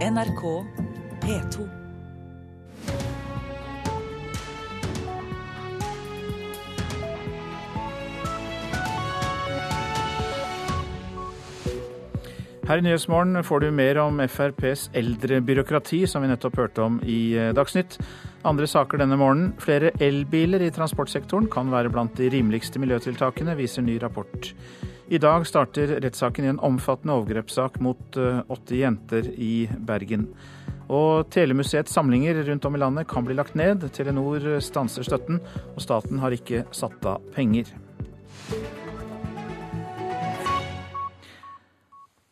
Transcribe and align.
NRK 0.00 0.42
P2. 1.20 1.64
Her 12.64 12.78
i 12.78 12.80
Nyhetsmorgen 12.80 13.44
får 13.44 13.60
du 13.60 13.70
mer 13.70 13.98
om 14.00 14.22
FrPs 14.24 14.86
eldrebyråkrati, 14.96 16.06
som 16.06 16.24
vi 16.24 16.30
nettopp 16.30 16.56
hørte 16.56 16.86
om 16.86 16.96
i 17.04 17.34
eh, 17.36 17.50
Dagsnytt. 17.52 17.98
Andre 18.48 18.70
saker 18.70 19.02
denne 19.02 19.20
morgenen. 19.20 19.52
Flere 19.60 19.92
elbiler 20.00 20.64
i 20.64 20.72
transportsektoren 20.72 21.50
kan 21.52 21.68
være 21.74 21.92
blant 21.92 22.16
de 22.16 22.32
rimeligste 22.32 22.80
miljøtiltakene, 22.80 23.58
viser 23.58 23.84
ny 23.84 23.98
rapport. 24.00 24.54
I 25.10 25.18
dag 25.18 25.42
starter 25.46 25.90
rettssaken 26.00 26.44
i 26.44 26.48
en 26.52 26.60
omfattende 26.62 27.16
overgrepssak 27.18 27.80
mot 27.82 28.16
eh, 28.16 28.36
åtte 28.46 28.76
jenter 28.78 29.26
i 29.42 29.66
Bergen. 29.66 30.28
Og 30.86 31.26
Telemuseets 31.34 31.96
samlinger 31.96 32.38
rundt 32.46 32.68
om 32.68 32.76
i 32.78 32.78
landet 32.78 33.08
kan 33.10 33.26
bli 33.26 33.34
lagt 33.34 33.56
ned. 33.58 33.88
Telenor 33.90 34.46
stanser 34.62 35.02
støtten, 35.02 35.40
og 35.74 35.82
staten 35.82 36.22
har 36.22 36.36
ikke 36.36 36.62
satt 36.70 37.08
av 37.10 37.24
penger. 37.34 37.72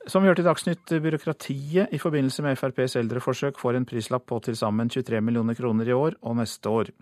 Som 0.06 0.22
vi 0.22 0.30
hørte 0.30 0.44
i 0.44 0.46
Dagsnytt, 0.46 0.94
byråkratiet 1.02 1.90
i 1.90 1.98
forbindelse 1.98 2.46
med 2.46 2.60
FrPs 2.62 2.94
eldreforsøk 3.02 3.58
får 3.58 3.80
en 3.80 3.88
prislapp 3.90 4.28
på 4.30 4.38
til 4.46 4.54
sammen 4.56 4.86
23 4.86 5.18
millioner 5.18 5.58
kroner 5.58 5.90
i 5.90 5.98
år 5.98 6.14
og 6.22 6.38
neste 6.38 6.70
år. 6.70 6.94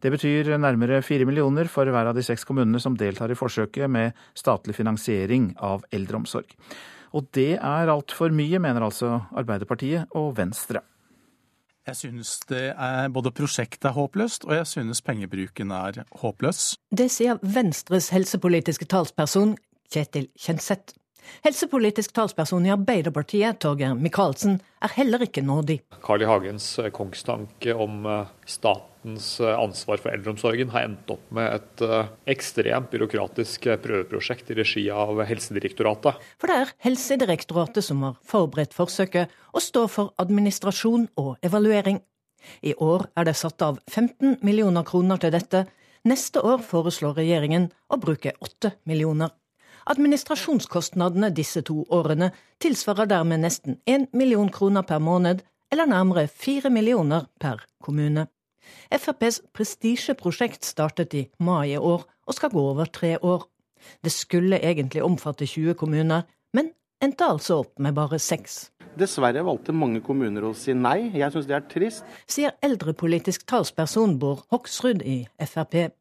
Det 0.00 0.12
betyr 0.14 0.54
nærmere 0.56 1.02
4 1.04 1.26
millioner 1.28 1.68
for 1.68 1.84
hver 1.84 2.08
av 2.08 2.16
de 2.16 2.24
seks 2.24 2.46
kommunene 2.48 2.80
som 2.80 2.96
deltar 2.96 3.32
i 3.32 3.36
forsøket 3.36 3.90
med 3.90 4.16
statlig 4.38 4.78
finansiering 4.78 5.50
av 5.60 5.84
eldreomsorg. 5.92 6.54
Og 7.12 7.26
det 7.36 7.58
er 7.58 7.90
altfor 7.90 8.32
mye, 8.32 8.60
mener 8.62 8.86
altså 8.86 9.18
Arbeiderpartiet 9.36 10.08
og 10.16 10.32
Venstre. 10.38 10.80
Jeg 11.88 11.96
synes 11.96 12.32
det 12.48 12.70
er 12.70 13.08
både 13.12 13.32
prosjektet 13.34 13.88
er 13.90 13.96
håpløst, 13.96 14.44
og 14.46 14.54
jeg 14.54 14.68
synes 14.68 15.02
pengebruken 15.02 15.72
er 15.74 16.04
håpløs. 16.22 16.76
Det 16.92 17.08
sier 17.12 17.40
Venstres 17.42 18.10
helsepolitiske 18.14 18.86
talsperson 18.88 19.56
Kjetil 19.90 20.28
Kjenseth. 20.38 20.94
Helsepolitisk 21.44 22.14
talsperson 22.16 22.64
i 22.66 22.72
Arbeiderpartiet, 22.72 23.58
Torgeir 23.62 23.96
Micaelsen, 23.98 24.60
er 24.82 24.94
heller 24.96 25.24
ikke 25.26 25.44
nådig. 25.44 25.80
Carl 26.04 26.24
I. 26.24 26.28
Hagens 26.30 26.72
kongstanke 26.96 27.74
om 27.74 28.06
eh, 28.06 28.30
statens 29.00 29.40
eh, 29.40 29.58
ansvar 29.58 29.98
for 29.98 30.12
eldreomsorgen 30.12 30.70
har 30.70 30.84
endt 30.84 31.10
opp 31.10 31.30
med 31.32 31.54
et 31.54 31.82
eh, 31.82 32.08
ekstremt 32.26 32.90
byråkratisk 32.90 33.68
prøveprosjekt 33.82 34.50
i 34.50 34.54
regi 34.54 34.90
av 34.90 35.22
Helsedirektoratet. 35.24 36.14
For 36.38 36.48
det 36.48 36.56
er 36.60 36.72
Helsedirektoratet 36.84 37.84
som 37.84 38.02
har 38.02 38.18
forberedt 38.22 38.74
forsøket, 38.74 39.30
og 39.54 39.62
står 39.62 39.88
for 39.88 40.14
administrasjon 40.18 41.08
og 41.16 41.38
evaluering. 41.42 42.00
I 42.62 42.74
år 42.74 43.06
er 43.16 43.24
det 43.24 43.36
satt 43.36 43.62
av 43.62 43.80
15 43.88 44.38
millioner 44.42 44.84
kroner 44.84 45.16
til 45.20 45.32
dette. 45.32 45.66
Neste 46.04 46.40
år 46.40 46.62
foreslår 46.64 47.16
regjeringen 47.16 47.70
å 47.88 47.98
bruke 48.00 48.32
8 48.40 48.72
millioner. 48.88 49.30
Administrasjonskostnadene 49.90 51.32
disse 51.32 51.62
to 51.64 51.84
årene 51.88 52.30
tilsvarer 52.60 53.08
dermed 53.08 53.40
nesten 53.40 53.80
1 53.88 54.12
million 54.12 54.48
kroner 54.52 54.84
per 54.84 55.00
måned, 55.00 55.40
eller 55.72 55.88
nærmere 55.88 56.26
4 56.28 56.70
millioner 56.72 57.26
per 57.40 57.64
kommune. 57.80 58.28
FrPs 58.90 59.40
prestisjeprosjekt 59.56 60.66
startet 60.66 61.14
i 61.14 61.24
mai 61.38 61.72
i 61.74 61.78
år 61.78 62.04
og 62.04 62.36
skal 62.36 62.52
gå 62.52 62.62
over 62.72 62.90
tre 62.90 63.16
år. 63.22 63.46
Det 64.04 64.12
skulle 64.12 64.60
egentlig 64.60 65.02
omfatte 65.02 65.46
20 65.48 65.74
kommuner, 65.80 66.26
men 66.52 66.72
endte 67.02 67.26
altså 67.26 67.62
opp 67.64 67.78
med 67.78 67.96
bare 67.96 68.20
seks. 68.20 68.68
Dessverre 68.98 69.44
valgte 69.46 69.72
mange 69.72 70.02
kommuner 70.04 70.44
å 70.48 70.54
si 70.56 70.74
nei. 70.74 71.12
Jeg 71.14 71.32
syns 71.32 71.48
det 71.48 71.56
er 71.56 71.66
trist. 71.70 72.04
Sier 72.28 72.56
eldrepolitisk 72.66 73.46
talsperson 73.48 74.18
Bård 74.20 74.44
Hoksrud 74.52 75.04
i 75.06 75.22
Frp. 75.46 75.92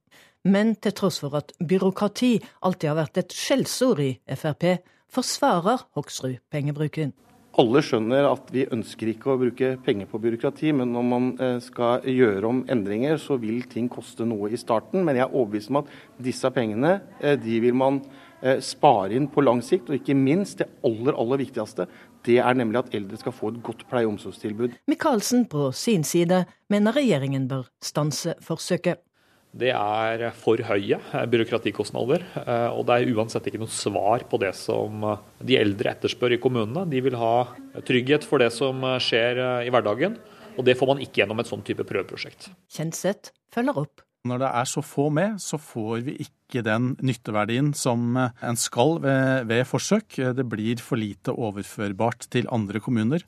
Men 0.50 0.74
til 0.82 0.96
tross 0.96 1.20
for 1.22 1.36
at 1.38 1.54
byråkrati 1.60 2.38
alltid 2.66 2.90
har 2.90 3.00
vært 3.02 3.22
et 3.22 3.36
skjellsord 3.36 4.02
i 4.04 4.14
Frp, 4.40 4.80
forsvarer 5.12 5.86
Hoksrud 5.98 6.40
pengebruken. 6.52 7.14
Alle 7.60 7.82
skjønner 7.84 8.24
at 8.30 8.52
vi 8.56 8.62
ønsker 8.72 9.10
ikke 9.12 9.34
å 9.34 9.40
bruke 9.42 9.74
penger 9.84 10.08
på 10.08 10.20
byråkrati, 10.24 10.70
men 10.80 10.94
når 10.96 11.08
man 11.10 11.26
eh, 11.44 11.58
skal 11.64 12.06
gjøre 12.08 12.48
om 12.48 12.62
endringer, 12.72 13.18
så 13.20 13.36
vil 13.42 13.66
ting 13.68 13.90
koste 13.92 14.24
noe 14.28 14.48
i 14.54 14.60
starten. 14.60 15.04
Men 15.04 15.20
jeg 15.20 15.26
er 15.26 15.36
overbevist 15.36 15.74
om 15.74 15.82
at 15.82 15.90
disse 16.24 16.48
pengene 16.56 16.94
eh, 17.20 17.36
de 17.42 17.58
vil 17.66 17.76
man 17.76 18.00
eh, 18.40 18.62
spare 18.64 19.18
inn 19.18 19.28
på 19.34 19.44
lang 19.44 19.60
sikt. 19.66 19.92
Og 19.92 20.00
ikke 20.00 20.16
minst 20.16 20.64
det 20.64 20.70
aller, 20.88 21.18
aller 21.20 21.44
viktigste, 21.44 21.90
det 22.30 22.40
er 22.40 22.62
nemlig 22.62 22.80
at 22.86 22.96
eldre 22.96 23.20
skal 23.20 23.36
få 23.36 23.52
et 23.52 23.60
godt 23.66 23.84
pleie- 23.92 24.08
og 24.08 24.16
omsorgstilbud. 24.16 24.80
Michaelsen 24.88 25.44
på 25.52 25.74
sin 25.76 26.08
side 26.08 26.46
mener 26.72 26.96
regjeringen 26.96 27.52
bør 27.52 27.68
stanse 27.84 28.40
forsøket. 28.46 29.04
Det 29.50 29.72
er 29.74 30.28
for 30.38 30.62
høye 30.62 31.00
byråkratikostnader. 31.30 32.26
Eh, 32.38 32.68
og 32.70 32.84
det 32.86 32.98
er 33.00 33.14
uansett 33.16 33.48
ikke 33.50 33.62
noe 33.64 33.74
svar 33.74 34.26
på 34.30 34.38
det 34.42 34.52
som 34.58 35.06
eh, 35.10 35.24
de 35.42 35.58
eldre 35.58 35.96
etterspør 35.96 36.36
i 36.36 36.42
kommunene. 36.42 36.86
De 36.90 37.02
vil 37.02 37.18
ha 37.18 37.50
trygghet 37.88 38.28
for 38.30 38.44
det 38.44 38.52
som 38.54 38.86
skjer 39.02 39.42
eh, 39.42 39.64
i 39.66 39.72
hverdagen, 39.74 40.20
og 40.54 40.68
det 40.68 40.78
får 40.78 40.92
man 40.92 41.02
ikke 41.02 41.24
gjennom 41.24 41.42
et 41.42 41.50
sånn 41.50 41.66
type 41.66 41.86
prøveprosjekt. 41.88 42.52
Kjenseth 42.70 43.34
følger 43.54 43.82
opp. 43.82 44.06
Når 44.30 44.42
det 44.44 44.52
er 44.60 44.68
så 44.68 44.84
få 44.84 45.08
med, 45.16 45.40
så 45.42 45.58
får 45.58 46.04
vi 46.06 46.18
ikke 46.28 46.62
den 46.68 46.92
nytteverdien 47.08 47.72
som 47.78 48.20
en 48.20 48.60
skal 48.60 48.98
ved, 49.02 49.48
ved 49.50 49.64
forsøk. 49.70 50.20
Det 50.36 50.46
blir 50.52 50.84
for 50.84 51.00
lite 51.00 51.32
overførbart 51.32 52.28
til 52.36 52.50
andre 52.52 52.84
kommuner. 52.84 53.24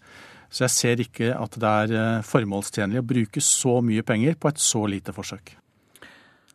Så 0.52 0.66
jeg 0.68 0.76
ser 0.76 1.06
ikke 1.06 1.32
at 1.32 1.56
det 1.64 1.74
er 1.88 2.28
formålstjenlig 2.28 3.00
å 3.00 3.08
bruke 3.08 3.46
så 3.46 3.80
mye 3.80 4.04
penger 4.04 4.36
på 4.36 4.52
et 4.52 4.60
så 4.60 4.84
lite 4.92 5.16
forsøk. 5.16 5.56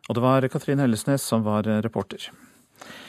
Og 0.07 0.19
det 0.19 0.23
var 0.23 0.47
Katrin 0.53 0.83
Hellesnes 0.83 1.25
som 1.27 1.43
var 1.47 1.67
reporter. 1.83 2.31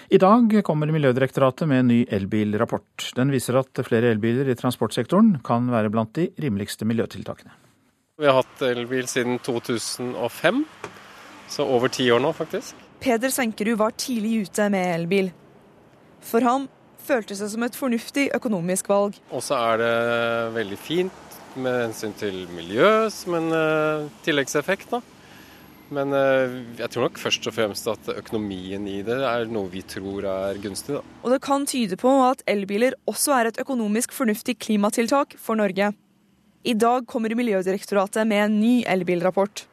I 0.10 0.18
dag 0.18 0.54
kommer 0.64 0.88
Miljødirektoratet 0.88 1.68
med 1.68 1.80
en 1.80 1.90
ny 1.92 1.98
elbilrapport. 2.16 3.10
Den 3.16 3.32
viser 3.34 3.58
at 3.60 3.82
flere 3.84 4.14
elbiler 4.14 4.48
i 4.48 4.56
transportsektoren 4.56 5.34
kan 5.44 5.68
være 5.68 5.92
blant 5.92 6.14
de 6.16 6.30
rimeligste 6.40 6.88
miljøtiltakene. 6.88 7.52
Vi 8.18 8.26
har 8.26 8.40
hatt 8.40 8.64
elbil 8.66 9.04
siden 9.12 9.36
2005, 9.44 10.64
så 11.52 11.66
over 11.68 11.92
ti 11.92 12.08
år 12.10 12.24
nå 12.24 12.32
faktisk. 12.34 12.80
Peder 13.04 13.30
Senkerud 13.36 13.78
var 13.78 13.94
tidlig 14.00 14.48
ute 14.48 14.70
med 14.74 14.94
elbil. 14.96 15.30
For 16.24 16.42
ham 16.48 16.70
føltes 17.04 17.44
det 17.44 17.52
som 17.52 17.68
et 17.68 17.76
fornuftig 17.78 18.30
økonomisk 18.36 18.88
valg. 18.90 19.20
Og 19.30 19.44
så 19.44 19.60
er 19.74 19.84
det 19.84 19.94
veldig 20.56 20.80
fint 20.82 21.38
med 21.60 21.84
hensyn 21.84 22.16
til 22.18 22.46
miljø 22.56 23.10
som 23.14 23.38
en 23.38 23.52
uh, 23.52 24.10
tilleggseffekt. 24.26 24.90
da. 24.96 25.04
Men 25.94 26.12
uh, 26.12 26.58
jeg 26.80 26.92
tror 26.92 27.08
nok 27.08 27.20
først 27.22 27.48
og 27.48 27.56
fremst 27.56 27.88
at 27.92 28.10
økonomien 28.18 28.88
i 28.92 29.00
det 29.08 29.18
er 29.24 29.48
noe 29.52 29.72
vi 29.72 29.84
tror 29.88 30.26
er 30.28 30.60
gunstig. 30.64 30.98
Da. 30.98 31.04
Og 31.24 31.32
det 31.32 31.40
kan 31.46 31.68
tyde 31.70 32.00
på 32.00 32.12
at 32.26 32.44
elbiler 32.50 32.98
også 33.08 33.36
er 33.38 33.52
et 33.52 33.62
økonomisk 33.64 34.16
fornuftig 34.16 34.58
klimatiltak 34.66 35.38
for 35.40 35.60
Norge. 35.60 35.94
I 36.68 36.76
dag 36.76 37.06
kommer 37.08 37.32
Miljødirektoratet 37.38 38.28
med 38.28 38.44
en 38.44 38.60
ny 38.60 38.74
elbilrapport. 38.90 39.64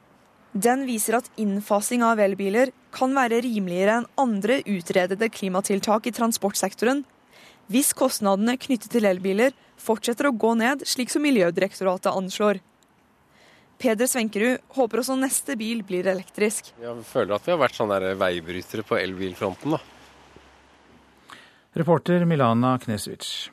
Den 0.54 0.84
viser 0.86 1.16
at 1.18 1.30
innfasing 1.40 2.04
av 2.06 2.20
elbiler 2.22 2.70
kan 2.94 3.10
være 3.16 3.40
rimeligere 3.42 3.96
enn 3.98 4.06
andre 4.20 4.60
utredede 4.70 5.26
klimatiltak 5.34 6.06
i 6.06 6.14
transportsektoren, 6.14 7.02
hvis 7.72 7.90
kostnadene 7.96 8.54
knyttet 8.60 8.92
til 8.92 9.08
elbiler 9.08 9.54
fortsetter 9.80 10.28
å 10.28 10.36
gå 10.36 10.52
ned, 10.60 10.84
slik 10.86 11.10
som 11.10 11.24
Miljødirektoratet 11.24 12.12
anslår. 12.12 12.60
Peder 13.80 14.08
Svenkerud 14.08 14.62
håper 14.76 15.02
også 15.02 15.16
neste 15.18 15.56
bil 15.60 15.82
blir 15.86 16.06
elektrisk. 16.08 16.72
Jeg 16.80 17.04
føler 17.08 17.36
at 17.36 17.46
vi 17.46 17.52
har 17.52 17.60
vært 17.60 17.76
sånne 17.78 18.14
veibrytere 18.20 18.86
på 18.86 18.98
elbilfronten. 19.00 19.74
da. 19.76 19.80
Reporter 21.74 22.24
Milana 22.24 22.76
Knesevic. 22.78 23.50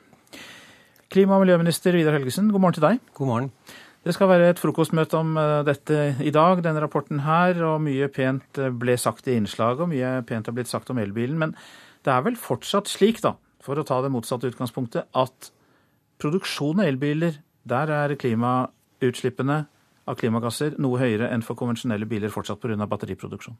Klima- 1.10 1.36
og 1.36 1.42
miljøminister 1.42 1.92
Vidar 1.92 2.14
Helgesen, 2.14 2.52
god 2.52 2.62
morgen 2.62 2.76
til 2.78 2.86
deg. 2.86 3.00
God 3.14 3.26
morgen. 3.26 3.50
Det 4.02 4.14
skal 4.14 4.30
være 4.30 4.50
et 4.50 4.58
frokostmøte 4.62 5.18
om 5.18 5.34
dette 5.66 6.16
i 6.22 6.30
dag, 6.34 6.62
denne 6.62 6.80
rapporten 6.82 7.20
her. 7.26 7.58
Og 7.66 7.82
mye 7.82 8.08
pent 8.08 8.62
ble 8.78 8.96
sagt 8.98 9.28
i 9.28 9.36
innslaget, 9.36 9.82
og 9.84 9.90
mye 9.92 10.22
pent 10.26 10.46
har 10.46 10.54
blitt 10.56 10.70
sagt 10.70 10.90
om 10.90 10.98
elbilen. 11.02 11.38
Men 11.38 11.56
det 12.06 12.14
er 12.14 12.22
vel 12.22 12.38
fortsatt 12.38 12.90
slik, 12.90 13.20
da, 13.22 13.34
for 13.62 13.78
å 13.78 13.84
ta 13.86 14.00
det 14.02 14.10
motsatte 14.14 14.48
utgangspunktet, 14.50 15.06
at 15.14 15.52
produksjon 16.22 16.80
av 16.82 16.88
elbiler, 16.90 17.38
der 17.68 17.90
er 17.90 18.16
klimautslippene 18.18 19.66
av 20.08 20.18
klimagasser 20.18 20.76
noe 20.82 21.00
høyere 21.00 21.30
enn 21.32 21.44
for 21.46 21.58
konvensjonelle 21.58 22.08
biler 22.10 22.32
fortsatt 22.32 22.60
pga. 22.62 22.86
batteriproduksjon? 22.86 23.56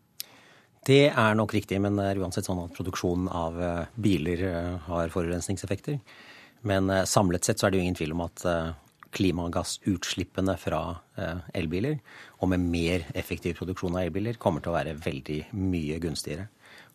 Det 0.82 1.12
er 1.14 1.34
nok 1.38 1.54
riktig, 1.54 1.78
men 1.80 1.94
det 1.94 2.08
er 2.10 2.18
uansett 2.18 2.48
sånn 2.48 2.64
at 2.64 2.74
produksjonen 2.74 3.28
av 3.30 3.58
biler 3.94 4.40
har 4.88 5.12
forurensningseffekter. 5.14 6.00
Men 6.66 6.90
samlet 7.06 7.46
sett 7.46 7.62
så 7.62 7.66
er 7.66 7.70
det 7.70 7.78
jo 7.78 7.84
ingen 7.86 7.98
tvil 7.98 8.16
om 8.16 8.24
at 8.26 8.42
klimagassutslippene 9.14 10.56
fra 10.58 10.80
elbiler, 11.54 12.00
og 12.40 12.50
med 12.50 12.66
mer 12.66 13.06
effektiv 13.14 13.60
produksjon 13.60 13.94
av 13.94 14.08
elbiler, 14.08 14.40
kommer 14.42 14.64
til 14.64 14.72
å 14.72 14.76
være 14.78 14.96
veldig 14.98 15.40
mye 15.54 16.00
gunstigere. 16.02 16.48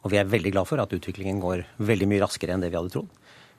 Og 0.03 0.11
vi 0.11 0.19
er 0.19 0.31
veldig 0.35 0.51
glad 0.55 0.67
for 0.67 0.83
at 0.83 0.93
utviklingen 0.93 1.39
går 1.43 1.63
veldig 1.79 2.11
mye 2.11 2.23
raskere 2.25 2.57
enn 2.57 2.63
det 2.63 2.73
vi 2.73 2.79
hadde 2.79 2.91
trodd. 2.91 3.11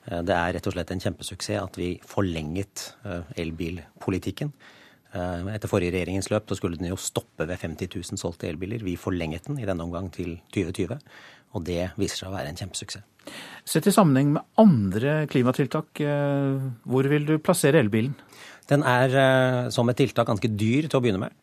Det 0.05 0.35
er 0.35 0.53
rett 0.55 0.67
og 0.69 0.75
slett 0.75 0.91
en 0.93 1.01
kjempesuksess 1.03 1.61
at 1.61 1.77
vi 1.79 1.95
forlenget 2.05 2.91
elbilpolitikken. 3.33 4.53
Etter 5.09 5.71
forrige 5.71 5.95
regjeringens 5.95 6.29
løp 6.29 6.51
så 6.51 6.59
skulle 6.59 6.77
den 6.77 6.91
jo 6.91 6.97
stoppe 6.99 7.47
ved 7.49 7.57
50 7.57 7.89
000 7.95 8.19
solgte 8.21 8.49
elbiler. 8.49 8.83
Vi 8.85 8.93
forlenget 8.99 9.47
den 9.49 9.57
i 9.57 9.65
denne 9.65 9.85
omgang 9.87 10.11
til 10.13 10.35
2020, 10.53 10.99
og 11.57 11.65
det 11.65 11.89
viser 11.97 12.21
seg 12.21 12.29
å 12.29 12.35
være 12.35 12.51
en 12.51 12.59
kjempesuksess. 12.59 13.05
Sett 13.67 13.89
i 13.89 13.93
sammenheng 13.93 14.31
med 14.37 14.45
andre 14.61 15.25
klimatiltak, 15.29 16.01
hvor 16.85 17.09
vil 17.09 17.25
du 17.25 17.35
plassere 17.41 17.81
elbilen? 17.81 18.13
Den 18.69 18.85
er 18.85 19.69
som 19.73 19.89
et 19.89 19.97
tiltak 19.97 20.29
ganske 20.29 20.49
dyr 20.53 20.87
til 20.87 20.97
å 20.99 21.01
begynne 21.01 21.25
med. 21.25 21.33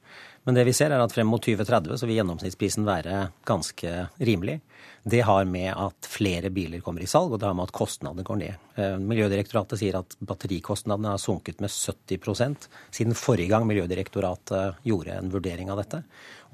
Men 0.47 0.55
det 0.55 0.63
vi 0.69 0.73
ser 0.79 0.93
er 0.95 1.03
at 1.03 1.11
frem 1.11 1.27
mot 1.27 1.43
2030 1.43 1.99
så 1.99 2.07
vil 2.07 2.21
gjennomsnittsprisen 2.21 2.85
være 2.87 3.25
ganske 3.49 4.05
rimelig. 4.23 4.61
Det 5.03 5.25
har 5.27 5.49
med 5.51 5.73
at 5.75 6.07
flere 6.07 6.53
biler 6.55 6.85
kommer 6.87 7.03
i 7.03 7.09
salg, 7.11 7.35
og 7.35 7.41
det 7.43 7.49
har 7.49 7.57
med 7.59 7.67
at 7.67 7.75
kostnadene 7.75 8.23
går 8.27 8.39
ned. 8.39 8.69
Eh, 8.79 8.95
Miljødirektoratet 9.03 9.81
sier 9.83 9.99
at 9.99 10.15
batterikostnadene 10.23 11.17
har 11.17 11.23
sunket 11.23 11.59
med 11.63 11.75
70% 11.75 12.69
siden 12.95 13.19
forrige 13.19 13.51
gang 13.51 13.67
Miljødirektoratet 13.67 14.79
gjorde 14.87 15.19
en 15.19 15.35
vurdering 15.35 15.73
av 15.75 15.83
dette. 15.83 16.05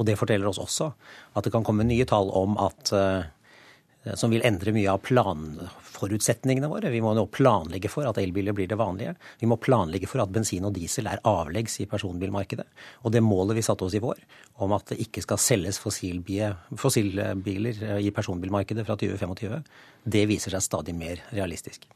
Og 0.01 0.09
det 0.09 0.17
forteller 0.21 0.49
oss 0.49 0.61
også 0.63 0.89
at 1.37 1.45
det 1.45 1.53
kan 1.53 1.65
komme 1.65 1.85
nye 1.85 2.09
tall 2.09 2.33
om 2.33 2.57
at 2.65 2.95
eh, 2.97 3.29
som 4.19 4.33
vil 4.33 4.43
endre 4.47 4.73
mye 4.75 4.91
av 4.91 5.03
planforutsetningene 5.07 6.71
våre. 6.71 6.91
Vi 6.91 7.03
må 7.05 7.13
nå 7.15 7.29
planlegge 7.31 7.91
for 7.93 8.09
at 8.09 8.19
elbiler 8.19 8.57
blir 8.57 8.71
det 8.71 8.79
vanlige. 8.81 9.15
Vi 9.39 9.49
må 9.51 9.61
planlegge 9.63 10.11
for 10.11 10.25
at 10.25 10.33
bensin 10.35 10.67
og 10.67 10.75
diesel 10.75 11.07
er 11.11 11.23
avleggs 11.29 11.79
i 11.85 11.87
personbilmarkedet. 11.91 12.67
Og 13.07 13.15
det 13.15 13.23
målet 13.23 13.61
vi 13.61 13.65
satte 13.67 13.87
oss 13.87 13.95
i 13.95 14.03
vår, 14.03 14.19
om 14.65 14.75
at 14.75 14.91
det 14.91 14.99
ikke 15.07 15.23
skal 15.23 15.41
selges 15.43 15.79
fossilbiler 15.83 17.87
eh, 17.87 18.03
i 18.03 18.11
personbilmarkedet 18.15 18.87
fra 18.89 18.99
2025, 18.99 19.63
det 20.11 20.27
viser 20.31 20.57
seg 20.57 20.67
stadig 20.67 20.97
mer 20.99 21.23
realistisk. 21.31 21.87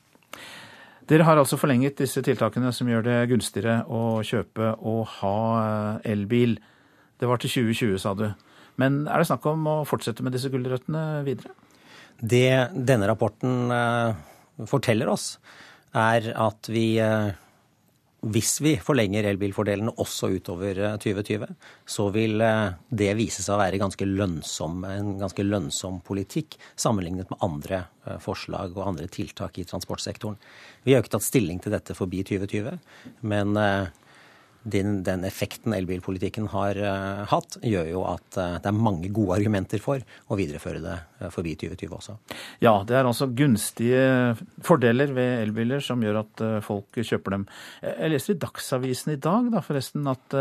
Dere 1.06 1.26
har 1.26 1.38
altså 1.38 1.58
forlenget 1.58 2.00
disse 2.00 2.22
tiltakene 2.26 2.72
som 2.74 2.88
gjør 2.90 3.04
det 3.06 3.18
gunstigere 3.30 3.82
å 3.86 4.22
kjøpe 4.26 4.72
og 4.78 5.04
ha 5.18 5.36
eh, 5.58 6.10
elbil. 6.14 6.58
Det 7.18 7.26
var 7.26 7.42
til 7.42 7.66
2020, 7.66 7.98
sa 8.02 8.14
du. 8.14 8.28
Men 8.78 9.06
er 9.10 9.22
det 9.22 9.30
snakk 9.30 9.46
om 9.50 9.66
å 9.70 9.80
fortsette 9.88 10.22
med 10.22 10.34
disse 10.36 10.50
gulrøttene 10.52 11.24
videre? 11.26 11.54
Det 12.20 12.68
denne 12.72 13.08
rapporten 13.10 13.72
eh, 13.72 14.14
forteller 14.68 15.10
oss, 15.12 15.34
er 15.96 16.30
at 16.36 16.68
vi 16.72 16.96
eh, 17.02 17.34
hvis 18.26 18.56
vi 18.64 18.72
forlenger 18.82 19.28
elbilfordelene 19.28 19.92
også 20.02 20.30
utover 20.34 20.80
2020, 21.02 21.44
eh, 21.44 21.74
så 21.84 22.08
vil 22.14 22.40
det 22.40 23.10
vise 23.18 23.44
seg 23.44 23.54
å 23.54 23.60
være 23.60 23.80
ganske 23.82 24.08
lønnsom, 24.08 24.80
en 24.88 25.12
ganske 25.20 25.44
lønnsom 25.44 26.00
politikk 26.06 26.56
sammenlignet 26.74 27.30
med 27.30 27.44
andre 27.44 27.84
forslag 28.22 28.74
og 28.78 28.86
andre 28.86 29.10
tiltak 29.12 29.60
i 29.60 29.66
transportsektoren. 29.68 30.40
Vi 30.84 30.94
har 30.94 31.00
jo 31.02 31.06
ikke 31.06 31.18
tatt 31.18 31.28
stilling 31.28 31.60
til 31.62 31.76
dette 31.76 31.94
forbi 31.98 32.24
2020, 32.26 32.80
men 33.28 33.54
den, 34.66 35.00
den, 35.06 35.24
effekten 35.26 35.74
elbilpolitikken 35.76 36.48
har 36.52 36.78
uh, 36.80 37.22
hatt, 37.30 37.58
gjør 37.62 37.88
jo 37.92 38.02
at 38.10 38.38
uh, 38.38 38.56
det 38.58 38.70
er 38.70 38.76
mange 38.76 39.10
gode 39.14 39.38
argumenter 39.38 39.82
for 39.82 40.02
å 40.02 40.38
videreføre 40.38 40.82
det 40.82 40.96
uh, 41.22 41.28
forbi 41.34 41.54
2020 41.60 41.96
også. 41.96 42.16
Ja, 42.64 42.74
det 42.86 42.98
er 42.98 43.06
altså 43.06 43.30
gunstige 43.30 44.34
fordeler 44.66 45.14
ved 45.16 45.46
elbiler 45.46 45.84
som 45.84 46.02
gjør 46.02 46.22
at 46.24 46.44
folk 46.66 46.98
kjøper 46.98 47.36
dem. 47.36 47.48
Jeg 47.84 48.12
leste 48.12 48.34
i 48.34 48.40
Dagsavisen 48.40 49.14
i 49.14 49.20
dag 49.22 49.50
da, 49.54 49.62
forresten 49.64 50.06
at 50.10 50.36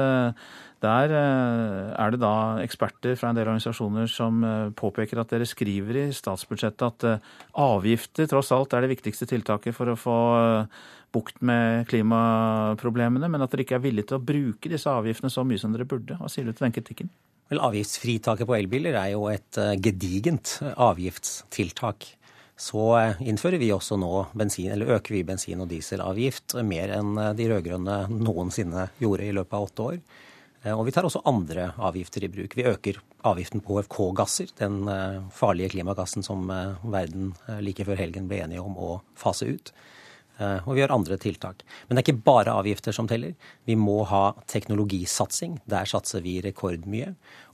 der 0.86 1.14
er 1.16 2.12
det 2.14 2.20
da 2.22 2.34
eksperter 2.62 3.16
fra 3.18 3.32
en 3.32 3.38
del 3.38 3.48
organisasjoner 3.48 4.10
som 4.12 4.44
påpeker 4.78 5.22
at 5.22 5.32
dere 5.32 5.48
skriver 5.50 6.02
i 6.04 6.06
statsbudsjettet 6.14 6.86
at 6.86 7.24
avgifter 7.64 8.30
tross 8.30 8.52
alt 8.54 8.76
er 8.76 8.86
det 8.86 8.92
viktigste 8.94 9.28
tiltaket 9.32 9.74
for 9.78 9.90
å 9.90 9.98
få 9.98 10.20
bukt 11.16 11.40
med 11.46 11.88
klimaproblemene, 11.92 13.32
men 13.32 13.46
at 13.46 13.54
dere 13.54 13.66
ikke 13.66 13.80
er 13.80 13.88
villige 13.88 14.12
til 14.12 14.20
å 14.20 14.26
bruke 14.28 14.72
disse 14.72 14.92
avgiftene 14.92 15.32
så 15.32 15.48
mye 15.48 15.62
som 15.62 15.74
dere 15.76 15.88
burde. 15.90 16.20
Hva 16.20 16.30
sier 16.32 16.48
du 16.48 16.52
til 16.54 16.68
den 16.68 16.76
kritikken? 16.76 17.14
Vel, 17.52 17.62
Avgiftsfritaket 17.62 18.48
på 18.50 18.56
elbiler 18.58 18.96
er 18.98 19.12
jo 19.14 19.28
et 19.30 19.58
eh, 19.62 19.76
gedigent 19.78 20.58
avgiftstiltak. 20.82 22.08
Så 22.58 22.86
eh, 22.98 23.22
innfører 23.30 23.62
vi 23.62 23.70
også 23.76 24.00
nå 24.02 24.24
bensin, 24.34 24.72
eller 24.74 24.96
øker 24.98 25.14
vi 25.14 25.26
bensin- 25.28 25.62
og 25.62 25.70
dieselavgift 25.70 26.58
mer 26.66 26.96
enn 26.98 27.14
eh, 27.22 27.34
de 27.38 27.50
rød-grønne 27.52 28.00
noensinne 28.10 28.88
gjorde 29.02 29.28
i 29.28 29.36
løpet 29.38 29.60
av 29.60 29.68
åtte 29.68 29.92
år. 29.92 30.00
Og 30.66 30.80
vi 30.88 30.94
tar 30.96 31.06
også 31.06 31.20
andre 31.30 31.68
avgifter 31.78 32.24
i 32.26 32.28
bruk. 32.34 32.56
Vi 32.58 32.64
øker 32.66 32.96
avgiften 33.30 33.62
på 33.62 33.76
HFK-gasser, 33.78 34.50
den 34.58 34.80
farlige 35.30 35.76
klimagassen 35.76 36.26
som 36.26 36.48
verden 36.82 37.36
like 37.62 37.86
før 37.86 38.00
helgen 38.00 38.26
ble 38.26 38.40
enige 38.48 38.64
om 38.66 38.74
å 38.74 38.88
fase 39.14 39.46
ut. 39.46 39.70
Eh, 40.38 40.68
og 40.68 40.76
vi 40.76 40.82
gjør 40.82 40.96
andre 40.98 41.18
tiltak. 41.22 41.64
Men 41.88 41.96
det 41.96 42.02
er 42.02 42.08
ikke 42.10 42.26
bare 42.28 42.56
avgifter 42.60 42.96
som 42.96 43.08
teller. 43.08 43.36
Vi 43.68 43.78
må 43.80 44.02
ha 44.10 44.34
teknologisatsing. 44.52 45.60
Der 45.70 45.88
satser 45.90 46.24
vi 46.26 46.38
rekordmye. 46.44 47.14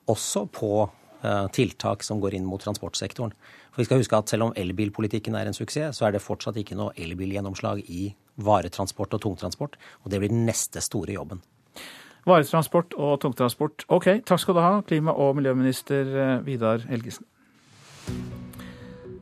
Også 0.09 0.47
på 0.49 0.73
eh, 1.21 1.47
tiltak 1.53 2.05
som 2.07 2.21
går 2.23 2.39
inn 2.39 2.49
mot 2.49 2.61
transportsektoren. 2.63 3.35
For 3.71 3.83
vi 3.83 3.87
skal 3.87 4.01
huske 4.01 4.17
at 4.17 4.33
Selv 4.33 4.49
om 4.49 4.53
elbilpolitikken 4.57 5.35
er 5.37 5.47
en 5.47 5.57
suksess, 5.57 5.97
så 5.97 6.07
er 6.07 6.17
det 6.17 6.25
fortsatt 6.25 6.57
ikke 6.57 6.77
noe 6.79 6.95
elbilgjennomslag 6.97 7.85
i 7.87 8.11
varetransport 8.41 9.13
og 9.13 9.21
tungtransport. 9.21 9.77
Og 10.03 10.11
det 10.11 10.19
blir 10.19 10.33
den 10.33 10.45
neste 10.49 10.81
store 10.81 11.13
jobben. 11.13 11.43
Varetransport 12.25 12.93
og 12.97 13.19
tungtransport. 13.21 13.85
Ok, 13.89 14.21
takk 14.25 14.41
skal 14.41 14.57
du 14.57 14.61
ha, 14.61 14.75
klima- 14.85 15.15
og 15.17 15.35
miljøminister 15.39 16.15
eh, 16.17 16.37
Vidar 16.45 16.85
Helgesen. 16.89 17.25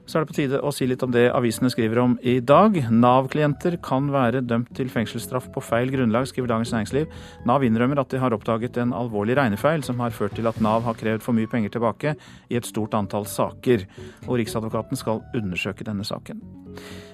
Så 0.09 0.17
er 0.17 0.23
det 0.23 0.31
på 0.31 0.37
tide 0.39 0.57
å 0.65 0.71
si 0.73 0.87
litt 0.89 1.03
om 1.05 1.11
det 1.13 1.27
avisene 1.37 1.69
skriver 1.69 1.99
om 2.01 2.15
i 2.25 2.39
dag. 2.41 2.73
Nav-klienter 2.89 3.75
kan 3.85 4.07
være 4.09 4.39
dømt 4.41 4.71
til 4.73 4.87
fengselsstraff 4.89 5.51
på 5.53 5.61
feil 5.61 5.91
grunnlag, 5.93 6.25
skriver 6.25 6.49
Dagens 6.49 6.71
Næringsliv. 6.73 7.11
Nav 7.45 7.61
innrømmer 7.67 8.01
at 8.01 8.09
de 8.09 8.17
har 8.17 8.33
oppdaget 8.33 8.79
en 8.81 8.95
alvorlig 8.97 9.35
regnefeil 9.37 9.83
som 9.85 10.01
har 10.01 10.15
ført 10.15 10.33
til 10.33 10.49
at 10.49 10.57
Nav 10.65 10.81
har 10.87 10.97
krevd 10.97 11.21
for 11.21 11.37
mye 11.37 11.49
penger 11.51 11.75
tilbake 11.75 12.15
i 12.49 12.57
et 12.57 12.65
stort 12.65 12.97
antall 12.97 13.27
saker. 13.29 13.85
Og 14.25 14.39
Riksadvokaten 14.41 14.97
skal 14.97 15.21
undersøke 15.37 15.85
denne 15.85 16.07
saken. 16.07 16.41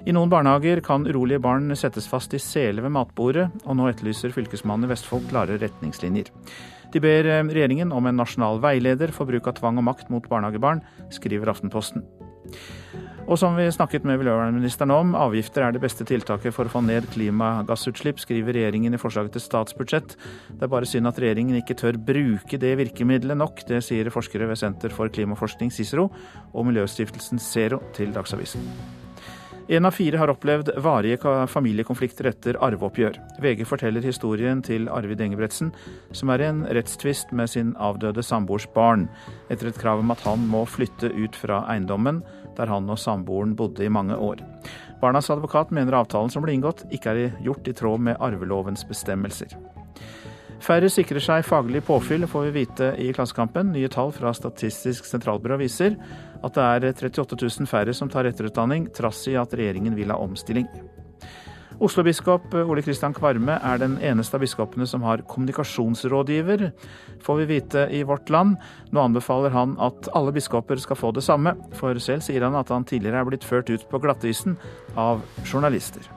I 0.08 0.16
noen 0.16 0.32
barnehager 0.32 0.80
kan 0.86 1.04
urolige 1.04 1.44
barn 1.44 1.76
settes 1.76 2.08
fast 2.08 2.32
i 2.38 2.40
sele 2.40 2.86
ved 2.86 2.96
matbordet, 2.96 3.50
og 3.66 3.76
nå 3.76 3.90
etterlyser 3.92 4.32
Fylkesmannen 4.32 4.88
i 4.88 4.94
Vestfold 4.94 5.28
klare 5.34 5.60
retningslinjer. 5.60 6.32
De 6.96 7.04
ber 7.04 7.28
eh, 7.28 7.44
regjeringen 7.44 7.92
om 7.92 8.08
en 8.08 8.24
nasjonal 8.24 8.64
veileder 8.64 9.12
for 9.12 9.28
bruk 9.28 9.52
av 9.52 9.60
tvang 9.60 9.84
og 9.84 9.90
makt 9.90 10.14
mot 10.14 10.32
barnehagebarn, 10.32 10.86
skriver 11.12 11.52
Aftenposten. 11.52 12.06
Og 13.26 13.40
som 13.42 13.56
vi 13.58 13.66
snakket 13.74 14.04
med 14.06 14.20
miljøvernministeren 14.22 14.92
om, 14.94 15.16
avgifter 15.18 15.64
er 15.66 15.74
det 15.74 15.82
beste 15.82 16.06
tiltaket 16.06 16.54
for 16.54 16.70
å 16.70 16.74
få 16.76 16.84
ned 16.86 17.08
klimagassutslipp, 17.16 18.20
skriver 18.22 18.54
regjeringen 18.54 18.94
i 18.94 19.00
forslaget 19.02 19.34
til 19.34 19.42
statsbudsjett. 19.42 20.14
Det 20.52 20.68
er 20.68 20.72
bare 20.72 20.90
synd 20.90 21.10
at 21.10 21.18
regjeringen 21.22 21.58
ikke 21.58 21.78
tør 21.80 21.98
bruke 21.98 22.60
det 22.62 22.76
virkemidlet 22.78 23.42
nok. 23.42 23.64
Det 23.66 23.82
sier 23.86 24.12
forskere 24.14 24.46
ved 24.52 24.62
Senter 24.62 24.94
for 24.94 25.10
klimaforskning, 25.10 25.74
Cicero, 25.74 26.12
og 26.54 26.70
miljøstiftelsen 26.70 27.42
Zero 27.42 27.82
til 27.98 28.14
Dagsavisen. 28.14 28.70
En 29.66 29.88
av 29.90 29.96
fire 29.98 30.20
har 30.22 30.30
opplevd 30.30 30.76
varige 30.86 31.32
familiekonflikter 31.50 32.28
etter 32.30 32.60
arveoppgjør. 32.62 33.16
VG 33.42 33.66
forteller 33.66 34.06
historien 34.06 34.62
til 34.62 34.86
Arvid 34.94 35.24
Engebretsen, 35.26 35.72
som 36.14 36.30
er 36.30 36.44
i 36.44 36.50
en 36.52 36.62
rettstvist 36.78 37.34
med 37.34 37.50
sin 37.50 37.74
avdøde 37.82 38.22
samboers 38.22 38.68
barn, 38.78 39.08
etter 39.50 39.72
et 39.72 39.82
krav 39.82 40.06
om 40.06 40.14
at 40.14 40.22
han 40.28 40.46
må 40.52 40.68
flytte 40.70 41.10
ut 41.10 41.42
fra 41.42 41.64
eiendommen 41.74 42.22
der 42.58 42.72
han 42.72 42.90
og 42.90 43.00
samboeren 43.02 43.56
bodde 43.58 43.86
i 43.86 43.92
mange 43.92 44.18
år. 44.18 44.42
Barnas 45.02 45.30
advokat 45.30 45.72
mener 45.76 46.00
avtalen 46.00 46.32
som 46.34 46.46
ble 46.46 46.56
inngått, 46.56 46.86
ikke 46.96 47.14
er 47.14 47.40
gjort 47.44 47.68
i 47.68 47.76
tråd 47.76 48.04
med 48.08 48.22
arvelovens 48.24 48.86
bestemmelser. 48.88 49.54
Færre 50.66 50.90
sikrer 50.90 51.22
seg 51.22 51.44
faglig 51.46 51.84
påfyll, 51.86 52.26
får 52.26 52.48
vi 52.48 52.54
vite 52.56 52.88
i 53.02 53.12
Klassekampen. 53.14 53.74
Nye 53.76 53.92
tall 53.92 54.14
fra 54.16 54.32
Statistisk 54.34 55.06
sentralbyrå 55.06 55.60
viser 55.62 55.98
at 56.42 56.56
det 56.56 56.66
er 56.66 56.88
38 56.94 57.38
000 57.38 57.70
færre 57.70 57.94
som 57.94 58.10
tar 58.10 58.30
etterutdanning, 58.30 58.88
trass 58.96 59.28
i 59.30 59.36
at 59.38 59.54
regjeringen 59.54 59.98
vil 59.98 60.14
ha 60.14 60.18
omstilling. 60.22 60.70
Oslo-biskop 61.84 62.54
Ole 62.56 62.82
Kristian 62.86 63.14
Kvarme 63.16 63.58
er 63.60 63.80
den 63.82 63.98
eneste 64.00 64.38
av 64.38 64.44
biskopene 64.46 64.88
som 64.88 65.04
har 65.04 65.26
kommunikasjonsrådgiver, 65.28 66.70
får 67.24 67.40
vi 67.42 67.48
vite 67.50 67.88
i 67.92 68.04
Vårt 68.08 68.30
Land. 68.32 68.56
Nå 68.96 69.04
anbefaler 69.04 69.52
han 69.52 69.76
at 69.84 70.08
alle 70.16 70.32
biskoper 70.36 70.80
skal 70.80 71.00
få 71.00 71.12
det 71.16 71.26
samme, 71.26 71.56
for 71.76 72.00
selv 72.00 72.24
sier 72.24 72.48
han 72.48 72.56
at 72.56 72.72
han 72.72 72.88
tidligere 72.88 73.20
er 73.20 73.28
blitt 73.28 73.48
ført 73.48 73.72
ut 73.74 73.84
på 73.92 74.00
glattisen 74.04 74.56
av 74.96 75.26
journalister. 75.44 76.08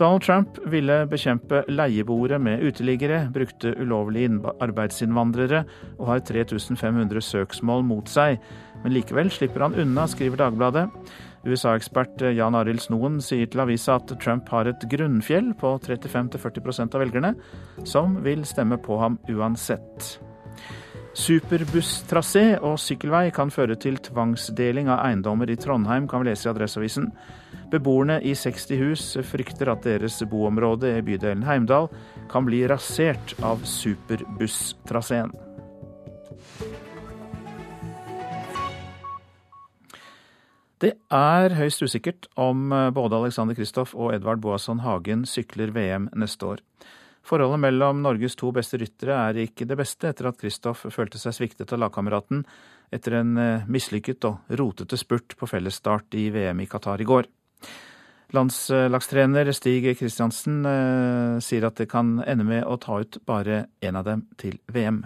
Donald 0.00 0.24
Trump 0.26 0.56
ville 0.66 1.04
bekjempe 1.06 1.60
leieboere 1.70 2.40
med 2.42 2.64
uteliggere, 2.66 3.28
brukte 3.30 3.76
ulovlige 3.78 4.40
arbeidsinnvandrere 4.64 5.60
og 6.00 6.08
har 6.08 6.24
3500 6.26 7.22
søksmål 7.22 7.84
mot 7.86 8.10
seg. 8.10 8.40
Men 8.82 8.96
likevel 8.96 9.30
slipper 9.30 9.68
han 9.68 9.78
unna, 9.78 10.08
skriver 10.10 10.40
Dagbladet. 10.40 10.88
USA-ekspert 11.44 12.22
Jan 12.34 12.56
Arild 12.56 12.82
Snoen 12.84 13.20
sier 13.24 13.48
til 13.50 13.62
avisa 13.64 13.98
at 14.00 14.12
Trump 14.22 14.48
har 14.54 14.70
et 14.70 14.86
grunnfjell 14.90 15.52
på 15.60 15.74
35-40% 15.84 16.96
av 16.96 17.04
velgerne, 17.04 17.34
som 17.88 18.18
vil 18.24 18.46
stemme 18.48 18.80
på 18.80 18.98
ham 19.02 19.18
uansett. 19.28 20.14
Superbusstrasé 21.14 22.56
og 22.58 22.74
sykkelvei 22.82 23.28
kan 23.34 23.52
føre 23.54 23.76
til 23.78 24.00
tvangsdeling 24.02 24.88
av 24.90 25.04
eiendommer 25.04 25.52
i 25.52 25.58
Trondheim, 25.60 26.08
kan 26.10 26.24
vi 26.24 26.32
lese 26.32 26.48
i 26.48 26.50
Adresseavisen. 26.50 27.06
Beboerne 27.70 28.18
i 28.26 28.34
60 28.34 28.80
hus 28.82 29.06
frykter 29.30 29.70
at 29.70 29.86
deres 29.86 30.18
boområde 30.30 30.90
i 30.96 31.06
bydelen 31.06 31.46
Heimdal 31.46 31.86
kan 32.32 32.48
bli 32.48 32.64
rasert 32.70 33.36
av 33.46 33.62
superbusstraseen. 33.68 35.30
Det 40.84 40.92
er 41.16 41.54
høyst 41.56 41.80
usikkert 41.80 42.26
om 42.36 42.68
både 42.92 43.16
Alexander 43.16 43.56
Kristoff 43.56 43.94
og 43.96 44.12
Edvard 44.12 44.42
Boasson 44.44 44.82
Hagen 44.84 45.22
sykler 45.24 45.72
VM 45.72 46.10
neste 46.12 46.50
år. 46.50 46.60
Forholdet 47.24 47.60
mellom 47.62 48.02
Norges 48.04 48.36
to 48.36 48.50
beste 48.52 48.76
ryttere 48.80 49.16
er 49.30 49.38
ikke 49.46 49.64
det 49.68 49.78
beste 49.80 50.10
etter 50.10 50.28
at 50.28 50.36
Kristoff 50.40 50.84
følte 50.92 51.20
seg 51.20 51.32
sviktet 51.38 51.72
av 51.72 51.80
lagkameraten 51.80 52.42
etter 52.92 53.16
en 53.22 53.32
eh, 53.40 53.64
mislykket 53.64 54.26
og 54.28 54.52
rotete 54.60 54.98
spurt 55.00 55.32
på 55.40 55.48
fellesstart 55.48 56.18
i 56.20 56.28
VM 56.34 56.60
i 56.60 56.68
Qatar 56.68 57.00
i 57.00 57.08
går. 57.08 57.30
Landslagstrener 58.36 59.48
Stig 59.56 59.88
Kristiansen 59.96 60.60
eh, 60.68 61.40
sier 61.44 61.64
at 61.64 61.80
det 61.80 61.88
kan 61.92 62.18
ende 62.26 62.44
med 62.44 62.68
å 62.68 62.76
ta 62.82 63.00
ut 63.00 63.22
bare 63.24 63.64
én 63.80 63.96
av 63.96 64.04
dem 64.04 64.26
til 64.36 64.60
VM. 64.68 65.00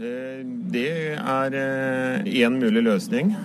Eh, 0.00 0.40
det 0.72 0.90
er 1.20 1.60
én 2.24 2.56
mulig 2.56 2.88
løsning. 2.88 3.36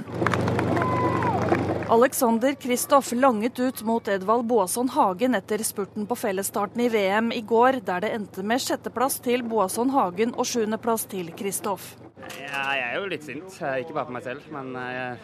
Alexander 1.93 2.53
Kristoff 2.53 3.11
langet 3.11 3.59
ut 3.59 3.81
mot 3.81 4.07
Edvald 4.07 4.45
Boasson 4.45 4.89
Hagen 4.89 5.35
etter 5.35 5.61
spurten 5.63 6.07
på 6.09 6.15
fellesstarten 6.15 6.81
i 6.81 6.87
VM 6.89 7.27
i 7.31 7.41
går, 7.45 7.77
der 7.85 8.01
det 8.01 8.09
endte 8.15 8.41
med 8.41 8.63
sjetteplass 8.63 9.19
til 9.21 9.43
Boasson 9.45 9.91
Hagen 9.93 10.33
og 10.33 10.47
sjuendeplass 10.49 11.05
til 11.11 11.29
Kristoff. 11.37 11.91
Jeg 12.33 12.81
er 12.81 12.97
jo 12.97 13.05
litt 13.11 13.27
sint, 13.27 13.59
ikke 13.61 13.93
bare 13.93 14.07
på 14.09 14.15
meg 14.15 14.25
selv, 14.25 14.47
men 14.55 14.73
jeg, 14.73 15.21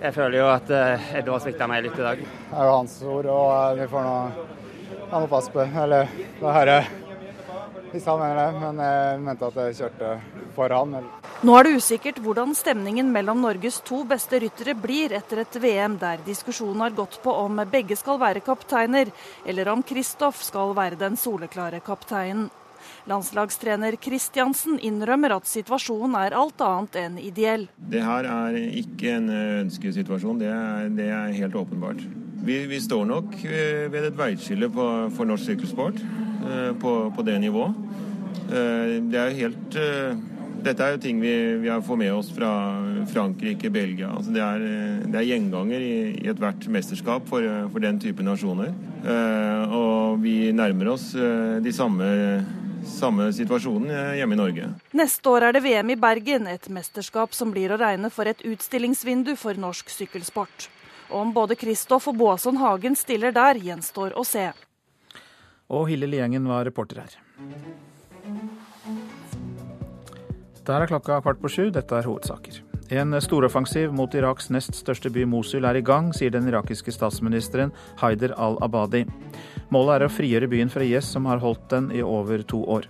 jeg 0.00 0.16
føler 0.18 0.40
jo 0.40 0.50
at 0.56 0.66
Edvald 0.66 1.20
Edvard 1.20 1.46
svikta 1.46 1.70
meg 1.70 1.86
litt 1.86 2.02
i 2.02 2.08
dag. 2.08 2.26
Det 2.26 2.58
er 2.58 2.72
jo 2.72 2.74
hans 2.74 2.98
ord, 3.14 3.30
og 3.36 3.54
eh, 3.54 3.78
vi 3.84 3.88
får 3.94 4.08
nå 4.10 4.18
må 5.14 5.30
passe 5.30 5.54
på. 5.54 5.62
Eller 5.62 6.10
det 6.40 6.58
her 6.58 6.74
hvis 7.94 8.08
han 8.10 8.18
mener 8.18 8.40
det, 8.40 8.58
men 8.58 8.80
jeg 8.82 9.18
mente 9.22 9.46
at 9.46 9.58
jeg 9.60 9.76
kjørte 9.78 10.08
foran. 10.56 10.96
Nå 11.46 11.54
er 11.54 11.66
det 11.66 11.76
usikkert 11.78 12.18
hvordan 12.24 12.56
stemningen 12.58 13.12
mellom 13.14 13.44
Norges 13.44 13.78
to 13.86 14.02
beste 14.08 14.40
ryttere 14.42 14.74
blir 14.74 15.14
etter 15.14 15.44
et 15.44 15.58
VM 15.62 15.94
der 16.00 16.24
diskusjonen 16.26 16.82
har 16.82 16.96
gått 16.96 17.20
på 17.22 17.34
om 17.44 17.62
begge 17.70 17.96
skal 17.98 18.18
være 18.22 18.42
kapteiner, 18.42 19.12
eller 19.46 19.70
om 19.70 19.86
Kristoff 19.86 20.42
skal 20.42 20.74
være 20.74 20.98
den 20.98 21.18
soleklare 21.20 21.82
kapteinen. 21.86 22.50
Landslagstrener 23.08 23.96
Kristiansen 24.00 24.76
innrømmer 24.82 25.36
at 25.38 25.48
situasjonen 25.48 26.18
er 26.20 26.36
alt 26.36 26.60
annet 26.64 26.98
enn 27.00 27.16
ideell. 27.22 27.66
Det 27.76 28.02
her 28.04 28.28
er 28.28 28.58
ikke 28.82 29.14
en 29.20 29.30
ønskesituasjon, 29.38 30.42
det 30.42 30.50
er, 30.52 30.90
det 30.92 31.08
er 31.14 31.32
helt 31.38 31.56
åpenbart. 31.62 32.02
Vi, 32.44 32.58
vi, 32.68 32.80
står 32.82 33.06
nok 33.08 33.38
eh, 33.46 33.86
ved 33.92 34.10
et 34.10 34.18
veiskille 34.18 34.68
for 34.74 35.24
norsk 35.24 35.48
sykkelsport 35.48 36.02
eh, 36.02 36.33
på, 36.80 36.94
på 37.16 37.26
det 37.26 37.38
nivået. 37.42 37.74
Eh, 38.50 39.00
det 39.10 39.20
er 39.20 39.36
helt 39.40 39.78
dette 40.64 40.80
er 40.80 40.94
jo 40.94 41.00
ting 41.02 41.18
vi, 41.20 41.32
vi 41.60 41.72
får 41.84 41.98
med 42.00 42.12
oss 42.14 42.30
fra 42.32 42.50
Frankrike, 43.10 43.68
Belgia. 43.72 44.08
Altså 44.16 44.32
det, 44.32 44.40
er, 44.40 44.62
det 45.12 45.18
er 45.20 45.26
gjenganger 45.28 45.84
i, 45.84 45.94
i 46.22 46.30
ethvert 46.32 46.64
mesterskap 46.72 47.26
for, 47.28 47.44
for, 47.68 47.84
den 47.84 47.98
type 48.00 48.24
nasjoner. 48.24 48.72
Eh, 49.04 49.74
og 49.76 50.22
vi 50.24 50.52
nærmer 50.56 50.94
oss 50.94 51.10
eh, 51.18 51.58
de 51.64 51.72
samme, 51.74 52.08
samme 52.88 53.28
situasjonen 53.36 54.16
hjemme 54.16 54.38
i 54.38 54.40
Norge. 54.40 54.70
Neste 54.96 55.34
år 55.34 55.50
er 55.50 55.58
det 55.58 55.64
VM 55.66 55.92
i 55.92 56.00
Bergen, 56.00 56.48
et 56.48 56.70
mesterskap 56.72 57.36
som 57.36 57.52
blir 57.52 57.74
å 57.74 57.80
regne 57.80 58.08
for 58.12 58.30
et 58.30 58.40
utstillingsvindu 58.48 59.34
for 59.40 59.60
norsk 59.60 59.92
sykkelsport. 59.92 60.70
Om 61.12 61.34
både 61.36 61.58
Kristoff 61.60 62.08
og 62.08 62.16
Boasson 62.16 62.56
Hagen 62.62 62.96
stiller 62.96 63.36
der, 63.36 63.60
gjenstår 63.60 64.16
å 64.16 64.24
se. 64.24 64.48
Og 65.72 65.88
Hille 65.88 66.08
Liengen 66.10 66.48
var 66.48 66.66
reporter 66.66 67.00
her. 67.04 67.16
Der 70.64 70.80
er 70.80 70.88
klokka 70.88 71.20
kvart 71.20 71.40
på 71.40 71.50
sju. 71.52 71.68
Dette 71.72 71.96
er 71.96 72.08
hovedsaker. 72.08 72.62
En 72.92 73.16
storoffensiv 73.20 73.92
mot 73.96 74.12
Iraks 74.14 74.50
nest 74.52 74.76
største 74.76 75.08
by 75.12 75.24
Mosul 75.28 75.64
er 75.64 75.78
i 75.78 75.84
gang, 75.84 76.10
sier 76.12 76.32
den 76.32 76.48
irakiske 76.50 76.92
statsministeren 76.92 77.72
Haider 78.00 78.34
al-Abadi. 78.36 79.06
Målet 79.72 79.96
er 79.96 80.04
å 80.06 80.12
frigjøre 80.12 80.50
byen 80.52 80.72
fra 80.72 80.84
IS, 80.84 81.08
som 81.16 81.24
har 81.28 81.40
holdt 81.40 81.64
den 81.72 81.88
i 81.96 82.04
over 82.04 82.44
to 82.44 82.60
år. 82.68 82.88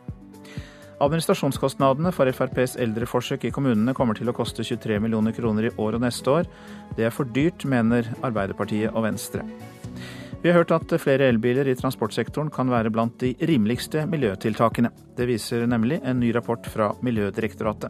Administrasjonskostnadene 1.03 2.11
for 2.15 2.31
FrPs 2.31 2.77
eldreforsøk 2.83 3.47
i 3.47 3.53
kommunene 3.55 3.95
kommer 3.95 4.19
til 4.19 4.31
å 4.31 4.35
koste 4.37 4.67
23 4.67 5.01
millioner 5.03 5.35
kroner 5.37 5.69
i 5.69 5.75
år 5.79 5.99
og 5.99 6.05
neste 6.07 6.31
år. 6.31 6.51
Det 6.99 7.07
er 7.07 7.15
for 7.15 7.31
dyrt, 7.35 7.67
mener 7.67 8.11
Arbeiderpartiet 8.23 8.95
og 8.95 9.07
Venstre. 9.07 9.47
Vi 10.45 10.51
har 10.53 10.59
hørt 10.59 10.75
at 10.77 10.91
flere 11.01 11.31
elbiler 11.33 11.71
i 11.73 11.73
transportsektoren 11.73 12.51
kan 12.53 12.69
være 12.69 12.91
blant 12.93 13.15
de 13.23 13.31
rimeligste 13.49 14.03
miljøtiltakene. 14.13 14.91
Det 15.17 15.25
viser 15.25 15.65
nemlig 15.65 16.03
en 16.05 16.21
ny 16.21 16.35
rapport 16.37 16.69
fra 16.69 16.91
Miljødirektoratet. 17.01 17.89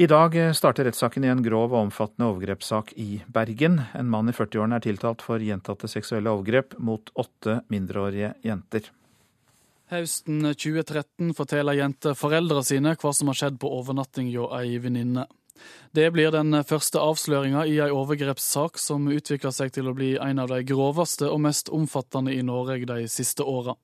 I 0.00 0.08
dag 0.08 0.38
starter 0.56 0.88
rettssaken 0.88 1.28
i 1.28 1.34
en 1.34 1.44
grov 1.44 1.68
og 1.68 1.82
omfattende 1.82 2.30
overgrepssak 2.32 2.96
i 2.96 3.20
Bergen. 3.28 3.76
En 3.92 4.08
mann 4.08 4.32
i 4.32 4.38
40-årene 4.40 4.80
er 4.80 4.88
tiltalt 4.88 5.20
for 5.28 5.44
gjentatte 5.44 5.92
seksuelle 5.92 6.32
overgrep 6.32 6.78
mot 6.80 7.12
åtte 7.12 7.60
mindreårige 7.68 8.32
jenter. 8.40 8.88
Høsten 9.92 10.40
2013 10.48 11.36
forteller 11.36 11.76
jenter 11.76 12.16
foreldrene 12.16 12.64
sine 12.64 12.96
hva 12.96 13.12
som 13.12 13.28
har 13.28 13.42
skjedd 13.44 13.60
på 13.60 13.68
overnatting 13.68 14.32
hos 14.32 14.62
ei 14.64 14.78
venninne. 14.80 15.28
Det 15.94 16.10
blir 16.10 16.32
den 16.34 16.56
første 16.66 16.98
avsløringa 16.98 17.64
i 17.70 17.78
ei 17.84 17.90
overgrepssak 17.94 18.80
som 18.82 19.06
utvikler 19.08 19.54
seg 19.54 19.74
til 19.76 19.88
å 19.88 19.96
bli 19.96 20.14
en 20.18 20.42
av 20.42 20.50
de 20.50 20.62
groveste 20.66 21.28
og 21.30 21.42
mest 21.46 21.70
omfattende 21.70 22.34
i 22.34 22.42
Norge 22.42 22.82
de 22.88 23.04
siste 23.08 23.46
åra. 23.46 23.76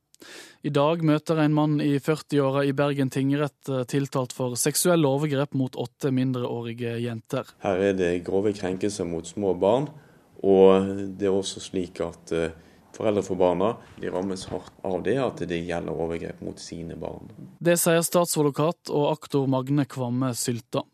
I 0.62 0.70
dag 0.74 1.02
møter 1.06 1.38
en 1.40 1.54
mann 1.56 1.78
i 1.80 1.94
40-åra 1.96 2.66
i 2.68 2.74
Bergen 2.76 3.10
tingrett 3.12 3.68
eh, 3.72 3.84
tiltalt 3.88 4.34
for 4.36 4.56
seksuelle 4.60 5.08
overgrep 5.08 5.54
mot 5.56 5.76
åtte 5.80 6.12
mindreårige 6.12 6.98
jenter. 7.00 7.48
Her 7.64 7.84
er 7.90 7.96
det 7.96 8.10
grove 8.26 8.52
krenkelser 8.56 9.08
mot 9.08 9.26
små 9.26 9.54
barn, 9.60 9.88
og 10.44 10.90
det 11.16 11.30
er 11.30 11.36
også 11.36 11.62
slik 11.64 12.02
at 12.04 12.34
eh, 12.36 12.52
foreldre 12.96 13.24
for 13.24 13.40
barna 13.40 13.72
de 14.00 14.12
rammes 14.12 14.44
hardt 14.50 14.84
av 14.84 15.00
det 15.06 15.16
at 15.22 15.40
det 15.48 15.62
gjelder 15.64 15.96
overgrep 15.96 16.44
mot 16.44 16.60
sine 16.60 16.98
barn. 17.00 17.32
Det 17.58 17.78
sier 17.80 18.04
statsadvokat 18.04 18.92
og 18.92 19.10
aktor 19.14 19.48
Magne 19.48 19.88
Kvamme 19.88 20.34
Sylta. 20.36 20.84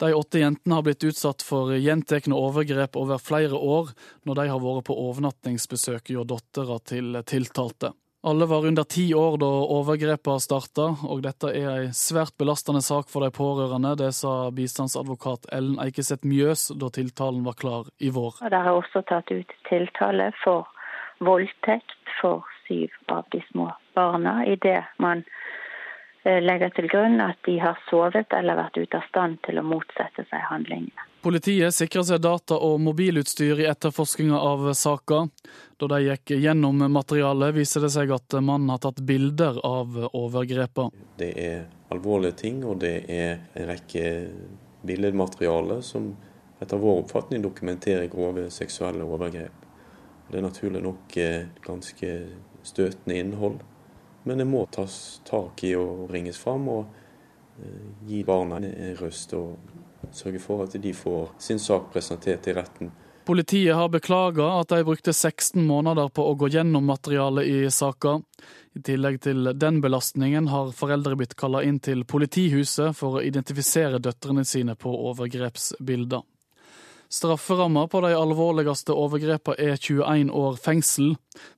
De 0.00 0.12
åtte 0.14 0.42
jentene 0.42 0.78
har 0.78 0.84
blitt 0.86 1.04
utsatt 1.04 1.44
for 1.44 1.74
gjentatte 1.76 2.34
overgrep 2.34 2.96
over 2.96 3.22
flere 3.22 3.54
år, 3.54 3.94
når 4.24 4.42
de 4.42 4.50
har 4.50 4.60
vært 4.62 4.88
på 4.88 4.98
overnattingsbesøk 5.08 6.12
hos 6.16 6.28
dattera 6.28 6.78
til 6.84 7.18
tiltalte. 7.26 7.94
Alle 8.22 8.46
var 8.46 8.66
under 8.66 8.82
ti 8.82 9.14
år 9.14 9.36
da 9.38 9.48
overgrepene 9.78 10.42
starta, 10.42 10.88
og 11.06 11.20
dette 11.22 11.52
er 11.54 11.68
ei 11.70 11.90
svært 11.94 12.34
belastende 12.40 12.82
sak 12.82 13.06
for 13.12 13.22
de 13.22 13.30
pårørende. 13.30 13.92
Det 14.00 14.10
sa 14.16 14.50
bistandsadvokat 14.50 15.46
Ellen 15.54 15.78
Eikeseth 15.84 16.26
Mjøs 16.26 16.72
da 16.82 16.90
tiltalen 16.90 17.44
var 17.46 17.54
klar 17.60 17.86
i 18.02 18.10
vår. 18.10 18.40
Det 18.42 18.58
er 18.58 18.72
også 18.72 19.04
tatt 19.06 19.30
ut 19.30 19.54
tiltale 19.70 20.32
for 20.42 20.66
voldtekt 21.22 22.10
for 22.18 22.42
syv 22.66 22.90
av 23.06 23.24
de 23.30 23.40
små 23.52 23.70
barna, 23.94 24.40
idet 24.50 24.82
man 24.98 25.22
Eh, 26.28 26.42
legger 26.44 26.68
til 26.76 26.88
grunn 26.90 27.22
at 27.24 27.38
de 27.46 27.54
har 27.62 27.78
sovet 27.88 28.34
eller 28.36 28.58
vært 28.58 28.76
ute 28.76 28.98
av 28.98 29.04
stand 29.08 29.38
til 29.46 29.60
å 29.60 29.62
motsette 29.64 30.26
seg 30.28 30.42
handlingene. 30.50 31.06
Politiet 31.24 31.72
sikrer 31.72 32.04
seg 32.04 32.20
data 32.20 32.58
og 32.66 32.74
mobilutstyr 32.84 33.62
i 33.62 33.68
etterforskninga 33.70 34.36
av 34.36 34.66
saka. 34.76 35.22
Da 35.80 35.88
de 35.94 36.02
gikk 36.04 36.34
gjennom 36.36 36.84
materialet, 36.92 37.54
viser 37.56 37.86
det 37.86 37.90
seg 37.94 38.12
at 38.12 38.36
mannen 38.44 38.68
har 38.74 38.82
tatt 38.84 39.00
bilder 39.08 39.56
av 39.64 39.96
overgrepene. 40.10 41.06
Det 41.16 41.30
er 41.46 41.64
alvorlige 41.94 42.36
ting, 42.44 42.60
og 42.66 42.82
det 42.84 42.94
er 43.08 43.40
en 43.54 43.70
rekke 43.72 44.04
billedmateriale 44.86 45.80
som 45.86 46.12
etter 46.60 46.82
vår 46.82 47.06
oppfatning 47.06 47.40
dokumenterer 47.46 48.10
grove 48.12 48.50
seksuelle 48.52 49.06
overgrep. 49.06 49.66
Det 50.28 50.36
er 50.36 50.44
naturlig 50.44 50.84
nok 50.84 51.16
eh, 51.24 51.48
ganske 51.64 52.14
støtende 52.68 53.16
innhold. 53.16 53.62
Men 54.28 54.42
det 54.42 54.44
må 54.44 54.66
tas 54.68 54.94
tak 55.24 55.62
i 55.64 55.72
og 55.80 56.10
ringes 56.12 56.36
fram, 56.36 56.66
og 56.68 57.62
eh, 57.64 57.84
gi 58.10 58.20
barna 58.28 58.58
en 58.60 58.96
røst 58.98 59.32
og 59.38 59.56
sørge 60.12 60.40
for 60.42 60.66
at 60.66 60.76
de 60.76 60.92
får 60.92 61.30
sin 61.40 61.60
sak 61.62 61.88
presentert 61.94 62.48
i 62.48 62.56
retten. 62.58 62.90
Politiet 63.28 63.76
har 63.76 63.88
beklaga 63.92 64.46
at 64.60 64.68
de 64.68 64.84
brukte 64.84 65.12
16 65.12 65.64
måneder 65.64 66.12
på 66.12 66.24
å 66.28 66.36
gå 66.36 66.48
gjennom 66.52 66.84
materialet 66.88 67.48
i 67.48 67.58
saka. 67.72 68.18
I 68.76 68.84
tillegg 68.84 69.18
til 69.24 69.50
den 69.56 69.80
belastningen 69.84 70.48
har 70.52 70.76
foreldre 70.76 71.16
blitt 71.16 71.36
kalla 71.40 71.64
inn 71.64 71.80
til 71.80 72.04
politihuset 72.08 72.96
for 72.96 73.18
å 73.18 73.24
identifisere 73.24 74.00
døtrene 74.00 74.44
sine 74.48 74.76
på 74.76 74.92
overgrepsbilder. 75.10 76.24
Strafferamma 77.08 77.86
på 77.88 78.00
de 78.04 78.10
alvorligste 78.12 78.92
overgrepene 78.92 79.56
er 79.70 79.78
21 79.80 80.28
år 80.28 80.58
fengsel, 80.60 81.14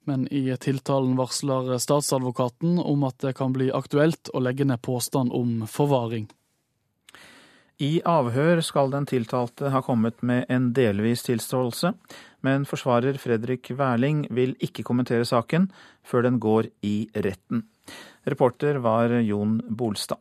men 0.06 0.28
i 0.30 0.44
tiltalen 0.62 1.16
varsler 1.18 1.72
statsadvokaten 1.82 2.78
om 2.78 3.02
at 3.08 3.18
det 3.24 3.34
kan 3.40 3.50
bli 3.56 3.72
aktuelt 3.74 4.30
å 4.30 4.44
legge 4.46 4.68
ned 4.68 4.78
påstand 4.86 5.34
om 5.34 5.64
forvaring. 5.66 6.28
I 7.80 7.98
avhør 8.06 8.60
skal 8.62 8.92
den 8.92 9.08
tiltalte 9.10 9.72
ha 9.74 9.82
kommet 9.82 10.22
med 10.22 10.46
en 10.52 10.70
delvis 10.76 11.24
tilståelse, 11.26 11.94
men 12.46 12.66
forsvarer 12.68 13.18
Fredrik 13.18 13.72
Wærling 13.74 14.26
vil 14.30 14.52
ikke 14.62 14.84
kommentere 14.86 15.26
saken 15.26 15.70
før 16.06 16.28
den 16.28 16.38
går 16.38 16.70
i 16.86 17.08
retten. 17.26 17.64
Reporter 18.28 18.78
var 18.84 19.18
Jon 19.24 19.58
Bolstad. 19.66 20.20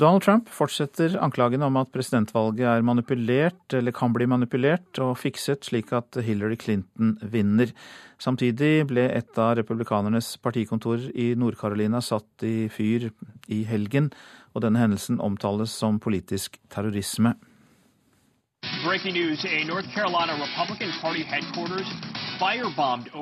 Donald 0.00 0.24
Trump 0.24 0.48
fortsetter 0.48 1.18
anklagene 1.20 1.66
om 1.68 1.76
at 1.76 1.90
presidentvalget 1.92 2.64
er 2.64 2.84
manipulert, 2.86 3.74
eller 3.76 3.92
kan 3.92 4.14
bli 4.14 4.24
manipulert 4.30 5.00
og 5.04 5.18
fikset 5.20 5.68
slik 5.68 5.92
at 5.92 6.16
Hillary 6.24 6.56
Clinton 6.56 7.18
vinner. 7.20 7.74
Samtidig 8.22 8.86
ble 8.88 9.04
et 9.12 9.36
av 9.36 9.58
republikanernes 9.60 10.38
partikontorer 10.40 11.10
i 11.12 11.34
Nord-Carolina 11.36 12.00
satt 12.00 12.46
i 12.48 12.70
fyr 12.72 13.10
i 13.52 13.62
helgen, 13.68 14.08
og 14.56 14.64
denne 14.64 14.80
hendelsen 14.80 15.20
omtales 15.20 15.76
som 15.76 16.00
politisk 16.00 16.56
terrorisme. 16.72 17.36
Breaking 18.84 19.14
news, 19.14 19.44
a 19.44 19.64
North 19.64 19.88
Carolina 19.94 20.32
Republican 20.34 20.90
Party 21.00 21.22
headquarters 21.22 21.86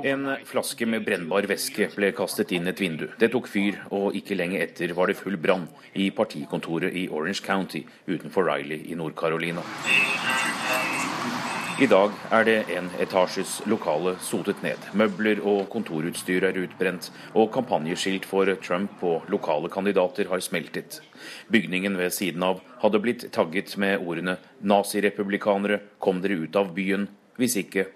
en 0.05 0.37
flaske 0.49 0.87
med 0.89 1.03
brennbar 1.05 1.45
væske 1.51 1.91
ble 1.93 2.09
kastet 2.17 2.55
inn 2.57 2.71
et 2.71 2.81
vindu. 2.81 3.05
Det 3.21 3.29
tok 3.35 3.51
fyr, 3.53 3.77
og 3.93 4.17
ikke 4.17 4.39
lenge 4.39 4.63
etter 4.65 4.95
var 4.97 5.11
det 5.11 5.19
full 5.19 5.37
brann 5.37 5.67
i 5.93 6.09
partikontoret 6.11 6.97
i 6.97 7.05
Orange 7.13 7.45
County 7.45 7.83
utenfor 8.09 8.49
Riley 8.49 8.87
i 8.89 8.97
Nord-Carolina. 8.97 9.61
I 11.81 11.87
dag 11.89 12.13
er 12.29 12.43
det 12.45 12.55
en 12.77 12.91
etasjes 13.01 13.55
lokale 13.65 14.11
sotet 14.21 14.59
ned. 14.61 14.83
Møbler 14.93 15.39
og 15.49 15.63
kontorutstyr 15.73 16.45
er 16.51 16.59
utbrent, 16.61 17.07
og 17.33 17.49
kampanjeskilt 17.55 18.27
for 18.29 18.51
Trump 18.61 19.01
og 19.01 19.31
lokale 19.33 19.71
kandidater 19.73 20.29
har 20.29 20.43
smeltet. 20.45 20.99
Bygningen 21.49 21.97
ved 21.97 22.13
siden 22.13 22.45
av 22.45 22.61
hadde 22.83 23.01
blitt 23.01 23.25
tagget 23.33 23.73
med 23.81 24.05
ordene 24.05 24.37
'nazirepublikanere, 24.61 25.81
kom 25.99 26.21
dere 26.21 26.45
ut 26.45 26.57
av 26.57 26.75
byen', 26.77 27.09
hvis 27.39 27.57
ikke 27.57 27.87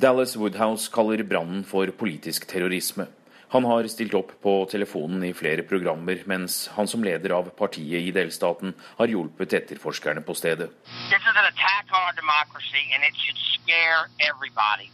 Dallas 0.00 0.36
Woodhouse 0.36 0.88
kaller 0.88 1.22
brannen 1.22 1.64
for 1.64 1.86
politisk 1.86 2.48
terrorisme. 2.48 3.08
Han 3.48 3.64
har 3.64 3.86
stilt 3.88 4.14
opp 4.14 4.34
på 4.44 4.52
telefonen 4.70 5.24
i 5.24 5.32
flere 5.32 5.64
programmer, 5.64 6.20
mens 6.28 6.66
han 6.76 6.88
som 6.90 7.04
leder 7.04 7.32
av 7.32 7.48
partiet 7.56 8.04
i 8.04 8.12
delstaten 8.12 8.74
har 8.98 9.08
hjulpet 9.08 9.56
etterforskerne 9.62 10.20
på 10.20 10.36
stedet. 10.36 10.68
This 11.08 11.24
is 11.24 11.32
an 11.32 11.48
attack 11.48 11.88
on 11.88 12.04
our 12.04 12.12
democracy, 12.12 12.84
and 12.92 13.04
it 13.08 13.16
should 13.16 13.40
scare 13.56 14.04
everybody. 14.20 14.92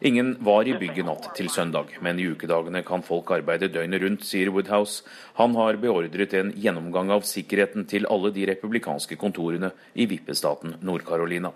Ingen 0.00 0.36
var 0.44 0.68
i 0.68 0.74
bygget 0.78 1.06
natt 1.06 1.28
til 1.34 1.48
søndag, 1.50 1.96
men 2.04 2.20
i 2.20 2.26
ukedagene 2.30 2.82
kan 2.86 3.02
folk 3.02 3.32
arbeide 3.34 3.70
døgnet 3.72 4.02
rundt, 4.02 4.26
sier 4.28 4.52
Woodhouse. 4.54 5.02
Han 5.40 5.56
har 5.58 5.80
beordret 5.82 6.34
en 6.36 6.52
gjennomgang 6.54 7.10
av 7.16 7.26
sikkerheten 7.26 7.88
til 7.90 8.06
alle 8.12 8.30
de 8.36 8.46
republikanske 8.52 9.18
kontorene 9.18 9.72
i 9.94 10.06
vippestaten 10.06 10.76
Nord-Carolina. 10.84 11.50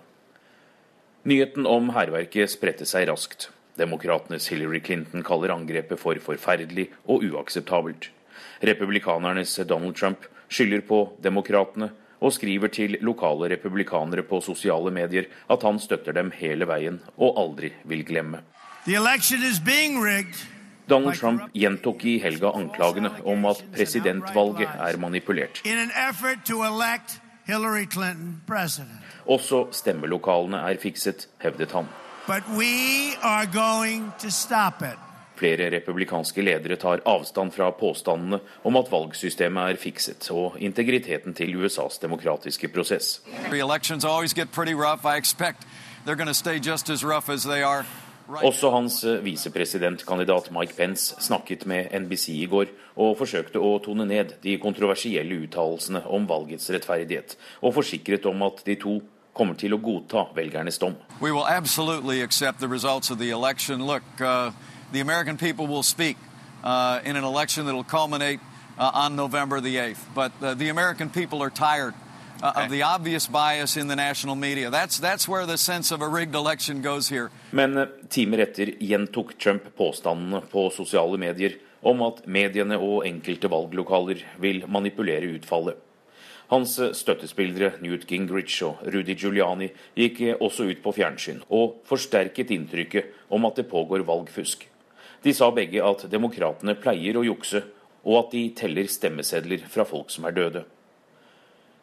Nyheten 1.28 1.68
om 1.68 1.92
hærverket 1.94 2.50
spredte 2.56 2.88
seg 2.88 3.06
raskt. 3.12 3.50
Demokratenes 3.80 4.50
Hillary 4.52 4.82
Clinton 4.84 5.24
kaller 5.26 5.54
angrepet 5.56 6.00
for 6.00 6.20
forferdelig 6.20 6.90
og 7.08 7.24
uakseptabelt. 7.30 8.10
Republikanernes 8.60 9.56
Donald 9.68 9.96
Trump 9.96 10.28
skylder 10.52 10.84
på 10.86 11.00
demokratene 11.24 11.90
og 12.20 12.34
skriver 12.36 12.68
til 12.68 12.98
lokale 13.00 13.48
republikanere 13.54 14.22
på 14.28 14.40
sosiale 14.44 14.92
medier 14.92 15.28
at 15.50 15.62
han 15.64 15.80
støtter 15.80 16.12
dem 16.16 16.32
hele 16.36 16.68
veien 16.68 17.00
og 17.16 17.40
aldri 17.40 17.72
vil 17.88 18.04
glemme. 18.04 18.42
Donald 20.90 21.16
Trump 21.20 21.42
gjentok 21.54 22.04
i 22.04 22.18
helga 22.18 22.50
anklagene 22.56 23.12
om 23.24 23.44
at 23.46 23.62
presidentvalget 23.72 24.68
er 24.74 24.98
manipulert. 24.98 25.62
Også 29.26 29.66
stemmelokalene 29.72 30.62
er 30.66 30.80
fikset, 30.82 31.28
hevdet 31.42 31.72
han. 31.72 31.86
But 32.30 32.48
we 32.56 33.16
are 33.22 33.46
going 33.46 34.12
to 34.18 34.30
stop 34.30 34.82
it. 34.82 34.98
Flere 35.34 35.70
republikanske 35.70 36.42
ledere 36.42 36.76
tar 36.76 37.00
avstand 37.04 37.50
fra 37.54 37.72
påstandene 37.74 38.38
om 38.62 38.76
at 38.78 38.90
valgsystemet 38.92 39.72
er 39.72 39.80
fikset, 39.82 40.28
og 40.30 40.54
integriteten 40.62 41.34
til 41.34 41.56
USAs 41.58 41.98
demokratiske 41.98 42.70
prosess. 42.70 43.18
Også 48.30 48.70
hans 48.70 49.04
eh, 49.04 49.24
visepresidentkandidat 49.26 50.50
Mike 50.54 50.76
Pence 50.78 51.18
snakket 51.18 51.66
med 51.66 51.90
NBC 52.04 52.28
i 52.28 52.46
går 52.46 52.70
og 52.94 53.16
forsøkte 53.18 53.58
å 53.58 53.78
tone 53.82 54.06
ned 54.06 54.36
de 54.44 54.54
kontroversielle 54.62 55.48
uttalelsene 55.48 56.06
om 56.06 56.30
valgets 56.30 56.70
rettferdighet, 56.70 57.34
og 57.58 57.74
forsikret 57.80 58.30
om 58.30 58.46
at 58.46 58.62
de 58.70 58.78
to 58.78 59.00
kommer 59.34 59.58
til 59.58 59.74
å 59.74 59.82
godta 59.82 60.28
velgernes 60.36 60.78
dom. 60.78 60.94
We 61.20 61.32
will 61.32 61.46
absolutely 61.46 62.22
accept 62.22 62.60
the 62.60 62.68
results 62.68 63.10
of 63.10 63.18
the 63.18 63.28
election. 63.28 63.84
Look, 63.84 64.02
uh, 64.18 64.52
the 64.90 65.00
American 65.00 65.36
people 65.36 65.66
will 65.66 65.82
speak 65.82 66.16
uh, 66.64 67.00
in 67.04 67.14
an 67.16 67.24
election 67.24 67.66
that 67.66 67.74
will 67.74 67.84
culminate 67.84 68.40
uh, 68.78 68.90
on 68.94 69.16
November 69.16 69.60
the 69.60 69.76
8th. 69.76 69.98
But 70.14 70.32
uh, 70.40 70.54
the 70.54 70.70
American 70.70 71.10
people 71.10 71.42
are 71.42 71.50
tired 71.50 71.92
uh, 72.42 72.52
okay. 72.56 72.64
of 72.64 72.70
the 72.70 72.84
obvious 72.84 73.26
bias 73.26 73.76
in 73.76 73.86
the 73.86 73.96
national 73.96 74.34
media. 74.34 74.70
That's, 74.70 74.98
that's 74.98 75.28
where 75.28 75.44
the 75.44 75.58
sense 75.58 75.90
of 75.90 76.00
a 76.00 76.08
rigged 76.08 76.34
election 76.34 76.80
goes 76.80 77.10
here. 77.10 77.30
Men 77.52 77.76
uh, 77.76 77.86
timer 78.08 78.40
etter 78.46 78.72
gjentok 78.80 79.36
Trump 79.36 79.68
påstandene 79.76 80.40
på 80.48 80.70
sosiale 80.72 81.20
medier 81.20 81.58
om 81.82 82.00
at 82.08 82.24
mediene 82.24 82.80
og 82.80 83.04
enkelte 83.04 83.52
valglokaler 83.52 84.24
vil 84.40 84.64
manipulere 84.68 85.36
utfallet. 85.36 85.76
Hans 86.50 86.72
støttespillere 86.98 87.76
Newt 87.78 88.08
Gingrich 88.10 88.56
og 88.66 88.80
Rudy 88.90 89.14
Giuliani 89.14 89.68
gikk 89.94 90.16
også 90.42 90.64
ut 90.66 90.80
på 90.82 90.92
fjernsyn 90.96 91.44
og 91.46 91.76
forsterket 91.86 92.50
inntrykket 92.50 93.30
om 93.30 93.46
at 93.46 93.60
det 93.60 93.68
pågår 93.70 94.02
valgfusk. 94.08 94.64
De 95.22 95.34
sa 95.36 95.52
begge 95.54 95.84
at 95.84 96.08
demokratene 96.10 96.74
pleier 96.74 97.20
å 97.20 97.22
jukse, 97.22 97.60
og 98.02 98.16
at 98.18 98.34
de 98.34 98.42
teller 98.58 98.88
stemmesedler 98.90 99.62
fra 99.70 99.84
folk 99.86 100.10
som 100.10 100.26
er 100.26 100.34
døde. 100.34 100.64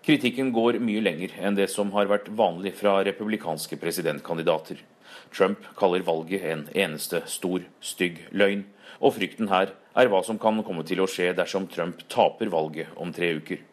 Kritikken 0.03 0.51
går 0.51 0.82
mye 0.84 1.06
lenger 1.06 1.38
enn 1.39 1.56
det 1.56 1.69
som 1.71 1.93
har 1.95 2.12
vært 2.12 2.27
vanlig 2.36 2.75
fra 2.75 2.97
republikanske 3.08 3.80
presidentkandidater. 3.80 4.84
Trump 5.32 5.63
kaller 5.80 6.03
valget 6.03 6.43
en 6.43 6.67
eneste 6.75 7.23
stor, 7.32 7.63
stygg 7.80 8.19
løgn, 8.36 8.67
og 8.99 9.15
frykten 9.15 9.47
her 9.53 9.71
er 9.95 10.12
hva 10.12 10.23
som 10.27 10.39
kan 10.41 10.60
komme 10.67 10.84
til 10.84 10.99
å 10.99 11.08
skje 11.08 11.32
dersom 11.39 11.71
Trump 11.71 12.03
taper 12.12 12.51
valget 12.51 12.91
om 12.99 13.15
tre 13.15 13.32
uker. 13.39 13.63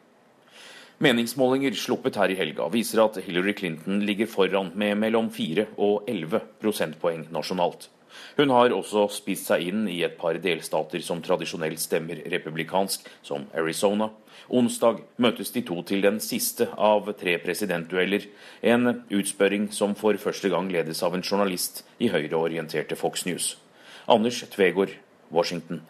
Meningsmålinger 1.03 1.75
sluppet 1.75 2.17
her 2.21 2.31
i 2.31 2.37
helga 2.39 2.69
viser 2.71 3.03
at 3.03 3.19
Hillary 3.25 3.55
Clinton 3.59 4.05
ligger 4.07 4.31
foran 4.31 4.71
med 4.79 4.95
mellom 5.03 5.31
4 5.35 5.67
og 5.75 6.07
11 6.09 6.41
prosentpoeng 6.63 7.27
nasjonalt. 7.35 7.89
Hun 8.37 8.51
har 8.55 8.71
også 8.71 9.09
spist 9.11 9.49
seg 9.51 9.65
inn 9.69 9.89
i 9.91 10.01
et 10.07 10.15
par 10.21 10.39
delstater 10.39 11.03
som 11.03 11.23
tradisjonelt 11.23 11.83
stemmer 11.83 12.21
republikansk, 12.31 13.09
som 13.27 13.49
Arizona. 13.59 14.13
Onsdag 14.55 15.03
møtes 15.19 15.51
de 15.51 15.65
to 15.67 15.81
til 15.83 16.05
den 16.05 16.21
siste 16.23 16.69
av 16.79 17.11
tre 17.19 17.37
presidentdueller, 17.43 18.29
en 18.63 19.03
utspørring 19.11 19.71
som 19.75 19.99
for 19.99 20.19
første 20.21 20.53
gang 20.53 20.71
ledes 20.71 21.03
av 21.03 21.19
en 21.19 21.27
journalist 21.27 21.83
i 21.99 22.13
høyreorienterte 22.15 22.95
Fox 22.95 23.27
News. 23.27 23.57
Anders 24.07 24.45
Tvegård, 24.55 24.95
Washington. 25.33 25.83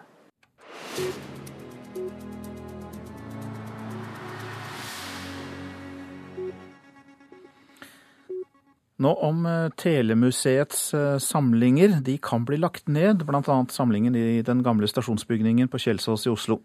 Nå 9.04 9.10
om 9.26 9.44
eh, 9.46 9.68
Telemuseets 9.76 10.94
eh, 10.94 11.18
samlinger. 11.20 11.98
De 12.06 12.14
kan 12.22 12.44
bli 12.48 12.56
lagt 12.60 12.88
ned, 12.88 13.26
bl.a. 13.28 13.56
samlingen 13.70 14.16
i 14.16 14.40
den 14.46 14.62
gamle 14.64 14.88
stasjonsbygningen 14.88 15.68
på 15.68 15.80
Kjelsås 15.82 16.24
i 16.26 16.32
Oslo. 16.32 16.60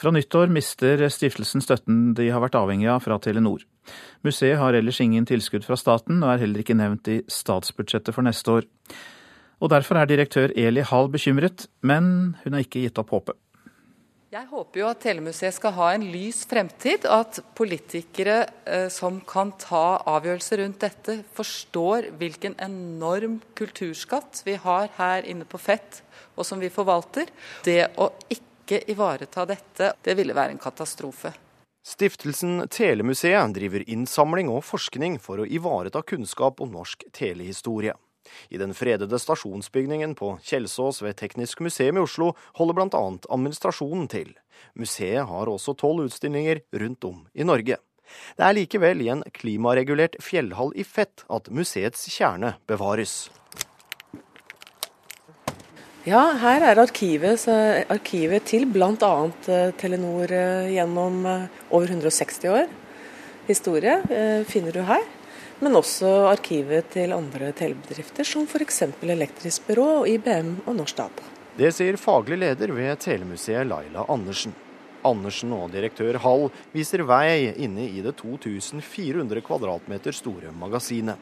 Fra 0.00 0.12
nyttår 0.14 0.52
mister 0.54 1.02
stiftelsen 1.12 1.64
støtten 1.64 2.14
de 2.16 2.30
har 2.32 2.40
vært 2.44 2.56
avhengig 2.60 2.88
av 2.88 3.04
fra 3.04 3.18
Telenor. 3.20 3.66
Museet 4.24 4.56
har 4.60 4.76
ellers 4.76 5.02
ingen 5.04 5.28
tilskudd 5.28 5.66
fra 5.66 5.76
staten, 5.76 6.22
og 6.22 6.32
er 6.32 6.46
heller 6.46 6.64
ikke 6.64 6.78
nevnt 6.78 7.10
i 7.12 7.20
statsbudsjettet 7.28 8.16
for 8.16 8.24
neste 8.24 8.60
år. 8.60 8.68
Og 9.60 9.70
Derfor 9.72 10.00
er 10.00 10.08
direktør 10.08 10.54
Eli 10.56 10.84
Hall 10.88 11.12
bekymret, 11.12 11.68
men 11.84 12.38
hun 12.44 12.56
har 12.56 12.64
ikke 12.64 12.86
gitt 12.86 13.00
opp 13.00 13.12
håpet. 13.12 13.36
Jeg 14.34 14.48
håper 14.50 14.80
jo 14.80 14.86
at 14.90 14.98
Telemuseet 14.98 15.54
skal 15.54 15.76
ha 15.76 15.88
en 15.94 16.04
lys 16.10 16.40
fremtid, 16.50 17.04
og 17.06 17.20
at 17.22 17.36
politikere 17.54 18.40
eh, 18.66 18.88
som 18.90 19.20
kan 19.22 19.52
ta 19.62 20.00
avgjørelser 20.10 20.58
rundt 20.58 20.80
dette, 20.82 21.14
forstår 21.36 22.08
hvilken 22.18 22.56
enorm 22.64 23.36
kulturskatt 23.54 24.40
vi 24.42 24.56
har 24.64 24.90
her 24.96 25.28
inne 25.30 25.46
på 25.46 25.60
Fett, 25.62 26.00
og 26.34 26.48
som 26.48 26.58
vi 26.58 26.72
forvalter. 26.74 27.30
Det 27.62 27.78
å 27.94 28.08
ikke 28.26 28.82
ivareta 28.90 29.46
dette, 29.46 29.92
det 30.02 30.18
ville 30.18 30.34
være 30.34 30.56
en 30.56 30.62
katastrofe. 30.64 31.30
Stiftelsen 31.86 32.64
Telemuseet 32.74 33.54
driver 33.54 33.86
innsamling 33.86 34.50
og 34.50 34.64
forskning 34.66 35.20
for 35.22 35.44
å 35.44 35.46
ivareta 35.46 36.02
kunnskap 36.02 36.58
om 36.64 36.74
norsk 36.74 37.06
telehistorie. 37.14 37.94
I 38.50 38.60
den 38.60 38.74
fredede 38.76 39.18
stasjonsbygningen 39.20 40.14
på 40.18 40.34
Kjelsås 40.44 41.02
ved 41.04 41.18
Teknisk 41.20 41.60
museum 41.64 41.98
i 41.98 42.04
Oslo 42.04 42.32
holder 42.58 42.78
bl.a. 42.78 43.04
administrasjonen 43.30 44.08
til. 44.12 44.34
Museet 44.78 45.26
har 45.28 45.50
også 45.50 45.76
tolv 45.78 46.08
utstillinger 46.08 46.62
rundt 46.80 47.04
om 47.04 47.24
i 47.34 47.46
Norge. 47.46 47.80
Det 48.36 48.44
er 48.44 48.56
likevel 48.58 49.00
i 49.04 49.10
en 49.14 49.24
klimaregulert 49.34 50.18
fjellhall 50.22 50.74
i 50.76 50.84
Fett 50.84 51.24
at 51.32 51.48
museets 51.50 52.06
kjerne 52.12 52.54
bevares. 52.68 53.24
Ja, 56.04 56.34
her 56.36 56.60
er 56.68 56.76
arkivet, 56.82 57.46
arkivet 57.88 58.44
til 58.50 58.66
bl.a. 58.68 59.12
Eh, 59.48 59.70
Telenor 59.80 60.28
eh, 60.36 60.74
gjennom 60.74 61.22
eh, 61.24 61.46
over 61.70 61.88
160 61.88 62.44
år. 62.52 62.66
Historie 63.48 63.94
finner 64.48 64.72
du 64.72 64.82
her. 64.88 65.02
Men 65.64 65.78
også 65.78 66.08
arkivet 66.28 66.90
til 66.92 67.14
andre 67.16 67.48
telebedrifter, 67.56 68.26
som 68.28 68.44
f.eks. 68.44 68.82
Elektrisk 69.00 69.64
Byrå, 69.64 70.04
IBM 70.12 70.58
og 70.66 70.74
Norsk 70.76 70.98
Data. 70.98 71.24
Det 71.56 71.70
sier 71.72 71.96
faglig 71.96 72.36
leder 72.42 72.72
ved 72.74 72.98
Telemuseet 73.00 73.64
Laila 73.70 74.04
Andersen. 74.12 74.52
Andersen 75.08 75.54
og 75.56 75.70
direktør 75.72 76.18
Hall 76.20 76.50
viser 76.74 77.06
vei 77.08 77.54
inne 77.64 77.86
i 77.86 78.04
det 78.04 78.12
2400 78.20 79.40
kvadratmeter 79.46 80.12
store 80.12 80.52
magasinet. 80.52 81.16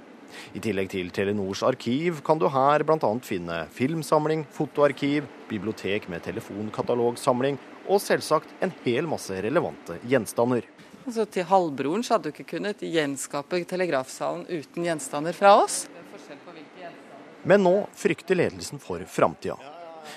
I 0.57 0.62
tillegg 0.64 0.90
til 0.90 1.14
Telenors 1.14 1.62
arkiv 1.68 2.18
kan 2.26 2.40
du 2.40 2.48
her 2.50 2.83
bl.a. 2.88 3.12
finne 3.22 3.62
filmsamling, 3.76 4.46
fotoarkiv, 4.50 5.28
bibliotek 5.50 6.09
med 6.11 6.24
telefonkatalogsamling 6.26 7.61
og 7.87 8.02
selvsagt 8.02 8.57
en 8.64 8.74
hel 8.83 9.07
masse 9.07 9.38
relevante 9.44 10.00
gjenstander. 10.02 10.66
Altså, 11.02 11.24
til 11.26 11.46
halvbroren 11.48 12.04
så 12.06 12.14
hadde 12.14 12.30
du 12.30 12.34
ikke 12.36 12.56
kunnet 12.56 12.82
gjenskape 12.86 13.62
telegrafsalen 13.68 14.44
uten 14.46 14.86
gjenstander 14.86 15.34
fra 15.34 15.56
oss. 15.64 15.84
Men 17.42 17.64
nå 17.66 17.74
frykter 17.98 18.38
ledelsen 18.38 18.78
for 18.82 19.02
framtida. 19.10 19.56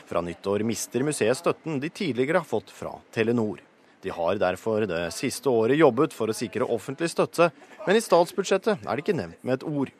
Fra 0.05 0.21
nyttår 0.21 0.61
mister 0.65 1.05
museet 1.05 1.37
støtten 1.39 1.79
de 1.81 1.89
tidligere 1.89 2.41
har 2.41 2.49
fått 2.49 2.69
fra 2.73 2.93
Telenor. 3.13 3.61
De 4.05 4.13
har 4.13 4.37
derfor 4.37 4.85
det 4.85 5.01
siste 5.15 5.49
året 5.49 5.79
jobbet 5.79 6.13
for 6.13 6.29
å 6.29 6.37
sikre 6.37 6.67
offentlig 6.69 7.09
støtte, 7.09 7.49
men 7.87 7.97
i 7.97 8.03
statsbudsjettet 8.05 8.85
er 8.85 8.91
det 8.91 9.01
ikke 9.01 9.17
nevnt 9.17 9.41
med 9.41 9.57
et 9.57 9.65
ord. 9.65 9.93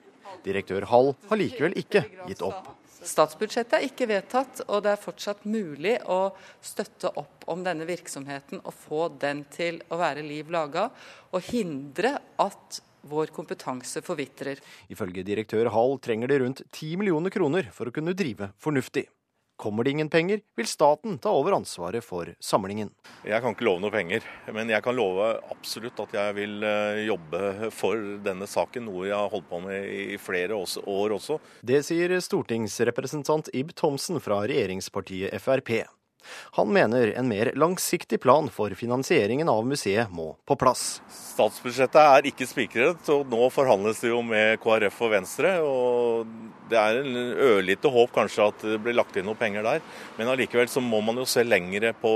Direktør 0.45 0.85
Hall 0.91 1.15
har 1.29 1.41
likevel 1.41 1.73
ikke 1.81 2.03
gitt 2.29 2.43
opp. 2.45 2.69
Statsbudsjettet 3.05 3.77
er 3.77 3.85
ikke 3.85 4.07
vedtatt, 4.09 4.63
og 4.65 4.81
det 4.85 4.95
er 4.95 5.01
fortsatt 5.01 5.45
mulig 5.45 5.95
å 6.09 6.33
støtte 6.63 7.11
opp 7.21 7.45
om 7.51 7.61
denne 7.65 7.85
virksomheten 7.87 8.63
og 8.63 8.73
få 8.73 9.07
den 9.21 9.43
til 9.53 9.79
å 9.93 9.99
være 10.01 10.25
liv 10.25 10.49
laga, 10.53 10.89
og 11.31 11.49
hindre 11.51 12.15
at 12.41 12.81
vår 13.05 13.29
kompetanse 13.35 14.01
forvitrer. 14.05 14.61
Ifølge 14.89 15.25
direktør 15.27 15.69
Hall 15.73 15.99
trenger 16.01 16.31
de 16.31 16.39
rundt 16.41 16.63
10 16.71 16.97
millioner 17.01 17.33
kroner 17.33 17.69
for 17.75 17.89
å 17.89 17.93
kunne 17.93 18.17
drive 18.17 18.49
fornuftig. 18.61 19.05
Kommer 19.55 19.83
det 19.83 19.95
ingen 19.95 20.09
penger, 20.09 20.41
vil 20.55 20.67
staten 20.67 21.17
ta 21.23 21.31
over 21.31 21.55
ansvaret 21.55 22.03
for 22.03 22.27
samlingen. 22.43 22.89
Jeg 23.23 23.39
kan 23.41 23.55
ikke 23.55 23.67
love 23.67 23.79
noe 23.83 23.93
penger, 23.93 24.25
men 24.51 24.71
jeg 24.73 24.83
kan 24.83 24.97
love 24.97 25.29
absolutt 25.53 26.01
at 26.03 26.15
jeg 26.17 26.35
vil 26.35 26.65
eh, 26.67 27.05
jobbe 27.07 27.71
for 27.71 28.19
denne 28.25 28.49
saken, 28.51 28.89
noe 28.89 29.07
jeg 29.07 29.15
har 29.15 29.31
holdt 29.31 29.47
på 29.47 29.61
med 29.63 29.87
i 29.87 30.19
flere 30.19 30.59
år 30.59 31.15
også. 31.15 31.39
Det 31.63 31.79
sier 31.87 32.17
stortingsrepresentant 32.19 33.53
Ib 33.55 33.71
Thomsen 33.79 34.19
fra 34.23 34.43
regjeringspartiet 34.43 35.31
Frp. 35.39 35.77
Han 36.57 36.71
mener 36.73 37.11
en 37.15 37.27
mer 37.29 37.51
langsiktig 37.59 38.19
plan 38.23 38.49
for 38.53 38.73
finansieringen 38.77 39.49
av 39.51 39.65
museet 39.67 40.11
må 40.13 40.31
på 40.47 40.57
plass. 40.59 40.99
Statsbudsjettet 41.11 42.01
er 42.01 42.29
ikke 42.29 42.47
spikret, 42.49 43.09
og 43.13 43.29
nå 43.31 43.49
forhandles 43.53 44.01
det 44.03 44.11
jo 44.11 44.21
med 44.25 44.59
KrF 44.63 45.01
og 45.05 45.13
Venstre. 45.15 45.53
og 45.61 46.27
Det 46.71 46.79
er 46.79 47.01
en 47.01 47.19
ørlite 47.49 47.91
håp 47.91 48.13
kanskje 48.15 48.49
at 48.49 48.65
det 48.65 48.81
blir 48.83 48.97
lagt 48.97 49.17
inn 49.19 49.27
noe 49.29 49.39
penger 49.39 49.65
der. 49.67 49.83
Men 50.19 50.31
allikevel 50.33 50.69
så 50.71 50.83
må 50.83 51.01
man 51.05 51.19
jo 51.21 51.27
se 51.29 51.45
lengre 51.45 51.93
på, 52.01 52.13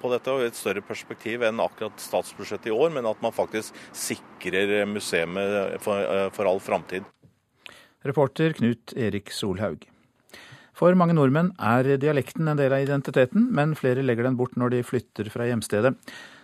på 0.00 0.12
dette 0.12 0.34
og 0.34 0.46
et 0.46 0.58
større 0.58 0.84
perspektiv 0.84 1.44
enn 1.46 1.62
akkurat 1.62 1.98
statsbudsjettet 2.00 2.72
i 2.72 2.76
år, 2.76 2.92
men 2.96 3.08
at 3.10 3.20
man 3.24 3.34
faktisk 3.36 3.76
sikrer 3.94 4.84
museet 4.88 5.82
for, 5.84 6.30
for 6.34 6.50
all 6.50 6.62
framtid. 6.62 7.04
Reporter 8.04 8.52
Knut 8.52 8.92
Erik 8.96 9.30
Solhaug. 9.32 9.86
For 10.74 10.96
mange 10.98 11.14
nordmenn 11.14 11.52
er 11.62 11.86
dialekten 12.02 12.48
en 12.50 12.58
del 12.58 12.72
av 12.74 12.82
identiteten, 12.82 13.46
men 13.54 13.76
flere 13.78 14.02
legger 14.02 14.26
den 14.26 14.38
bort 14.38 14.56
når 14.58 14.72
de 14.74 14.80
flytter 14.86 15.28
fra 15.30 15.46
hjemstedet. 15.46 15.92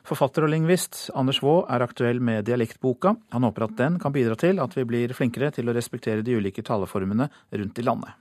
Forfatter 0.06 0.46
og 0.46 0.52
lingvist 0.52 1.08
Anders 1.18 1.40
Vaa 1.42 1.64
er 1.74 1.82
aktuell 1.82 2.22
med 2.22 2.46
dialektboka. 2.46 3.16
Han 3.34 3.46
håper 3.48 3.66
at 3.66 3.74
den 3.80 3.98
kan 4.02 4.14
bidra 4.14 4.38
til 4.38 4.62
at 4.62 4.76
vi 4.78 4.86
blir 4.86 5.16
flinkere 5.18 5.50
til 5.56 5.66
å 5.66 5.74
respektere 5.74 6.22
de 6.26 6.38
ulike 6.38 6.62
taleformene 6.66 7.26
rundt 7.58 7.82
i 7.82 7.86
landet. 7.86 8.14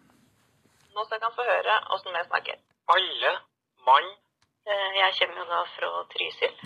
Nå 0.97 1.05
skal 1.05 1.21
dere 1.21 1.31
få 1.37 1.45
høre 1.45 1.77
åssen 1.93 2.17
vi 2.17 2.25
snakker. 2.25 2.59
Alle 2.97 3.37
mann. 3.85 4.11
Eh, 4.65 4.89
jeg 4.97 5.15
kommer 5.21 5.43
jo 5.43 5.47
da 5.53 5.61
fra 5.77 5.93
Trysil. 6.09 6.59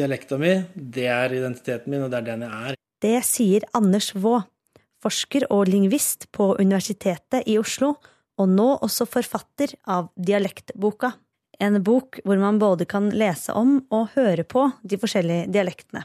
Dialekta 0.00 0.40
mi, 0.40 0.56
det 0.74 1.08
er 1.12 1.36
identiteten 1.36 1.92
min, 1.92 2.08
og 2.08 2.12
det 2.12 2.22
er 2.22 2.28
den 2.32 2.48
jeg 2.48 2.72
er. 2.72 2.82
Det 3.04 3.16
sier 3.28 3.68
Anders 3.76 4.14
Vaa, 4.16 4.46
forsker 5.04 5.50
og 5.52 5.68
lingvist 5.68 6.30
på 6.32 6.54
Universitetet 6.56 7.44
i 7.44 7.60
Oslo 7.60 7.98
og 8.36 8.50
nå 8.52 8.68
også 8.84 9.06
forfatter 9.08 9.72
av 9.88 10.10
Dialektboka, 10.16 11.12
en 11.58 11.80
bok 11.82 12.20
hvor 12.24 12.40
man 12.40 12.60
både 12.60 12.84
kan 12.88 13.08
lese 13.14 13.54
om 13.56 13.78
og 13.94 14.12
høre 14.16 14.44
på 14.44 14.68
de 14.84 14.98
forskjellige 15.00 15.48
dialektene. 15.52 16.04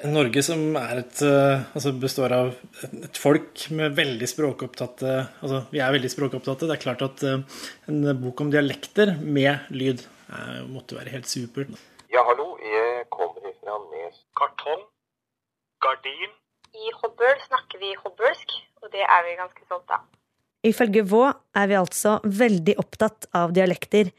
Norge 0.00 0.40
som 0.42 0.76
et, 0.80 1.20
eh, 1.20 1.60
altså 1.76 1.92
består 1.92 2.32
av 2.32 2.54
et 2.88 3.18
folk 3.20 3.66
med 3.76 3.92
veldig 3.98 4.28
språkopptatte 4.30 5.10
altså 5.42 5.66
Vi 5.68 5.82
er 5.84 5.92
veldig 5.92 6.08
språkopptatte. 6.08 6.64
Det 6.64 6.78
er 6.78 6.80
klart 6.80 7.02
at 7.04 7.22
eh, 7.22 7.42
en 7.90 8.08
bok 8.22 8.40
om 8.40 8.50
dialekter 8.50 9.12
med 9.20 9.68
lyd 9.68 10.00
eh, 10.00 10.62
måtte 10.72 10.96
være 10.96 11.12
helt 11.12 11.28
supert. 11.28 11.76
Ja, 12.08 12.24
hallo. 12.24 12.56
Jeg 12.64 13.10
kommer 13.12 13.52
fra 13.60 13.76
Nes. 13.90 14.24
Kartong. 14.40 14.86
Gardin. 15.84 16.32
I 16.72 16.94
Hobøl 17.02 17.36
snakker 17.44 17.82
vi 17.82 17.92
hobølsk, 18.00 18.56
og 18.80 18.92
det 18.94 19.04
er 19.04 19.24
vi 19.26 19.36
ganske 19.36 19.64
stolte 19.66 19.98
av. 19.98 20.19
Ifølge 20.66 21.06
Vå 21.08 21.22
er 21.56 21.68
vi 21.70 21.76
altså 21.78 22.18
veldig 22.24 22.74
opptatt 22.82 23.24
av 23.36 23.54
dialekter, 23.56 24.10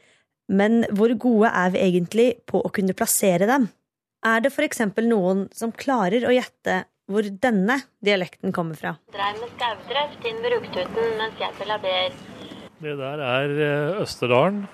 men 0.50 0.82
hvor 0.90 1.12
gode 1.22 1.50
er 1.54 1.70
vi 1.70 1.82
egentlig 1.84 2.24
på 2.50 2.58
å 2.58 2.72
kunne 2.74 2.96
plassere 2.98 3.46
dem? 3.46 3.68
Er 4.26 4.42
det 4.42 4.50
for 4.54 4.66
eksempel 4.66 5.06
noen 5.10 5.44
som 5.54 5.70
klarer 5.70 6.26
å 6.26 6.34
gjette 6.34 6.82
hvor 7.10 7.26
denne 7.44 7.78
dialekten 8.02 8.54
kommer 8.54 8.78
fra? 8.78 8.96
Det 12.82 12.96
der 12.98 13.22
er 13.22 13.54
eh, 13.68 14.02
Østerdalen. 14.02 14.64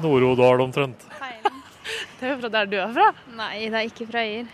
Nord-Odal 0.00 0.64
omtrent. 0.64 1.04
Det 2.20 2.28
er 2.28 2.34
jo 2.34 2.40
fra 2.42 2.50
der 2.52 2.66
du 2.68 2.74
er 2.80 2.90
fra? 2.92 3.06
Nei, 3.32 3.68
det 3.72 3.78
er 3.78 3.86
ikke 3.88 4.06
fra 4.08 4.20
Øyer 4.28 4.48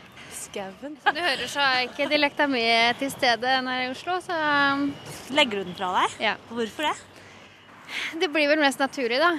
skauen. 0.47 0.97
Som 1.03 1.17
du 1.17 1.21
hører, 1.23 1.45
så 1.51 1.63
er 1.65 1.83
ikke 1.89 2.09
dialekta 2.11 2.47
mi 2.51 2.63
til 3.01 3.11
stede 3.13 3.59
når 3.67 3.77
jeg 3.77 3.85
er 3.85 3.91
i 3.91 3.93
Oslo, 3.93 4.17
så 4.25 4.39
um, 4.77 4.89
Legger 5.37 5.61
du 5.61 5.69
den 5.69 5.77
fra 5.79 5.93
deg? 5.99 6.17
Ja. 6.23 6.35
Hvorfor 6.51 6.89
det? 6.89 6.95
Det 8.23 8.31
blir 8.35 8.51
vel 8.51 8.63
mest 8.63 8.83
naturlig, 8.83 9.21
da. 9.23 9.35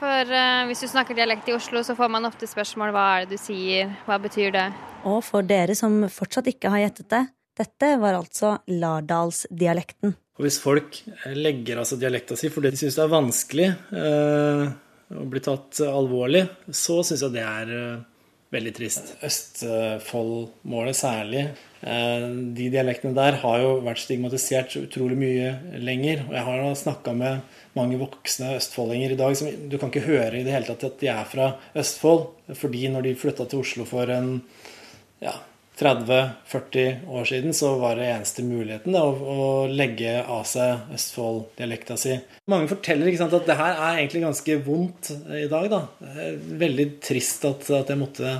For 0.00 0.32
uh, 0.32 0.62
hvis 0.68 0.84
du 0.84 0.88
snakker 0.88 1.16
dialekt 1.16 1.50
i 1.50 1.56
Oslo, 1.56 1.82
så 1.84 1.96
får 1.98 2.12
man 2.12 2.28
ofte 2.28 2.48
spørsmål 2.48 2.94
hva 2.96 3.04
er 3.16 3.26
det 3.26 3.36
du 3.36 3.42
sier, 3.42 3.92
hva 4.06 4.20
betyr 4.22 4.54
det? 4.56 4.66
Og 5.08 5.20
for 5.24 5.44
dere 5.46 5.76
som 5.76 6.02
fortsatt 6.12 6.48
ikke 6.52 6.72
har 6.72 6.84
gjettet 6.86 7.10
det, 7.12 7.24
dette 7.60 7.94
var 8.00 8.16
altså 8.16 8.54
lardalsdialekten. 8.72 10.14
Og 10.40 10.46
hvis 10.46 10.60
folk 10.62 11.02
legger 11.36 11.82
av 11.82 11.88
seg 11.88 12.00
dialekta 12.00 12.36
si 12.38 12.48
fordi 12.52 12.72
de 12.72 12.80
syns 12.80 12.96
det 12.96 13.02
er 13.04 13.12
vanskelig 13.12 13.66
uh, 13.92 14.62
å 15.20 15.26
bli 15.28 15.42
tatt 15.44 15.82
alvorlig, 15.84 16.46
så 16.72 17.02
syns 17.04 17.26
jeg 17.26 17.34
det 17.34 17.44
er 17.44 17.74
uh, 17.74 18.06
veldig 18.50 18.72
trist. 18.74 19.12
Østfold-målet 19.26 20.98
særlig. 20.98 21.44
Eh, 21.80 22.24
de 22.56 22.66
dialektene 22.72 23.14
der 23.16 23.38
har 23.42 23.60
jo 23.62 23.76
vært 23.86 24.02
stigmatisert 24.02 24.74
utrolig 24.82 25.18
mye 25.20 25.52
lenger. 25.80 26.24
Og 26.28 26.34
jeg 26.36 26.46
har 26.48 26.64
snakka 26.82 27.14
med 27.16 27.60
mange 27.78 28.00
voksne 28.00 28.56
østfoldinger 28.58 29.14
i 29.14 29.20
dag 29.20 29.36
som 29.38 29.52
du 29.70 29.78
kan 29.78 29.92
ikke 29.92 30.08
høre 30.08 30.40
i 30.40 30.44
det 30.46 30.54
hele 30.54 30.66
tatt 30.68 30.88
at 30.88 30.98
de 31.02 31.12
er 31.12 31.30
fra 31.30 31.52
Østfold. 31.78 32.26
Fordi 32.58 32.88
når 32.90 33.06
de 33.06 33.18
flytta 33.18 33.46
til 33.46 33.62
Oslo 33.62 33.86
for 33.88 34.10
en 34.10 34.40
ja, 35.22 35.36
30-40 35.80 37.08
år 37.08 37.24
siden 37.24 37.54
så 37.56 37.72
var 37.80 37.96
det 37.96 38.10
eneste 38.10 38.42
muligheten 38.44 38.92
da, 38.92 39.00
å, 39.08 39.12
å, 39.16 39.44
legge 39.72 40.18
av 40.20 40.42
seg 40.48 40.92
Østfold-dialekta 40.92 41.96
si. 42.00 42.18
Mange 42.52 42.68
forteller 42.68 43.14
sant, 43.16 43.36
at 43.38 43.48
det 43.48 43.56
her 43.56 43.78
er 43.78 44.00
egentlig 44.02 44.26
ganske 44.26 44.58
vondt 44.66 45.12
i 45.38 45.46
dag. 45.48 45.70
Da. 45.72 45.80
Det 46.02 46.26
er 46.26 46.36
veldig 46.64 46.86
trist 47.00 47.48
at, 47.48 47.64
at 47.78 47.94
jeg 47.94 48.00
måtte 48.02 48.34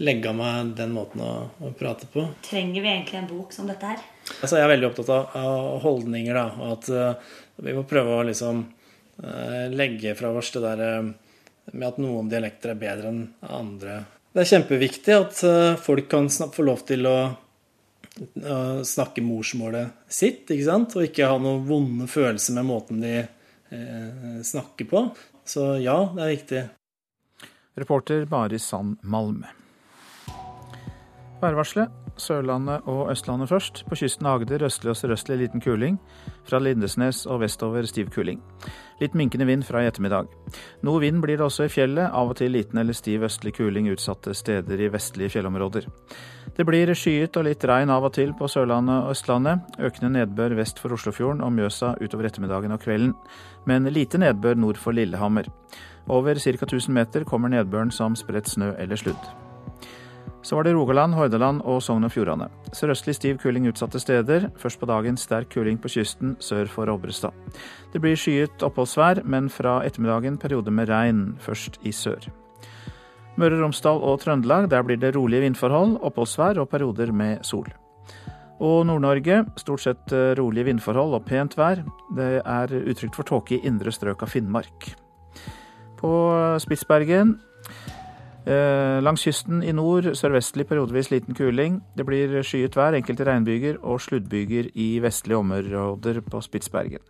legge 0.00 0.32
av 0.32 0.38
meg 0.38 0.72
den 0.78 0.96
måten 0.96 1.22
å, 1.26 1.32
å, 1.60 1.74
prate 1.76 2.08
på. 2.08 2.24
Trenger 2.48 2.80
vi 2.80 2.92
egentlig 2.94 3.20
en 3.20 3.30
bok 3.34 3.52
som 3.52 3.68
dette 3.68 3.92
her? 3.92 4.02
Altså, 4.38 4.56
jeg 4.56 4.64
er 4.64 4.72
veldig 4.72 4.88
opptatt 4.88 5.12
av, 5.12 5.38
av 5.42 5.80
holdninger. 5.84 6.40
Da, 6.40 6.46
og 6.56 6.76
at 6.78 6.92
uh, 6.94 7.32
vi 7.68 7.76
må 7.76 7.84
prøve 7.88 8.16
å 8.16 8.26
liksom, 8.30 8.64
uh, 9.24 9.64
legge 9.74 10.16
fra 10.16 10.32
oss 10.32 10.54
det 10.56 10.64
der 10.64 10.84
uh, 10.88 11.10
med 11.74 11.90
at 11.90 11.98
noen 12.00 12.30
dialekter 12.32 12.72
er 12.72 12.80
bedre 12.80 13.12
enn 13.12 13.26
andre 13.44 14.04
det 14.38 14.44
er 14.44 14.52
kjempeviktig 14.52 15.14
at 15.16 15.40
eh, 15.42 15.78
folk 15.82 16.06
kan 16.12 16.28
få 16.30 16.62
lov 16.62 16.84
til 16.86 17.08
å 17.10 17.18
snakke 18.86 19.22
morsmålet 19.22 20.10
sitt, 20.10 20.48
ikke 20.50 20.66
sant? 20.66 20.94
og 20.98 21.06
ikke 21.06 21.26
ha 21.30 21.36
noen 21.42 21.64
vonde 21.66 22.06
følelser 22.10 22.56
med 22.56 22.66
måten 22.66 23.02
de 23.02 23.12
eh, 23.18 24.38
snakker 24.46 24.88
på. 24.90 25.04
Så 25.46 25.68
ja, 25.82 25.96
det 26.14 26.22
er 26.24 26.32
viktig. 26.34 26.62
Reporter 27.78 28.26
Mari 28.30 28.58
Sand 28.62 28.98
Malm. 29.02 29.44
Værvarselet. 31.42 32.07
Sørlandet 32.20 32.86
og 32.90 33.10
Østlandet 33.12 33.48
først. 33.50 33.84
På 33.88 33.96
kysten 33.98 34.26
av 34.26 34.40
Agder 34.40 34.64
østlig 34.66 34.92
og 34.92 34.98
sørøstlig 34.98 35.38
liten 35.40 35.62
kuling. 35.64 35.96
Fra 36.48 36.60
Lindesnes 36.62 37.24
og 37.26 37.40
vestover 37.42 37.86
stiv 37.88 38.10
kuling. 38.14 38.42
Litt 39.00 39.14
minkende 39.14 39.46
vind 39.48 39.64
fra 39.66 39.84
i 39.84 39.88
ettermiddag. 39.88 40.28
Noe 40.86 41.00
vind 41.00 41.22
blir 41.22 41.38
det 41.38 41.46
også 41.46 41.68
i 41.68 41.72
fjellet, 41.72 42.10
av 42.10 42.32
og 42.32 42.38
til 42.40 42.52
liten 42.52 42.80
eller 42.82 42.96
stiv 42.96 43.24
østlig 43.28 43.54
kuling 43.56 43.88
utsatte 43.92 44.34
steder 44.34 44.80
i 44.82 44.90
vestlige 44.92 45.36
fjellområder. 45.36 45.88
Det 46.56 46.66
blir 46.66 46.94
skyet 46.98 47.36
og 47.38 47.46
litt 47.46 47.64
regn 47.68 47.90
av 47.94 48.08
og 48.08 48.14
til 48.18 48.36
på 48.36 48.48
Sørlandet 48.50 49.04
og 49.04 49.12
Østlandet. 49.14 49.66
Økende 49.78 50.14
nedbør 50.18 50.58
vest 50.58 50.82
for 50.82 50.94
Oslofjorden 50.98 51.44
og 51.46 51.52
Mjøsa 51.54 51.94
utover 52.02 52.30
ettermiddagen 52.30 52.74
og 52.74 52.82
kvelden, 52.82 53.12
men 53.66 53.90
lite 53.94 54.18
nedbør 54.18 54.58
nord 54.58 54.80
for 54.82 54.96
Lillehammer. 54.96 55.46
Over 56.08 56.34
ca. 56.40 56.56
1000 56.64 56.94
meter 56.94 57.24
kommer 57.24 57.48
nedbøren 57.52 57.90
som 57.90 58.16
spredt 58.16 58.48
snø 58.48 58.72
eller 58.78 58.96
sludd. 58.96 59.47
Så 60.42 60.56
var 60.56 60.64
det 60.64 60.74
Rogaland, 60.76 61.14
Hordaland 61.18 61.62
og 61.66 61.80
Sogn 61.82 62.06
og 62.06 62.12
Fjordane. 62.14 62.46
Sørøstlig 62.72 63.16
stiv 63.16 63.38
kuling 63.42 63.66
utsatte 63.68 63.98
steder. 64.00 64.48
Først 64.56 64.78
på 64.80 64.86
dagen 64.86 65.18
sterk 65.18 65.50
kuling 65.52 65.80
på 65.82 65.90
kysten 65.90 66.36
sør 66.40 66.70
for 66.70 66.90
Obrestad. 66.92 67.34
Det 67.92 68.00
blir 68.00 68.16
skyet 68.16 68.62
oppholdsvær, 68.62 69.24
men 69.24 69.50
fra 69.50 69.80
ettermiddagen 69.86 70.38
perioder 70.38 70.74
med 70.74 70.88
regn, 70.92 71.24
først 71.42 71.80
i 71.82 71.92
sør. 71.92 72.30
Møre 73.38 73.58
og 73.58 73.66
Romsdal 73.66 74.00
og 74.02 74.20
Trøndelag, 74.22 74.70
der 74.70 74.82
blir 74.86 74.98
det 74.98 75.12
rolige 75.16 75.44
vindforhold, 75.44 75.98
oppholdsvær 76.06 76.62
og 76.62 76.70
perioder 76.70 77.12
med 77.12 77.44
sol. 77.46 77.68
Og 78.58 78.86
Nord-Norge, 78.86 79.44
stort 79.58 79.84
sett 79.84 80.14
eh, 80.14 80.32
rolige 80.38 80.66
vindforhold 80.66 81.14
og 81.14 81.26
pent 81.26 81.54
vær. 81.58 81.84
Det 82.14 82.30
er 82.42 82.74
utrygt 82.80 83.14
for 83.14 83.26
tåke 83.26 83.54
i 83.54 83.60
indre 83.66 83.94
strøk 83.94 84.24
av 84.26 84.32
Finnmark. 84.32 84.88
På 85.98 86.10
Spitsbergen 86.62 87.36
langs 88.48 89.26
kysten 89.26 89.60
i 89.60 89.74
nord 89.76 90.06
sørvestlig 90.16 90.64
periodevis 90.70 91.10
liten 91.12 91.36
kuling. 91.36 91.82
Det 91.96 92.06
blir 92.08 92.38
skyet 92.40 92.76
vær, 92.78 92.96
enkelte 92.96 93.26
regnbyger 93.28 93.76
og 93.82 94.00
sluddbyger 94.00 94.70
i 94.72 94.86
vestlige 95.04 95.36
områder 95.36 96.22
på 96.24 96.40
Spitsbergen. 96.40 97.02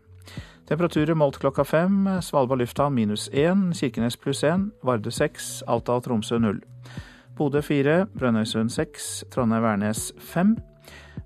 Temperaturer 0.68 1.14
målt 1.16 1.38
klokka 1.40 1.64
fem. 1.64 2.08
Svalbard 2.20 2.60
lufthavn 2.60 2.94
minus 2.94 3.28
én, 3.32 3.70
Kirkenes 3.72 4.18
pluss 4.20 4.42
én, 4.44 4.68
Varde 4.84 5.10
seks, 5.14 5.62
Alta 5.66 5.94
og 5.96 6.04
Tromsø 6.04 6.38
null. 6.42 6.58
Bodø 7.38 7.62
fire, 7.62 8.06
Brønnøysund 8.18 8.74
seks, 8.74 9.24
Trondheim-Værnes 9.32 10.10
fem. 10.18 10.56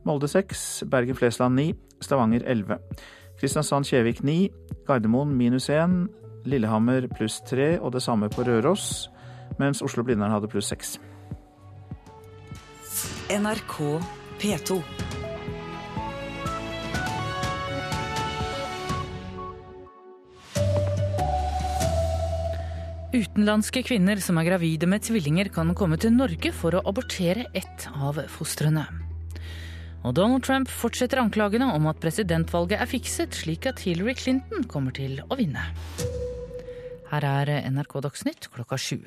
Molde 0.05 0.29
seks, 0.29 0.85
Bergen-Flesland 0.91 1.57
ni, 1.57 1.73
Stavanger 2.01 2.45
elleve. 2.47 2.79
Kristiansand-Kjevik 3.41 4.23
ni, 4.23 4.51
Gardermoen 4.87 5.35
minus 5.35 5.71
én, 5.71 6.07
Lillehammer 6.45 7.09
pluss 7.17 7.41
tre 7.47 7.79
og 7.81 7.93
det 7.95 8.03
samme 8.03 8.29
på 8.31 8.43
Røros 8.47 9.09
mens 9.61 9.83
Oslo-Blindern 9.85 10.33
hadde 10.33 10.51
pluss 10.53 10.71
seks. 10.73 10.99
NRK 13.33 13.79
P2. 14.41 14.81
Utenlandske 23.13 23.83
kvinner 23.85 24.21
som 24.25 24.39
er 24.41 24.47
gravide 24.49 24.89
med 24.89 25.05
tvillinger, 25.05 25.51
kan 25.53 25.75
komme 25.77 25.99
til 26.01 26.15
Norge 26.17 26.49
for 26.57 26.73
å 26.73 26.81
abortere 26.89 27.45
ett 27.53 27.85
av 27.93 28.23
fostrene. 28.33 28.87
Og 30.03 30.17
Donald 30.17 30.43
Trump 30.47 30.71
fortsetter 30.73 31.21
anklagene 31.21 31.69
om 31.77 31.87
at 31.91 32.01
presidentvalget 32.03 32.81
er 32.81 32.91
fikset, 32.91 33.37
slik 33.37 33.69
at 33.71 33.85
Hillary 33.85 34.17
Clinton 34.19 34.65
kommer 34.65 34.97
til 34.97 35.21
å 35.29 35.39
vinne. 35.39 35.69
Her 37.13 37.29
er 37.29 37.53
NRK 37.69 38.01
Dagsnytt 38.09 38.49
klokka 38.55 38.81
sju. 38.81 39.03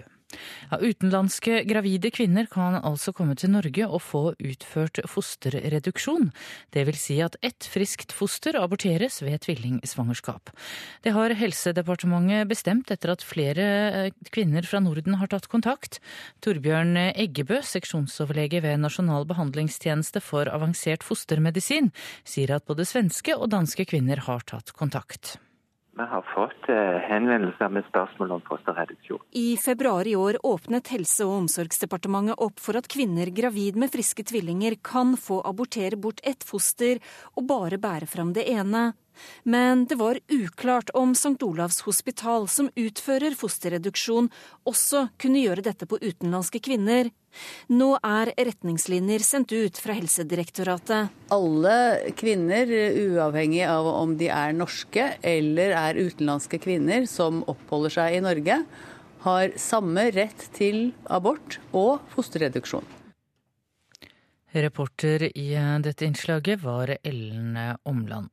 Ja, 0.71 0.79
utenlandske 0.81 1.61
gravide 1.67 2.11
kvinner 2.13 2.47
kan 2.51 2.77
altså 2.81 3.13
komme 3.15 3.35
til 3.39 3.53
Norge 3.53 3.87
og 3.87 4.01
få 4.03 4.23
utført 4.35 5.01
fosterreduksjon. 5.09 6.31
Det 6.75 6.85
vil 6.87 6.99
si 6.99 7.19
at 7.23 7.37
ett 7.45 7.67
friskt 7.69 8.15
foster 8.15 8.57
aborteres 8.59 9.21
ved 9.25 9.43
tvillingsvangerskap. 9.45 10.51
Det 11.05 11.15
har 11.15 11.35
Helsedepartementet 11.35 12.49
bestemt 12.49 12.91
etter 12.93 13.13
at 13.15 13.25
flere 13.25 13.69
eh, 14.05 14.11
kvinner 14.33 14.65
fra 14.67 14.81
Norden 14.83 15.19
har 15.21 15.31
tatt 15.31 15.49
kontakt. 15.51 15.99
Torbjørn 16.45 16.97
Eggebø, 17.13 17.61
seksjonsoverlege 17.65 18.63
ved 18.65 18.81
Nasjonal 18.83 19.27
behandlingstjeneste 19.29 20.23
for 20.23 20.49
avansert 20.51 21.05
fostermedisin, 21.05 21.91
sier 22.27 22.55
at 22.57 22.67
både 22.69 22.87
svenske 22.87 23.37
og 23.37 23.51
danske 23.53 23.87
kvinner 23.89 24.25
har 24.27 24.45
tatt 24.49 24.73
kontakt. 24.75 25.37
Vi 25.97 26.03
har 26.03 26.21
fått 26.35 26.69
eh, 26.69 26.97
henvendelser 27.07 27.69
med 27.71 27.85
spørsmål 27.87 28.31
om 28.35 28.41
fosterreduksjon. 28.43 29.21
I 29.31 29.55
februar 29.57 30.07
i 30.07 30.15
år 30.15 30.37
åpnet 30.43 30.91
Helse- 30.91 31.23
og 31.23 31.37
omsorgsdepartementet 31.37 32.41
opp 32.43 32.59
for 32.59 32.75
at 32.75 32.89
kvinner 32.91 33.31
gravid 33.31 33.79
med 33.79 33.93
friske 33.93 34.25
tvillinger 34.27 34.75
kan 34.83 35.15
få 35.15 35.39
abortere 35.47 35.95
bort 35.95 36.19
ett 36.23 36.43
foster 36.43 36.99
og 37.39 37.47
bare 37.47 37.79
bære 37.79 38.11
fram 38.11 38.35
det 38.35 38.43
ene. 38.51 38.89
Men 39.43 39.85
det 39.89 39.97
var 39.99 40.19
uklart 40.31 40.89
om 40.93 41.11
St. 41.11 41.37
Olavs 41.43 41.81
hospital, 41.87 42.47
som 42.47 42.71
utfører 42.75 43.35
fosterreduksjon, 43.37 44.31
også 44.67 45.07
kunne 45.21 45.43
gjøre 45.43 45.65
dette 45.65 45.87
på 45.89 45.99
utenlandske 46.01 46.61
kvinner. 46.63 47.11
Nå 47.67 47.89
er 47.99 48.31
retningslinjer 48.37 49.23
sendt 49.25 49.51
ut 49.51 49.79
fra 49.81 49.95
Helsedirektoratet. 49.97 51.11
Alle 51.35 51.77
kvinner, 52.17 52.69
uavhengig 52.95 53.65
av 53.67 53.89
om 53.91 54.15
de 54.19 54.29
er 54.31 54.55
norske 54.55 55.09
eller 55.25 55.75
er 55.75 55.99
utenlandske 55.99 56.61
kvinner 56.63 57.07
som 57.11 57.43
oppholder 57.51 57.97
seg 57.97 58.17
i 58.17 58.23
Norge, 58.23 58.61
har 59.25 59.55
samme 59.57 60.09
rett 60.13 60.49
til 60.55 60.91
abort 61.09 61.59
og 61.73 62.05
fosterreduksjon. 62.13 62.85
Reporter 64.55 65.25
i 65.35 65.49
dette 65.83 66.05
innslaget 66.07 66.61
var 66.63 66.93
Ellen 67.03 67.57
Omland. 67.83 68.29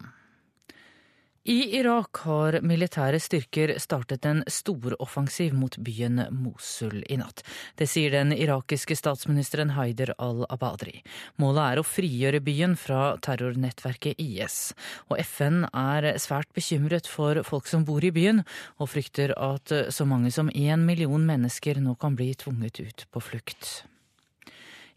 I 1.42 1.74
Irak 1.74 2.20
har 2.22 2.61
militære 2.62 3.18
styrker 3.18 3.72
startet 3.83 4.28
en 4.31 4.44
storoffensiv 4.46 5.57
mot 5.59 5.74
byen 5.83 6.20
Mosul 6.31 7.00
i 7.11 7.16
natt. 7.18 7.42
Det 7.74 7.88
sier 7.90 8.14
den 8.14 8.31
irakiske 8.31 8.94
statsministeren 8.94 9.74
Haider 9.74 10.14
al-Abadri. 10.22 11.00
Målet 11.42 11.64
er 11.64 11.83
å 11.83 11.87
frigjøre 11.88 12.44
byen 12.46 12.78
fra 12.78 13.16
terrornettverket 13.26 14.22
IS. 14.22 14.70
Og 15.11 15.18
FN 15.18 15.64
er 15.74 16.12
svært 16.22 16.55
bekymret 16.55 17.11
for 17.11 17.42
folk 17.42 17.66
som 17.66 17.83
bor 17.90 18.07
i 18.07 18.14
byen, 18.14 18.44
og 18.78 18.94
frykter 18.94 19.35
at 19.35 19.74
så 19.90 20.07
mange 20.07 20.31
som 20.31 20.46
én 20.55 20.87
million 20.87 21.26
mennesker 21.26 21.83
nå 21.83 21.98
kan 21.98 22.14
bli 22.14 22.37
tvunget 22.38 22.87
ut 22.87 23.11
på 23.11 23.31
flukt. 23.33 23.81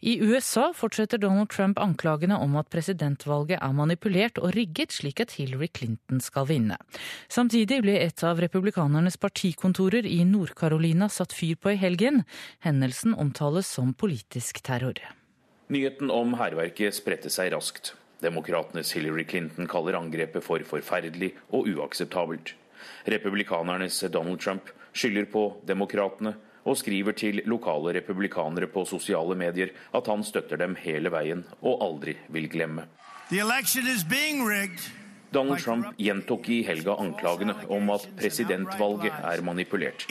I 0.06 0.20
USA 0.22 0.68
fortsetter 0.70 1.18
Donald 1.18 1.48
Trump 1.50 1.80
anklagene 1.82 2.36
om 2.38 2.52
at 2.60 2.68
presidentvalget 2.70 3.58
er 3.58 3.72
manipulert 3.74 4.38
og 4.38 4.52
rigget 4.54 4.94
slik 4.94 5.18
at 5.24 5.32
Hillary 5.34 5.66
Clinton 5.74 6.20
skal 6.22 6.46
vinne. 6.46 6.76
Samtidig 7.26 7.80
ble 7.82 7.96
et 8.04 8.22
av 8.22 8.38
republikanernes 8.38 9.18
partikontorer 9.18 10.06
i 10.06 10.20
Nord-Carolina 10.22 11.10
satt 11.10 11.34
fyr 11.34 11.58
på 11.58 11.74
i 11.74 11.80
helgen. 11.82 12.22
Hendelsen 12.62 13.18
omtales 13.18 13.66
som 13.66 13.90
politisk 13.98 14.62
terror. 14.62 15.02
Nyheten 15.74 16.14
om 16.14 16.38
hærverket 16.38 16.94
spredte 16.94 17.32
seg 17.34 17.50
raskt. 17.56 17.96
Demokratenes 18.22 18.94
Hillary 18.94 19.26
Clinton 19.26 19.66
kaller 19.66 19.98
angrepet 19.98 20.46
for 20.46 20.62
forferdelig 20.70 21.34
og 21.50 21.66
uakseptabelt. 21.66 22.54
Republikanernes 23.10 24.04
Donald 24.14 24.38
Trump 24.38 24.70
skylder 24.94 25.26
på 25.34 25.48
demokratene 25.66 26.36
og 26.66 26.78
skriver 26.80 27.16
til 27.16 27.40
lokale 27.46 27.94
republikanere 28.00 28.66
på 28.66 28.84
sosiale 28.84 29.38
medier 29.38 29.72
at 29.94 30.10
han 30.10 30.24
støtter 30.26 30.60
dem 30.60 30.76
hele 30.82 31.12
veien 31.14 31.44
og 31.62 31.82
aldri 31.86 32.16
vil 32.28 32.50
glemme. 32.50 32.86
Donald 35.34 35.60
Trump 35.60 35.86
gjentok 35.98 36.48
i 36.48 36.62
helga 36.62 36.94
anklagene 37.02 37.54
om 37.68 37.90
at 37.90 38.06
presidentvalget 38.16 39.12
er 39.22 39.42
manipulert. 39.42 40.06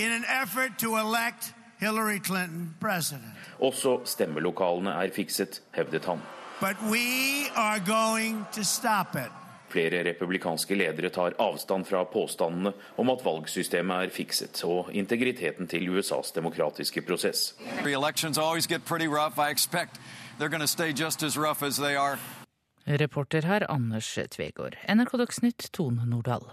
Også 3.59 3.95
stemmelokalene 4.05 4.91
er 4.91 5.13
fikset, 5.15 5.61
hevdet 5.75 6.05
han. 6.05 6.21
But 6.59 6.75
we 6.91 7.47
are 7.55 7.79
going 7.79 8.45
to 8.53 8.63
stop 8.63 9.15
it. 9.15 9.44
Flere 9.69 10.03
republikanske 10.05 10.75
ledere 10.77 11.09
tar 11.09 11.35
avstand 11.41 11.87
fra 11.89 12.03
påstandene 12.05 12.73
om 13.01 13.09
at 13.11 13.23
valgsystemet 13.25 14.07
er 14.07 14.13
fikset, 14.13 14.61
og 14.67 14.91
integriteten 14.93 15.67
til 15.67 15.89
USAs 15.89 16.31
demokratiske 16.35 17.01
prosess. 17.01 17.53
Reporter 22.85 23.47
her 23.49 23.65
Anders 23.71 24.19
Tvegård. 24.31 24.77
NRK 24.87 25.17
Dagsnytt, 25.17 25.69
Tone 25.73 26.05
Nordahl. 26.05 26.45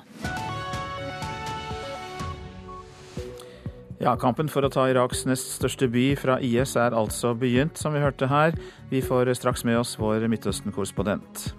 Ja, 4.02 4.16
Kampen 4.18 4.48
for 4.50 4.66
å 4.66 4.70
ta 4.72 4.88
Iraks 4.90 5.20
nest 5.30 5.52
største 5.60 5.86
by 5.86 6.08
fra 6.18 6.40
IS 6.42 6.72
er 6.74 6.96
altså 6.96 7.36
begynt, 7.38 7.78
som 7.78 7.94
vi 7.94 8.02
hørte 8.02 8.26
her. 8.26 8.56
Vi 8.90 8.98
får 9.04 9.30
straks 9.38 9.62
med 9.68 9.78
oss 9.78 9.94
vår 10.00 10.26
Midtøsten-korrespondent. 10.32 11.52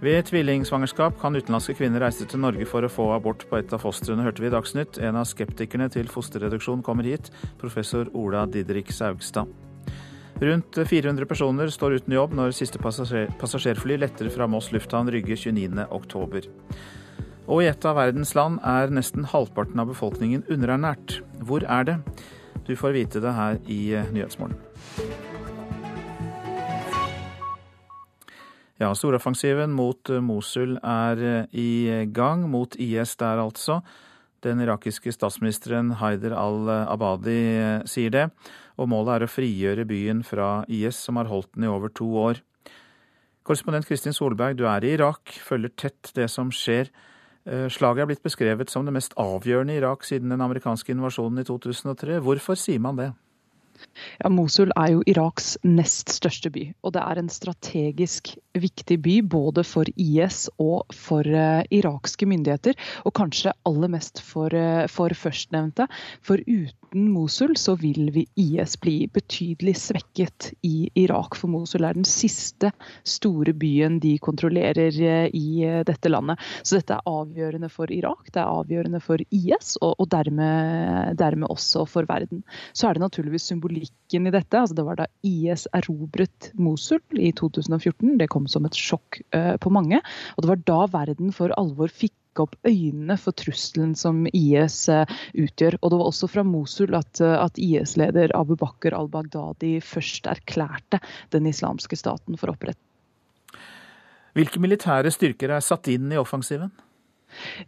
Ved 0.00 0.22
tvillingsvangerskap 0.30 1.18
kan 1.20 1.34
utenlandske 1.36 1.74
kvinner 1.76 2.00
reise 2.00 2.24
til 2.24 2.40
Norge 2.40 2.64
for 2.68 2.86
å 2.86 2.88
få 2.88 3.10
abort 3.12 3.42
på 3.50 3.58
et 3.58 3.72
av 3.76 3.82
fostrene, 3.82 4.24
hørte 4.24 4.40
vi 4.40 4.48
i 4.48 4.52
Dagsnytt. 4.54 4.96
En 5.04 5.18
av 5.20 5.26
skeptikerne 5.28 5.90
til 5.92 6.08
fosterreduksjon 6.08 6.80
kommer 6.86 7.04
hit, 7.04 7.28
professor 7.60 8.08
Ola 8.16 8.46
Didrik 8.48 8.88
Saugstad. 8.96 9.50
Rundt 10.40 10.78
400 10.88 11.28
personer 11.28 11.68
står 11.68 11.98
uten 12.00 12.16
jobb 12.16 12.32
når 12.32 12.56
siste 12.56 12.80
passasjer, 12.80 13.28
passasjerfly 13.42 14.00
letter 14.00 14.32
fra 14.32 14.48
Moss 14.48 14.70
lufthavn 14.72 15.12
Rygge 15.12 15.36
29.10. 15.36 16.48
Og 17.50 17.60
i 17.60 17.68
et 17.68 17.84
av 17.84 18.00
verdens 18.00 18.32
land 18.38 18.56
er 18.64 18.94
nesten 18.94 19.28
halvparten 19.28 19.84
av 19.84 19.92
befolkningen 19.92 20.46
underernært. 20.48 21.20
Hvor 21.44 21.68
er 21.68 21.90
det? 21.90 21.98
Du 22.64 22.72
får 22.72 22.96
vite 22.96 23.20
det 23.20 23.36
her 23.36 23.60
i 23.68 23.82
Nyhetsmorgen. 24.14 24.56
Ja, 28.80 28.94
Storoffensiven 28.96 29.74
mot 29.76 30.08
Mosul 30.24 30.78
er 30.80 31.46
i 31.52 32.06
gang, 32.16 32.46
mot 32.48 32.78
IS 32.80 33.12
der 33.20 33.42
altså. 33.42 33.82
Den 34.40 34.62
irakiske 34.64 35.12
statsministeren 35.12 35.92
Haider 36.00 36.32
al-Abadi 36.32 37.42
sier 37.84 38.14
det 38.14 38.30
og 38.80 38.88
målet 38.88 39.18
er 39.18 39.26
å 39.26 39.30
frigjøre 39.30 39.86
byen 39.88 40.22
fra 40.24 40.62
IS, 40.72 40.98
som 41.04 41.20
har 41.20 41.28
holdt 41.30 41.52
den 41.54 41.66
i 41.66 41.70
over 41.70 41.92
to 41.92 42.08
år. 42.16 42.40
Korrespondent 43.44 43.88
Kristin 43.88 44.16
Solberg, 44.16 44.56
du 44.56 44.66
er 44.68 44.84
i 44.84 44.94
Irak, 44.96 45.32
følger 45.44 45.72
tett 45.76 46.12
det 46.16 46.28
som 46.32 46.52
skjer. 46.54 46.90
Eh, 47.44 47.66
slaget 47.72 48.04
er 48.04 48.10
blitt 48.10 48.24
beskrevet 48.24 48.72
som 48.72 48.86
det 48.86 48.94
mest 48.96 49.16
avgjørende 49.20 49.74
i 49.74 49.80
Irak 49.80 50.04
siden 50.06 50.32
den 50.32 50.44
amerikanske 50.44 50.92
invasjonen 50.94 51.42
i 51.42 51.48
2003. 51.48 52.20
Hvorfor 52.24 52.56
sier 52.58 52.80
man 52.80 53.00
det? 53.00 53.10
Ja, 54.22 54.30
Mosul 54.32 54.72
er 54.76 54.94
jo 54.94 55.04
Iraks 55.10 55.54
nest 55.66 56.12
største 56.12 56.50
by, 56.52 56.66
og 56.84 56.94
det 56.96 57.02
er 57.04 57.20
en 57.20 57.30
strategisk 57.32 58.34
viktig 58.58 58.98
by 59.04 59.16
både 59.22 59.64
for 59.66 59.88
IS 59.96 60.48
og 60.58 60.90
for 60.96 61.26
uh, 61.26 61.62
irakske 61.74 62.28
myndigheter, 62.28 62.78
og 63.04 63.14
kanskje 63.18 63.54
aller 63.68 63.92
mest 63.92 64.22
for, 64.24 64.52
uh, 64.54 64.86
for 64.90 65.14
førstnevnte. 65.16 65.86
For 66.26 66.42
uten 66.46 66.79
Mosul 66.98 67.54
så 67.56 67.76
vil 67.78 68.10
vi 68.10 68.24
IS 68.34 68.74
bli 68.82 68.96
betydelig 69.12 69.76
svekket 69.78 70.50
i 70.66 70.90
Irak, 70.98 71.36
for 71.38 71.52
Mosul 71.52 71.86
er 71.86 71.94
den 71.94 72.08
siste 72.08 72.72
store 73.06 73.54
byen 73.54 74.00
de 74.02 74.16
kontrollerer 74.18 74.90
uh, 74.90 75.28
i 75.30 75.62
dette 75.86 76.10
landet. 76.10 76.42
Så 76.64 76.80
dette 76.80 76.98
er 76.98 77.10
avgjørende 77.10 77.70
for 77.70 77.92
Irak, 77.94 78.32
det 78.34 78.42
er 78.42 78.50
avgjørende 78.50 79.02
for 79.04 79.22
IS, 79.30 79.76
og, 79.78 79.94
og 80.02 80.10
dermed, 80.10 81.14
dermed 81.20 81.50
også 81.50 81.86
for 81.86 82.08
verden. 82.10 82.42
Så 82.74 82.88
er 82.88 82.98
det 82.98 83.06
naturligvis 83.06 83.46
symbolikken 83.52 84.26
i 84.26 84.34
dette. 84.34 84.58
altså 84.58 84.74
Det 84.74 84.88
var 84.90 84.98
da 84.98 85.06
IS 85.22 85.68
erobret 85.76 86.50
Mosul 86.58 87.02
i 87.14 87.30
2014. 87.38 88.18
Det 88.18 88.26
kom 88.30 88.40
kom 88.40 88.48
som 88.48 88.66
et 88.68 88.78
sjokk 88.78 89.20
eh, 89.36 89.56
på 89.60 89.72
mange. 89.72 90.00
Og 90.36 90.44
det 90.44 90.50
var 90.54 90.64
da 90.72 90.80
verden 91.00 91.34
for 91.36 91.52
alvor 91.60 91.92
fikk 91.92 92.16
opp 92.38 92.54
øynene 92.68 93.16
for 93.18 93.34
trusselen 93.36 93.96
som 93.98 94.22
IS 94.30 94.84
eh, 94.92 95.08
utgjør. 95.34 95.78
Og 95.80 95.90
det 95.90 96.00
var 96.00 96.10
også 96.10 96.30
fra 96.30 96.44
Mosul 96.46 96.94
at, 96.98 97.22
eh, 97.24 97.36
at 97.38 97.58
IS-leder 97.58 98.34
Abu 98.38 98.56
Bakr 98.60 98.94
al-Baghdadi 98.96 99.78
først 99.82 100.30
erklærte 100.30 101.00
den 101.34 101.48
islamske 101.50 101.98
staten 101.98 102.38
for 102.40 102.54
opprettet. 102.54 102.82
Hvilke 104.38 104.62
militære 104.62 105.10
styrker 105.10 105.56
er 105.56 105.64
satt 105.64 105.90
inn 105.90 106.12
i 106.12 106.20
offensiven? 106.20 106.70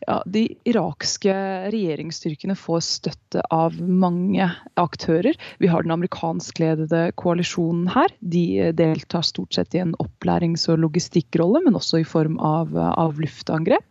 Ja, 0.07 0.16
De 0.27 0.44
irakske 0.66 1.33
regjeringsstyrkene 1.70 2.57
får 2.59 2.81
støtte 2.87 3.42
av 3.55 3.77
mange 3.79 4.48
aktører. 4.81 5.38
Vi 5.62 5.70
har 5.70 5.87
den 5.87 5.94
amerikanskledede 5.94 7.12
koalisjonen 7.18 7.88
her. 7.94 8.14
De 8.20 8.72
deltar 8.79 9.27
stort 9.27 9.55
sett 9.55 9.75
i 9.75 9.83
en 9.83 9.94
opplærings- 10.03 10.68
og 10.72 10.83
logistikkrolle, 10.83 11.62
men 11.66 11.79
også 11.79 12.03
i 12.03 12.09
form 12.09 12.38
av, 12.42 12.75
av 12.79 13.22
luftangrep. 13.22 13.87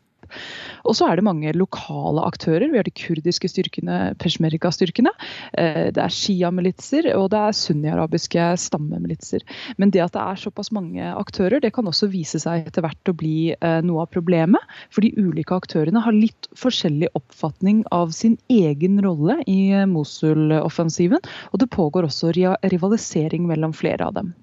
Og 0.88 0.98
så 0.98 1.08
er 1.08 1.20
det 1.20 1.26
mange 1.26 1.54
lokale 1.56 2.24
aktører. 2.26 2.70
Vi 2.72 2.80
har 2.80 2.88
de 2.88 2.94
kurdiske 2.96 3.50
styrkene, 3.52 4.13
peshmerga-styrkene. 4.22 5.13
Eh, 5.58 5.89
det 5.94 6.02
er 6.02 6.15
shia-militser, 6.15 7.12
og 7.17 7.30
det 7.34 7.41
er 7.41 7.58
sunni-arabiske 7.58 8.48
stammemilitser. 8.65 9.46
Men 9.82 9.94
det 9.94 10.04
at 10.06 10.15
det 10.15 10.24
er 10.24 10.41
såpass 10.41 10.72
mange 10.76 11.13
aktører, 11.13 11.62
det 11.62 11.74
kan 11.76 11.88
også 11.89 12.10
vise 12.12 12.41
seg 12.41 12.67
etter 12.67 12.86
hvert 12.86 13.12
å 13.12 13.17
bli 13.17 13.54
eh, 13.54 13.80
noe 13.86 14.06
av 14.06 14.12
problemet. 14.13 14.62
For 14.94 15.06
de 15.06 15.13
ulike 15.20 15.58
aktørene 15.58 16.04
har 16.04 16.17
litt 16.17 16.50
forskjellig 16.58 17.12
oppfatning 17.17 17.84
av 17.96 18.13
sin 18.15 18.38
egen 18.52 19.02
rolle 19.06 19.39
i 19.50 19.74
Mosul-offensiven. 19.89 21.22
Og 21.52 21.62
det 21.62 21.72
pågår 21.74 22.08
også 22.08 22.34
rivalisering 22.36 23.48
mellom 23.50 23.76
flere 23.76 24.10
av 24.10 24.17
dem. 24.17 24.34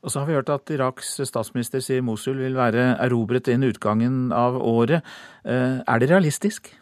Og 0.00 0.12
så 0.12 0.22
har 0.22 0.28
vi 0.28 0.36
hørt 0.38 0.52
at 0.52 0.70
Iraks 0.72 1.18
statsminister 1.28 1.82
sier 1.84 2.04
Mosul 2.04 2.38
vil 2.40 2.56
være 2.56 2.94
erobret 3.04 3.50
innen 3.52 3.74
utgangen 3.74 4.30
av 4.32 4.56
året. 4.56 5.04
Eh, 5.44 5.80
er 5.84 6.00
det 6.00 6.10
realistisk? 6.10 6.72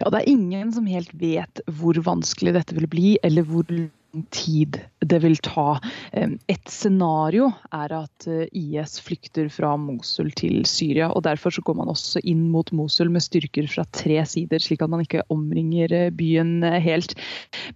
Ja, 0.00 0.10
Det 0.10 0.20
er 0.20 0.32
ingen 0.32 0.72
som 0.74 0.86
helt 0.90 1.12
vet 1.14 1.62
hvor 1.70 1.94
vanskelig 1.94 2.56
dette 2.56 2.74
vil 2.74 2.88
bli, 2.90 3.18
eller 3.22 3.46
hvor 3.46 3.64
lang 3.70 4.26
tid 4.34 4.80
det 5.04 5.20
vil 5.24 5.36
ta. 5.44 5.78
Et 6.12 6.70
scenario 6.70 7.50
er 7.74 7.92
at 7.96 8.26
eh, 8.30 8.46
IS 8.54 8.96
flykter 9.04 9.48
fra 9.52 9.74
Mosul 9.80 10.30
til 10.36 10.64
Syria. 10.68 11.10
og 11.12 11.24
Derfor 11.26 11.54
så 11.54 11.64
går 11.64 11.78
man 11.80 11.90
også 11.92 12.22
inn 12.24 12.46
mot 12.52 12.70
Mosul 12.76 13.10
med 13.12 13.24
styrker 13.24 13.68
fra 13.70 13.84
tre 13.94 14.20
sider, 14.28 14.62
slik 14.62 14.84
at 14.84 14.92
man 14.92 15.04
ikke 15.04 15.24
omringer 15.34 15.92
eh, 15.92 16.12
byen 16.14 16.62
eh, 16.64 16.78
helt. 16.84 17.16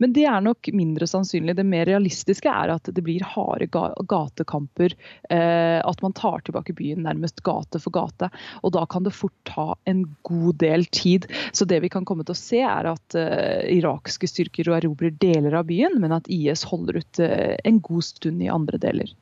Men 0.02 0.14
det 0.16 0.26
er 0.30 0.44
nok 0.44 0.70
mindre 0.76 1.08
sannsynlig. 1.10 1.56
Det 1.58 1.66
mer 1.66 1.88
realistiske 1.90 2.50
er 2.50 2.74
at 2.74 2.88
det 2.94 3.04
blir 3.04 3.24
harde 3.26 3.68
gatekamper. 3.68 4.94
At 5.28 6.02
man 6.02 6.14
tar 6.16 6.42
tilbake 6.44 6.74
byen 6.76 7.02
nærmest 7.06 7.42
gate 7.46 7.80
for 7.82 7.94
gate. 7.94 8.28
Og 8.62 8.72
da 8.76 8.84
kan 8.90 9.04
det 9.06 9.14
fort 9.16 9.34
ta 9.48 9.72
en 9.90 10.04
god 10.26 10.58
del 10.62 10.86
tid. 10.94 11.26
Så 11.52 11.66
det 11.68 11.80
vi 11.82 11.90
kan 11.92 12.06
komme 12.08 12.24
til 12.26 12.36
å 12.36 12.38
se, 12.38 12.60
er 12.62 12.88
at 12.90 13.16
irakske 13.18 14.28
styrker 14.30 14.70
erobrer 14.78 15.14
deler 15.20 15.56
av 15.58 15.66
byen, 15.68 15.98
men 16.02 16.14
at 16.14 16.28
IS 16.32 16.64
holder 16.68 17.00
ut 17.00 17.17
eh, 17.17 17.17
en 17.20 17.80
god 17.84 18.04
stund 18.04 18.42
i 18.42 18.50
andre 18.52 18.78
deler. 18.82 19.14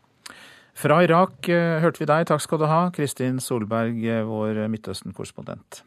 Fra 0.77 0.99
Irak 1.01 1.49
eh, 1.49 1.79
hørte 1.81 2.03
vi 2.03 2.09
deg. 2.09 2.27
Takk 2.29 2.43
skal 2.45 2.61
du 2.61 2.67
ha, 2.69 2.81
Kristin 2.93 3.39
Solberg, 3.41 3.97
eh, 4.05 4.25
vår 4.29 4.67
Midtøsten-korrespondent. 4.69 5.81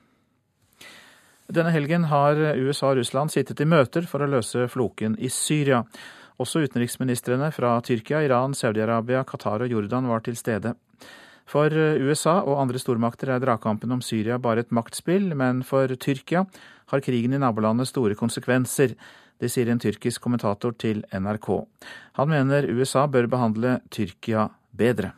Denne 1.49 1.73
helgen 1.73 2.07
har 2.09 2.37
USA 2.57 2.91
og 2.91 2.99
Russland 2.99 3.33
sittet 3.33 3.61
i 3.61 3.67
møter 3.69 4.05
for 4.09 4.21
å 4.21 4.29
løse 4.29 4.65
floken 4.69 5.15
i 5.21 5.29
Syria. 5.33 5.83
Også 6.41 6.63
utenriksministrene 6.65 7.51
fra 7.53 7.75
Tyrkia, 7.85 8.23
Iran, 8.25 8.53
Saudi-Arabia, 8.57 9.23
Qatar 9.29 9.65
og 9.65 9.73
Jordan 9.73 10.09
var 10.09 10.25
til 10.25 10.37
stede. 10.37 10.75
For 11.49 11.73
USA 11.73 12.39
og 12.45 12.59
andre 12.61 12.81
stormakter 12.81 13.33
er 13.33 13.41
dragkampen 13.41 13.91
om 13.93 14.03
Syria 14.05 14.37
bare 14.37 14.61
et 14.61 14.73
maktspill, 14.73 15.33
men 15.37 15.63
for 15.65 15.89
Tyrkia 15.97 16.45
har 16.93 17.01
krigen 17.05 17.33
i 17.33 17.41
nabolandet 17.41 17.89
store 17.89 18.17
konsekvenser. 18.17 18.93
Det 19.39 19.47
sier 19.51 19.69
en 19.71 19.79
tyrkisk 19.79 20.21
kommentator 20.21 20.73
til 20.75 21.05
NRK. 21.15 21.49
Han 22.19 22.31
mener 22.31 22.67
USA 22.75 23.05
bør 23.07 23.29
behandle 23.31 23.77
Tyrkia 23.91 24.49
bedre. 24.75 25.13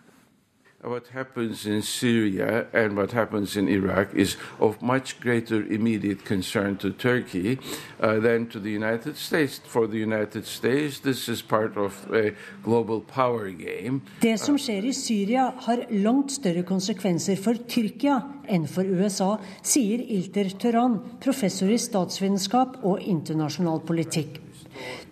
What 0.83 1.07
happens 1.13 1.67
in 1.67 1.83
Syria 1.83 2.65
and 2.73 2.97
what 2.97 3.11
happens 3.11 3.55
in 3.55 3.69
Iraq 3.69 4.15
is 4.15 4.35
of 4.59 4.81
much 4.81 5.19
greater 5.19 5.61
immediate 5.61 6.25
concern 6.25 6.75
to 6.77 6.89
Turkey 6.89 7.59
uh, 7.99 8.17
than 8.19 8.47
to 8.47 8.59
the 8.59 8.71
United 8.71 9.15
States. 9.15 9.61
For 9.63 9.85
the 9.85 9.99
United 9.99 10.47
States, 10.47 10.99
this 10.99 11.29
is 11.29 11.43
part 11.43 11.77
of 11.77 11.93
a 12.11 12.33
global 12.63 13.01
power 13.01 13.51
game. 13.51 14.01
Det 14.21 14.39
som 14.39 14.57
skjer 14.57 14.87
i 14.89 14.93
Syria 14.93 15.51
har 15.67 15.85
langt 15.91 16.31
større 16.31 16.63
konsekvenser 16.65 17.37
for 17.37 17.61
Tyrkia 17.69 18.17
enn 18.49 18.65
for 18.65 18.81
USA, 18.81 19.35
sier 19.61 20.01
Ilter 20.01 20.49
Turan, 20.57 20.97
professor 21.21 21.69
i 21.69 21.77
statsvitenskap 21.77 22.81
og 22.81 23.05
internasjonal 23.05 23.85
politikk. 23.85 24.41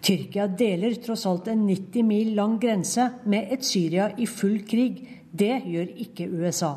Tyrkia 0.01 0.47
deler 0.47 0.97
tross 1.03 1.27
alt 1.29 1.49
en 1.51 1.67
90 1.67 2.03
mil 2.07 2.33
lang 2.37 2.57
grense 2.57 3.05
med 3.29 3.53
et 3.53 3.65
Syria 3.67 4.09
i 4.17 4.25
full 4.25 4.63
krig 4.65 5.18
det 5.31 5.61
gjør 5.65 5.91
ikke 5.95 6.29
USA. 6.29 6.73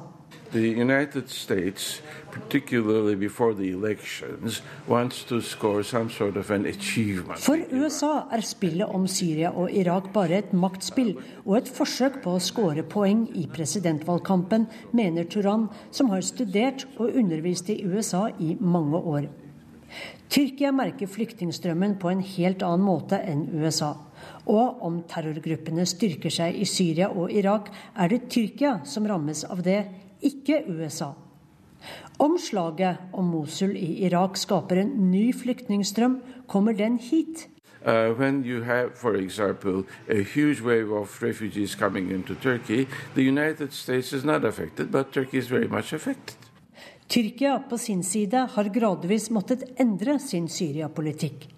The 0.53 0.81
United 0.81 1.29
States, 1.29 2.03
particularly 2.31 3.15
before 3.15 3.55
the 3.55 3.71
elections, 3.71 4.63
wants 4.87 5.25
to 5.25 5.41
score 5.41 5.83
some 5.83 6.11
sort 6.11 6.37
of 6.37 6.51
an 6.51 6.67
achievement. 6.67 7.41
For 7.41 7.57
USA 7.73 8.29
er 8.31 8.41
spillet 8.41 8.87
om 8.87 9.07
Syria 9.07 9.51
og 9.51 9.73
Irak 9.73 10.13
bare 10.13 10.39
et 10.39 10.53
maktspill 10.53 11.15
og 11.47 11.57
et 11.57 11.73
forsøk 11.73 12.21
på 12.25 12.37
å 12.37 12.43
skåre 12.43 12.85
poeng 12.85 13.25
i 13.33 13.47
presidentvalgkampen, 13.49 14.67
mener 14.93 15.25
Turan, 15.25 15.71
som 15.91 16.13
har 16.13 16.21
studert 16.21 16.85
og 16.99 17.17
undervist 17.17 17.73
i 17.73 17.81
USA 17.89 18.27
i 18.39 18.57
mange 18.61 19.01
år. 19.01 19.31
Tyrkia 20.33 20.73
merker 20.73 21.09
flyktningstrømmen 21.09 21.97
på 22.01 22.13
en 22.13 22.21
helt 22.25 22.63
annen 22.65 22.85
måte 22.85 23.19
enn 23.25 23.49
USA. 23.57 23.95
Og 24.51 24.83
om 24.83 25.03
terrorgruppene 25.09 25.85
styrker 25.87 26.33
seg 26.35 26.57
i 26.59 26.67
Syria 26.67 27.11
og 27.11 27.31
Irak, 27.31 27.71
er 27.95 28.11
det 28.11 28.25
Tyrkia 28.33 28.81
som 28.89 29.07
rammes 29.07 29.45
av 29.45 29.63
det, 29.63 29.85
ikke 30.23 30.65
USA. 30.69 31.13
Om 32.23 32.37
slaget 32.39 33.11
om 33.13 33.31
Mosul 33.33 33.77
i 33.77 34.05
Irak 34.07 34.37
skaper 34.39 34.83
en 34.83 35.11
ny 35.11 35.33
flyktningstrøm, 35.35 36.21
kommer 36.47 36.73
den 36.79 36.99
hit. 36.99 37.49
Uh, 37.85 38.15
when 38.15 38.45
you 38.45 38.63
have, 38.63 38.95
for 38.95 39.17
example, 39.17 39.85
a 40.09 40.23
huge 40.23 40.61
wave 40.63 40.93
of 40.93 41.23
refugees 41.23 41.75
coming 41.75 42.13
into 42.13 42.35
Turkey, 42.35 42.87
the 43.15 43.23
United 43.23 43.73
States 43.73 44.13
is 44.13 44.25
not 44.25 44.45
affected, 44.45 44.93
but 44.93 45.13
Turkey 45.13 45.39
is 45.39 45.51
very 45.51 45.67
much 45.67 45.93
affected. 45.93 46.37
Tyrkia 47.09 47.59
på 47.71 47.79
sin 47.79 48.05
side 48.05 48.47
har 48.55 48.71
gradvis 48.75 49.31
måttet 49.31 49.65
endre 49.81 50.19
sin 50.19 50.49
Syria-politikk. 50.49 51.52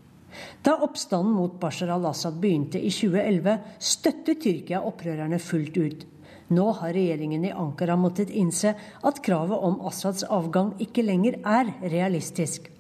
Da 0.65 0.77
oppstanden 0.85 1.35
mot 1.37 1.61
Bashar 1.61 1.93
al-Assad 1.95 2.41
begynte 2.41 2.81
i 2.81 2.91
2011, 2.91 3.59
støttet 3.79 4.43
Tyrkia 4.45 4.83
opprørerne 4.85 5.39
fullt 5.43 5.77
ut. 5.77 6.07
Nå 6.55 6.71
har 6.81 6.93
regjeringen 6.93 7.45
i 7.49 7.53
Ankara 7.57 7.97
måttet 7.97 8.31
innse 8.31 8.75
at 8.77 9.21
kravet 9.25 9.65
om 9.65 9.81
Assads 9.89 10.25
avgang 10.29 10.75
ikke 10.83 11.05
lenger 11.05 11.41
er 11.41 11.73
realistisk. 11.83 12.71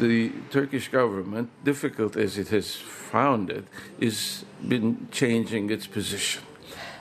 The 0.00 0.30
Turkish 0.50 0.90
government, 0.92 1.48
difficult 1.64 2.16
as 2.16 2.38
it 2.38 2.48
has 2.48 2.76
found 3.10 3.50
it, 3.50 3.64
has 4.00 4.44
been 4.68 5.08
changing 5.12 5.70
its 5.70 5.86
position. 5.86 6.44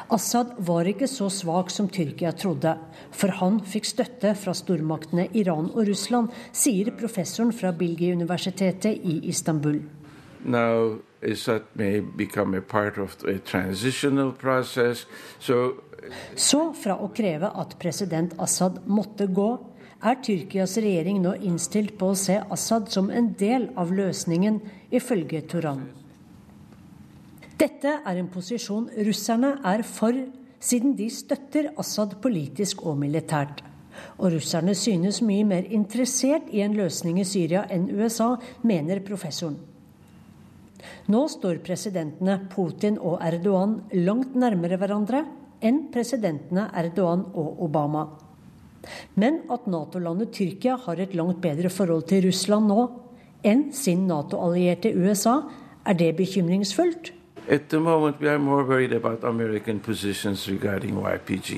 Assad 0.10 0.56
var 0.66 0.88
ikke 0.90 1.08
så 1.08 1.28
svak 1.30 1.70
som 1.70 1.86
Tyrkia 1.90 2.32
trodde, 2.34 2.72
for 3.14 3.30
han 3.42 3.60
fikk 3.62 3.86
støtte 3.86 4.32
fra 4.42 4.56
stormaktene 4.58 5.28
Iran 5.38 5.70
og 5.70 5.86
Russland, 5.86 6.34
sier 6.50 6.90
professoren 6.98 7.54
fra 7.54 7.70
Bilgi-universitetet 7.78 9.06
i 9.06 9.20
Istanbul. 9.30 9.84
Now, 10.46 11.00
may 11.76 12.00
become 12.00 12.54
a 12.54 12.62
part 12.62 12.98
of 12.98 13.18
a 13.28 13.40
transitional 13.40 14.32
process. 14.32 15.06
So, 15.40 15.84
Så 16.36 16.74
fra 16.74 16.96
å 16.96 17.10
kreve 17.14 17.52
at 17.56 17.78
president 17.80 18.34
Assad 18.40 18.80
måtte 18.88 19.28
gå, 19.28 19.50
er 20.00 20.16
Tyrkias 20.24 20.78
regjering 20.80 21.22
nå 21.22 21.36
innstilt 21.44 21.98
på 22.00 22.14
å 22.14 22.18
se 22.18 22.40
Assad 22.50 22.88
som 22.92 23.10
en 23.12 23.34
del 23.40 23.70
av 23.76 23.92
løsningen, 23.92 24.62
ifølge 24.92 25.42
Turan. 25.52 25.84
Dette 27.60 27.98
er 28.08 28.20
en 28.20 28.30
posisjon 28.32 28.88
russerne 29.04 29.58
er 29.68 29.84
for, 29.84 30.16
siden 30.60 30.96
de 30.96 31.10
støtter 31.12 31.74
Assad 31.78 32.16
politisk 32.24 32.86
og 32.88 32.96
militært. 33.02 33.60
Og 34.20 34.32
russerne 34.38 34.72
synes 34.76 35.20
mye 35.22 35.44
mer 35.44 35.68
interessert 35.68 36.48
i 36.56 36.64
en 36.64 36.78
løsning 36.80 37.20
i 37.20 37.28
Syria 37.28 37.66
enn 37.68 37.90
USA, 37.92 38.38
mener 38.64 39.04
professoren. 39.04 39.60
Nå 41.10 41.24
står 41.26 41.58
presidentene 41.66 42.36
Putin 42.54 43.00
og 43.02 43.18
Erdogan 43.26 43.80
langt 43.98 44.36
nærmere 44.38 44.78
hverandre 44.78 45.24
enn 45.66 45.88
presidentene 45.90 46.68
Erdogan 46.78 47.24
og 47.34 47.64
Obama. 47.66 48.04
Men 49.18 49.42
at 49.50 49.66
Nato-landet 49.66 50.30
Tyrkia 50.38 50.78
har 50.86 51.02
et 51.02 51.16
langt 51.18 51.42
bedre 51.42 51.72
forhold 51.74 52.06
til 52.12 52.28
Russland 52.28 52.70
nå 52.70 52.84
enn 53.42 53.72
sin 53.74 54.06
Nato-allierte 54.06 54.94
USA, 54.94 55.40
er 55.82 55.98
det 55.98 56.12
bekymringsfullt? 56.20 57.16
YPG. 61.10 61.50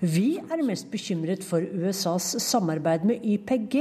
Vi 0.00 0.28
er 0.40 0.62
mest 0.64 0.88
bekymret 0.90 1.44
for 1.44 1.60
USAs 1.60 2.38
samarbeid 2.40 3.04
med 3.04 3.20
YPG, 3.20 3.76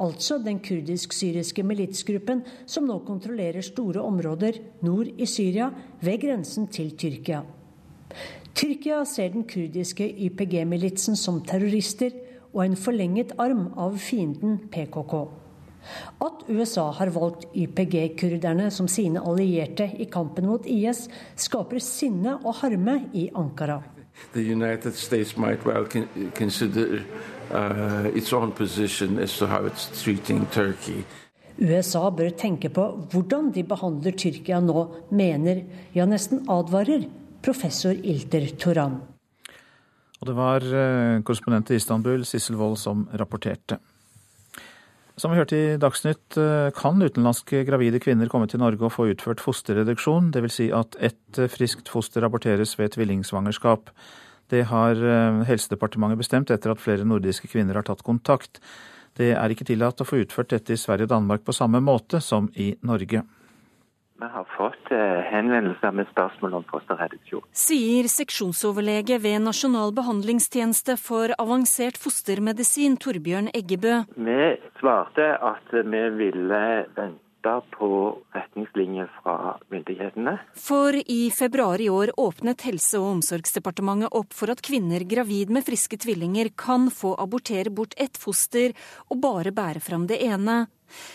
altså 0.00 0.38
den 0.42 0.58
kurdisk-syriske 0.64 1.62
militsgruppen 1.66 2.42
som 2.66 2.86
nå 2.88 2.98
kontrollerer 3.06 3.64
store 3.64 4.02
områder 4.02 4.58
nord 4.86 5.10
i 5.18 5.26
Syria, 5.26 5.70
ved 6.02 6.20
grensen 6.22 6.66
til 6.66 6.94
Tyrkia. 6.98 7.42
Tyrkia 8.54 9.04
ser 9.04 9.32
den 9.34 9.46
kurdiske 9.50 10.06
YPG-militsen 10.06 11.16
som 11.18 11.40
terrorister 11.46 12.14
og 12.52 12.64
en 12.64 12.76
forlenget 12.78 13.32
arm 13.42 13.72
av 13.76 13.96
fienden 13.98 14.60
PKK. 14.70 15.14
At 16.24 16.44
USA 16.48 16.86
har 16.96 17.10
valgt 17.12 17.48
YPG-kurderne 17.52 18.70
som 18.72 18.88
sine 18.88 19.20
allierte 19.20 19.88
i 20.00 20.06
kampen 20.10 20.46
mot 20.48 20.66
IS, 20.66 21.08
skaper 21.36 21.82
sinne 21.82 22.38
og 22.40 22.62
harme 22.62 23.00
i 23.12 23.28
Ankara. 23.34 23.82
The 24.32 24.40
United 24.40 24.94
States 24.94 25.36
might 25.36 25.66
well 25.66 25.84
consider 26.34 27.02
uh, 27.50 28.16
its 28.16 28.32
own 28.32 28.52
position 28.52 29.18
as 29.18 29.36
to 29.38 29.46
how 29.46 29.66
it's 29.66 29.90
treating 30.02 30.46
Turkey. 30.52 31.04
USA 31.58 32.08
bør 32.10 32.32
tenke 32.34 32.68
på 32.74 32.84
hvordan 33.12 33.52
de 33.54 33.62
behandler 33.62 34.16
Tyrkia 34.18 34.58
nå, 34.60 34.88
mener, 35.14 35.62
ja 35.94 36.06
nesten 36.06 36.42
advarer, 36.50 37.06
professor 37.44 37.94
Ilter 37.94 38.48
Toran. 38.58 38.98
Og 40.20 40.30
det 40.30 40.34
var 40.38 40.64
eh, 40.64 41.20
korrespondent 41.22 41.70
i 41.70 41.76
Istanbul, 41.76 42.24
Sissel 42.24 42.56
Wold, 42.56 42.78
som 42.80 43.04
rapporterte. 43.12 43.78
Som 45.20 45.30
vi 45.30 45.38
hørte 45.38 45.58
i 45.58 45.76
Dagsnytt, 45.78 46.38
eh, 46.40 46.72
kan 46.74 46.98
utenlandske 46.98 47.62
gravide 47.68 48.00
kvinner 48.02 48.30
komme 48.32 48.48
til 48.50 48.62
Norge 48.62 48.88
og 48.88 48.94
få 48.96 49.06
utført 49.12 49.42
fosterreduksjon, 49.44 50.32
dvs. 50.34 50.56
Si 50.56 50.70
at 50.74 50.96
ett 50.98 51.38
eh, 51.38 51.50
friskt 51.52 51.92
foster 51.92 52.26
aborteres 52.26 52.74
ved 52.80 52.96
tvillingsvangerskap. 52.96 53.92
Det 54.54 54.62
har 54.70 54.94
eh, 54.94 55.44
Helsedepartementet 55.48 56.20
bestemt 56.20 56.50
etter 56.54 56.70
at 56.70 56.82
flere 56.82 57.06
nordiske 57.08 57.50
kvinner 57.50 57.80
har 57.80 57.86
tatt 57.88 58.04
kontakt. 58.06 58.60
Det 59.18 59.32
er 59.34 59.50
ikke 59.50 59.66
tillatt 59.66 60.02
å 60.02 60.06
få 60.06 60.20
utført 60.22 60.52
dette 60.54 60.74
i 60.74 60.78
Sverige 60.78 61.08
og 61.08 61.14
Danmark 61.14 61.42
på 61.46 61.54
samme 61.54 61.80
måte 61.82 62.20
som 62.22 62.46
i 62.54 62.74
Norge. 62.86 63.24
Vi 64.22 64.28
har 64.30 64.46
fått 64.54 64.92
eh, 64.94 65.24
henvendelser 65.32 65.90
med 65.98 66.06
spørsmål 66.12 66.54
om 66.60 66.66
fosterreduksjon. 66.70 67.42
Sier 67.64 68.06
seksjonsoverlege 68.12 69.18
ved 69.24 69.42
Nasjonal 69.42 69.90
behandlingstjeneste 69.96 70.94
for 71.02 71.34
avansert 71.42 71.98
fostermedisin, 71.98 72.94
Torbjørn 73.02 73.50
Eggebø. 73.58 74.04
Vi 74.14 74.40
svarte 74.78 75.32
at 75.50 75.74
vi 75.74 76.06
ville 76.20 76.64
vente 76.94 77.23
på 77.44 77.88
retningslinjer 78.34 79.10
fra 79.22 79.56
myndighetene. 79.72 80.38
For 80.56 80.96
i 80.96 81.30
februar 81.30 81.80
i 81.80 81.88
år 81.88 82.12
åpnet 82.20 82.64
Helse- 82.64 82.98
og 83.00 83.18
omsorgsdepartementet 83.18 84.12
opp 84.12 84.32
for 84.32 84.50
at 84.50 84.62
kvinner 84.64 85.04
gravid 85.08 85.50
med 85.50 85.66
friske 85.66 85.98
tvillinger 86.00 86.50
kan 86.56 86.90
få 86.90 87.14
abortere 87.20 87.70
bort 87.70 87.94
ett 87.96 88.16
foster 88.16 88.72
og 89.08 89.20
bare 89.20 89.52
bære 89.52 89.80
fram 89.84 90.06
det 90.06 90.22
ene. 90.24 90.66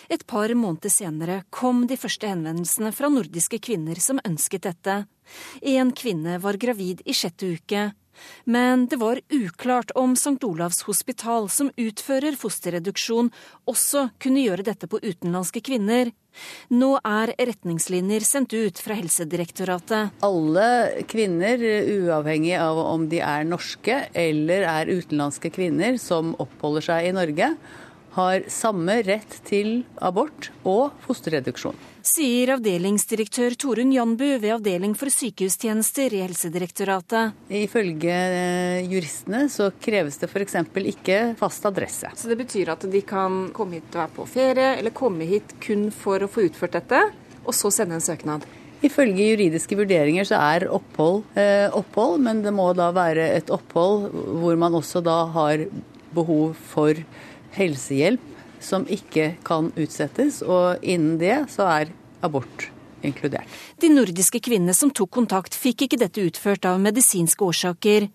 Et 0.09 0.25
par 0.27 0.53
måneder 0.53 0.91
senere 0.91 1.43
kom 1.49 1.85
de 1.87 1.97
første 1.97 2.27
henvendelsene 2.27 2.91
fra 2.95 3.09
nordiske 3.09 3.59
kvinner 3.63 3.99
som 4.01 4.19
ønsket 4.25 4.67
dette. 4.67 5.05
En 5.61 5.91
kvinne 5.91 6.39
var 6.41 6.57
gravid 6.61 7.01
i 7.05 7.13
sjette 7.13 7.53
uke. 7.55 7.89
Men 8.43 8.87
det 8.91 8.99
var 9.01 9.21
uklart 9.29 9.91
om 9.95 10.13
St. 10.17 10.37
Olavs 10.45 10.81
hospital, 10.87 11.49
som 11.49 11.71
utfører 11.77 12.37
fosterreduksjon, 12.39 13.31
også 13.69 14.09
kunne 14.21 14.43
gjøre 14.45 14.65
dette 14.67 14.89
på 14.89 15.01
utenlandske 15.03 15.63
kvinner. 15.65 16.11
Nå 16.71 16.93
er 17.03 17.33
retningslinjer 17.35 18.23
sendt 18.25 18.53
ut 18.53 18.79
fra 18.79 18.95
Helsedirektoratet. 18.99 20.15
Alle 20.25 20.69
kvinner, 21.09 21.59
uavhengig 21.59 22.55
av 22.61 22.79
om 22.83 23.09
de 23.11 23.21
er 23.25 23.47
norske 23.47 24.01
eller 24.13 24.65
er 24.69 24.91
utenlandske 24.93 25.51
kvinner 25.55 25.99
som 26.01 26.35
oppholder 26.39 26.89
seg 26.91 27.09
i 27.09 27.15
Norge, 27.17 27.53
har 28.15 28.45
samme 28.51 28.99
rett 29.05 29.39
til 29.47 29.83
abort 30.01 30.49
og 30.67 30.95
fosterreduksjon. 31.05 31.77
Sier 32.09 32.49
avdelingsdirektør 32.55 33.53
Torunn 33.59 33.91
Janbu 33.93 34.23
ved 34.41 34.49
Avdeling 34.55 34.95
for 34.97 35.13
sykehustjenester 35.13 36.15
i 36.17 36.21
Helsedirektoratet. 36.23 37.35
Ifølge 37.53 38.15
eh, 38.15 38.87
juristene 38.89 39.43
så 39.53 39.67
kreves 39.83 40.17
det 40.17 40.29
f.eks. 40.31 40.55
ikke 40.89 41.19
fast 41.37 41.67
adresse. 41.69 42.09
Så 42.17 42.31
det 42.31 42.39
betyr 42.39 42.71
at 42.73 42.87
de 42.89 43.01
kan 43.05 43.51
komme 43.53 43.77
hit 43.77 43.91
og 43.93 43.99
være 44.01 44.13
på 44.15 44.25
ferie, 44.31 44.71
eller 44.79 44.95
komme 44.95 45.27
hit 45.29 45.53
kun 45.61 45.89
for 45.93 46.25
å 46.25 46.31
få 46.31 46.47
utført 46.47 46.79
dette, 46.79 47.03
og 47.43 47.53
så 47.53 47.69
sende 47.75 47.99
en 47.99 48.07
søknad? 48.07 48.47
Ifølge 48.81 49.29
juridiske 49.35 49.77
vurderinger 49.77 50.25
så 50.25 50.41
er 50.55 50.65
opphold 50.73 51.21
eh, 51.37 51.67
opphold, 51.77 52.17
men 52.25 52.41
det 52.47 52.55
må 52.55 52.71
da 52.73 52.89
være 52.95 53.27
et 53.35 53.53
opphold 53.53 54.09
hvor 54.39 54.57
man 54.57 54.81
også 54.81 55.03
da 55.05 55.19
har 55.35 55.67
behov 56.17 56.57
for 56.71 56.97
helsehjelp 57.53 58.25
som 58.59 58.83
ikke 58.91 59.35
kan 59.47 59.69
utsettes, 59.79 60.41
og 60.43 60.83
innen 60.83 61.17
det 61.21 61.37
så 61.53 61.67
er 61.69 61.93
abort 62.21 62.69
inkludert. 63.01 63.47
De 63.79 63.89
nordiske 63.89 64.41
kvinnene 64.43 64.75
som 64.75 64.91
tok 64.91 65.11
kontakt, 65.15 65.55
fikk 65.55 65.85
ikke 65.87 65.99
dette 66.01 66.23
utført 66.25 66.67
av 66.67 66.81
medisinske 66.83 67.45
årsaker. 67.45 68.09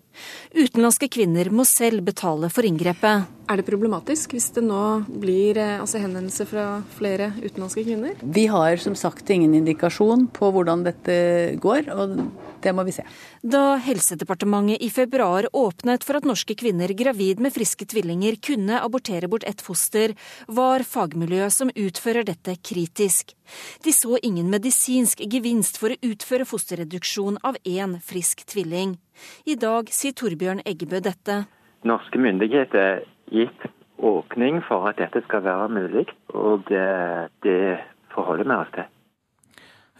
Utenlandske 0.55 1.09
kvinner 1.11 1.49
må 1.53 1.65
selv 1.67 2.05
betale 2.07 2.49
for 2.53 2.67
inngrepet. 2.67 3.29
Er 3.45 3.61
det 3.61 3.67
problematisk 3.67 4.33
hvis 4.33 4.49
det 4.55 4.63
nå 4.65 5.05
blir 5.21 5.59
eh, 5.61 5.77
altså, 5.77 5.99
henvendelser 6.01 6.49
fra 6.49 6.65
flere 6.97 7.29
utenlandske 7.43 7.85
kvinner? 7.85 8.17
Vi 8.21 8.47
har 8.49 8.81
som 8.81 8.97
sagt 8.97 9.29
ingen 9.29 9.53
indikasjon 9.59 10.27
på 10.33 10.49
hvordan 10.55 10.85
dette 10.87 11.15
går. 11.61 11.91
og 11.93 12.17
det 12.65 12.73
må 12.73 12.85
vi 12.87 12.95
se. 12.95 13.05
Da 13.45 13.77
Helsedepartementet 13.85 14.81
i 14.81 14.89
februar 14.89 15.45
åpnet 15.53 16.05
for 16.07 16.17
at 16.17 16.25
norske 16.25 16.55
kvinner 16.57 16.89
gravid 16.97 17.41
med 17.43 17.53
friske 17.53 17.85
tvillinger 17.91 18.39
kunne 18.41 18.81
abortere 18.81 19.29
bort 19.29 19.45
et 19.45 19.61
foster, 19.61 20.15
var 20.47 20.85
fagmiljøet 20.87 21.53
som 21.53 21.73
utfører 21.75 22.25
dette 22.25 22.57
kritisk. 22.65 23.35
De 23.85 23.93
så 23.93 24.17
ingen 24.25 24.49
medisinsk 24.49 25.21
gevinst 25.29 25.77
for 25.81 25.93
å 25.93 26.01
utføre 26.09 26.49
fosterreduksjon 26.49 27.37
av 27.45 27.59
én 27.61 27.99
frisk 28.01 28.47
tvilling. 28.49 28.97
I 29.45 29.55
dag 29.59 29.89
sier 29.93 30.15
Torbjørn 30.17 30.63
Eggebø 30.65 31.01
dette. 31.05 31.43
Norske 31.85 32.19
myndigheter, 32.19 33.03
gitt 33.31 33.67
åpning 34.01 34.61
for 34.67 34.89
at 34.89 34.99
dette 34.99 35.21
skal 35.27 35.43
være 35.45 35.69
mulig, 35.71 36.05
og 36.33 36.65
det, 36.69 36.85
det 37.45 37.79
forholder 38.13 38.47
vi 38.47 38.57
oss 38.57 38.73
til. 38.75 38.89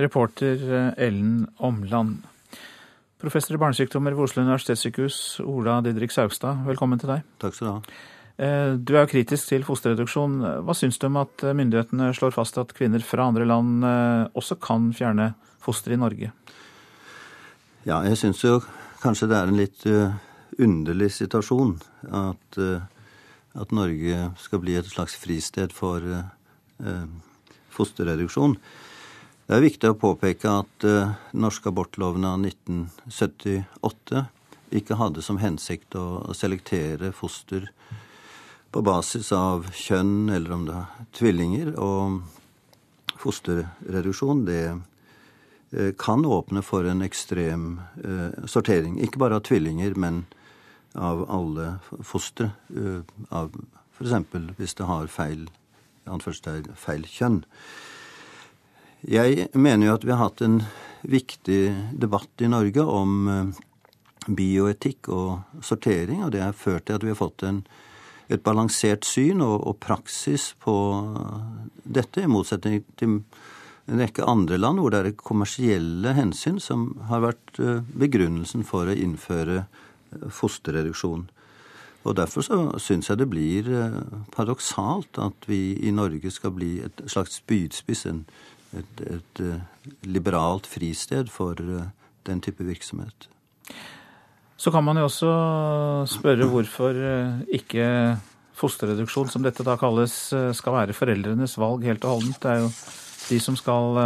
Reporter 0.01 0.65
Ellen 0.97 1.45
Omland. 1.63 2.25
Professor 3.21 3.55
i 3.55 3.61
barnesykdommer 3.61 4.11
ved 4.11 4.27
Oslo 4.27 4.43
universitetssykehus, 4.43 5.39
Ola 5.47 5.79
Didrik 5.81 6.11
Saugstad, 6.11 6.65
velkommen 6.67 6.99
til 6.99 7.13
deg. 7.13 7.23
Takk 7.39 7.55
skal 7.55 7.67
du 7.67 7.71
ha. 7.71 8.01
Eh, 8.35 8.73
du 8.75 8.91
er 8.93 9.05
jo 9.05 9.11
kritisk 9.13 9.47
til 9.47 9.63
fosterreduksjon. 9.63 10.41
Hva 10.67 10.75
syns 10.75 10.99
du 10.99 11.07
om 11.07 11.21
at 11.21 11.45
myndighetene 11.55 12.11
slår 12.17 12.35
fast 12.35 12.59
at 12.59 12.75
kvinner 12.75 13.03
fra 13.07 13.29
andre 13.31 13.47
land 13.47 13.87
eh, 13.87 14.25
også 14.35 14.59
kan 14.59 14.89
fjerne 14.95 15.31
foster 15.63 15.95
i 15.95 15.99
Norge? 16.01 16.33
Ja, 17.87 18.01
jeg 18.03 18.19
syns 18.19 18.43
jo 18.43 18.59
kanskje 19.05 19.29
det 19.31 19.37
er 19.37 19.51
en 19.51 19.59
litt 19.59 19.85
eh, 19.89 20.15
underlig 20.65 21.11
situasjon 21.13 21.75
at, 22.15 22.59
at 23.59 23.73
Norge 23.75 24.29
skal 24.39 24.61
bli 24.63 24.77
et 24.79 24.87
slags 24.87 25.17
fristed 25.19 25.73
for 25.75 26.05
fosterreduksjon. 27.75 28.55
Det 29.45 29.57
er 29.57 29.65
viktig 29.65 29.91
å 29.91 29.97
påpeke 29.99 30.53
at 30.61 30.85
den 30.85 31.43
norske 31.43 31.67
abortloven 31.73 32.23
av 32.29 32.39
1978 32.39 34.23
ikke 34.79 34.97
hadde 34.99 35.23
som 35.25 35.41
hensikt 35.43 35.95
å 35.99 36.33
selektere 36.35 37.11
foster 37.15 37.67
på 38.75 38.81
basis 38.83 39.31
av 39.35 39.69
kjønn 39.71 40.29
eller 40.35 40.51
om 40.51 40.65
det 40.67 40.75
er 40.75 41.05
tvillinger. 41.15 41.69
Og 41.79 42.19
fosterreduksjon, 43.21 44.43
det 44.47 44.59
kan 45.99 46.25
åpne 46.25 46.61
for 46.63 46.87
en 46.87 47.01
ekstrem 47.03 47.79
uh, 48.05 48.45
sortering. 48.47 48.99
Ikke 49.03 49.19
bare 49.19 49.39
av 49.39 49.43
tvillinger, 49.47 49.97
men 49.99 50.21
av 50.95 51.25
alle 51.27 51.65
fostre. 52.05 52.51
Av 53.29 53.49
f.eks. 53.97 54.13
hvis 54.57 54.75
det 54.77 54.87
har 54.87 55.07
feil, 55.11 55.47
feil 56.79 57.05
kjønn. 57.09 57.43
Jeg 59.05 59.47
mener 59.53 59.87
jo 59.87 59.95
at 59.95 60.05
vi 60.05 60.13
har 60.13 60.23
hatt 60.23 60.41
en 60.41 60.61
viktig 61.05 61.61
debatt 61.93 62.41
i 62.41 62.49
Norge 62.49 62.85
om 62.89 63.27
eh, 63.29 63.63
bioetikk 64.25 65.11
og 65.13 65.61
sortering, 65.63 66.23
og 66.25 66.33
det 66.33 66.41
har 66.41 66.57
ført 66.57 66.87
til 66.87 66.97
at 66.97 67.05
vi 67.05 67.13
har 67.13 67.19
fått 67.19 67.45
en, 67.45 67.61
et 68.29 68.41
balansert 68.41 69.05
syn 69.05 69.43
og, 69.45 69.59
og, 69.61 69.77
praksis 69.83 70.53
på 70.63 70.75
dette, 71.85 72.23
i 72.23 72.31
motsetning 72.31 72.81
til 72.97 73.19
en 73.85 74.01
rekke 74.01 74.25
andre 74.25 74.57
land 74.57 74.81
hvor 74.81 74.93
det 74.93 75.01
er 75.01 75.17
kommersielle 75.19 76.15
hensyn 76.17 76.59
som 76.63 76.91
har 77.09 77.23
vært 77.25 77.61
eh, 77.61 77.83
begrunnelsen 77.93 78.65
for 78.67 78.89
å 78.89 78.97
innføre 78.97 79.63
eh, 79.63 80.27
fosterreduksjon. 80.29 81.27
Og 82.05 82.13
Derfor 82.19 82.45
så 82.45 82.57
syns 82.77 83.09
jeg 83.09 83.17
det 83.17 83.25
blir 83.31 83.65
paradoksalt 84.35 85.17
at 85.17 85.47
vi 85.49 85.73
i 85.81 85.93
Norge 85.93 86.29
skal 86.29 86.53
bli 86.53 86.75
et 86.85 87.01
slags 87.09 87.39
spydspiss, 87.39 88.05
et, 88.75 89.05
et 89.05 89.41
eh, 89.43 89.63
liberalt 90.07 90.67
fristed 90.69 91.31
for 91.33 91.59
eh, 91.59 91.89
den 92.27 92.41
type 92.43 92.65
virksomhet. 92.65 93.29
Så 94.55 94.71
kan 94.71 94.85
man 94.85 94.97
jo 94.97 95.07
også 95.09 95.31
spørre 96.09 96.47
hvorfor 96.49 96.95
eh, 96.95 97.41
ikke 97.59 97.87
fosterreduksjon, 98.55 99.31
som 99.31 99.43
dette 99.43 99.65
da 99.67 99.75
kalles, 99.75 100.13
skal 100.55 100.77
være 100.77 100.95
foreldrenes 100.95 101.57
valg 101.59 101.83
helt 101.83 102.05
og 102.07 102.19
holdent. 102.19 102.39
Det 102.39 102.53
er 102.53 102.61
jo 102.63 102.69
de 103.29 103.39
som 103.41 103.55
skal 103.57 103.97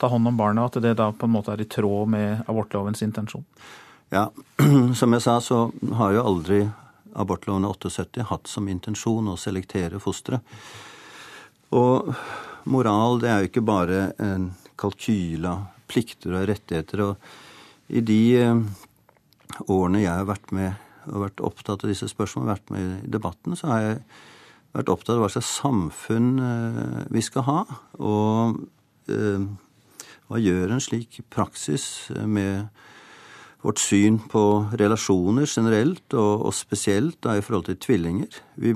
ta 0.00 0.08
hånd 0.10 0.28
om 0.28 0.36
barna, 0.36 0.64
at 0.66 0.78
det 0.82 0.96
da 0.98 1.10
på 1.12 1.28
en 1.28 1.34
måte 1.34 1.52
er 1.54 1.62
i 1.62 1.68
tråd 1.70 2.10
med 2.10 2.42
abortlovens 2.50 3.02
intensjon. 3.06 3.44
Ja, 4.10 4.30
som 5.00 5.12
jeg 5.14 5.22
sa, 5.22 5.38
så 5.40 5.70
har 5.94 6.14
jo 6.16 6.24
aldri 6.26 6.64
abortloven 7.14 7.64
78 7.64 8.26
hatt 8.30 8.50
som 8.50 8.68
intensjon 8.68 9.28
å 9.30 9.38
selektere 9.38 10.00
fostre. 10.02 10.40
Og 11.76 12.10
moral 12.70 13.20
det 13.22 13.30
er 13.30 13.42
jo 13.42 13.50
ikke 13.50 13.66
bare 13.66 14.00
en 14.22 14.50
kalkyle 14.80 15.52
av 15.52 15.68
plikter 15.90 16.34
og 16.38 16.48
rettigheter. 16.50 17.04
Og 17.06 17.90
i 17.94 18.02
de 18.06 18.22
eh, 18.38 18.62
årene 19.66 20.04
jeg 20.04 20.14
har 20.14 20.28
vært 20.28 20.54
med 20.54 20.86
og 21.10 21.24
vært 21.24 21.42
opptatt 21.42 21.84
av 21.84 21.90
disse 21.90 22.06
spørsmålene, 22.10 22.54
vært 22.54 22.74
med 22.74 22.90
i 23.08 23.12
debatten, 23.14 23.56
så 23.58 23.70
har 23.70 23.86
jeg 23.86 23.96
vært 24.76 24.92
opptatt 24.92 25.16
av 25.16 25.24
hva 25.24 25.32
slags 25.32 25.50
samfunn 25.60 26.30
eh, 26.44 27.02
vi 27.10 27.24
skal 27.24 27.46
ha. 27.48 27.58
Og 27.98 28.62
eh, 29.10 29.48
hva 30.30 30.38
gjør 30.38 30.76
en 30.76 30.82
slik 30.82 31.22
praksis 31.32 31.84
med 32.14 32.70
vårt 33.62 33.80
syn 33.82 34.18
på 34.30 34.42
relasjoner 34.80 35.48
generelt, 35.48 36.14
og, 36.14 36.48
spesielt 36.56 37.20
da 37.24 37.36
i 37.36 37.44
forhold 37.44 37.68
til 37.68 37.80
tvillinger. 37.82 38.40
Vi 38.56 38.74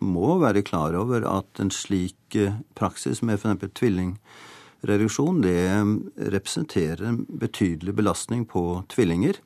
må 0.00 0.36
være 0.40 0.62
klar 0.66 0.94
over 0.96 1.26
at 1.28 1.60
en 1.60 1.72
slik 1.74 2.36
eh, 2.38 2.60
praksis 2.78 3.22
med 3.26 3.40
f.eks. 3.40 3.74
tvillingreduksjon, 3.76 5.42
det 5.44 5.58
eh, 5.66 5.92
representerer 6.36 7.04
en 7.08 7.20
betydelig 7.28 7.96
belastning 7.98 8.46
på 8.48 8.82
tvillinger 8.92 9.42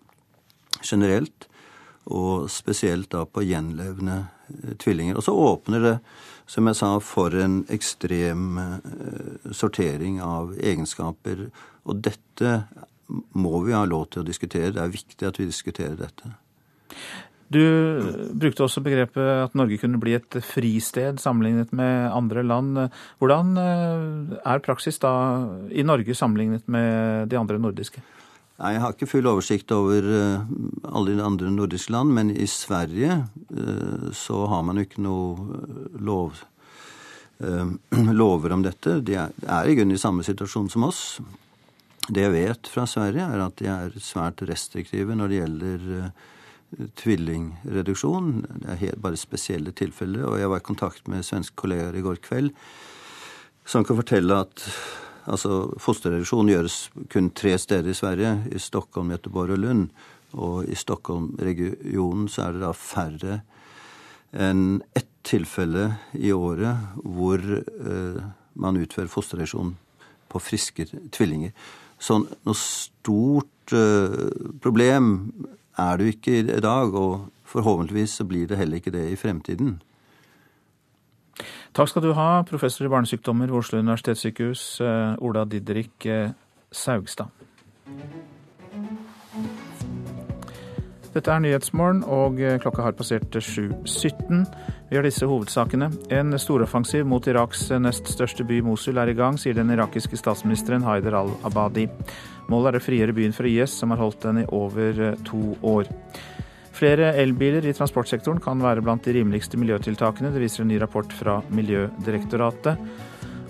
generelt, 0.82 1.48
og 2.04 2.50
spesielt 2.52 3.10
da 3.14 3.24
på 3.24 3.46
gjenlevende 3.46 4.20
eh, 4.20 4.33
tvillinger. 4.82 5.18
Og 5.18 5.26
så 5.26 5.34
åpner 5.34 5.84
det, 5.84 5.94
som 6.46 6.66
jeg 6.68 6.78
sa, 6.78 6.90
for 7.00 7.34
en 7.40 7.62
ekstrem 7.72 8.58
sortering 9.52 10.20
av 10.24 10.52
egenskaper. 10.60 11.46
Og 11.88 12.02
dette 12.04 12.56
må 13.08 13.60
vi 13.64 13.76
ha 13.76 13.84
lov 13.88 14.08
til 14.12 14.22
å 14.22 14.26
diskutere. 14.26 14.72
Det 14.74 14.82
er 14.82 14.92
viktig 14.92 15.28
at 15.28 15.40
vi 15.40 15.48
diskuterer 15.48 15.96
dette. 16.00 16.34
Du 17.54 17.60
brukte 18.34 18.64
også 18.64 18.82
begrepet 18.82 19.44
at 19.44 19.54
Norge 19.58 19.78
kunne 19.78 20.00
bli 20.00 20.16
et 20.16 20.38
fristed 20.42 21.20
sammenlignet 21.22 21.74
med 21.76 22.08
andre 22.10 22.42
land. 22.42 22.78
Hvordan 23.20 23.52
eh, 23.60 24.38
er 24.40 24.64
praksis 24.64 24.98
da 25.02 25.12
i 25.70 25.84
Norge 25.86 26.16
sammenlignet 26.16 26.66
med 26.66 27.28
de 27.30 27.38
andre 27.38 27.60
nordiske? 27.60 28.02
Nei, 28.60 28.74
Jeg 28.74 28.82
har 28.84 28.94
ikke 28.94 29.10
full 29.10 29.26
oversikt 29.26 29.72
over 29.74 30.06
eh, 30.06 30.42
alle 30.86 31.14
de 31.16 31.24
andre 31.24 31.50
nordiske 31.50 31.90
land, 31.94 32.12
men 32.14 32.30
i 32.30 32.46
Sverige 32.50 33.16
eh, 33.50 34.10
så 34.14 34.44
har 34.50 34.62
man 34.66 34.78
jo 34.78 34.86
ikke 34.86 35.02
noe 35.02 35.62
lov, 35.98 36.42
lover 38.20 38.54
om 38.54 38.62
dette. 38.62 39.00
De 39.02 39.18
er 39.18 39.66
i 39.66 39.74
grunnen 39.74 39.96
i 39.96 40.00
samme 40.00 40.26
situasjon 40.26 40.70
som 40.70 40.86
oss. 40.86 41.02
Det 42.06 42.22
jeg 42.22 42.34
vet 42.36 42.70
fra 42.70 42.86
Sverige, 42.86 43.26
er 43.26 43.42
at 43.42 43.58
de 43.58 43.68
er 43.72 43.98
svært 43.98 44.44
restriktive 44.46 45.16
når 45.18 45.32
det 45.32 45.40
gjelder 45.40 45.84
tvillingreduksjon. 47.00 48.32
Det 48.62 48.70
er 48.70 48.82
helt 48.86 49.02
bare 49.02 49.18
spesielle 49.18 49.74
tilfeller. 49.74 50.28
Og 50.28 50.38
jeg 50.38 50.50
var 50.52 50.62
i 50.62 50.68
kontakt 50.70 51.08
med 51.10 51.26
svenske 51.26 51.58
kollegaer 51.58 51.98
i 51.98 52.04
går 52.04 52.22
kveld 52.22 52.54
som 53.64 53.84
kan 53.84 53.96
fortelle 53.96 54.36
at 54.44 54.64
altså, 55.26 55.68
fosterreduksjon 55.80 56.50
gjøres 56.52 56.78
kun 57.12 57.30
tre 57.36 57.56
steder 57.58 57.90
i 57.90 57.96
Sverige. 57.96 58.36
I 58.52 58.60
Stockholm, 58.62 59.12
Göteborg 59.14 59.56
og 59.56 59.62
Lund. 59.62 59.88
Og 60.34 60.64
i 60.66 60.74
Stockholm-regionen 60.74 62.28
så 62.28 62.48
er 62.48 62.56
det 62.56 62.64
da 62.64 62.72
færre 62.74 63.40
enn 64.34 64.82
ett 64.98 65.10
tilfelle 65.24 65.92
i 66.18 66.32
året 66.34 66.98
hvor 67.00 67.40
eh, 67.40 68.18
man 68.60 68.78
utfører 68.80 69.10
fosterreduksjon 69.10 69.72
på 70.28 70.42
friske 70.42 70.88
tvillinger. 71.14 71.54
Så 71.98 72.18
noe 72.26 72.58
stort 72.58 73.72
eh, 73.72 74.18
problem 74.62 75.14
er 75.80 75.96
det 75.96 76.06
jo 76.06 76.14
ikke 76.16 76.36
i 76.42 76.62
dag, 76.62 76.94
og 76.94 77.30
forhåpentligvis 77.48 78.18
så 78.18 78.26
blir 78.28 78.50
det 78.50 78.58
heller 78.58 78.82
ikke 78.82 78.94
det 78.94 79.06
i 79.12 79.18
fremtiden. 79.18 79.78
Takk 81.74 81.88
skal 81.90 82.04
du 82.04 82.12
ha, 82.14 82.44
professor 82.46 82.86
i 82.86 82.90
barnesykdommer 82.92 83.50
ved 83.50 83.58
Oslo 83.58 83.80
universitetssykehus, 83.82 84.60
eh, 84.80 85.16
Ola 85.26 85.42
Didrik 85.44 86.06
eh, 86.06 86.30
Saugstad. 86.70 87.32
Dette 91.14 91.32
er 91.32 91.42
Nyhetsmorgen, 91.42 92.04
og 92.06 92.38
eh, 92.38 92.60
klokka 92.62 92.84
har 92.86 92.94
passert 92.94 93.34
7.17. 93.34 94.44
Vi 94.86 95.00
har 95.00 95.02
disse 95.02 95.26
hovedsakene. 95.26 95.88
En 96.14 96.38
storoffensiv 96.38 97.08
mot 97.10 97.26
Iraks 97.26 97.66
nest 97.82 98.06
største 98.06 98.46
by, 98.46 98.60
Mosul, 98.62 99.02
er 99.02 99.10
i 99.10 99.16
gang, 99.18 99.34
sier 99.34 99.58
den 99.58 99.74
irakiske 99.74 100.20
statsministeren 100.20 100.86
Haider 100.86 101.18
al-Abadi. 101.24 101.88
Målet 102.54 102.70
er 102.70 102.78
å 102.78 102.84
frigjøre 102.86 103.18
byen 103.18 103.34
fra 103.34 103.50
IS, 103.50 103.74
som 103.80 103.90
har 103.90 103.98
holdt 103.98 104.22
den 104.22 104.44
i 104.44 104.46
over 104.54 105.18
to 105.26 105.56
år. 105.66 105.90
Flere 106.74 107.12
elbiler 107.22 107.62
i 107.68 107.74
transportsektoren 107.76 108.40
kan 108.42 108.62
være 108.62 108.82
blant 108.82 109.04
de 109.06 109.14
rimeligste 109.14 109.58
miljøtiltakene. 109.60 110.32
Det 110.34 110.42
viser 110.42 110.64
en 110.64 110.72
ny 110.72 110.80
rapport 110.82 111.12
fra 111.14 111.38
Miljødirektoratet. 111.54 112.80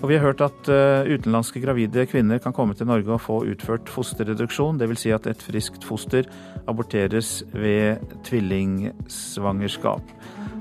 Og 0.03 0.09
vi 0.11 0.17
har 0.19 0.27
hørt 0.27 0.43
at 0.45 0.69
eh, 0.69 1.07
utenlandske 1.15 1.61
gravide 1.63 2.05
kvinner 2.05 2.37
kan 2.43 2.53
komme 2.53 2.75
til 2.77 2.85
Norge 2.85 3.09
og 3.15 3.23
få 3.23 3.39
utført 3.49 3.89
fosterreduksjon. 3.89 4.77
Dvs. 4.77 5.01
Si 5.01 5.13
at 5.15 5.25
et 5.31 5.41
friskt 5.41 5.87
foster 5.87 6.29
aborteres 6.69 7.39
ved 7.55 8.03
tvillingsvangerskap. 8.27 10.13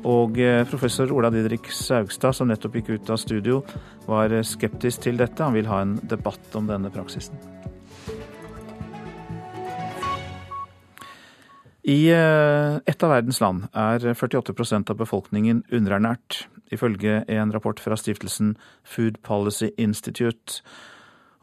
Og 0.08 0.40
eh, 0.40 0.64
professor 0.70 1.12
Ola 1.12 1.28
Didrik 1.34 1.68
Saugstad, 1.68 2.38
som 2.38 2.48
nettopp 2.48 2.80
gikk 2.80 2.94
ut 2.94 3.12
av 3.12 3.20
studio, 3.20 3.60
var 4.08 4.32
skeptisk 4.40 5.04
til 5.04 5.20
dette. 5.20 5.44
Han 5.44 5.58
vil 5.58 5.68
ha 5.68 5.82
en 5.84 5.98
debatt 6.08 6.56
om 6.56 6.70
denne 6.70 6.92
praksisen. 6.94 7.53
I 11.84 12.08
ett 12.08 13.02
av 13.04 13.10
verdens 13.12 13.42
land 13.44 13.66
er 13.76 14.00
48% 14.16 14.88
av 14.88 14.96
befolkningen 14.96 15.58
underernært, 15.68 16.46
ifølge 16.72 17.18
en 17.28 17.52
rapport 17.52 17.80
fra 17.80 17.98
stiftelsen 18.00 18.54
Food 18.88 19.18
Policy 19.26 19.68
Institute. 19.76 20.62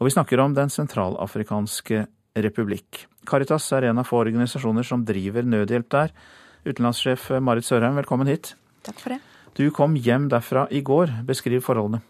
Og 0.02 0.10
vi 0.10 0.16
snakker 0.16 0.42
om 0.42 0.56
Den 0.58 0.74
sentralafrikanske 0.74 2.08
republikk. 2.42 3.06
Caritas 3.30 3.70
er 3.78 3.92
en 3.92 4.02
av 4.02 4.10
få 4.10 4.24
organisasjoner 4.24 4.88
som 4.88 5.06
driver 5.06 5.46
nødhjelp 5.46 5.92
der. 5.94 6.16
Utenlandssjef 6.66 7.30
Marit 7.38 7.68
Sørheim, 7.68 8.02
velkommen 8.02 8.30
hit. 8.32 8.56
Takk 8.82 8.98
for 8.98 9.14
det. 9.14 9.22
Du 9.54 9.68
kom 9.70 9.94
hjem 9.94 10.30
derfra 10.32 10.66
i 10.74 10.82
går. 10.82 11.22
Beskriv 11.28 11.62
forholdene. 11.62 12.02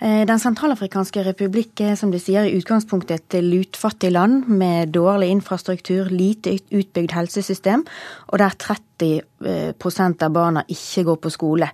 Eh, 0.00 0.24
Den 0.26 0.40
sentralafrikanske 0.40 1.22
republikk 1.26 1.82
er 1.84 1.96
som 2.00 2.12
du 2.12 2.16
sier 2.18 2.46
i 2.48 2.54
utgangspunktet 2.56 3.34
et 3.34 3.44
lutfattig 3.44 4.12
land 4.14 4.48
med 4.48 4.94
dårlig 4.96 5.28
infrastruktur, 5.28 6.08
lite 6.08 6.54
utbygd 6.72 7.12
helsesystem, 7.12 7.84
og 8.32 8.38
der 8.40 8.56
30 8.56 9.20
eh, 9.44 10.24
av 10.24 10.32
barna 10.32 10.64
ikke 10.68 11.04
går 11.04 11.20
på 11.20 11.30
skole. 11.30 11.68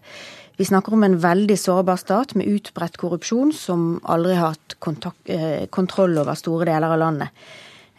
Vi 0.59 0.65
snakker 0.65 0.97
om 0.97 1.05
en 1.05 1.19
veldig 1.23 1.59
sårbar 1.61 2.01
stat 2.01 2.35
med 2.35 2.49
utbredt 2.49 2.97
korrupsjon 2.97 3.53
som 3.53 4.01
aldri 4.03 4.35
har 4.35 4.57
hatt 4.57 4.77
kontakt, 4.81 5.29
eh, 5.29 5.67
kontroll 5.71 6.19
over 6.19 6.35
store 6.35 6.65
deler 6.67 6.97
av 6.97 6.99
landet. 6.99 7.29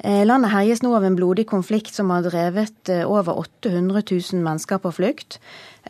Landet 0.03 0.51
herjes 0.53 0.83
nå 0.85 0.91
av 0.93 1.05
en 1.07 1.15
blodig 1.17 1.47
konflikt 1.49 1.95
som 1.95 2.11
har 2.13 2.21
drevet 2.21 2.91
over 3.09 3.39
800 3.41 4.03
000 4.05 4.43
mennesker 4.45 4.77
på 4.83 4.91
flukt. 4.93 5.39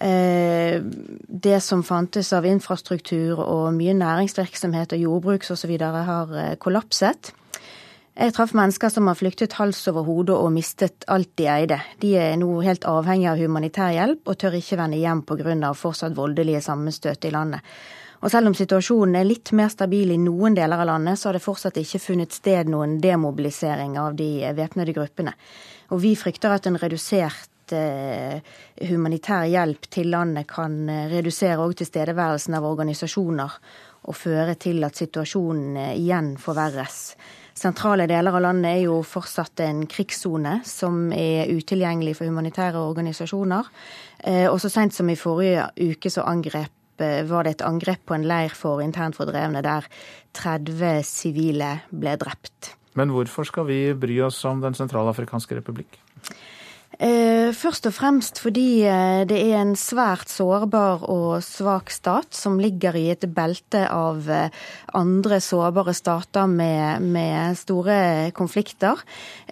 Eh, 0.01 0.82
det 1.28 1.60
som 1.62 1.84
fantes 1.84 2.30
av 2.34 2.45
infrastruktur 2.45 3.39
og 3.41 3.74
mye 3.74 3.95
næringsvirksomhet 3.97 4.93
og 4.93 5.03
jordbruks 5.03 5.51
osv. 5.55 5.74
har 5.82 6.34
eh, 6.38 6.55
kollapset. 6.62 7.34
Jeg 8.18 8.34
traff 8.34 8.53
mennesker 8.58 8.89
som 8.89 9.08
har 9.10 9.18
flyktet 9.18 9.53
hals 9.60 9.84
over 9.89 10.05
hode 10.05 10.34
og 10.34 10.51
mistet 10.53 11.05
alt 11.08 11.30
de 11.38 11.45
eide. 11.53 11.78
De 12.01 12.16
er 12.18 12.38
nå 12.38 12.49
helt 12.66 12.86
avhengig 12.89 13.30
av 13.30 13.41
humanitær 13.41 13.93
hjelp 13.93 14.26
og 14.26 14.39
tør 14.41 14.58
ikke 14.58 14.80
vende 14.80 14.97
hjem 14.97 15.22
pga. 15.22 15.74
fortsatt 15.74 16.18
voldelige 16.18 16.62
sammenstøt 16.62 17.26
i 17.26 17.34
landet. 17.34 17.62
Og 18.28 18.32
selv 18.34 18.52
om 18.52 18.56
situasjonen 18.60 19.16
er 19.16 19.28
litt 19.30 19.54
mer 19.56 19.72
stabil 19.72 20.12
i 20.12 20.20
noen 20.20 20.58
deler 20.58 20.84
av 20.84 20.90
landet, 20.90 21.16
så 21.16 21.30
har 21.30 21.38
det 21.38 21.46
fortsatt 21.46 21.78
ikke 21.80 22.02
funnet 22.04 22.36
sted 22.36 22.68
noen 22.68 22.98
demobilisering 23.00 23.96
av 24.02 24.18
de 24.20 24.52
væpnede 24.58 24.92
gruppene. 24.98 25.32
Og 25.96 26.04
vi 26.04 26.12
frykter 26.20 26.52
at 26.52 26.68
en 26.68 26.76
redusert 26.82 27.48
Eh, 27.72 28.40
humanitær 28.88 29.44
hjelp 29.52 29.90
til 29.92 30.12
landet 30.14 30.48
kan 30.48 30.88
eh, 30.88 31.10
redusere 31.12 31.60
òg 31.60 31.74
tilstedeværelsen 31.76 32.56
av 32.56 32.68
organisasjoner 32.68 33.58
og 34.08 34.16
føre 34.16 34.56
til 34.56 34.86
at 34.88 34.96
situasjonen 34.96 35.76
eh, 35.82 35.98
igjen 36.00 36.36
forverres. 36.40 37.18
Sentrale 37.58 38.06
deler 38.08 38.38
av 38.38 38.46
landet 38.46 38.72
er 38.72 38.86
jo 38.86 39.02
fortsatt 39.04 39.66
en 39.66 39.84
krigssone 39.90 40.62
som 40.68 41.10
er 41.12 41.52
utilgjengelig 41.52 42.16
for 42.20 42.30
humanitære 42.30 42.78
organisasjoner. 42.78 43.72
Og 44.52 44.60
så 44.62 44.70
seint 44.70 44.94
som 44.94 45.10
i 45.10 45.16
forrige 45.18 45.64
uke 45.82 46.12
så 46.14 46.22
angrep, 46.30 46.77
var 47.00 47.45
det 47.45 47.58
et 47.58 47.66
angrep 47.68 48.04
på 48.06 48.18
en 48.18 48.26
leir 48.28 48.54
for 48.58 48.82
internt 48.84 49.18
fordrevne 49.18 49.62
der 49.66 49.86
30 50.38 51.06
sivile 51.08 51.72
ble 51.91 52.18
drept. 52.20 52.74
Men 52.98 53.14
hvorfor 53.14 53.45
skal 53.45 53.68
vi 53.70 53.82
bry 53.93 54.20
oss 54.26 54.39
om 54.50 54.62
Den 54.64 54.78
sentralafrikanske 54.78 55.60
republikk? 55.60 56.00
Eh, 56.98 57.52
først 57.54 57.86
og 57.86 57.93
fremst 57.93 58.39
fordi 58.41 58.82
eh, 58.89 59.22
det 59.30 59.38
er 59.38 59.60
en 59.60 59.76
svært 59.78 60.32
sårbar 60.34 61.04
og 61.06 61.43
svak 61.45 61.91
stat 61.93 62.34
som 62.34 62.56
ligger 62.58 62.98
i 62.98 63.12
et 63.14 63.28
belte 63.36 63.84
av 63.86 64.26
eh, 64.34 64.50
andre 64.98 65.38
sårbare 65.38 65.93
stater 65.93 66.50
med, 66.50 67.06
med 67.06 67.60
store 67.60 68.00
konflikter. 68.34 69.04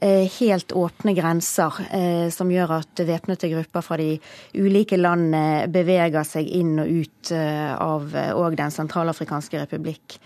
Helt 0.01 0.73
åpne 0.75 1.13
grenser 1.15 1.77
som 2.33 2.49
gjør 2.51 2.73
at 2.79 3.01
væpnede 3.07 3.49
grupper 3.53 3.85
fra 3.85 3.97
de 3.99 4.17
ulike 4.57 4.97
landene 4.99 5.69
beveger 5.71 6.25
seg 6.27 6.49
inn 6.57 6.73
og 6.81 6.89
ut 6.89 7.31
av 7.31 8.11
òg 8.35 8.57
Den 8.59 8.73
sentralafrikanske 8.75 9.61
republikk. 9.61 10.17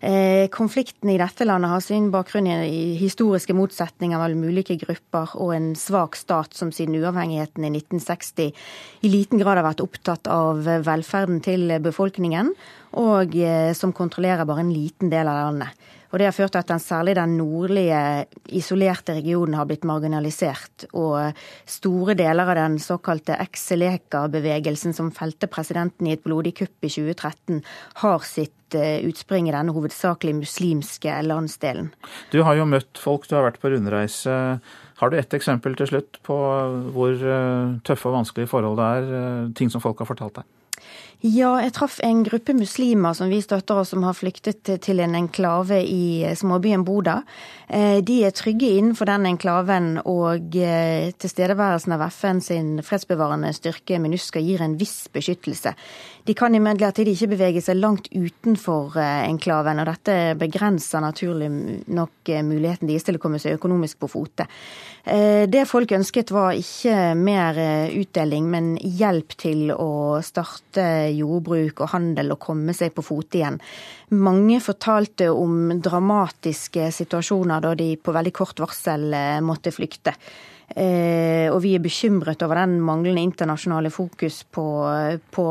Eh, 0.00 0.46
konflikten 0.54 1.10
i 1.10 1.18
dette 1.18 1.42
landet 1.46 1.72
har 1.72 1.82
sin 1.82 2.10
bakgrunn 2.14 2.46
i 2.46 2.94
historiske 3.00 3.54
motsetninger 3.56 4.20
mellom 4.20 4.44
ulike 4.46 4.76
grupper 4.78 5.34
og 5.42 5.50
en 5.56 5.72
svak 5.78 6.14
stat 6.14 6.54
som 6.54 6.70
siden 6.74 6.94
uavhengigheten 7.00 7.66
i 7.66 7.72
1960 7.72 8.52
i 9.02 9.10
liten 9.10 9.42
grad 9.42 9.58
har 9.58 9.66
vært 9.66 9.82
opptatt 9.82 10.30
av 10.30 10.62
velferden 10.86 11.42
til 11.42 11.74
befolkningen, 11.82 12.52
og 13.02 13.34
eh, 13.34 13.74
som 13.74 13.94
kontrollerer 13.96 14.46
bare 14.46 14.62
en 14.62 14.74
liten 14.74 15.10
del 15.10 15.26
av 15.26 15.42
landet. 15.48 15.88
Og 16.08 16.18
Det 16.18 16.28
har 16.28 16.36
ført 16.36 16.54
til 16.54 16.62
at 16.62 16.70
den, 16.70 16.80
særlig 16.80 17.14
den 17.18 17.36
nordlige, 17.36 18.26
isolerte 18.56 19.18
regionen 19.18 19.58
har 19.58 19.66
blitt 19.68 19.84
marginalisert. 19.84 20.86
Og 20.96 21.36
store 21.68 22.16
deler 22.18 22.48
av 22.48 22.56
den 22.56 22.78
såkalte 22.80 23.36
Exeleka-bevegelsen 23.44 24.96
som 24.96 25.12
felte 25.12 25.50
presidenten 25.52 26.08
i 26.08 26.16
et 26.16 26.24
blodig 26.24 26.54
kupp 26.62 26.88
i 26.88 26.92
2013, 26.92 27.62
har 28.02 28.24
sitt 28.24 28.76
eh, 28.78 29.04
utspring 29.04 29.50
i 29.50 29.54
denne 29.54 29.74
hovedsakelig 29.76 30.38
muslimske 30.40 31.20
landsdelen. 31.28 31.92
Du 32.32 32.40
har 32.46 32.56
jo 32.56 32.68
møtt 32.68 33.00
folk, 33.00 33.28
du 33.28 33.36
har 33.36 33.44
vært 33.50 33.60
på 33.60 33.72
rundreise. 33.74 34.60
Har 34.98 35.10
du 35.10 35.18
ett 35.18 35.34
eksempel 35.36 35.76
til 35.78 35.92
slutt 35.92 36.22
på 36.26 36.36
hvor 36.94 37.12
eh, 37.12 37.76
tøffe 37.86 38.08
og 38.10 38.22
vanskelige 38.22 38.50
forhold 38.50 38.80
det 38.80 38.92
er, 38.96 39.10
eh, 39.18 39.50
ting 39.60 39.70
som 39.70 39.84
folk 39.84 40.00
har 40.00 40.08
fortalt 40.08 40.40
deg? 40.40 40.54
Ja, 41.18 41.56
jeg 41.58 41.72
traff 41.74 41.96
en 42.06 42.20
gruppe 42.22 42.54
muslimer 42.54 43.10
som 43.18 43.26
vi 43.26 43.40
støtter 43.42 43.80
oss, 43.80 43.90
som 43.90 44.04
har 44.06 44.14
flyktet 44.14 44.68
til 44.84 45.00
en 45.02 45.16
enklave 45.18 45.80
i 45.82 46.22
eh, 46.22 46.36
småbyen 46.38 46.84
Boda. 46.86 47.16
Eh, 47.66 47.98
de 48.06 48.20
er 48.22 48.36
trygge 48.38 48.68
innenfor 48.78 49.10
den 49.10 49.26
enklaven, 49.26 49.96
og 50.06 50.54
eh, 50.54 51.10
tilstedeværelsen 51.18 51.96
av 51.96 52.04
FN 52.06 52.38
sin 52.38 52.70
fredsbevarende 52.86 53.50
styrke 53.56 53.98
MINUSCA 53.98 54.44
gir 54.46 54.62
en 54.62 54.78
viss 54.78 55.08
beskyttelse. 55.10 55.74
De 56.28 56.34
kan 56.36 56.52
imidlertid 56.52 57.08
ikke 57.08 57.30
bevege 57.32 57.62
seg 57.64 57.78
langt 57.80 58.10
utenfor 58.12 58.98
enklaven, 59.00 59.80
og 59.80 59.88
dette 59.88 60.16
begrenser 60.36 61.00
naturlig 61.00 61.48
nok 61.88 62.32
muligheten 62.44 62.90
deres 62.90 63.06
til 63.06 63.16
å 63.16 63.22
komme 63.22 63.40
seg 63.40 63.56
økonomisk 63.56 64.02
på 64.02 64.10
fote. 64.12 64.44
Det 65.08 65.62
folk 65.64 65.94
ønsket 65.96 66.28
var 66.36 66.52
ikke 66.52 67.14
mer 67.16 67.56
utdeling, 67.96 68.50
men 68.52 68.74
hjelp 68.76 69.38
til 69.40 69.72
å 69.72 70.20
starte 70.20 70.84
jordbruk 71.16 71.80
og 71.80 71.94
handel 71.94 72.34
og 72.36 72.42
komme 72.44 72.76
seg 72.76 72.92
på 72.92 73.06
fote 73.06 73.40
igjen. 73.40 73.56
Mange 74.16 74.60
fortalte 74.64 75.28
om 75.32 75.72
dramatiske 75.84 76.86
situasjoner 76.96 77.60
da 77.60 77.74
de 77.76 77.90
på 78.00 78.14
veldig 78.14 78.32
kort 78.32 78.60
varsel 78.62 79.12
eh, 79.12 79.40
måtte 79.44 79.72
flykte. 79.74 80.14
Eh, 80.68 81.48
og 81.48 81.62
vi 81.64 81.72
er 81.74 81.80
bekymret 81.80 82.42
over 82.44 82.60
den 82.60 82.76
manglende 82.84 83.22
internasjonale 83.24 83.88
fokus 83.90 84.42
på, 84.52 84.66
på, 85.32 85.46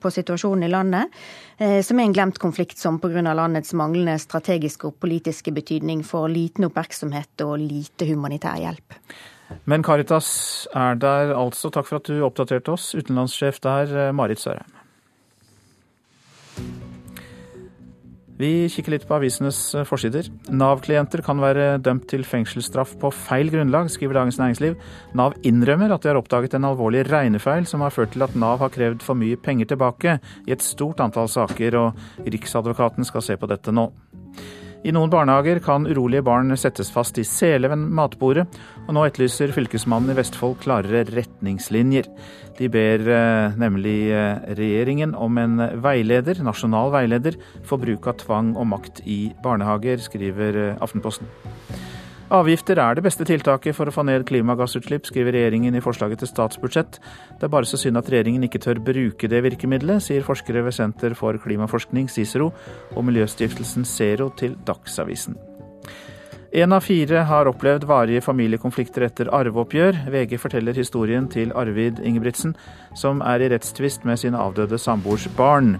på 0.00 0.12
situasjonen 0.14 0.64
i 0.64 0.70
landet, 0.72 1.18
eh, 1.60 1.78
som 1.84 2.00
er 2.00 2.08
en 2.08 2.16
glemt 2.16 2.40
konflikt 2.40 2.80
som 2.80 2.96
pga. 3.02 3.20
landets 3.28 3.76
manglende 3.76 4.16
strategiske 4.18 4.88
og 4.88 4.96
politiske 5.04 5.52
betydning 5.52 6.02
får 6.02 6.28
liten 6.32 6.68
oppmerksomhet 6.70 7.44
og 7.44 7.58
lite 7.60 8.08
humanitær 8.08 8.56
hjelp. 8.64 8.98
Men 9.68 9.84
Caritas 9.84 10.66
er 10.76 10.96
der 11.00 11.32
altså. 11.36 11.70
Takk 11.72 11.86
for 11.88 12.00
at 12.00 12.08
du 12.08 12.20
oppdaterte 12.24 12.72
oss. 12.72 12.94
Utenlandssjef 12.96 13.60
der, 13.64 14.12
Marit 14.12 14.40
Sørheim. 14.40 14.76
Vi 18.38 18.68
kikker 18.70 18.94
litt 18.94 19.06
på 19.08 19.16
avisenes 19.16 19.58
eh, 19.74 19.86
forsider. 19.88 20.28
Nav-klienter 20.54 21.24
kan 21.26 21.40
være 21.42 21.72
dømt 21.82 22.06
til 22.10 22.22
fengselsstraff 22.26 22.92
på 23.02 23.10
feil 23.10 23.50
grunnlag, 23.50 23.90
skriver 23.90 24.20
Dagens 24.20 24.38
Næringsliv. 24.38 24.76
Nav 25.18 25.34
innrømmer 25.48 25.90
at 25.94 26.04
de 26.04 26.12
har 26.12 26.20
oppdaget 26.20 26.54
en 26.54 26.68
alvorlig 26.68 27.02
regnefeil 27.10 27.66
som 27.66 27.82
har 27.82 27.94
ført 27.94 28.14
til 28.14 28.22
at 28.22 28.36
Nav 28.38 28.62
har 28.62 28.70
krevd 28.74 29.02
for 29.02 29.18
mye 29.18 29.40
penger 29.42 29.72
tilbake 29.74 30.20
i 30.46 30.54
et 30.54 30.62
stort 30.62 31.02
antall 31.02 31.26
saker, 31.32 31.80
og 31.82 32.30
Riksadvokaten 32.30 33.06
skal 33.08 33.26
se 33.26 33.38
på 33.38 33.50
dette 33.50 33.74
nå. 33.74 33.88
I 34.86 34.92
noen 34.94 35.10
barnehager 35.10 35.58
kan 35.64 35.88
urolige 35.90 36.22
barn 36.22 36.54
settes 36.56 36.92
fast 36.94 37.18
i 37.18 37.24
sele 37.26 37.66
ved 37.72 37.80
matbordet, 37.98 38.44
og 38.86 38.94
nå 38.94 39.02
etterlyser 39.08 39.50
fylkesmannen 39.56 40.14
i 40.14 40.16
Vestfold 40.18 40.54
klarere 40.62 41.02
retningslinjer. 41.10 42.06
De 42.60 42.70
ber 42.70 43.02
eh, 43.10 43.58
nemlig 43.58 43.98
eh, 44.14 44.38
regjeringen 44.58 45.16
om 45.18 45.42
en 45.42 45.58
veileder, 45.82 46.44
nasjonal 46.46 46.94
veileder 46.94 47.40
for 47.66 47.82
bruk 47.82 48.06
av 48.06 48.20
tvang 48.22 48.54
og 48.54 48.70
makt 48.70 49.02
i 49.06 49.20
barnehager, 49.42 49.98
skriver 50.06 50.62
eh, 50.62 50.82
Aftenposten. 50.84 51.26
Avgifter 52.28 52.76
er 52.76 52.98
det 52.98 53.06
beste 53.06 53.24
tiltaket 53.24 53.72
for 53.72 53.88
å 53.88 53.92
få 53.94 54.02
ned 54.04 54.26
klimagassutslipp, 54.28 55.06
skriver 55.08 55.32
regjeringen 55.32 55.78
i 55.78 55.80
forslaget 55.80 56.20
til 56.20 56.28
statsbudsjett. 56.28 56.98
Det 57.40 57.46
er 57.48 57.52
bare 57.54 57.68
så 57.68 57.80
synd 57.80 57.96
at 57.96 58.10
regjeringen 58.12 58.44
ikke 58.44 58.60
tør 58.60 58.82
bruke 58.84 59.30
det 59.32 59.40
virkemidlet, 59.46 60.04
sier 60.04 60.26
forskere 60.26 60.66
ved 60.66 60.76
Senter 60.76 61.16
for 61.16 61.40
klimaforskning, 61.40 62.10
Cicero, 62.12 62.50
og 62.92 63.06
miljøstiftelsen 63.08 63.88
Zero 63.88 64.28
til 64.36 64.58
Dagsavisen. 64.68 65.38
En 66.52 66.72
av 66.72 66.84
fire 66.84 67.24
har 67.28 67.48
opplevd 67.48 67.88
varige 67.88 68.24
familiekonflikter 68.24 69.04
etter 69.08 69.32
arveoppgjør. 69.32 70.04
VG 70.12 70.36
forteller 70.40 70.76
historien 70.76 71.26
til 71.32 71.52
Arvid 71.56 72.00
Ingebrigtsen, 72.04 72.54
som 72.96 73.24
er 73.24 73.40
i 73.40 73.50
rettstvist 73.52 74.04
med 74.08 74.20
sin 74.20 74.36
avdøde 74.36 74.80
samboers 74.80 75.28
barn. 75.36 75.78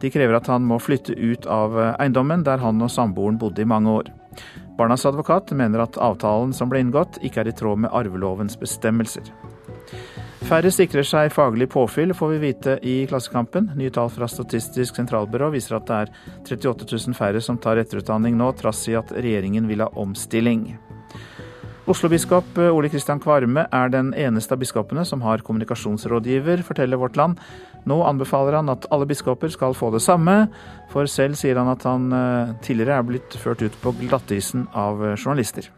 De 0.00 0.10
krever 0.14 0.38
at 0.38 0.46
han 0.50 0.66
må 0.66 0.78
flytte 0.82 1.16
ut 1.16 1.46
av 1.50 1.76
eiendommen 1.98 2.44
der 2.46 2.62
han 2.62 2.82
og 2.84 2.92
samboeren 2.92 3.38
bodde 3.40 3.64
i 3.64 3.68
mange 3.68 3.90
år. 4.00 4.10
Barnas 4.78 5.06
advokat 5.08 5.50
mener 5.58 5.82
at 5.82 5.98
avtalen 5.98 6.52
som 6.54 6.70
ble 6.70 6.84
inngått, 6.84 7.18
ikke 7.26 7.42
er 7.42 7.50
i 7.50 7.56
tråd 7.58 7.82
med 7.82 7.94
arvelovens 7.94 8.54
bestemmelser. 8.60 9.26
Færre 10.48 10.70
sikrer 10.72 11.04
seg 11.04 11.32
faglig 11.34 11.66
påfyll, 11.72 12.14
får 12.16 12.30
vi 12.30 12.38
vite 12.40 12.76
i 12.86 12.94
Klassekampen. 13.10 13.72
Nye 13.76 13.90
tall 13.92 14.08
fra 14.14 14.28
Statistisk 14.30 14.96
sentralbyrå 14.96 15.50
viser 15.52 15.76
at 15.80 15.88
det 15.90 15.98
er 15.98 16.12
38 16.46 16.86
000 16.94 17.16
færre 17.18 17.42
som 17.44 17.58
tar 17.60 17.80
etterutdanning 17.82 18.38
nå, 18.38 18.52
trass 18.56 18.84
i 18.88 18.94
at 18.96 19.10
regjeringen 19.12 19.66
vil 19.68 19.82
ha 19.84 19.90
omstilling. 19.98 20.70
Oslo-biskop 21.88 22.58
Ole 22.68 22.90
Kristian 22.92 23.20
Kvarme 23.20 23.62
er 23.72 23.92
den 23.92 24.10
eneste 24.12 24.52
av 24.52 24.60
biskopene 24.60 25.06
som 25.08 25.22
har 25.24 25.40
kommunikasjonsrådgiver, 25.44 26.60
forteller 26.66 27.00
Vårt 27.00 27.16
Land. 27.16 27.40
Nå 27.86 28.00
anbefaler 28.06 28.58
han 28.58 28.72
at 28.72 28.88
alle 28.94 29.06
biskoper 29.08 29.52
skal 29.54 29.76
få 29.76 29.92
det 29.94 30.02
samme, 30.04 30.48
for 30.92 31.06
selv 31.10 31.38
sier 31.38 31.60
han 31.60 31.70
at 31.70 31.86
han 31.88 32.08
eh, 32.12 32.56
tidligere 32.64 32.98
er 32.98 33.10
blitt 33.10 33.38
ført 33.38 33.62
ut 33.62 33.82
på 33.82 33.94
glattisen 34.02 34.66
av 34.74 35.02
journalister. 35.14 35.70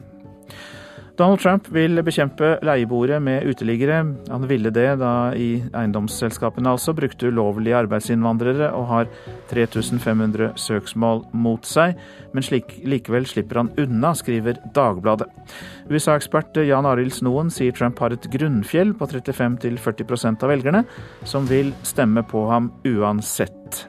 Donald 1.21 1.43
Trump 1.43 1.67
vil 1.69 2.01
bekjempe 2.01 2.55
leieboere 2.65 3.19
med 3.21 3.45
uteliggere. 3.45 3.99
Han 4.33 4.47
ville 4.49 4.71
det 4.73 4.87
da 5.03 5.35
i 5.37 5.59
eiendomsselskapene 5.77 6.73
altså 6.73 6.95
brukte 6.97 7.29
ulovlige 7.29 7.77
arbeidsinnvandrere 7.77 8.71
og 8.73 8.87
har 8.89 9.11
3500 9.51 10.55
søksmål 10.57 11.27
mot 11.37 11.69
seg. 11.69 12.01
Men 12.33 12.47
slik, 12.47 12.73
likevel 12.89 13.29
slipper 13.29 13.61
han 13.61 13.73
unna, 13.77 14.15
skriver 14.17 14.63
Dagbladet. 14.73 15.29
USA-ekspert 15.93 16.57
Jan 16.65 16.89
Arild 16.89 17.13
Snoen 17.19 17.53
sier 17.53 17.77
Trump 17.77 18.01
har 18.01 18.17
et 18.17 18.31
grunnfjell 18.33 18.97
på 18.97 19.13
35-40% 19.13 20.49
av 20.49 20.55
velgerne, 20.55 20.87
som 21.29 21.45
vil 21.53 21.75
stemme 21.85 22.25
på 22.33 22.47
ham 22.49 22.73
uansett. 22.89 23.83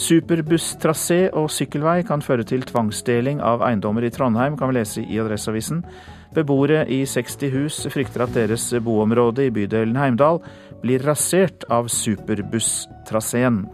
Superbusstrasé 0.00 1.26
og 1.36 1.50
sykkelvei 1.52 1.98
kan 2.08 2.22
føre 2.24 2.46
til 2.46 2.62
tvangsdeling 2.64 3.42
av 3.44 3.66
eiendommer 3.66 4.06
i 4.06 4.14
Trondheim, 4.14 4.54
kan 4.56 4.70
vi 4.70 4.78
lese 4.78 5.02
i 5.02 5.18
Adresseavisen. 5.20 5.82
Beboere 6.34 6.84
i 6.86 7.02
60 7.08 7.50
hus 7.56 7.80
frykter 7.90 8.22
at 8.26 8.36
deres 8.36 8.68
boområde 8.84 9.48
i 9.48 9.54
bydelen 9.54 9.98
Heimdal 9.98 10.38
blir 10.82 11.02
rasert 11.02 11.66
av 11.72 11.90
superbusstraseen. 11.90 13.64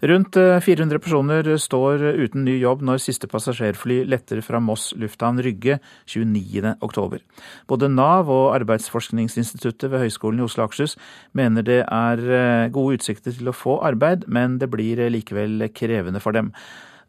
Rundt 0.00 0.32
400 0.64 0.96
eh, 0.96 1.00
personer 1.04 1.48
står 1.60 2.00
uten 2.22 2.46
ny 2.46 2.54
jobb 2.56 2.80
når 2.88 3.02
siste 3.04 3.28
passasjerfly 3.28 3.98
letter 4.08 4.40
fra 4.40 4.56
Moss 4.64 4.94
lufthavn 4.96 5.42
Rygge 5.44 5.76
29.10. 6.08 7.20
Både 7.68 7.90
Nav 7.92 8.32
og 8.32 8.54
Arbeidsforskningsinstituttet 8.56 9.92
ved 9.92 10.06
Høgskolen 10.06 10.40
i 10.40 10.46
Oslo 10.46 10.64
og 10.64 10.70
Akershus 10.70 10.96
mener 11.36 11.66
det 11.68 11.82
er 11.84 12.24
eh, 12.24 12.70
gode 12.72 12.96
utsikter 12.96 13.36
til 13.36 13.52
å 13.52 13.56
få 13.56 13.82
arbeid, 13.84 14.24
men 14.24 14.56
det 14.62 14.72
blir 14.72 15.04
likevel 15.12 15.68
krevende 15.76 16.24
for 16.24 16.32
dem. 16.32 16.54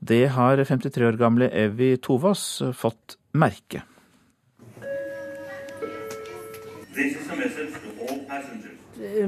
Det 0.01 0.25
har 0.33 0.57
53 0.57 1.05
år 1.05 1.13
gamle 1.13 1.45
Evy 1.53 1.93
Tovås 2.01 2.61
fått 2.73 3.19
merke. 3.37 3.83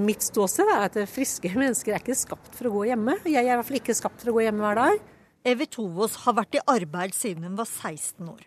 Mitt 0.01 0.25
ståsted 0.25 0.71
er 0.73 0.87
at 0.87 0.97
friske 1.13 1.51
mennesker 1.53 1.93
er 1.93 2.01
ikke 2.01 2.17
skapt 2.17 2.57
for 2.57 2.71
å 2.71 2.73
gå 2.79 2.81
hjemme. 2.89 3.19
Jeg 3.21 3.45
er 3.45 3.51
i 3.51 3.53
hvert 3.53 3.69
fall 3.69 3.79
ikke 3.83 3.97
skapt 4.01 4.25
for 4.25 4.33
å 4.33 4.35
gå 4.39 4.47
hjemme 4.47 4.65
hver 4.65 4.81
dag. 4.81 5.07
Evy 5.53 5.69
Tovås 5.69 6.17
har 6.25 6.39
vært 6.41 6.57
i 6.57 6.65
arbeid 6.65 7.13
siden 7.13 7.45
hun 7.45 7.61
var 7.61 7.69
16 7.69 8.33
år. 8.33 8.43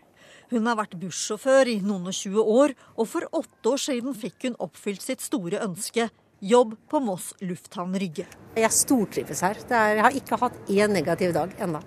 Hun 0.51 0.67
har 0.67 0.83
vært 0.83 0.99
bussjåfør 0.99 1.71
i 1.71 1.81
noen 1.85 2.11
og 2.11 2.19
20 2.27 2.55
år, 2.59 2.75
og 2.99 3.11
for 3.11 3.31
åtte 3.39 3.71
år 3.71 3.83
siden 3.87 4.19
fikk 4.19 4.51
hun 4.51 4.63
oppfylt 4.67 5.07
sitt 5.07 5.23
store 5.23 5.63
ønske 5.63 6.11
jobb 6.43 6.75
på 6.91 7.01
Moss 7.07 7.37
lufthavn 7.39 7.95
Rygge. 8.03 8.27
Jeg 8.59 8.75
stortrives 8.75 9.47
her. 9.47 9.63
Er, 9.71 10.01
jeg 10.01 10.09
har 10.09 10.25
ikke 10.25 10.41
hatt 10.43 10.65
én 10.75 10.91
negativ 10.91 11.39
dag 11.39 11.55
ennå. 11.63 11.87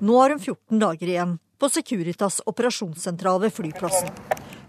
Nå 0.00 0.16
har 0.16 0.32
hun 0.32 0.40
14 0.40 0.80
dager 0.80 1.08
igjen 1.12 1.38
på 1.60 1.68
Securitas 1.68 2.40
operasjonssentral 2.48 3.40
ved 3.42 3.52
flyplassen. 3.52 4.08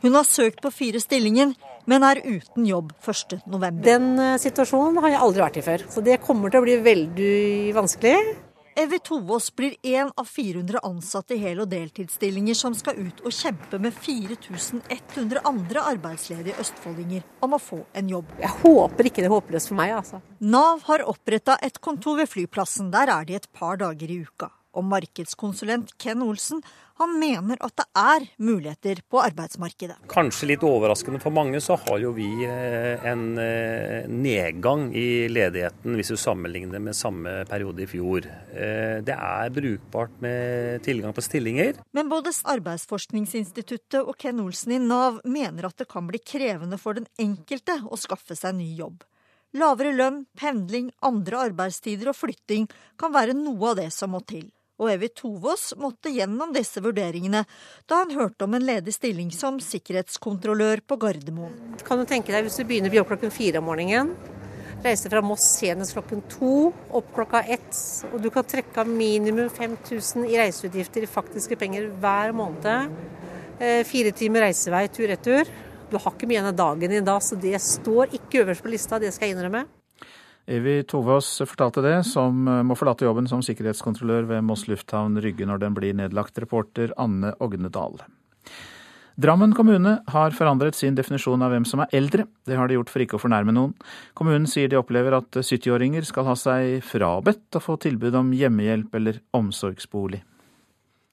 Hun 0.02 0.18
har 0.18 0.28
søkt 0.28 0.60
på 0.64 0.72
fire 0.74 1.00
stillinger, 1.00 1.54
men 1.88 2.04
er 2.04 2.20
uten 2.26 2.66
jobb 2.68 2.92
1.11. 3.00 3.82
Den 3.86 4.14
eh, 4.20 4.38
situasjonen 4.42 5.00
har 5.00 5.14
jeg 5.14 5.22
aldri 5.24 5.44
vært 5.46 5.60
i 5.62 5.66
før, 5.66 5.86
så 5.94 6.04
det 6.04 6.20
kommer 6.26 6.52
til 6.52 6.60
å 6.60 6.66
bli 6.66 6.78
veldig 6.84 7.36
vanskelig. 7.78 8.16
Evy 8.82 9.00
Tovås 9.04 9.50
blir 9.56 9.76
én 9.88 10.12
av 10.18 10.28
400 10.28 10.80
ansatte 10.88 11.36
i 11.36 11.42
hel- 11.44 11.64
og 11.64 11.72
deltidsstillinger 11.72 12.56
som 12.56 12.76
skal 12.76 13.00
ut 13.00 13.20
og 13.24 13.36
kjempe 13.36 13.80
med 13.84 13.96
4100 13.96 15.44
andre 15.48 15.84
arbeidsledige 15.92 16.60
østfoldinger 16.60 17.24
om 17.44 17.56
å 17.56 17.60
få 17.60 17.82
en 18.00 18.16
jobb. 18.18 18.32
Jeg 18.40 18.56
håper 18.64 19.12
ikke 19.12 19.24
det 19.24 19.30
er 19.32 19.36
håpløst 19.36 19.72
for 19.72 19.80
meg, 19.80 19.96
altså. 20.00 20.22
Nav 20.40 20.88
har 20.88 21.08
oppretta 21.08 21.60
et 21.62 21.80
kontor 21.84 22.20
ved 22.24 22.32
flyplassen. 22.32 22.92
Der 22.96 23.12
er 23.12 23.28
de 23.28 23.40
et 23.40 23.52
par 23.56 23.80
dager 23.80 24.12
i 24.12 24.24
uka. 24.24 24.52
Og 24.78 24.86
markedskonsulent 24.88 25.96
Ken 26.00 26.24
Olsen 26.24 26.62
han 27.02 27.16
mener 27.18 27.58
at 27.66 27.74
det 27.80 27.86
er 27.98 28.26
muligheter 28.46 29.02
på 29.10 29.22
arbeidsmarkedet. 29.24 29.98
Kanskje 30.12 30.52
litt 30.52 30.66
overraskende 30.66 31.22
for 31.24 31.34
mange, 31.34 31.58
så 31.64 31.78
har 31.82 32.02
jo 32.04 32.12
vi 32.14 32.28
eh, 32.46 33.02
en 33.10 33.24
eh, 33.42 34.06
nedgang 34.06 34.90
i 34.98 35.26
ledigheten 35.32 35.98
hvis 35.98 36.14
du 36.14 36.20
sammenligner 36.20 36.84
med 36.84 36.98
samme 36.98 37.42
periode 37.50 37.86
i 37.86 37.90
fjor. 37.90 38.28
Eh, 38.54 39.00
det 39.06 39.18
er 39.18 39.56
brukbart 39.56 40.22
med 40.22 40.86
tilgang 40.86 41.16
på 41.18 41.26
stillinger. 41.26 41.82
Men 41.98 42.12
både 42.12 42.36
Arbeidsforskningsinstituttet 42.54 44.04
og 44.04 44.14
Ken 44.22 44.44
Olsen 44.44 44.78
i 44.78 44.82
Nav 44.82 45.24
mener 45.26 45.68
at 45.72 45.82
det 45.82 45.90
kan 45.90 46.06
bli 46.10 46.22
krevende 46.22 46.78
for 46.82 47.00
den 47.00 47.10
enkelte 47.22 47.82
å 47.90 48.00
skaffe 48.00 48.38
seg 48.38 48.60
ny 48.62 48.76
jobb. 48.78 49.02
Lavere 49.58 49.92
lønn, 49.92 50.24
pendling, 50.38 50.94
andre 51.04 51.48
arbeidstider 51.50 52.14
og 52.14 52.16
flytting 52.16 52.70
kan 53.00 53.12
være 53.12 53.36
noe 53.36 53.74
av 53.74 53.82
det 53.82 53.90
som 53.92 54.14
må 54.14 54.22
til 54.24 54.48
og 54.82 54.90
Evy 54.90 55.12
Tovås 55.14 55.72
måtte 55.78 56.12
gjennom 56.14 56.54
disse 56.56 56.82
vurderingene 56.82 57.44
da 57.90 58.02
han 58.02 58.14
hørte 58.18 58.48
om 58.48 58.58
en 58.58 58.66
ledig 58.66 58.96
stilling 58.96 59.30
som 59.36 59.60
sikkerhetskontrollør 59.62 60.82
på 60.90 60.98
Gardermoen. 61.02 61.78
Kan 61.86 62.02
du 62.02 62.08
tenke 62.10 62.34
deg 62.34 62.48
hvis 62.48 62.58
du 62.58 62.66
begynner 62.66 62.94
å 62.94 63.02
jobbe 63.02 63.14
klokken 63.14 63.34
fire 63.36 63.62
om 63.62 63.70
morgenen, 63.70 64.16
reiser 64.82 65.14
fra 65.14 65.22
Moss 65.22 65.46
senest 65.60 65.94
klokken 65.94 66.24
to, 66.32 66.72
opp 66.90 67.12
klokka 67.14 67.44
ett, 67.54 67.76
og 68.10 68.18
du 68.24 68.32
kan 68.34 68.48
trekke 68.48 68.82
av 68.82 68.90
minimum 68.90 69.52
5000 69.54 70.26
i 70.26 70.40
reiseutgifter 70.42 71.06
i 71.06 71.10
faktiske 71.10 71.58
penger 71.62 71.92
hver 72.02 72.34
måned. 72.34 72.96
Eh, 73.62 73.84
fire 73.86 74.14
timer 74.18 74.48
reisevei 74.48 74.88
tur-retur. 74.90 75.52
Du 75.92 76.00
har 76.00 76.16
ikke 76.16 76.26
mye 76.26 76.40
igjen 76.40 76.50
av 76.50 76.58
dagen 76.58 76.96
din 76.96 77.06
da, 77.06 77.20
så 77.22 77.38
det 77.38 77.60
står 77.62 78.16
ikke 78.18 78.42
øverst 78.42 78.66
på 78.66 78.74
lista, 78.74 78.98
det 78.98 79.14
skal 79.14 79.30
jeg 79.30 79.38
innrømme. 79.38 79.68
Evy 80.50 80.84
Tovås 80.84 81.42
fortalte 81.46 81.84
det, 81.86 81.98
som 82.10 82.48
eh, 82.48 82.64
må 82.66 82.78
forlate 82.78 83.06
jobben 83.06 83.28
som 83.30 83.44
sikkerhetskontrollør 83.46 84.30
ved 84.32 84.46
Moss 84.48 84.66
lufthavn 84.72 85.20
Rygge 85.22 85.46
når 85.46 85.62
den 85.62 85.78
blir 85.78 85.94
nedlagt. 85.98 86.40
Reporter 86.42 86.94
Anne 86.98 87.36
Ognedal. 87.40 88.02
Drammen 89.22 89.52
kommune 89.54 89.98
har 90.08 90.34
forandret 90.34 90.78
sin 90.78 90.96
definisjon 90.98 91.44
av 91.46 91.52
hvem 91.54 91.66
som 91.68 91.84
er 91.84 91.92
eldre. 91.94 92.26
Det 92.48 92.58
har 92.58 92.70
de 92.70 92.78
gjort 92.78 92.90
for 92.90 93.04
ikke 93.04 93.20
å 93.20 93.22
fornærme 93.22 93.54
noen. 93.54 93.76
Kommunen 94.18 94.48
sier 94.50 94.72
de 94.72 94.80
opplever 94.80 95.14
at 95.14 95.36
70-åringer 95.36 96.08
skal 96.08 96.26
ha 96.32 96.36
seg 96.40 96.80
frabedt 96.88 97.60
å 97.60 97.62
få 97.62 97.76
tilbud 97.84 98.18
om 98.18 98.32
hjemmehjelp 98.34 98.98
eller 98.98 99.22
omsorgsbolig. 99.38 100.24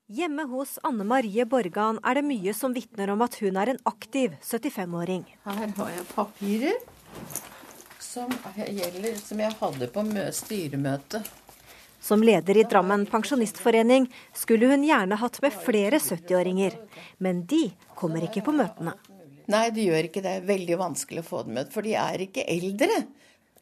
Hjemme 0.08 0.46
hos 0.48 0.78
Anne 0.88 1.04
Marie 1.04 1.44
Borgan 1.44 1.98
er 2.00 2.16
det 2.16 2.24
mye 2.24 2.54
som 2.56 2.72
vitner 2.72 3.12
om 3.12 3.20
at 3.26 3.36
hun 3.42 3.60
er 3.60 3.74
en 3.74 3.82
aktiv 3.90 4.38
75-åring. 4.40 5.26
Her 5.44 5.76
har 5.82 5.92
jeg 5.92 6.08
papirer 6.14 6.78
som, 8.08 8.32
gjelder, 8.56 9.16
som 9.20 9.40
jeg 9.42 9.54
hadde 9.60 9.88
på 9.92 10.04
styremøte. 10.32 11.20
Som 12.00 12.22
leder 12.22 12.56
i 12.56 12.64
Drammen 12.64 13.04
pensjonistforening 13.10 14.06
skulle 14.36 14.70
hun 14.70 14.86
gjerne 14.86 15.18
hatt 15.20 15.40
med 15.44 15.56
flere 15.64 15.98
70-åringer, 16.00 16.76
men 17.18 17.42
de 17.50 17.66
kommer 17.98 18.24
ikke 18.24 18.44
på 18.46 18.54
møtene. 18.56 18.94
Nei, 19.48 19.66
de 19.74 19.88
gjør 19.88 20.08
ikke 20.08 20.22
det. 20.22 20.34
Det 20.38 20.42
er 20.42 20.48
veldig 20.48 20.78
vanskelig 20.80 21.24
å 21.24 21.26
få 21.26 21.42
dem 21.46 21.58
med, 21.58 21.72
for 21.72 21.84
de 21.84 21.96
er 21.98 22.24
ikke 22.24 22.46
eldre. 22.48 23.02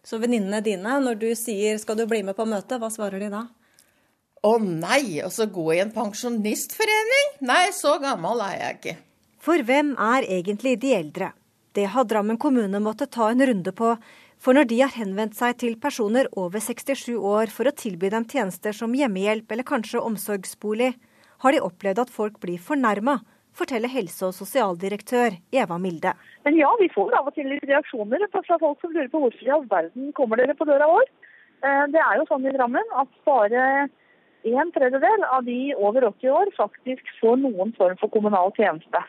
Så 0.07 0.21
venninnene 0.23 0.61
dine, 0.63 0.99
når 1.03 1.19
du 1.19 1.31
sier 1.35 1.79
'skal 1.79 1.97
du 1.97 2.07
bli 2.07 2.23
med 2.23 2.37
på 2.37 2.47
møte', 2.47 2.79
hva 2.79 2.91
svarer 2.91 3.19
de 3.19 3.31
da? 3.31 3.47
Å 4.45 4.59
nei, 4.63 5.23
og 5.25 5.33
så 5.33 5.47
gå 5.51 5.75
i 5.75 5.81
en 5.81 5.91
pensjonistforening? 5.91 7.41
Nei, 7.41 7.71
så 7.73 7.99
gammel 7.99 8.41
er 8.47 8.55
jeg 8.61 8.79
ikke. 8.79 8.97
For 9.41 9.59
hvem 9.59 9.97
er 9.99 10.23
egentlig 10.23 10.79
de 10.81 10.95
eldre? 10.95 11.33
Det 11.73 11.87
har 11.93 12.05
Drammen 12.05 12.39
kommune 12.39 12.81
måttet 12.81 13.11
ta 13.11 13.31
en 13.31 13.47
runde 13.47 13.73
på 13.73 13.97
for 14.43 14.57
når 14.57 14.69
de 14.71 14.81
har 14.83 14.93
henvendt 14.95 15.37
seg 15.39 15.57
til 15.63 15.79
personer 15.81 16.29
over 16.37 16.63
67 16.63 17.17
år 17.17 17.53
for 17.53 17.69
å 17.69 17.75
tilby 17.75 18.11
dem 18.13 18.27
tjenester 18.29 18.77
som 18.77 18.95
hjemmehjelp 18.95 19.53
eller 19.53 19.67
kanskje 19.67 20.03
omsorgsbolig, 20.03 20.93
har 21.43 21.53
de 21.53 21.65
opplevd 21.65 22.03
at 22.05 22.13
folk 22.13 22.39
blir 22.43 22.61
fornærma, 22.63 23.19
forteller 23.57 23.93
helse- 23.93 24.29
og 24.29 24.35
sosialdirektør 24.37 25.37
Eva 25.53 25.79
Milde. 25.81 26.13
Men 26.45 26.57
ja, 26.61 26.71
vi 26.81 26.89
får 26.93 27.17
av 27.19 27.31
og 27.31 27.37
til 27.37 27.57
reaksjoner 27.65 28.25
fra 28.33 28.59
folk 28.61 28.81
som 28.81 28.93
lurer 28.93 29.11
på 29.13 29.23
hvorfor 29.25 29.49
i 29.49 29.55
all 29.57 29.65
verden 29.71 30.13
kommer 30.17 30.41
dere 30.41 30.57
på 30.57 30.69
døra 30.69 30.89
vår. 30.93 31.09
Eh, 31.65 31.85
det 31.93 32.03
er 32.03 32.21
jo 32.21 32.27
sånn 32.29 32.45
i 32.47 32.53
Drammen 32.57 32.97
at 33.01 33.23
bare 33.29 33.63
en 34.47 34.73
tredjedel 34.73 35.25
av 35.33 35.47
de 35.49 35.75
over 35.75 36.05
80 36.13 36.31
år 36.31 36.53
faktisk 36.57 37.09
får 37.21 37.41
noen 37.43 37.73
form 37.79 37.97
for 38.01 38.13
kommunal 38.13 38.53
tjeneste. 38.59 39.01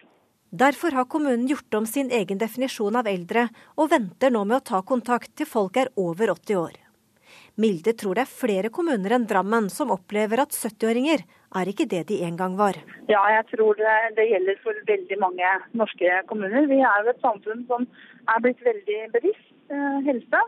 Derfor 0.49 0.91
har 0.91 1.05
kommunen 1.05 1.47
gjort 1.47 1.73
om 1.73 1.85
sin 1.85 2.11
egen 2.11 2.37
definisjon 2.39 2.95
av 2.95 3.07
eldre, 3.07 3.49
og 3.75 3.89
venter 3.91 4.31
nå 4.31 4.45
med 4.47 4.61
å 4.61 4.67
ta 4.69 4.79
kontakt 4.81 5.33
til 5.35 5.45
folk 5.49 5.75
er 5.75 5.89
over 5.99 6.31
80 6.31 6.55
år. 6.61 6.77
Milde 7.59 7.91
tror 7.99 8.15
det 8.15 8.23
er 8.23 8.31
flere 8.31 8.69
kommuner 8.71 9.17
enn 9.17 9.25
Drammen 9.27 9.67
som 9.73 9.91
opplever 9.91 10.39
at 10.39 10.55
70-åringer 10.55 11.25
er 11.59 11.71
ikke 11.71 11.87
det 11.89 12.05
de 12.11 12.21
en 12.23 12.37
gang 12.39 12.55
var. 12.55 12.79
Ja, 13.11 13.25
jeg 13.33 13.43
tror 13.51 13.75
det, 13.75 13.95
det, 14.15 14.27
gjelder 14.29 14.61
for 14.63 14.79
veldig 14.87 15.17
mange 15.19 15.51
norske 15.75 16.21
kommuner. 16.31 16.69
Vi 16.69 16.79
er 16.79 17.03
jo 17.03 17.11
et 17.11 17.25
samfunn 17.25 17.65
som 17.67 17.83
er 18.31 18.43
blitt 18.45 18.63
veldig 18.63 18.99
bevisst 19.17 19.51
eh, 19.73 19.99
helse. 20.07 20.43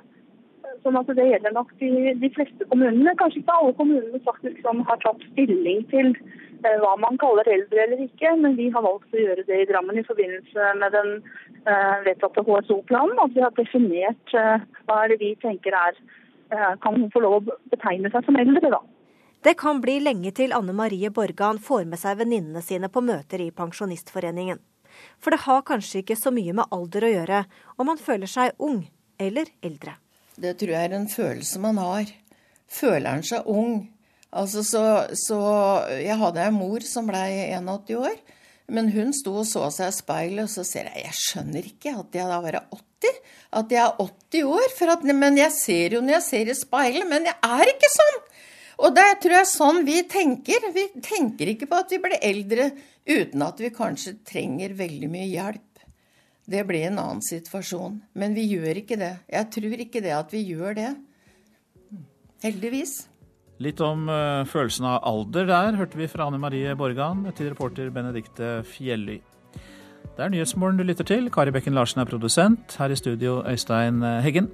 Sånn 0.83 0.97
at 0.99 1.09
det 1.15 1.25
gjelder 1.27 1.53
nok 1.55 1.71
de, 1.81 1.89
de, 2.21 2.29
fleste 2.35 2.67
kommunene. 2.71 3.15
Kanskje 3.19 3.41
ikke 3.41 3.55
alle 3.61 3.73
kommunene 3.77 4.21
faktisk 4.25 4.61
som 4.65 4.83
har 4.89 5.01
tatt 5.03 5.23
stilling 5.31 5.81
til 5.91 6.11
eh, 6.13 6.77
hva 6.83 6.93
man 7.01 7.19
kaller 7.21 7.49
eldre 7.51 7.83
eller 7.85 8.03
ikke, 8.05 8.35
men 8.43 8.55
vi 8.59 8.69
har 8.73 8.85
valgt 8.85 9.15
å 9.15 9.23
gjøre 9.23 9.45
det 9.49 9.63
i 9.63 9.67
Drammen 9.69 9.99
i 9.99 10.05
forbindelse 10.07 10.71
med 10.81 10.95
den 10.95 11.11
eh, 11.65 11.97
vedtatte 12.07 12.45
HSO-planen. 12.47 13.19
At 13.25 13.35
vi 13.35 13.43
har 13.45 13.55
definert 13.57 14.37
eh, 14.37 14.69
hva 14.87 15.01
det 15.11 15.19
vi 15.23 15.35
tenker 15.43 15.77
er 15.87 16.01
kan 16.81 16.95
få 17.13 17.21
lov 17.21 17.35
å 17.37 17.55
betegne 17.69 18.09
seg 18.09 18.25
som 18.25 18.37
eldre, 18.41 18.71
da. 18.73 18.79
Det 19.45 19.51
kan 19.61 19.77
bli 19.83 19.99
lenge 20.01 20.31
til 20.33 20.49
Anne 20.57 20.73
Marie 20.73 21.11
Borgan 21.13 21.61
får 21.61 21.85
med 21.91 22.01
seg 22.01 22.17
venninnene 22.23 22.63
sine 22.65 22.89
på 22.89 23.03
møter 23.05 23.43
i 23.45 23.51
Pensjonistforeningen. 23.53 24.57
For 25.21 25.31
det 25.31 25.43
har 25.45 25.61
kanskje 25.67 26.01
ikke 26.01 26.17
så 26.19 26.33
mye 26.33 26.55
med 26.57 26.73
alder 26.75 27.05
å 27.05 27.11
gjøre 27.13 27.43
om 27.77 27.87
man 27.91 28.01
føler 28.01 28.31
seg 28.31 28.57
ung 28.57 28.81
eller 29.21 29.51
eldre. 29.63 29.93
Det 30.39 30.55
tror 30.59 30.75
jeg 30.75 30.89
er 30.89 30.97
en 30.97 31.09
følelse 31.11 31.61
man 31.63 31.79
har. 31.81 32.11
Føler 32.69 33.09
han 33.17 33.25
seg 33.25 33.47
ung? 33.49 33.87
Altså 34.29 34.61
så, 34.61 34.83
så 35.17 35.39
Jeg 35.97 36.19
hadde 36.21 36.43
en 36.45 36.59
mor 36.59 36.85
som 36.85 37.07
ble 37.09 37.23
81 37.49 37.95
år. 37.99 38.19
Men 38.69 38.91
hun 38.93 39.09
sto 39.17 39.39
og 39.41 39.47
så 39.49 39.65
seg 39.73 39.89
i 39.89 39.97
speilet, 39.97 40.43
og 40.45 40.51
så 40.53 40.63
ser 40.67 40.91
jeg 40.91 41.07
Jeg 41.07 41.17
skjønner 41.17 41.69
ikke 41.71 41.95
at 41.97 42.17
jeg 42.19 42.29
da 42.29 42.37
var 42.43 42.59
80 42.69 42.89
at 43.59 43.71
jeg 43.73 43.81
er 43.81 44.01
80 44.03 44.43
år. 44.45 44.73
At, 44.93 45.05
men 45.17 45.39
jeg 45.39 45.53
ser 45.55 45.95
jo 45.97 46.03
når 46.03 46.19
jeg 46.19 46.27
ser 46.27 46.51
i 46.51 46.57
speilet, 46.57 47.07
men 47.09 47.25
jeg 47.29 47.37
er 47.45 47.71
ikke 47.73 47.91
sånn. 47.95 48.19
Og 48.79 48.93
det 48.95 49.07
tror 49.19 49.35
jeg 49.35 49.43
er 49.43 49.49
sånn 49.49 49.81
vi 49.87 49.97
tenker. 50.07 50.69
Vi 50.75 50.85
tenker 51.03 51.51
ikke 51.51 51.67
på 51.69 51.79
at 51.81 51.91
vi 51.91 52.01
blir 52.03 52.21
eldre 52.21 52.69
uten 53.09 53.43
at 53.43 53.59
vi 53.59 53.73
kanskje 53.73 54.19
trenger 54.27 54.75
veldig 54.77 55.09
mye 55.11 55.27
hjelp. 55.27 55.68
Det 56.49 56.65
blir 56.65 56.87
en 56.87 56.97
annen 56.97 57.21
situasjon. 57.21 57.99
Men 58.17 58.33
vi 58.33 58.47
gjør 58.49 58.81
ikke 58.81 58.97
det. 58.99 59.13
Jeg 59.29 59.49
tror 59.53 59.85
ikke 59.85 60.01
det 60.01 60.15
at 60.17 60.33
vi 60.33 60.43
gjør 60.49 60.77
det. 60.79 60.89
Heldigvis. 62.43 63.03
Litt 63.59 63.81
om 63.83 64.07
uh, 64.07 64.47
følelsen 64.47 64.87
av 64.87 65.03
alder 65.07 65.49
der 65.49 65.77
hørte 65.77 65.99
vi 65.99 66.07
fra 66.07 66.29
Anne 66.29 66.39
Marie 66.39 66.71
Borgan 66.79 67.25
til 67.35 67.51
reporter 67.51 67.91
Benedikte 67.93 68.61
Fjelly. 68.71 69.19
Det 70.15 70.25
er 70.25 70.31
Nyhetsmorgen 70.31 70.79
du 70.79 70.83
lytter 70.87 71.07
til. 71.07 71.29
Kari 71.31 71.51
Bekken 71.55 71.75
Larsen 71.75 72.01
er 72.01 72.07
produsent. 72.07 72.75
Her 72.79 72.91
i 72.91 72.97
studio 72.99 73.39
Øystein 73.47 74.01
Heggen. 74.23 74.49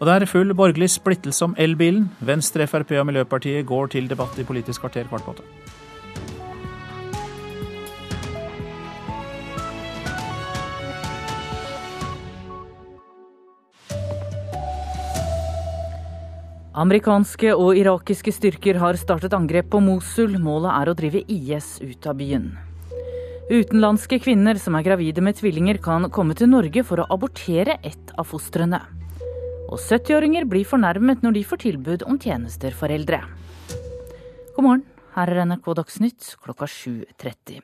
Og 0.00 0.08
det 0.08 0.16
er 0.16 0.28
full 0.28 0.52
borgerlig 0.56 0.90
splittelse 0.96 1.44
om 1.44 1.56
elbilen. 1.60 2.10
Venstre, 2.20 2.66
Frp 2.68 2.96
og 2.98 3.08
Miljøpartiet 3.08 3.66
går 3.68 3.94
til 3.94 4.10
debatt 4.10 4.36
i 4.40 4.48
Politisk 4.48 4.84
kvarter 4.84 5.08
kvart 5.08 5.24
på 5.24 5.36
åtte. 5.36 5.67
Amerikanske 16.78 17.56
og 17.58 17.74
irakiske 17.74 18.30
styrker 18.30 18.76
har 18.78 18.94
startet 19.00 19.32
angrep 19.34 19.66
på 19.72 19.80
Mosul. 19.82 20.36
Målet 20.38 20.70
er 20.70 20.90
å 20.90 20.94
drive 20.94 21.24
IS 21.26 21.80
ut 21.82 22.06
av 22.06 22.14
byen. 22.20 22.52
Utenlandske 23.48 24.20
kvinner 24.22 24.60
som 24.62 24.76
er 24.78 24.84
gravide 24.86 25.24
med 25.24 25.34
tvillinger, 25.40 25.80
kan 25.82 26.06
komme 26.14 26.36
til 26.38 26.52
Norge 26.52 26.84
for 26.86 27.02
å 27.02 27.08
abortere 27.10 27.80
ett 27.82 28.12
av 28.14 28.28
fostrene. 28.30 28.78
Og 29.66 29.80
70-åringer 29.80 30.46
blir 30.46 30.68
fornærmet 30.68 31.24
når 31.24 31.40
de 31.40 31.42
får 31.50 31.62
tilbud 31.64 32.06
om 32.06 32.20
tjenester 32.22 32.76
for 32.76 32.94
eldre. 32.94 33.24
God 34.54 34.62
morgen. 34.68 34.86
Her 35.18 35.32
er 35.32 35.48
NRK 35.50 35.72
Dagsnytt 35.74 36.26
klokka 36.44 36.68
7.30. 36.70 37.56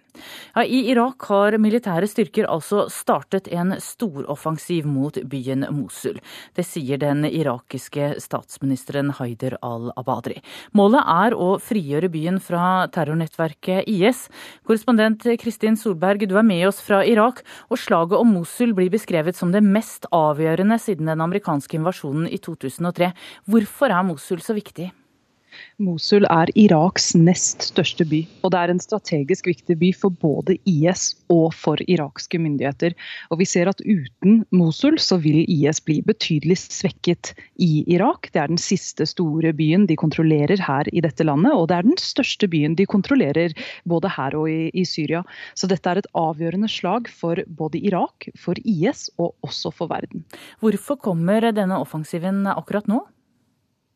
Ja, 0.57 0.63
I 0.67 0.79
Irak 0.91 1.23
har 1.31 1.55
militære 1.63 2.09
styrker 2.11 2.49
altså 2.51 2.89
startet 2.91 3.47
en 3.55 3.77
storoffensiv 3.79 4.89
mot 4.91 5.21
byen 5.31 5.63
Mosul. 5.77 6.19
Det 6.59 6.65
sier 6.67 6.99
den 6.99 7.23
irakiske 7.29 8.17
statsministeren 8.23 9.13
Haider 9.21 9.55
al-Abadri. 9.63 10.41
Målet 10.75 11.07
er 11.15 11.39
å 11.39 11.53
frigjøre 11.63 12.11
byen 12.11 12.41
fra 12.43 12.89
terrornettverket 12.95 13.87
IS. 13.91 14.25
Korrespondent 14.67 15.29
Kristin 15.39 15.79
Solberg, 15.79 16.27
du 16.27 16.35
er 16.41 16.47
med 16.51 16.67
oss 16.73 16.83
fra 16.83 17.05
Irak, 17.07 17.45
og 17.71 17.79
slaget 17.79 18.19
om 18.19 18.35
Mosul 18.35 18.75
blir 18.75 18.91
beskrevet 18.91 19.39
som 19.39 19.55
det 19.55 19.63
mest 19.63 20.11
avgjørende 20.11 20.81
siden 20.83 21.15
den 21.15 21.23
amerikanske 21.23 21.79
invasjonen 21.79 22.27
i 22.27 22.43
2003. 22.43 23.15
Hvorfor 23.47 23.95
er 23.95 24.07
Mosul 24.11 24.43
så 24.43 24.59
viktig? 24.59 24.91
Mosul 25.83 26.27
er 26.31 26.51
Iraks 26.59 27.13
nest 27.19 27.69
største 27.71 28.07
by, 28.09 28.23
og 28.45 28.53
det 28.55 28.61
er 28.61 28.73
en 28.73 28.83
strategisk 28.83 29.49
viktig 29.51 29.77
by 29.81 29.91
for 29.97 30.15
både 30.23 30.57
IS 30.71 31.13
og 31.33 31.55
for 31.57 31.81
irakske 31.91 32.39
myndigheter. 32.41 32.95
Og 33.31 33.41
vi 33.43 33.49
ser 33.49 33.71
at 33.71 33.83
uten 33.85 34.43
Mosul 34.55 34.99
så 35.03 35.19
vil 35.23 35.43
IS 35.51 35.81
bli 35.85 36.01
betydelig 36.07 36.59
svekket 36.63 37.33
i 37.63 37.85
Irak. 37.95 38.31
Det 38.35 38.43
er 38.43 38.53
den 38.53 38.61
siste 38.61 39.07
store 39.09 39.55
byen 39.57 39.89
de 39.91 39.99
kontrollerer 40.01 40.61
her 40.63 40.91
i 40.93 41.03
dette 41.05 41.27
landet, 41.27 41.53
og 41.53 41.69
det 41.71 41.79
er 41.79 41.89
den 41.89 41.99
største 42.01 42.49
byen 42.51 42.77
de 42.79 42.87
kontrollerer 42.91 43.55
både 43.89 44.13
her 44.17 44.37
og 44.39 44.51
i, 44.51 44.71
i 44.75 44.87
Syria. 44.89 45.25
Så 45.59 45.71
dette 45.71 45.91
er 45.91 46.01
et 46.01 46.11
avgjørende 46.19 46.71
slag 46.71 47.11
for 47.11 47.41
både 47.49 47.83
Irak, 47.83 48.29
for 48.39 48.59
IS 48.65 49.09
og 49.19 49.35
også 49.47 49.75
for 49.75 49.91
verden. 49.93 50.25
Hvorfor 50.63 51.01
kommer 51.01 51.51
denne 51.55 51.79
offensiven 51.81 52.45
akkurat 52.51 52.89
nå? 52.91 53.03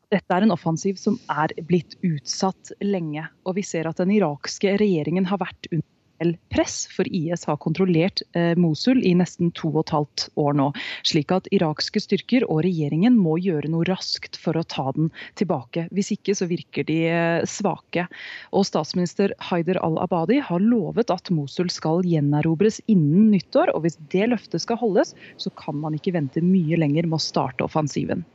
Dette 0.09 0.33
er 0.33 0.41
en 0.41 0.55
offensiv 0.55 0.97
som 0.97 1.19
er 1.29 1.51
blitt 1.69 1.93
utsatt 2.01 2.71
lenge. 2.81 3.27
Og 3.45 3.59
vi 3.59 3.63
ser 3.65 3.85
at 3.85 3.99
den 4.01 4.09
irakske 4.15 4.73
regjeringen 4.81 5.27
har 5.29 5.37
vært 5.37 5.69
under 5.69 6.31
press, 6.49 6.87
for 6.89 7.05
IS 7.13 7.45
har 7.45 7.59
kontrollert 7.61 8.23
eh, 8.35 8.57
Mosul 8.57 9.03
i 9.05 9.11
nesten 9.15 9.53
to 9.55 9.69
og 9.69 9.83
et 9.83 9.93
halvt 9.93 10.23
år 10.41 10.57
nå. 10.57 10.65
Slik 11.07 11.29
at 11.31 11.45
irakske 11.53 12.01
styrker 12.01 12.47
og 12.49 12.63
regjeringen 12.65 13.19
må 13.21 13.37
gjøre 13.37 13.69
noe 13.69 13.85
raskt 13.87 14.39
for 14.41 14.57
å 14.57 14.65
ta 14.65 14.87
den 14.97 15.11
tilbake. 15.39 15.85
Hvis 15.93 16.09
ikke 16.17 16.33
så 16.41 16.49
virker 16.49 16.89
de 16.89 16.97
eh, 17.11 17.45
svake. 17.45 18.07
Og 18.49 18.65
statsminister 18.65 19.37
Haider 19.51 19.77
al-Abadi 19.85 20.41
har 20.41 20.65
lovet 20.65 21.13
at 21.13 21.29
Mosul 21.29 21.69
skal 21.69 22.01
gjenerobres 22.01 22.81
innen 22.89 23.29
nyttår. 23.35 23.75
Og 23.77 23.85
hvis 23.85 24.01
det 24.09 24.25
løftet 24.33 24.65
skal 24.65 24.81
holdes, 24.81 25.13
så 25.37 25.53
kan 25.61 25.77
man 25.85 26.01
ikke 26.01 26.17
vente 26.17 26.41
mye 26.41 26.81
lenger 26.81 27.05
med 27.05 27.21
å 27.21 27.25
starte 27.29 27.69
offensiven. 27.69 28.25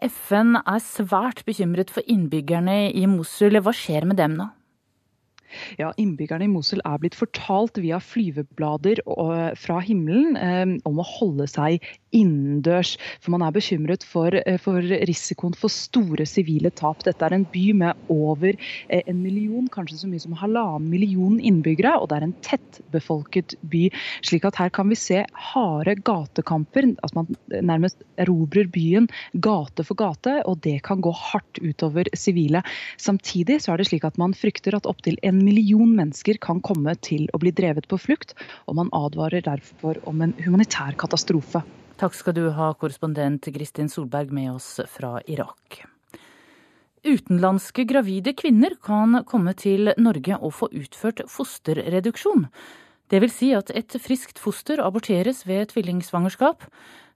FN 0.00 0.56
er 0.62 0.80
svært 0.80 1.44
bekymret 1.44 1.92
for 1.92 2.04
innbyggerne 2.08 2.88
i 2.96 3.04
Mosul. 3.10 3.60
Hva 3.60 3.74
skjer 3.76 4.08
med 4.08 4.20
dem 4.20 4.38
nå? 4.38 4.48
Ja, 5.80 5.92
Innbyggerne 6.00 6.46
i 6.46 6.52
Mosul 6.52 6.82
er 6.84 7.00
blitt 7.02 7.18
fortalt 7.18 7.78
via 7.80 8.00
flyveblader 8.02 9.02
fra 9.58 9.80
himmelen 9.84 10.36
eh, 10.36 10.76
om 10.88 11.00
å 11.00 11.06
holde 11.06 11.46
seg 11.50 11.84
innendørs. 12.16 12.96
For 13.22 13.34
man 13.34 13.44
er 13.46 13.54
bekymret 13.54 14.04
for, 14.06 14.34
eh, 14.34 14.58
for, 14.60 14.80
risikoen 14.80 15.54
for 15.56 15.72
store 15.72 16.26
sivile 16.26 16.72
tap. 16.74 17.04
Dette 17.06 17.26
er 17.26 17.36
en 17.36 17.46
by 17.52 17.66
med 17.82 18.10
over 18.12 18.54
eh, 18.88 19.02
en 19.06 19.22
million, 19.22 19.68
kanskje 19.70 20.00
så 20.02 20.10
mye 20.10 20.22
som 20.22 20.36
halvannen 20.38 20.90
million 20.90 21.38
innbyggere. 21.38 21.96
Og 22.00 22.10
det 22.10 22.18
er 22.18 22.28
en 22.28 22.36
tettbefolket 22.46 23.56
by. 23.70 23.88
Slik 24.26 24.46
at 24.48 24.58
her 24.60 24.72
kan 24.74 24.90
vi 24.90 24.98
se 24.98 25.24
harde 25.50 25.96
gatekamper. 26.06 26.92
Altså 27.00 27.22
man 27.22 27.30
nærmest 27.50 28.02
erobrer 28.20 28.70
byen 28.70 29.08
gate 29.34 29.86
for 29.86 29.98
gate, 29.98 30.40
og 30.46 30.60
det 30.66 30.80
kan 30.86 31.02
gå 31.04 31.12
hardt 31.14 31.62
utover 31.62 32.10
sivile. 32.14 32.62
Samtidig 33.00 33.60
så 33.62 33.74
er 33.74 33.80
det 33.80 33.90
slik 33.90 34.06
at 34.06 34.18
man 34.20 34.34
frykter 34.36 34.76
at 34.76 34.88
opptil 34.90 35.18
en 35.26 35.39
million 35.44 35.94
mennesker 35.96 36.38
kan 36.42 36.62
komme 36.64 36.94
til 37.04 37.28
å 37.34 37.40
bli 37.42 37.52
drevet 37.56 37.88
på 37.90 37.98
flukt, 38.00 38.34
og 38.66 38.78
man 38.80 38.92
advarer 38.96 39.44
derfor 39.46 40.00
om 40.10 40.22
en 40.24 40.34
humanitær 40.44 40.96
katastrofe. 41.00 41.62
Takk 42.00 42.16
skal 42.16 42.36
du 42.36 42.46
ha, 42.56 42.72
korrespondent 42.80 43.50
Kristin 43.52 43.90
Solberg 43.92 44.32
med 44.32 44.54
oss 44.54 44.78
fra 44.88 45.18
Irak. 45.28 45.82
Utenlandske 47.00 47.86
gravide 47.88 48.34
kvinner 48.36 48.74
kan 48.84 49.22
komme 49.28 49.54
til 49.56 49.92
Norge 50.00 50.36
og 50.36 50.52
få 50.52 50.68
utført 50.76 51.22
fosterreduksjon. 51.32 52.46
Det 53.10 53.20
vil 53.24 53.32
si 53.32 53.50
at 53.56 53.72
et 53.74 53.96
friskt 53.98 54.38
foster 54.38 54.82
aborteres 54.84 55.42
ved 55.48 55.72
tvillingsvangerskap. 55.72 56.66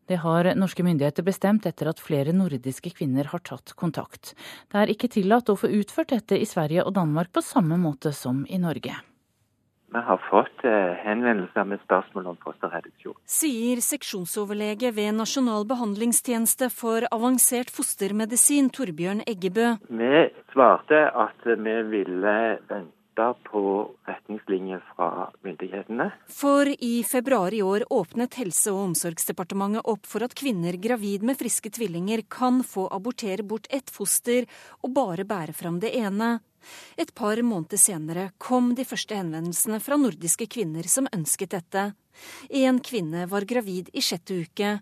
Det 0.07 0.21
har 0.25 0.51
norske 0.59 0.85
myndigheter 0.85 1.25
bestemt 1.25 1.67
etter 1.67 1.89
at 1.91 2.03
flere 2.03 2.35
nordiske 2.37 2.93
kvinner 2.99 3.31
har 3.33 3.41
tatt 3.47 3.73
kontakt. 3.81 4.35
Det 4.69 4.83
er 4.83 4.93
ikke 4.93 5.13
tillatt 5.17 5.49
å 5.49 5.57
få 5.57 5.73
utført 5.81 6.13
dette 6.13 6.39
i 6.39 6.49
Sverige 6.49 6.85
og 6.85 6.95
Danmark 6.99 7.33
på 7.33 7.45
samme 7.45 7.81
måte 7.81 8.13
som 8.13 8.45
i 8.49 8.61
Norge. 8.61 8.97
Vi 9.95 10.01
har 10.03 10.19
fått 10.27 10.65
eh, 10.67 10.97
henvendelser 11.05 11.67
med 11.71 11.79
spørsmål 11.85 12.33
om 12.33 12.39
fosterreduksjon. 12.43 13.15
Sier 13.31 13.79
seksjonsoverlege 13.85 14.91
ved 14.97 15.15
Nasjonal 15.15 15.69
behandlingstjeneste 15.71 16.67
for 16.75 17.07
avansert 17.15 17.71
fostermedisin, 17.71 18.73
Torbjørn 18.75 19.23
Eggebø. 19.31 19.69
Vi 19.95 20.25
svarte 20.51 21.05
at 21.15 21.47
vi 21.47 21.77
ville 21.93 22.35
vente 22.67 22.94
vente 23.17 23.41
på 23.51 23.91
retningslinjer 24.05 24.83
fra 24.97 25.33
myndighetene. 25.43 26.11
For 26.29 26.67
i 26.67 27.05
februar 27.05 27.55
i 27.55 27.63
år 27.63 27.85
åpnet 27.91 28.35
Helse- 28.35 28.73
og 28.73 28.91
omsorgsdepartementet 28.91 29.85
opp 29.85 30.07
for 30.07 30.23
at 30.23 30.35
kvinner 30.35 30.73
gravid 30.77 31.23
med 31.23 31.39
friske 31.39 31.71
tvillinger 31.71 32.23
kan 32.29 32.63
få 32.63 32.89
abortere 32.93 33.43
bort 33.43 33.67
ett 33.71 33.91
foster 33.91 34.47
og 34.83 34.93
bare 34.95 35.25
bære 35.25 35.53
fram 35.53 35.81
det 35.81 35.95
ene. 35.97 36.41
Et 36.97 37.15
par 37.15 37.37
måneder 37.43 37.77
senere 37.77 38.31
kom 38.39 38.75
de 38.75 38.85
første 38.85 39.15
henvendelsene 39.15 39.81
fra 39.81 39.97
nordiske 39.97 40.47
kvinner 40.47 40.83
som 40.89 41.09
ønsket 41.13 41.51
dette. 41.51 41.93
En 42.51 42.81
kvinne 42.81 43.27
var 43.29 43.45
gravid 43.45 43.91
i 43.93 44.01
sjette 44.01 44.35
uke. 44.35 44.81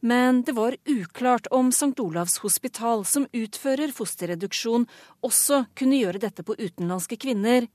Men 0.00 0.42
det 0.46 0.54
var 0.56 0.76
uklart 0.88 1.46
om 1.50 1.68
St. 1.68 1.94
Olavs 2.02 2.38
hospital, 2.42 3.04
som 3.04 3.28
utfører 3.32 3.92
fosterreduksjon, 3.94 4.88
også 5.22 5.64
kunne 5.78 6.00
gjøre 6.00 6.22
dette 6.22 6.44
på 6.46 6.56
utenlandske 6.58 7.18
kvinner. 7.22 7.68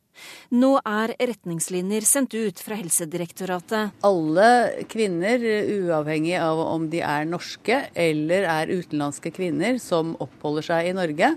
Nå 0.49 0.71
er 0.81 1.13
retningslinjer 1.19 2.05
sendt 2.07 2.33
ut 2.33 2.59
fra 2.63 2.77
Helsedirektoratet. 2.79 3.93
Alle 4.07 4.49
kvinner, 4.89 5.43
uavhengig 5.77 6.35
av 6.41 6.63
om 6.65 6.89
de 6.91 7.03
er 7.05 7.29
norske 7.29 7.83
eller 7.93 8.49
er 8.49 8.73
utenlandske 8.73 9.31
kvinner 9.35 9.77
som 9.81 10.15
oppholder 10.23 10.69
seg 10.71 10.89
i 10.89 10.97
Norge, 10.97 11.31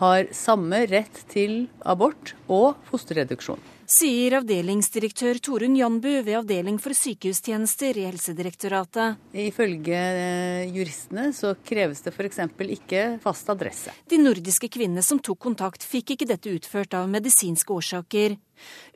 har 0.00 0.30
samme 0.32 0.84
rett 0.88 1.24
til 1.32 1.66
abort 1.84 2.34
og 2.48 2.80
fosterreduksjon 2.88 3.60
sier 3.90 4.36
avdelingsdirektør 4.38 5.40
Torunn 5.42 5.74
Janbu 5.74 6.08
ved 6.22 6.36
Avdeling 6.38 6.78
for 6.82 6.94
sykehustjenester 6.94 7.98
i 7.98 8.04
Helsedirektoratet. 8.06 9.18
Ifølge 9.34 9.98
eh, 9.98 10.70
juristene 10.70 11.30
så 11.34 11.56
kreves 11.66 12.04
det 12.04 12.12
f.eks. 12.14 12.38
ikke 12.78 13.02
fast 13.24 13.50
adresse. 13.50 13.94
De 14.10 14.20
nordiske 14.22 14.70
kvinnene 14.70 15.02
som 15.02 15.18
tok 15.18 15.40
kontakt, 15.42 15.82
fikk 15.82 16.14
ikke 16.14 16.30
dette 16.30 16.54
utført 16.54 16.94
av 16.94 17.10
medisinske 17.10 17.74
årsaker. 17.74 18.38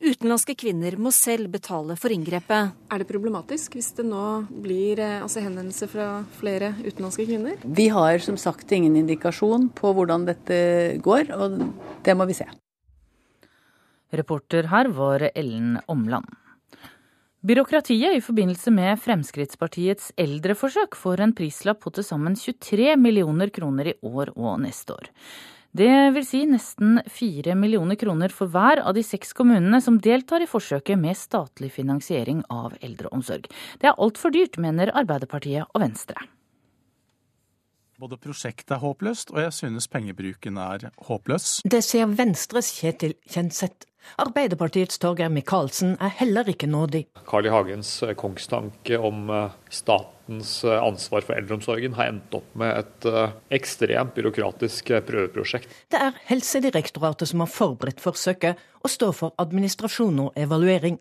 Utenlandske 0.05 0.55
kvinner 0.61 0.95
må 1.01 1.11
selv 1.15 1.51
betale 1.51 1.97
for 1.99 2.15
inngrepet. 2.15 2.75
Er 2.93 3.03
det 3.03 3.11
problematisk 3.11 3.75
hvis 3.75 3.95
det 3.99 4.07
nå 4.07 4.45
blir 4.63 5.03
eh, 5.03 5.21
altså 5.25 5.43
henvendelser 5.43 5.91
fra 5.91 6.11
flere 6.39 6.75
utenlandske 6.85 7.27
kvinner? 7.27 7.59
Vi 7.65 7.91
har 7.91 8.23
som 8.23 8.39
sagt 8.39 8.71
ingen 8.77 8.95
indikasjon 9.03 9.73
på 9.75 9.97
hvordan 9.97 10.29
dette 10.31 11.01
går, 11.03 11.35
og 11.35 11.65
det 12.07 12.15
må 12.15 12.31
vi 12.31 12.39
se. 12.45 12.47
Reporter 14.17 14.71
her 14.71 14.89
var 14.95 15.29
Ellen 15.35 15.79
Omland. 15.87 16.27
Byråkratiet 17.45 18.17
i 18.17 18.23
forbindelse 18.25 18.71
med 18.73 19.01
Fremskrittspartiets 19.05 20.15
eldreforsøk 20.17 20.97
får 20.97 21.21
en 21.21 21.35
prislapp 21.37 21.83
på 21.85 21.91
til 21.93 22.07
sammen 22.07 22.39
23 22.41 22.95
millioner 22.97 23.53
kroner 23.53 23.91
i 23.91 23.99
år 24.01 24.33
og 24.33 24.63
neste 24.63 24.97
år. 24.97 25.11
Det 25.77 25.91
vil 26.15 26.25
si 26.25 26.45
nesten 26.47 27.01
4 27.11 27.57
millioner 27.59 27.99
kroner 28.01 28.33
for 28.33 28.49
hver 28.49 28.81
av 28.81 28.95
de 28.97 29.03
seks 29.05 29.35
kommunene 29.37 29.81
som 29.85 29.99
deltar 30.01 30.45
i 30.45 30.49
forsøket 30.49 30.97
med 30.97 31.19
statlig 31.19 31.73
finansiering 31.75 32.45
av 32.49 32.79
eldreomsorg. 32.81 33.51
Det 33.83 33.91
er 33.91 33.99
altfor 33.99 34.33
dyrt, 34.33 34.57
mener 34.57 34.95
Arbeiderpartiet 34.95 35.67
og 35.67 35.83
Venstre. 35.83 36.25
Både 38.05 38.19
prosjektet 38.21 38.75
er 38.75 38.83
håpløst, 38.83 39.31
og 39.33 39.39
jeg 39.41 39.53
synes 39.57 39.87
pengebruken 39.89 40.59
er 40.61 40.91
håpløs. 41.07 41.63
Det 41.65 41.79
ser 41.87 42.11
Venstres 42.13 42.67
Kjetil 42.77 43.15
Kjenseth. 43.25 43.87
Arbeiderpartiets 44.21 44.99
Torgeir 45.01 45.31
Micaelsen 45.33 45.95
er 45.97 46.13
heller 46.19 46.51
ikke 46.53 46.69
nådig. 46.69 47.07
Carl 47.25 47.49
I. 47.49 47.53
Hagens 47.55 47.95
eh, 48.05 48.13
kongstanke 48.21 48.99
om 49.01 49.31
eh, 49.33 49.55
statens 49.73 50.53
eh, 50.69 50.77
ansvar 50.85 51.25
for 51.25 51.39
eldreomsorgen 51.39 51.97
har 51.97 52.11
endt 52.13 52.37
opp 52.37 52.51
med 52.61 52.83
et 52.83 53.09
ekstremt 53.57 54.13
byråkratisk 54.19 54.93
prøveprosjekt. 55.09 55.73
Det 55.89 56.03
er 56.11 56.21
Helsedirektoratet 56.29 57.33
som 57.33 57.41
har 57.41 57.49
forberedt 57.55 58.05
forsøket, 58.05 58.61
og 58.85 58.93
står 58.93 59.17
for 59.17 59.39
administrasjon 59.41 60.27
og 60.27 60.37
evaluering. 60.45 61.01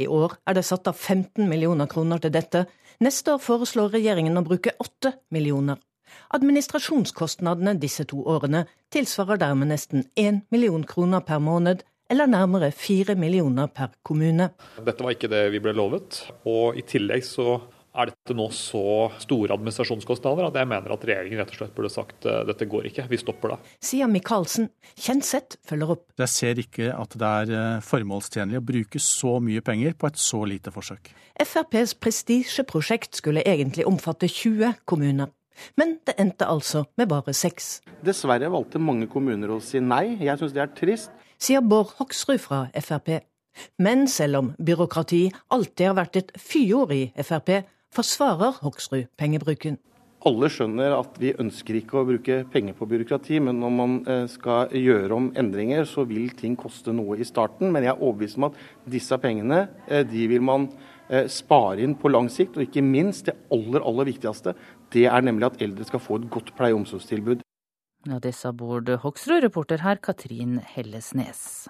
I 0.00 0.08
år 0.08 0.38
er 0.48 0.56
det 0.56 0.64
satt 0.64 0.88
av 0.88 0.96
15 0.96 1.44
millioner 1.44 1.92
kroner 1.92 2.24
til 2.24 2.32
dette. 2.32 2.64
Neste 3.04 3.36
år 3.36 3.44
foreslår 3.44 3.92
regjeringen 3.98 4.40
å 4.40 4.46
bruke 4.48 4.72
8 4.80 5.12
millioner. 5.36 5.76
Administrasjonskostnadene 6.36 7.76
disse 7.80 8.06
to 8.08 8.24
årene 8.28 8.64
tilsvarer 8.94 9.40
dermed 9.40 9.72
nesten 9.72 10.06
1 10.16 10.44
million 10.54 10.84
kroner 10.88 11.24
per 11.24 11.40
måned, 11.42 11.84
eller 12.08 12.30
nærmere 12.30 12.70
4 12.72 13.16
millioner 13.20 13.68
per 13.68 13.92
kommune. 14.02 14.50
Dette 14.84 15.04
var 15.04 15.16
ikke 15.16 15.30
det 15.32 15.48
vi 15.52 15.60
ble 15.60 15.76
lovet, 15.76 16.22
og 16.48 16.78
i 16.78 16.84
tillegg 16.88 17.26
så 17.26 17.58
er 17.98 18.10
dette 18.12 18.34
nå 18.36 18.46
så 18.54 19.08
store 19.22 19.56
administrasjonskostnader 19.56 20.48
at 20.48 20.58
jeg 20.60 20.70
mener 20.70 20.92
at 20.94 21.06
regjeringen 21.08 21.40
rett 21.40 21.52
og 21.54 21.60
slett 21.60 21.74
burde 21.76 21.90
sagt 21.92 22.26
eh, 22.28 22.42
dette 22.48 22.68
går 22.70 22.90
ikke, 22.90 23.06
vi 23.10 23.20
stopper 23.20 23.54
det. 23.54 23.58
Sier 23.84 24.10
Michaelsen. 24.10 24.68
Kjenseth 24.98 25.58
følger 25.66 25.94
opp. 25.96 26.04
Jeg 26.20 26.32
ser 26.32 26.62
ikke 26.62 26.92
at 26.94 27.16
det 27.18 27.32
er 27.42 27.54
eh, 27.58 27.80
formålstjenlig 27.84 28.60
å 28.60 28.66
bruke 28.70 29.02
så 29.02 29.38
mye 29.42 29.64
penger 29.64 29.96
på 29.98 30.10
et 30.10 30.20
så 30.20 30.44
lite 30.48 30.74
forsøk. 30.74 31.10
FrPs 31.38 31.96
prestisjeprosjekt 32.02 33.18
skulle 33.18 33.46
egentlig 33.46 33.86
omfatte 33.88 34.30
20 34.30 34.78
kommuner. 34.88 35.32
Men 35.80 35.98
det 36.06 36.16
endte 36.20 36.48
altså 36.48 36.84
med 36.98 37.10
bare 37.10 37.34
seks. 37.36 37.78
Dessverre 38.04 38.50
valgte 38.52 38.80
mange 38.82 39.08
kommuner 39.10 39.54
å 39.54 39.62
si 39.62 39.80
nei. 39.82 40.18
Jeg 40.22 40.40
syns 40.40 40.54
det 40.56 40.64
er 40.64 40.76
trist 40.76 41.14
sier 41.38 41.62
Bård 41.62 41.94
Hoksrud 41.98 42.40
fra 42.42 42.66
Frp. 42.74 43.20
Men 43.82 44.06
selv 44.10 44.38
om 44.38 44.54
byråkrati 44.58 45.24
alltid 45.54 45.90
har 45.90 45.98
vært 45.98 46.18
et 46.20 46.32
fyord 46.38 46.94
i 46.94 47.08
Frp, 47.16 47.62
forsvarer 47.94 48.60
Hoksrud 48.62 49.08
pengebruken. 49.18 49.78
Alle 50.26 50.48
skjønner 50.50 50.96
at 50.96 51.14
vi 51.22 51.30
ønsker 51.38 51.76
ikke 51.78 52.00
å 52.00 52.06
bruke 52.06 52.40
penger 52.50 52.74
på 52.74 52.88
byråkrati, 52.90 53.38
men 53.38 53.60
når 53.62 53.74
man 53.74 53.92
eh, 54.02 54.24
skal 54.30 54.72
gjøre 54.74 55.14
om 55.14 55.28
endringer, 55.38 55.86
så 55.86 56.02
vil 56.10 56.32
ting 56.38 56.56
koste 56.58 56.90
noe 56.94 57.20
i 57.22 57.26
starten. 57.26 57.70
Men 57.70 57.86
jeg 57.86 57.94
er 57.94 58.02
overbevist 58.02 58.40
om 58.40 58.48
at 58.48 58.58
disse 58.90 59.14
pengene 59.22 59.68
eh, 59.86 60.02
de 60.02 60.26
vil 60.30 60.42
man 60.42 60.66
eh, 61.06 61.30
spare 61.30 61.86
inn 61.86 61.94
på 61.98 62.10
lang 62.10 62.26
sikt. 62.34 62.58
Og 62.58 62.66
ikke 62.66 62.82
minst 62.82 63.30
det 63.30 63.36
aller, 63.54 63.78
aller 63.78 64.10
viktigste, 64.10 64.56
det 64.94 65.06
er 65.06 65.24
nemlig 65.24 65.50
at 65.50 65.62
eldre 65.62 65.84
skal 65.84 66.02
få 66.02 66.20
et 66.20 66.30
godt 66.30 66.54
pleie- 66.56 66.74
og 66.74 66.82
omsorgstilbud. 66.82 67.42
Ja, 68.08 68.18
det 68.22 68.34
sa 68.34 68.52
Bård 68.52 68.88
Hoksrud, 69.02 69.42
reporter 69.42 69.82
her 69.82 69.98
Katrin 70.00 70.60
Hellesnes. 70.62 71.68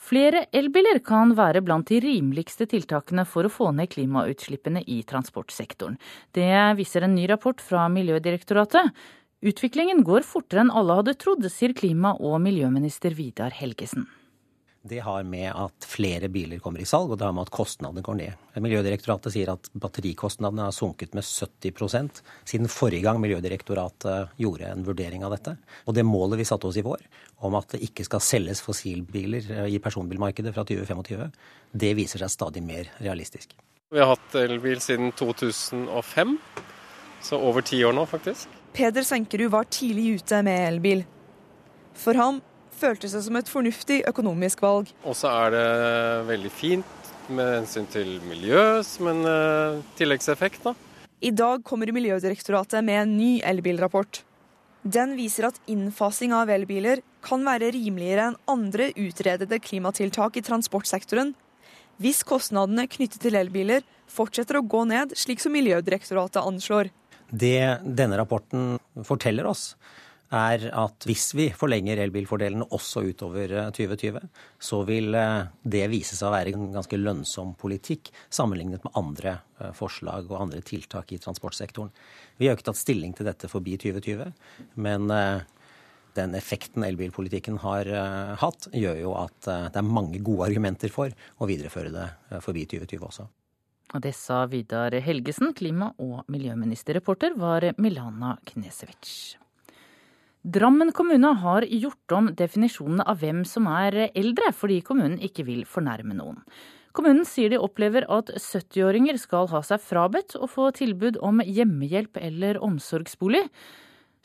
Flere 0.00 0.46
elbiler 0.56 0.98
kan 1.04 1.36
være 1.36 1.60
blant 1.62 1.90
de 1.92 2.00
rimeligste 2.00 2.66
tiltakene 2.66 3.26
for 3.28 3.46
å 3.46 3.52
få 3.52 3.68
ned 3.76 3.92
klimautslippene 3.92 4.80
i 4.88 5.02
transportsektoren. 5.06 5.98
Det 6.32 6.50
viser 6.80 7.04
en 7.04 7.14
ny 7.14 7.28
rapport 7.30 7.60
fra 7.60 7.84
Miljødirektoratet. 7.92 8.90
Utviklingen 9.44 10.02
går 10.04 10.24
fortere 10.26 10.64
enn 10.64 10.72
alle 10.74 10.96
hadde 10.98 11.14
trodd, 11.20 11.44
sier 11.52 11.76
klima- 11.76 12.16
og 12.18 12.40
miljøminister 12.42 13.14
Vidar 13.14 13.54
Helgesen. 13.54 14.08
Det 14.82 15.02
har 15.04 15.22
med 15.28 15.50
at 15.52 15.84
flere 15.84 16.30
biler 16.32 16.58
kommer 16.58 16.80
i 16.80 16.86
salg, 16.88 17.10
og 17.12 17.18
det 17.20 17.26
har 17.26 17.34
med 17.36 17.44
at 17.44 17.52
kostnadene 17.52 18.00
går 18.04 18.16
ned. 18.16 18.44
Miljødirektoratet 18.64 19.34
sier 19.34 19.50
at 19.52 19.68
batterikostnadene 19.76 20.70
har 20.70 20.72
sunket 20.72 21.12
med 21.16 21.26
70% 21.26 22.22
siden 22.48 22.70
forrige 22.72 23.04
gang 23.04 23.20
Miljødirektoratet 23.20 24.32
gjorde 24.40 24.70
en 24.72 24.86
vurdering 24.86 25.26
av 25.26 25.36
dette. 25.36 25.54
Og 25.84 25.98
det 25.98 26.06
målet 26.08 26.40
vi 26.40 26.48
satte 26.48 26.70
oss 26.70 26.80
i 26.80 26.86
vår, 26.86 27.04
om 27.44 27.58
at 27.60 27.76
det 27.76 27.82
ikke 27.90 28.08
skal 28.08 28.24
selges 28.24 28.64
fossilbiler 28.64 29.68
i 29.68 29.76
personbilmarkedet 29.84 30.56
fra 30.56 30.64
2025, 30.64 31.28
det 31.84 31.94
viser 32.00 32.24
seg 32.24 32.32
stadig 32.32 32.64
mer 32.64 32.88
realistisk. 33.04 33.52
Vi 33.92 34.00
har 34.00 34.14
hatt 34.14 34.40
elbil 34.40 34.80
siden 34.80 35.12
2005, 35.12 36.36
så 37.20 37.36
over 37.36 37.68
ti 37.68 37.84
år 37.84 37.92
nå, 37.92 38.08
faktisk. 38.08 38.48
Peder 38.72 39.04
Senkerud 39.04 39.52
var 39.52 39.68
tidlig 39.68 40.22
ute 40.22 40.40
med 40.46 40.68
elbil. 40.70 41.04
For 42.00 42.16
ham 42.16 42.40
føltes 42.80 43.14
det 43.16 43.22
som 43.26 43.36
et 43.38 43.50
fornuftig 43.50 44.00
økonomisk 44.08 44.62
valg. 44.64 44.90
Og 45.04 45.16
så 45.18 45.30
er 45.44 45.54
det 45.54 45.66
veldig 46.30 46.52
fint 46.54 47.10
med 47.30 47.60
hensyn 47.60 47.86
til 47.90 48.16
miljø 48.26 48.80
som 48.86 49.10
en 49.12 49.22
uh, 49.26 49.82
tilleggseffekt. 49.98 50.64
da. 50.64 50.74
I 51.20 51.30
dag 51.36 51.62
kommer 51.64 51.92
Miljødirektoratet 51.92 52.84
med 52.84 53.02
en 53.02 53.16
ny 53.18 53.30
elbilrapport. 53.44 54.22
Den 54.82 55.12
viser 55.18 55.50
at 55.50 55.58
innfasing 55.68 56.32
av 56.32 56.48
elbiler 56.48 57.02
kan 57.20 57.44
være 57.44 57.68
rimeligere 57.76 58.30
enn 58.30 58.38
andre 58.48 58.88
utredede 58.96 59.58
klimatiltak 59.60 60.38
i 60.40 60.44
transportsektoren, 60.46 61.34
hvis 62.00 62.22
kostnadene 62.24 62.86
knyttet 62.88 63.20
til 63.20 63.36
elbiler 63.36 63.84
fortsetter 64.08 64.56
å 64.56 64.64
gå 64.64 64.86
ned, 64.88 65.12
slik 65.12 65.42
som 65.44 65.52
Miljødirektoratet 65.52 66.40
anslår. 66.40 66.88
Det 67.28 67.84
denne 67.84 68.16
rapporten 68.16 68.78
forteller 69.04 69.46
oss, 69.46 69.74
er 70.30 70.66
at 70.78 71.06
hvis 71.08 71.30
vi 71.34 71.48
forlenger 71.54 71.98
elbilfordelene 72.04 72.68
også 72.74 73.02
utover 73.10 73.50
2020, 73.74 74.18
eh, 74.20 74.42
så 74.62 74.80
vil 74.86 75.14
eh, 75.18 75.48
det 75.62 75.84
vise 75.90 76.16
seg 76.16 76.28
å 76.28 76.34
være 76.34 76.54
en 76.54 76.68
ganske 76.76 76.98
lønnsom 77.00 77.56
politikk 77.60 78.12
sammenlignet 78.30 78.86
med 78.86 78.98
andre 79.00 79.36
eh, 79.58 79.72
forslag 79.76 80.30
og 80.30 80.38
andre 80.38 80.62
tiltak 80.66 81.10
i 81.12 81.20
transportsektoren. 81.22 81.90
Vi 82.38 82.46
har 82.46 82.58
ikke 82.58 82.70
tatt 82.70 82.82
stilling 82.82 83.16
til 83.16 83.26
dette 83.26 83.50
forbi 83.50 83.74
2020, 83.80 84.30
men 84.80 85.10
den 86.16 86.32
effekten 86.34 86.86
elbilpolitikken 86.86 87.58
har 87.62 87.90
hatt, 88.40 88.70
gjør 88.72 88.96
jo 89.02 89.12
at 89.20 89.36
det 89.44 89.76
er 89.78 89.86
mange 89.86 90.22
gode 90.24 90.48
argumenter 90.48 90.90
for 90.94 91.12
å 91.12 91.50
videreføre 91.50 91.92
det 91.92 92.06
forbi 92.42 92.64
2020 92.70 93.04
også. 93.10 93.28
Og 93.92 94.02
det 94.06 94.14
sa 94.16 94.44
Vidar 94.50 94.96
Helgesen, 95.04 95.52
klima- 95.58 95.92
og 96.00 96.24
miljøministerreporter 96.32 97.36
var 97.38 97.68
Milana 97.76 98.36
Knesevic. 98.48 99.39
Drammen 100.40 100.88
kommune 100.96 101.34
har 101.36 101.66
gjort 101.68 102.12
om 102.16 102.30
definisjonen 102.32 103.02
av 103.04 103.18
hvem 103.20 103.42
som 103.44 103.66
er 103.68 104.06
eldre, 104.08 104.54
fordi 104.56 104.78
kommunen 104.80 105.18
ikke 105.20 105.44
vil 105.44 105.66
fornærme 105.68 106.16
noen. 106.16 106.38
Kommunen 106.96 107.26
sier 107.28 107.52
de 107.52 107.60
opplever 107.60 108.06
at 108.10 108.32
70-åringer 108.34 109.20
skal 109.20 109.50
ha 109.52 109.60
seg 109.62 109.82
frabedt 109.84 110.38
å 110.40 110.48
få 110.50 110.70
tilbud 110.74 111.20
om 111.22 111.42
hjemmehjelp 111.44 112.16
eller 112.18 112.58
omsorgsbolig. 112.64 113.44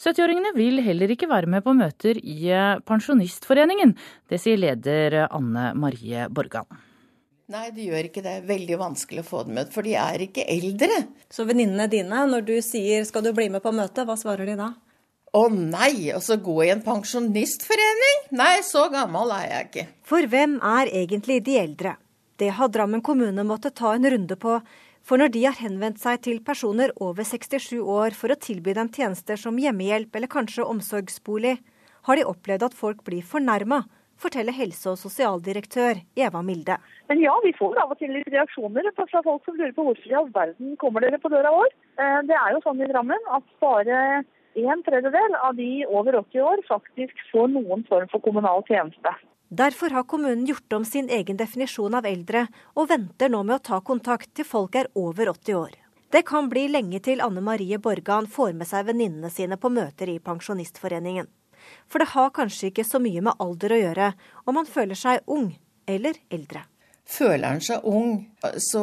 70-åringene 0.02 0.56
vil 0.56 0.80
heller 0.84 1.12
ikke 1.12 1.30
være 1.30 1.52
med 1.52 1.64
på 1.68 1.76
møter 1.76 2.18
i 2.18 2.48
Pensjonistforeningen. 2.88 3.94
Det 4.32 4.40
sier 4.42 4.60
leder 4.60 5.26
Anne 5.28 5.74
Marie 5.76 6.30
Borgan. 6.32 6.68
Nei, 7.52 7.68
det 7.76 7.86
gjør 7.86 8.08
ikke 8.08 8.24
det. 8.24 8.32
det 8.32 8.40
er 8.40 8.50
Veldig 8.56 8.80
vanskelig 8.82 9.22
å 9.22 9.28
få 9.28 9.44
dem 9.46 9.60
med, 9.60 9.70
for 9.76 9.86
de 9.86 9.94
er 10.00 10.24
ikke 10.26 10.48
eldre. 10.50 11.04
Så 11.30 11.46
venninnene 11.46 11.86
dine, 11.92 12.24
når 12.32 12.48
du 12.48 12.56
sier 12.64 13.04
'skal 13.06 13.22
du 13.22 13.34
bli 13.34 13.50
med 13.50 13.62
på 13.62 13.76
møtet', 13.76 14.08
hva 14.08 14.18
svarer 14.18 14.48
de 14.48 14.56
da? 14.58 14.74
Å 15.36 15.44
nei, 15.52 16.14
og 16.16 16.22
så 16.24 16.38
gå 16.40 16.56
i 16.64 16.72
en 16.72 16.84
pensjonistforening? 16.86 18.20
Nei, 18.40 18.62
så 18.64 18.86
gammel 18.94 19.34
er 19.36 19.46
jeg 19.50 19.68
ikke. 19.68 19.86
For 20.08 20.28
hvem 20.32 20.58
er 20.64 20.92
egentlig 21.04 21.42
de 21.44 21.58
eldre? 21.60 21.96
Det 22.40 22.54
har 22.56 22.72
Drammen 22.72 23.04
kommune 23.04 23.44
måttet 23.48 23.76
ta 23.76 23.92
en 23.96 24.08
runde 24.12 24.38
på. 24.40 24.62
For 25.06 25.20
når 25.20 25.34
de 25.36 25.44
har 25.46 25.60
henvendt 25.60 26.00
seg 26.02 26.24
til 26.24 26.40
personer 26.44 26.94
over 27.04 27.28
67 27.28 27.76
år 27.80 28.16
for 28.16 28.32
å 28.32 28.40
tilby 28.40 28.74
dem 28.78 28.88
tjenester 28.96 29.40
som 29.40 29.60
hjemmehjelp 29.60 30.16
eller 30.16 30.32
kanskje 30.32 30.66
omsorgsbolig, 30.66 31.58
har 32.08 32.16
de 32.16 32.26
opplevd 32.32 32.70
at 32.70 32.80
folk 32.80 33.04
blir 33.04 33.26
fornærma 33.26 33.84
forteller 34.22 34.56
helse- 34.56 34.92
og 34.92 35.00
sosialdirektør 35.00 36.00
Eva 36.16 36.42
Milde. 36.42 36.78
Men 37.10 37.22
ja, 37.22 37.34
vi 37.44 37.52
får 37.58 37.78
av 37.82 37.92
og 37.94 38.00
til 38.00 38.14
litt 38.16 38.30
reaksjoner 38.32 38.88
fra 38.96 39.22
folk 39.26 39.44
som 39.46 39.58
lurer 39.60 39.74
på 39.76 39.86
hvorfor 39.88 40.12
i 40.12 40.18
all 40.20 40.30
verden 40.36 40.76
kommer 40.82 41.04
dere 41.04 41.20
på 41.22 41.32
døra 41.34 41.52
vår. 41.54 41.74
Eh, 42.00 42.20
det 42.30 42.38
er 42.40 42.56
jo 42.56 42.64
sånn 42.64 42.82
i 42.82 42.90
Drammen 42.92 43.30
at 43.38 43.46
bare 43.64 44.24
en 44.56 44.84
tredjedel 44.84 45.36
av 45.44 45.56
de 45.56 45.86
over 45.88 46.16
80 46.22 46.42
år 46.42 46.62
faktisk 46.68 47.24
får 47.32 47.48
noen 47.52 47.84
form 47.90 48.08
for 48.12 48.24
kommunal 48.24 48.64
tjeneste. 48.68 49.14
Derfor 49.48 49.90
har 49.94 50.04
kommunen 50.04 50.46
gjort 50.46 50.74
om 50.74 50.86
sin 50.86 51.10
egen 51.10 51.38
definisjon 51.38 51.94
av 51.96 52.06
eldre, 52.06 52.48
og 52.74 52.90
venter 52.90 53.30
nå 53.30 53.44
med 53.44 53.60
å 53.60 53.66
ta 53.70 53.82
kontakt 53.82 54.34
til 54.34 54.48
folk 54.48 54.76
er 54.76 54.90
over 54.96 55.30
80 55.36 55.60
år. 55.60 55.76
Det 56.10 56.24
kan 56.26 56.50
bli 56.50 56.68
lenge 56.72 57.00
til 57.04 57.22
Anne 57.22 57.44
Marie 57.44 57.78
Borgan 57.78 58.28
får 58.32 58.54
med 58.58 58.68
seg 58.70 58.88
venninnene 58.88 59.30
sine 59.30 59.58
på 59.58 59.70
møter 59.70 60.10
i 60.10 60.20
Pensjonistforeningen. 60.24 61.28
For 61.90 62.02
det 62.02 62.14
har 62.14 62.34
kanskje 62.34 62.70
ikke 62.72 62.86
så 62.88 63.02
mye 63.02 63.24
med 63.26 63.38
alder 63.42 63.76
å 63.76 63.82
gjøre 63.82 64.14
om 64.46 64.58
man 64.60 64.70
føler 64.70 64.98
seg 64.98 65.26
ung 65.28 65.50
eller 65.88 66.18
eldre. 66.34 66.66
Føler 67.06 67.46
han 67.46 67.62
seg 67.62 67.86
ung? 67.86 68.26
Så 68.42 68.82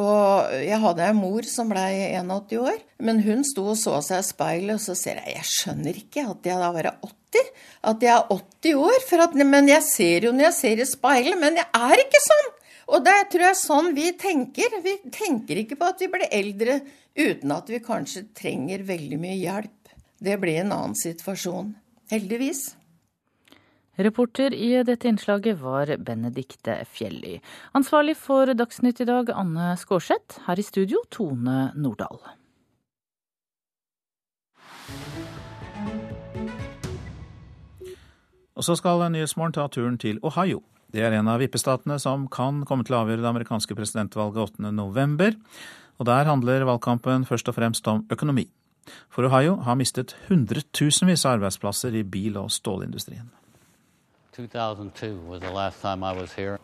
jeg 0.63 0.79
hadde 0.79 1.09
en 1.11 1.19
mor 1.19 1.43
som 1.47 1.67
ble 1.71 1.83
81 2.15 2.55
år. 2.61 2.79
Men 3.03 3.19
hun 3.25 3.43
sto 3.47 3.65
og 3.73 3.79
så 3.79 3.97
seg 4.05 4.23
i 4.23 4.27
speilet, 4.29 4.77
og 4.77 4.83
så 4.83 4.95
ser 4.95 5.19
jeg 5.19 5.35
jeg 5.35 5.49
skjønner 5.49 5.99
ikke 5.99 6.25
at 6.31 6.47
jeg 6.47 6.61
da 6.61 6.71
var 6.75 6.89
80. 6.93 7.51
At 7.91 8.05
jeg 8.05 8.13
er 8.15 8.31
80 8.31 8.79
år. 8.79 9.07
At, 9.25 9.37
men 9.43 9.71
jeg 9.71 9.83
ser 9.89 10.27
jo 10.29 10.33
når 10.35 10.47
jeg 10.47 10.59
ser 10.61 10.83
i 10.83 10.87
speilet, 10.87 11.39
men 11.41 11.59
jeg 11.59 11.67
er 11.89 12.03
ikke 12.05 12.23
sånn! 12.23 12.51
Og 12.93 13.03
det 13.03 13.15
tror 13.31 13.45
jeg 13.45 13.53
er 13.53 13.59
sånn 13.59 13.93
vi 13.95 14.09
tenker. 14.19 14.79
Vi 14.83 14.97
tenker 15.13 15.61
ikke 15.61 15.79
på 15.79 15.91
at 15.91 16.03
vi 16.03 16.11
blir 16.11 16.27
eldre 16.31 16.81
uten 17.15 17.53
at 17.55 17.69
vi 17.71 17.79
kanskje 17.83 18.27
trenger 18.35 18.83
veldig 18.87 19.19
mye 19.21 19.39
hjelp. 19.39 19.93
Det 20.23 20.39
blir 20.39 20.61
en 20.61 20.75
annen 20.75 20.95
situasjon. 20.99 21.73
Heldigvis. 22.11 22.69
Reporter 23.95 24.53
i 24.53 24.83
dette 24.83 25.07
innslaget 25.07 25.59
var 25.61 25.91
Benedikte 26.01 26.79
Fjelly. 26.89 27.37
Ansvarlig 27.77 28.15
for 28.17 28.49
Dagsnytt 28.57 29.03
i 29.03 29.05
dag, 29.05 29.29
Anne 29.29 29.75
Skårseth. 29.77 30.39
Her 30.47 30.57
i 30.57 30.65
studio, 30.65 31.03
Tone 31.13 31.67
Nordahl. 31.77 32.17
Og 38.53 38.65
så 38.65 38.75
skal 38.77 39.05
Nyhetsmorgen 39.13 39.53
ta 39.53 39.67
turen 39.69 39.99
til 40.01 40.17
Ohio. 40.25 40.63
Det 40.93 41.01
er 41.01 41.13
en 41.17 41.29
av 41.29 41.41
vippestatene 41.41 41.99
som 42.01 42.25
kan 42.33 42.63
komme 42.69 42.85
til 42.85 42.97
å 42.97 43.03
avgjøre 43.03 43.21
det 43.21 43.29
amerikanske 43.29 43.77
presidentvalget 43.77 44.57
8.11. 44.57 45.37
Og 46.01 46.09
der 46.09 46.29
handler 46.29 46.65
valgkampen 46.65 47.29
først 47.29 47.49
og 47.49 47.57
fremst 47.57 47.87
om 47.89 48.05
økonomi. 48.13 48.47
For 49.13 49.29
Ohio 49.29 49.59
har 49.65 49.77
mistet 49.77 50.15
hundretusenvis 50.27 51.25
av 51.25 51.37
arbeidsplasser 51.37 51.93
i 51.97 52.03
bil- 52.03 52.41
og 52.41 52.49
stålindustrien. 52.51 53.29
2002 54.33 55.29
was 55.29 55.41
the 55.41 55.51
last 55.51 55.81
time 55.81 56.03
I 56.03 56.11
was 56.11 56.33
here. 56.33 56.59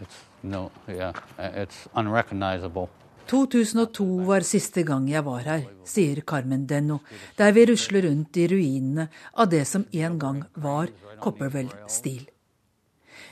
It's 0.00 0.16
no, 0.42 0.70
yeah, 0.88 1.12
it's 1.38 1.88
unrecognizable. 1.94 2.88
2002 3.26 4.24
var 4.24 4.40
siste 4.40 4.82
gang 4.82 5.08
jeg 5.10 5.24
var 5.24 5.44
her, 5.44 5.64
sier 5.84 6.20
Carmen 6.20 6.66
Denno, 6.68 7.00
der 7.36 7.52
vi 7.52 7.66
rusler 7.68 8.06
rundt 8.08 8.36
i 8.36 8.46
ruinene 8.48 9.08
av 9.34 9.48
det 9.52 9.64
som 9.68 9.84
en 9.92 10.18
gang 10.18 10.42
var 10.54 10.88
Copperwell 11.20 11.68
Steel. 11.88 12.24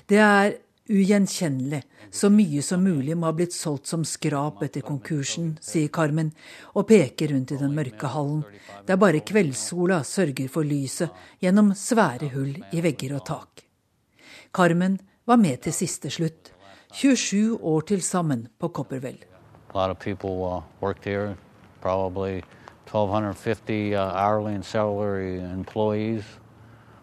Det 0.06 0.20
er 0.20 0.56
ugjenkjennelig. 0.88 1.82
Så 2.10 2.30
mye 2.30 2.62
som 2.62 2.84
mulig 2.84 3.16
må 3.16 3.28
ha 3.28 3.34
blitt 3.36 3.56
solgt 3.56 3.90
som 3.90 4.04
skrap 4.06 4.62
etter 4.64 4.84
konkursen, 4.86 5.56
sier 5.60 5.90
Carmen, 5.92 6.30
og 6.76 6.86
peker 6.88 7.34
rundt 7.34 7.52
i 7.52 7.60
den 7.60 7.74
mørke 7.76 8.12
hallen, 8.12 8.44
der 8.86 9.00
bare 9.00 9.24
kveldssola 9.26 10.02
sørger 10.06 10.48
for 10.52 10.64
lyset 10.64 11.12
gjennom 11.42 11.74
svære 11.76 12.32
hull 12.36 12.56
i 12.72 12.84
vegger 12.84 13.18
og 13.18 13.26
tak. 13.26 13.65
Carmen 14.56 14.98
var 15.28 15.36
med 15.36 15.60
til 15.66 15.74
siste 15.76 16.08
slutt. 16.08 16.52
27 16.96 17.58
år 17.60 17.82
til 17.90 18.00
sammen 18.00 18.46
på 18.58 18.70
Copperwell. 18.72 19.18
Uh, 19.74 19.92
probably 21.82 22.40
1250 22.86 23.92
uh, 23.94 24.00
hourly 24.16 24.54
and 24.54 24.64
salary 24.64 25.40
employees, 25.40 26.24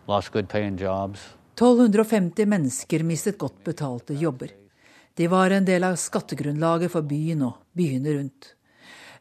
lost 0.08 0.32
good 0.32 0.48
paying 0.50 0.82
jobs. 0.82 1.20
1250 1.54 2.46
mennesker 2.50 3.04
mistet 3.04 3.38
godt 3.38 3.64
betalte 3.64 4.14
jobber. 4.18 4.50
De 5.14 5.28
var 5.30 5.54
en 5.54 5.66
del 5.66 5.84
av 5.86 5.96
skattegrunnlaget 6.02 6.90
for 6.90 7.06
byen 7.06 7.46
og 7.46 7.60
byene 7.78 8.18
rundt. 8.18 8.56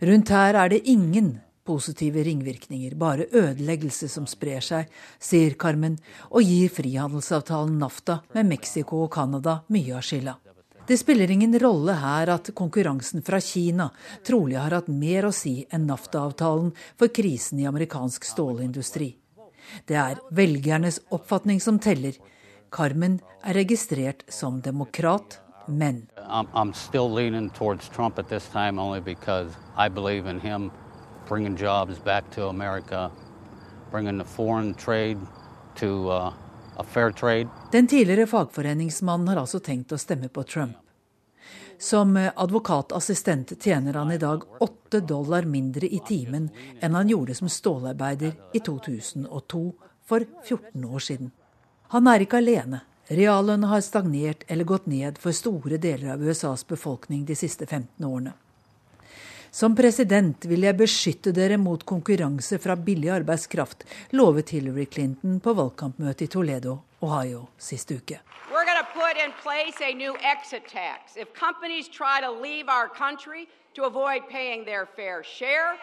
Rundt 0.00 0.32
her 0.32 0.56
er 0.56 0.72
det 0.72 0.86
ingen 0.88 1.34
positive 1.64 2.24
ringvirkninger, 2.26 2.94
bare 2.98 3.28
ødeleggelse 3.32 4.08
som 4.10 4.26
sprer 4.26 4.64
seg, 4.64 4.88
sier 5.22 5.54
Carmen, 5.58 5.98
og 6.30 6.42
gir 6.46 6.72
frihandelsavtalen 6.72 7.78
NAFTA 7.80 8.20
med 8.34 8.50
Mexico 8.50 9.04
og 9.04 9.12
Canada 9.14 9.60
mye 9.72 9.94
av 9.98 10.06
skylda. 10.06 10.36
Det 10.86 10.98
spiller 10.98 11.30
ingen 11.30 11.54
rolle 11.62 11.94
her 11.94 12.32
at 12.34 12.50
konkurransen 12.58 13.22
fra 13.22 13.38
Kina 13.40 13.86
trolig 14.26 14.58
har 14.58 14.74
hatt 14.74 14.88
mer 14.90 15.28
å 15.28 15.32
si 15.32 15.60
enn 15.70 15.86
NAFTA-avtalen 15.86 16.72
for 16.98 17.12
krisen 17.14 17.62
i 17.62 17.68
amerikansk 17.70 18.26
stålindustri. 18.26 19.12
Det 19.86 19.94
er 19.94 20.18
velgernes 20.34 20.98
oppfatning 21.14 21.62
som 21.62 21.78
teller. 21.78 22.18
Carmen 22.74 23.20
er 23.46 23.54
registrert 23.60 24.26
som 24.28 24.60
demokrat, 24.60 25.38
men 25.68 26.08
I'm 26.26 26.74
still 26.74 27.08
bringing 31.32 31.56
jobs 31.56 32.04
back 32.04 32.24
to 32.34 32.48
America, 32.48 33.10
bringing 33.90 34.18
the 34.18 34.24
foreign 34.24 34.74
trade 34.74 35.18
to 35.74 36.10
uh, 36.10 36.32
a 36.76 36.84
fair 36.84 37.10
trade. 37.10 37.48
Den 37.72 37.86
tidligere 37.86 38.26
fagforeningsmannen 38.26 39.28
har 39.28 39.36
altså 39.36 39.60
tenkt 39.60 39.92
å 39.92 39.98
stemme 39.98 40.28
på 40.28 40.42
Trump. 40.42 40.76
Som 41.78 42.14
advokatassistent 42.16 43.56
tjener 43.64 43.94
han 43.94 44.12
i 44.12 44.18
dag 44.18 44.44
åtte 44.60 45.00
dollar 45.00 45.42
mindre 45.42 45.88
i 45.88 45.98
timen 46.06 46.50
enn 46.80 46.94
han 46.94 47.08
gjorde 47.08 47.34
som 47.34 47.48
stålarbeider 47.48 48.36
i 48.52 48.60
2002, 48.60 49.62
for 50.06 50.26
14 50.44 50.84
år 50.84 50.98
siden. 50.98 51.32
Han 51.88 52.06
er 52.06 52.26
ikke 52.26 52.42
alene. 52.42 52.84
Reallønna 53.08 53.72
har 53.72 53.80
stagnert 53.80 54.44
eller 54.46 54.68
gått 54.68 54.86
ned 54.86 55.18
for 55.18 55.34
store 55.34 55.80
deler 55.80 56.14
av 56.14 56.22
USAs 56.22 56.66
befolkning 56.68 57.24
de 57.26 57.36
siste 57.38 57.66
15 57.66 58.04
årene. 58.04 58.36
Som 59.52 59.74
president 59.76 60.46
vil 60.48 60.62
jeg 60.64 60.78
beskytte 60.78 61.28
dere 61.36 61.58
mot 61.60 61.82
konkurranse 61.84 62.56
fra 62.56 62.72
billig 62.72 63.10
arbeidskraft, 63.12 63.84
lovet 64.16 64.48
Hillary 64.54 64.86
Clinton 64.88 65.34
på 65.44 65.52
valgkampmøtet 65.58 66.24
i 66.24 66.28
Toledo, 66.32 66.78
Ohio, 67.04 67.42
sist 67.60 67.92
uke. 67.92 68.22
share, 75.20 75.76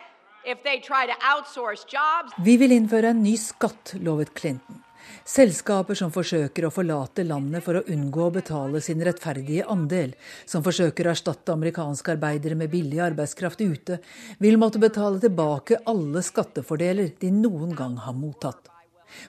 Vi 2.41 2.57
vil 2.57 2.73
innføre 2.73 3.13
en 3.13 3.21
ny 3.21 3.37
skatt, 3.37 3.99
lovet 4.01 4.33
Clinton. 4.33 4.81
Selskaper 5.30 5.93
som 5.93 6.10
forsøker 6.10 6.65
å 6.65 6.72
forlate 6.73 7.22
landet 7.22 7.61
for 7.61 7.77
å 7.77 7.84
unngå 7.93 8.23
å 8.26 8.31
betale 8.34 8.80
sin 8.81 9.03
rettferdige 9.06 9.68
andel, 9.69 10.15
som 10.49 10.64
forsøker 10.65 11.06
å 11.06 11.11
erstatte 11.11 11.53
amerikanske 11.53 12.15
arbeidere 12.15 12.57
med 12.57 12.72
billig 12.72 12.97
arbeidskraft 13.06 13.61
ute, 13.61 13.99
vil 14.41 14.57
måtte 14.57 14.81
betale 14.81 15.22
tilbake 15.22 15.84
alle 15.91 16.23
skattefordeler 16.26 17.11
de 17.22 17.30
noen 17.35 17.76
gang 17.77 17.99
har 18.07 18.18
mottatt. 18.18 18.72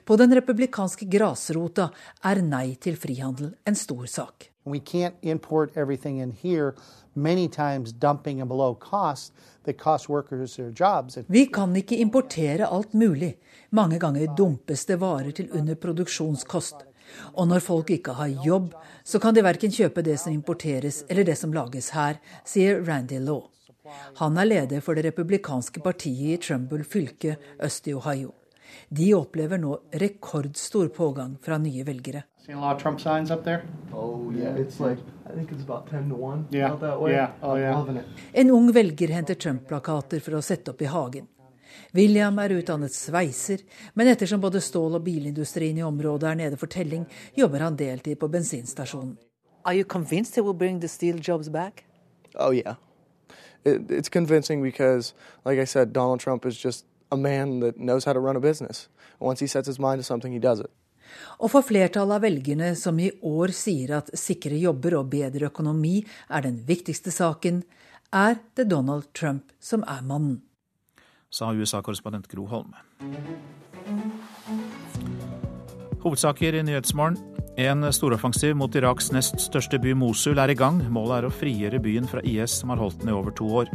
På 0.01 0.17
den 0.17 0.33
republikanske 0.33 1.05
grasrota 1.05 1.91
er 2.25 2.41
nei 2.41 2.73
til 2.81 2.97
frihandel 2.97 3.53
en 3.69 3.77
stor 3.77 4.09
sak. 4.09 4.49
We 4.65 4.79
can't 4.79 5.21
import 5.21 5.77
everything 5.77 6.17
in 6.17 6.31
here 6.31 6.73
many 7.13 7.47
times 7.47 7.93
dumping 7.93 8.41
and 8.41 8.49
below 8.49 8.73
cost 8.73 9.33
that 9.65 9.77
cost 9.77 10.09
workers 10.09 10.55
their 10.55 10.73
jobs. 10.73 11.17
Vi 11.27 11.45
kan 11.45 11.75
ikke 11.75 12.01
importere 12.01 12.65
alt 12.65 12.93
mulig. 12.93 13.35
Mange 13.73 13.99
ganger 13.99 14.33
dumpes 14.35 14.85
det 14.85 14.97
varer 14.99 15.31
til 15.31 15.47
under 15.55 15.77
produksjonskost. 15.79 16.81
Og 17.39 17.47
når 17.47 17.63
folk 17.63 17.91
ikke 17.95 18.15
har 18.17 18.33
jobb, 18.43 18.73
så 19.03 19.19
kan 19.19 19.35
de 19.35 19.43
verken 19.45 19.71
kjøpe 19.71 20.03
det 20.03 20.17
som 20.19 20.33
importeres 20.33 21.05
eller 21.07 21.27
det 21.27 21.37
som 21.39 21.53
lages 21.55 21.91
her, 21.95 22.19
sier 22.43 22.83
Randy 22.83 23.19
Law. 23.23 23.45
Han 24.19 24.37
er 24.37 24.49
leder 24.49 24.83
for 24.83 24.95
det 24.95 25.05
republikanske 25.07 25.83
partiet 25.83 26.35
i 26.35 26.41
Trumbull 26.43 26.83
fylke 26.83 27.37
øst 27.63 27.87
i 27.87 27.95
Ohio. 27.95 28.33
De 28.89 29.13
opplever 29.15 29.59
nå 29.59 29.77
rekordstor 30.03 30.91
pågang 30.95 31.37
fra 31.43 31.57
nye 31.57 31.83
velgere. 31.87 32.23
Oh 33.93 34.31
yeah, 34.35 34.55
it's 34.57 34.79
like 34.79 34.99
I 35.29 35.35
think 35.35 35.51
it's 35.51 35.63
about 35.63 35.87
ten 35.89 36.09
to 36.09 36.15
one. 36.15 36.45
Yeah, 36.51 36.71
out 36.71 36.79
that 36.81 36.99
way. 36.99 37.11
yeah, 37.11 37.31
oh. 37.41 37.97
En 38.33 38.51
ung 38.51 38.71
velger 38.71 39.07
henter 39.07 39.35
Trump-plakater 39.35 40.19
for 40.19 40.35
å 40.35 40.41
sette 40.41 40.71
opp 40.71 40.81
i 40.81 40.89
hagen. 40.91 41.27
William 41.93 42.37
er 42.39 42.53
utdannet 42.55 42.93
sveiser, 42.95 43.65
men 43.93 44.07
ettersom 44.07 44.41
både 44.41 44.61
stål- 44.63 44.95
og 44.95 45.03
bilindustrien 45.03 45.77
i 45.77 45.83
området 45.83 46.29
er 46.29 46.37
nede 46.39 46.57
for 46.57 46.71
telling, 46.71 47.05
jobber 47.35 47.59
han 47.59 47.75
deltid 47.75 48.19
på 48.19 48.29
bensinstasjonen. 48.31 49.17
Are 49.65 49.75
you 49.75 49.83
convinced 49.83 50.37
it 50.37 50.43
will 50.45 50.57
bring 50.57 50.79
the 50.79 50.87
steel 50.87 51.19
jobs 51.19 51.49
back? 51.49 51.83
Oh 52.35 52.51
yeah, 52.51 52.75
it, 53.65 53.91
it's 53.91 54.09
convincing 54.09 54.63
because, 54.63 55.13
like 55.45 55.59
I 55.59 55.65
said, 55.65 55.93
Donald 55.93 56.19
Trump 56.19 56.45
is 56.45 56.57
just 56.57 56.85
a 57.11 57.17
man 57.17 57.59
that 57.59 57.77
knows 57.77 58.05
how 58.05 58.13
to 58.13 58.19
run 58.19 58.35
a 58.35 58.39
business. 58.39 58.87
Once 59.19 59.39
he 59.39 59.47
sets 59.47 59.67
his 59.67 59.79
mind 59.79 59.99
to 59.99 60.03
something, 60.03 60.31
he 60.33 60.39
does 60.39 60.59
it. 60.59 60.71
Og 61.43 61.51
for 61.51 61.65
flertallet 61.65 62.15
av 62.15 62.23
velgerne 62.23 62.71
som 62.79 62.99
i 63.03 63.09
år 63.21 63.51
sier 63.51 63.97
at 63.97 64.13
sikre 64.17 64.55
jobber 64.55 64.95
og 65.01 65.09
bedre 65.11 65.49
økonomi 65.51 65.97
er 66.29 66.45
den 66.45 66.61
viktigste 66.67 67.11
saken, 67.11 67.65
er 68.15 68.39
det 68.55 68.69
Donald 68.71 69.11
Trump 69.13 69.51
som 69.59 69.83
er 69.87 69.99
mannen. 70.07 70.39
Sa 71.31 71.53
USA-korrespondent 71.55 72.27
Gro 72.27 72.45
Holme. 72.51 72.75
Hovedsaker 76.03 76.57
i 76.59 76.63
Nyhetsmorgen. 76.63 77.17
En 77.57 77.85
storoffensiv 77.93 78.55
mot 78.59 78.75
Iraks 78.75 79.11
nest 79.15 79.39
største 79.39 79.79
by 79.79 79.93
Mosul 79.95 80.41
er 80.43 80.51
i 80.51 80.57
gang. 80.59 80.81
Målet 80.91 81.21
er 81.21 81.27
å 81.29 81.31
frigjøre 81.31 81.79
byen 81.83 82.09
fra 82.09 82.23
IS, 82.27 82.57
som 82.59 82.73
har 82.73 82.81
holdt 82.83 82.99
den 83.03 83.13
i 83.13 83.15
over 83.15 83.31
to 83.37 83.47
år. 83.61 83.71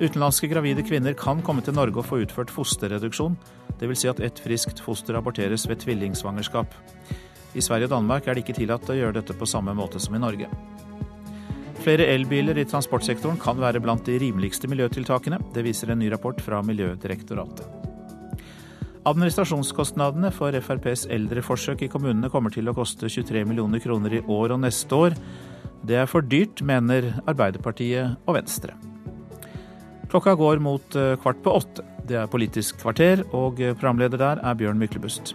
Utenlandske 0.00 0.48
gravide 0.48 0.84
kvinner 0.86 1.12
kan 1.12 1.42
komme 1.44 1.60
til 1.60 1.76
Norge 1.76 2.00
og 2.00 2.08
få 2.08 2.22
utført 2.24 2.52
fosterreduksjon. 2.52 3.36
Dvs. 3.80 4.00
Si 4.00 4.08
at 4.08 4.24
ett 4.24 4.40
friskt 4.40 4.80
foster 4.80 5.20
aborteres 5.20 5.66
ved 5.68 5.84
tvillingsvangerskap. 5.84 6.72
I 7.52 7.60
Sverige 7.60 7.90
og 7.90 7.98
Danmark 7.98 8.28
er 8.28 8.36
det 8.36 8.46
ikke 8.46 8.60
tillatt 8.62 8.88
å 8.88 8.96
gjøre 8.96 9.18
dette 9.20 9.36
på 9.36 9.48
samme 9.48 9.76
måte 9.76 10.00
som 10.00 10.16
i 10.16 10.22
Norge. 10.22 10.48
Flere 11.80 12.04
elbiler 12.12 12.58
i 12.60 12.66
transportsektoren 12.68 13.38
kan 13.40 13.56
være 13.60 13.80
blant 13.80 14.04
de 14.04 14.18
rimeligste 14.20 14.68
miljøtiltakene. 14.68 15.38
Det 15.54 15.64
viser 15.64 15.92
en 15.92 16.02
ny 16.02 16.10
rapport 16.12 16.40
fra 16.44 16.60
Miljødirektoratet. 16.66 17.64
Administrasjonskostnadene 19.08 20.28
for 20.36 20.52
FrPs 20.52 21.06
eldreforsøk 21.08 21.86
i 21.86 21.88
kommunene 21.88 22.28
kommer 22.28 22.52
til 22.52 22.68
å 22.68 22.74
koste 22.76 23.08
23 23.08 23.46
millioner 23.48 23.80
kroner 23.80 24.18
i 24.18 24.20
år 24.20 24.52
og 24.52 24.60
neste 24.66 24.98
år. 25.06 25.16
Det 25.88 25.96
er 26.02 26.10
for 26.10 26.20
dyrt, 26.20 26.60
mener 26.60 27.14
Arbeiderpartiet 27.24 28.18
og 28.28 28.36
Venstre. 28.36 28.76
Klokka 30.12 30.34
går 30.36 30.60
mot 30.60 30.98
eh, 31.00 31.14
kvart 31.22 31.40
på 31.40 31.54
åtte. 31.62 31.86
Det 32.04 32.18
er 32.20 32.28
Politisk 32.28 32.82
kvarter, 32.82 33.22
og 33.32 33.56
programleder 33.56 34.20
der 34.20 34.44
er 34.44 34.58
Bjørn 34.58 34.80
Myklebust. 34.82 35.32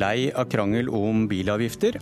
Lei 0.00 0.30
av 0.32 0.46
krangel 0.48 0.88
om 0.88 1.26
bilavgifter. 1.28 1.98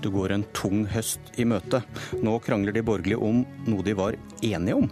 Du 0.00 0.08
går 0.14 0.32
en 0.32 0.44
tung 0.56 0.86
høst 0.88 1.34
i 1.36 1.44
møte. 1.44 1.82
Nå 2.24 2.38
krangler 2.40 2.72
de 2.72 2.84
borgerlige 2.86 3.18
om 3.20 3.42
noe 3.66 3.84
de 3.84 3.92
var 3.98 4.16
enige 4.40 4.78
om. 4.78 4.86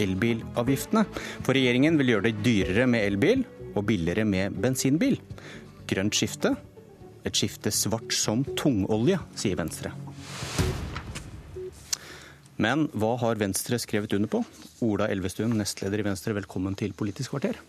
Elbilavgiftene. 0.00 1.02
For 1.44 1.52
regjeringen 1.58 1.98
vil 2.00 2.14
gjøre 2.14 2.30
det 2.30 2.40
dyrere 2.46 2.86
med 2.88 3.04
elbil 3.10 3.44
og 3.74 3.84
billigere 3.90 4.24
med 4.24 4.56
bensinbil. 4.64 5.18
Grønt 5.90 6.16
skifte. 6.16 6.54
Et 7.26 7.36
skifte 7.36 7.74
svart 7.74 8.14
som 8.16 8.46
tungolje, 8.56 9.20
sier 9.36 9.60
Venstre. 9.60 9.92
Men 12.56 12.86
hva 12.96 13.16
har 13.26 13.42
Venstre 13.42 13.76
skrevet 13.82 14.16
under 14.16 14.30
på? 14.32 14.44
Ola 14.86 15.10
Elvestuen, 15.12 15.52
nestleder 15.58 16.00
i 16.00 16.08
Venstre, 16.08 16.38
velkommen 16.38 16.78
til 16.78 16.96
Politisk 16.96 17.34
kvarter. 17.34 17.60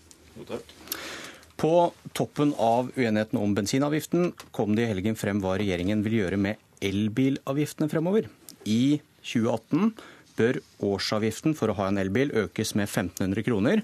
På 1.57 1.91
toppen 2.13 2.53
av 2.61 2.91
uenigheten 2.95 3.39
om 3.39 3.55
bensinavgiften 3.57 4.31
kom 4.53 4.75
det 4.77 4.85
i 4.85 4.91
helgen 4.91 5.17
frem 5.17 5.39
hva 5.41 5.55
regjeringen 5.57 6.03
vil 6.05 6.19
gjøre 6.19 6.37
med 6.37 6.61
elbilavgiftene 6.85 7.89
fremover. 7.89 8.27
I 8.69 8.99
2018 9.25 9.91
bør 10.37 10.59
årsavgiften 10.85 11.55
for 11.57 11.73
å 11.73 11.77
ha 11.79 11.87
en 11.89 11.97
elbil 11.97 12.29
økes 12.43 12.75
med 12.77 12.85
1500 12.85 13.45
kroner. 13.47 13.81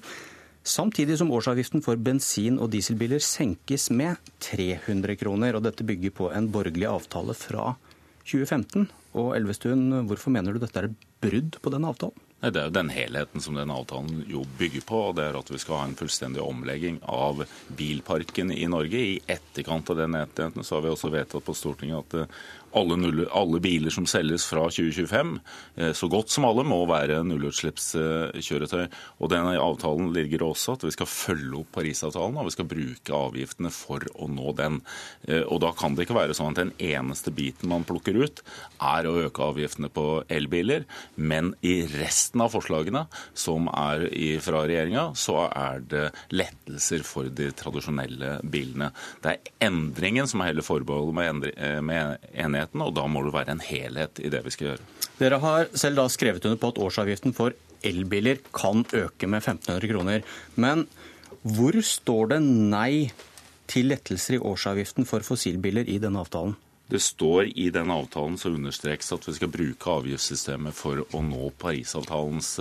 Samtidig 0.63 1.17
som 1.19 1.31
årsavgiften 1.33 1.81
for 1.83 1.97
bensin- 1.99 2.59
og 2.61 2.69
dieselbiler 2.71 3.19
senkes 3.19 3.89
med 3.91 4.21
300 4.45 5.17
kroner. 5.19 5.55
og 5.57 5.65
Dette 5.65 5.83
bygger 5.83 6.13
på 6.13 6.29
en 6.31 6.51
borgerlig 6.53 6.87
avtale 6.87 7.33
fra 7.33 7.73
2015. 8.23 8.85
Og 9.17 9.33
Elvestuen, 9.35 10.05
hvorfor 10.07 10.31
mener 10.31 10.53
du 10.53 10.61
dette 10.61 10.79
er 10.79 10.91
et 10.91 11.09
brudd 11.25 11.57
på 11.59 11.73
den 11.73 11.89
avtalen? 11.89 12.15
Nei, 12.43 12.51
Det 12.51 12.59
er 12.59 12.65
jo 12.67 12.75
den 12.75 12.89
helheten 12.91 13.41
som 13.41 13.55
den 13.55 13.71
avtalen 13.71 14.25
jo 14.27 14.43
bygger 14.59 14.83
på. 14.83 14.97
og 15.09 15.15
det 15.15 15.23
er 15.23 15.37
At 15.39 15.51
vi 15.51 15.57
skal 15.57 15.77
ha 15.77 15.83
en 15.85 15.95
fullstendig 15.95 16.41
omlegging 16.43 16.99
av 17.03 17.45
bilparken 17.77 18.51
i 18.51 18.67
Norge. 18.67 18.99
I 18.99 19.21
etterkant 19.27 19.89
av 19.89 19.95
den 19.95 20.15
enigheten 20.15 20.63
så 20.63 20.75
har 20.75 20.81
vi 20.81 20.89
også 20.89 21.09
vedtatt 21.09 21.45
på 21.45 21.55
Stortinget 21.55 22.13
at 22.13 22.29
alle, 22.77 22.97
null, 22.97 23.23
alle, 23.31 23.59
biler 23.63 23.93
som 23.93 24.05
selges 24.09 24.45
fra 24.49 24.65
2025, 24.71 25.33
eh, 25.77 25.91
så 25.95 26.09
godt 26.11 26.33
som 26.33 26.47
alle, 26.47 26.65
må 26.67 26.79
være 26.89 27.21
nullutslippskjøretøy. 27.27 28.85
Og 29.21 29.31
denne 29.31 29.55
avtalen 29.61 30.11
ligger 30.15 30.45
også 30.47 30.77
at 30.77 30.85
vi 30.87 30.93
skal 30.95 31.09
følge 31.09 31.59
opp 31.61 31.71
Parisavtalen, 31.77 32.37
og 32.39 32.49
vi 32.49 32.55
skal 32.55 32.69
bruke 32.69 33.17
avgiftene 33.17 33.71
for 33.73 34.05
å 34.15 34.29
nå 34.31 34.55
den. 34.57 34.81
Eh, 35.27 35.43
og 35.43 35.61
da 35.63 35.73
kan 35.77 35.95
det 35.95 36.07
ikke 36.07 36.17
være 36.17 36.37
sånn 36.37 36.53
at 36.53 36.61
den 36.63 36.73
eneste 36.81 37.33
biten 37.35 37.71
man 37.71 37.85
plukker 37.87 38.17
ut, 38.19 38.43
er 38.83 39.09
å 39.09 39.15
øke 39.27 39.45
avgiftene 39.45 39.91
på 39.93 40.07
elbiler, 40.33 40.87
men 41.15 41.53
i 41.65 41.81
resten 41.93 42.43
av 42.43 42.53
forslagene 42.55 43.05
som 43.37 43.69
er 43.69 44.07
fra 44.43 44.63
regjeringa, 44.67 45.11
så 45.17 45.47
er 45.49 45.83
det 45.89 46.05
lettelser 46.33 47.05
for 47.07 47.29
de 47.29 47.49
tradisjonelle 47.57 48.37
bilene. 48.43 48.91
Det 49.23 49.33
er 49.33 49.69
endringen 49.69 50.27
som 50.29 50.41
er 50.41 50.51
hele 50.51 50.65
forbeholdet 50.65 51.15
med, 51.17 51.51
enighet. 51.53 52.53
med 52.53 52.62
enigheten, 52.63 52.81
og 52.81 52.95
da 52.95 53.05
må 53.07 53.23
det 53.23 53.33
være 53.35 53.53
en 53.53 53.63
helhet 53.63 54.19
i 54.23 54.31
det 54.31 54.43
vi 54.45 54.53
skal 54.53 54.71
gjøre. 54.71 54.87
Dere 55.19 55.39
har 55.43 55.69
selv 55.75 55.99
da 55.99 56.07
skrevet 56.09 56.45
under 56.45 56.59
på 56.61 56.73
at 56.73 56.81
årsavgiften 56.81 57.35
for 57.35 57.53
elbiler 57.83 58.39
kan 58.55 58.85
øke 58.93 59.27
med 59.27 59.43
1500 59.43 59.91
kroner. 59.91 60.23
Men 60.55 60.87
hvor 61.43 61.75
står 61.83 62.33
det 62.33 62.41
nei 62.43 63.11
til 63.67 63.89
lettelser 63.91 64.37
i 64.37 64.43
årsavgiften 64.43 65.07
for 65.07 65.25
fossilbiler 65.25 65.87
i 65.87 65.99
denne 65.99 66.23
avtalen? 66.23 66.55
Det 66.91 66.99
står 66.99 67.47
i 67.57 67.69
den 67.73 67.91
avtalen 67.93 68.35
så 68.37 68.51
understrekes 68.53 69.13
at 69.15 69.27
vi 69.27 69.35
skal 69.37 69.51
bruke 69.51 69.93
avgiftssystemet 69.93 70.75
for 70.75 71.01
å 71.15 71.21
nå 71.25 71.49
Parisavtalens 71.61 72.51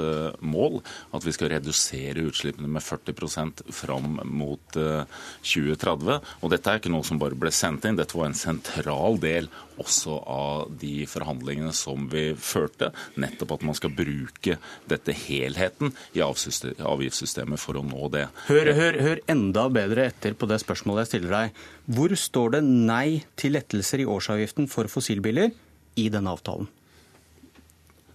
mål. 0.40 0.80
At 1.12 1.26
vi 1.26 1.34
skal 1.34 1.50
redusere 1.52 2.24
utslippene 2.28 2.70
med 2.70 2.84
40% 2.86 3.64
fram 3.74 4.20
mot 4.24 4.78
2030. 4.78 6.22
Og 6.40 6.54
dette 6.54 6.70
er 6.70 6.80
ikke 6.80 6.94
noe 6.94 7.06
som 7.06 7.20
bare 7.20 7.38
ble 7.38 7.52
sendt 7.52 7.88
inn, 7.88 7.98
dette 7.98 8.16
var 8.16 8.30
en 8.30 8.38
sentral 8.38 9.18
del 9.20 9.50
også 9.80 10.16
av 10.28 10.72
de 10.80 11.06
forhandlingene 11.10 11.72
som 11.76 12.06
vi 12.12 12.30
førte. 12.38 12.92
Nettopp 13.20 13.56
at 13.56 13.66
man 13.66 13.76
skal 13.78 13.94
bruke 13.96 14.58
dette 14.90 15.14
helheten 15.24 15.92
i 16.16 16.22
avgiftssystemet 16.24 17.60
for 17.60 17.78
å 17.78 17.84
nå 17.86 18.10
det. 18.12 18.26
Hør, 18.48 18.72
hør, 18.76 19.00
hør 19.06 19.22
enda 19.32 19.68
bedre 19.72 20.08
etter 20.10 20.36
på 20.38 20.48
det 20.50 20.60
spørsmålet 20.62 21.06
jeg 21.06 21.14
stiller 21.14 21.38
deg. 21.38 21.62
Hvor 21.90 22.14
står 22.14 22.56
det 22.56 22.62
nei 22.62 23.22
til 23.38 23.56
lettelser 23.56 24.04
i 24.04 24.06
årsavgiften 24.06 24.68
for 24.70 24.86
fossilbiler 24.90 25.50
i 25.98 26.06
denne 26.12 26.30
avtalen? 26.30 26.70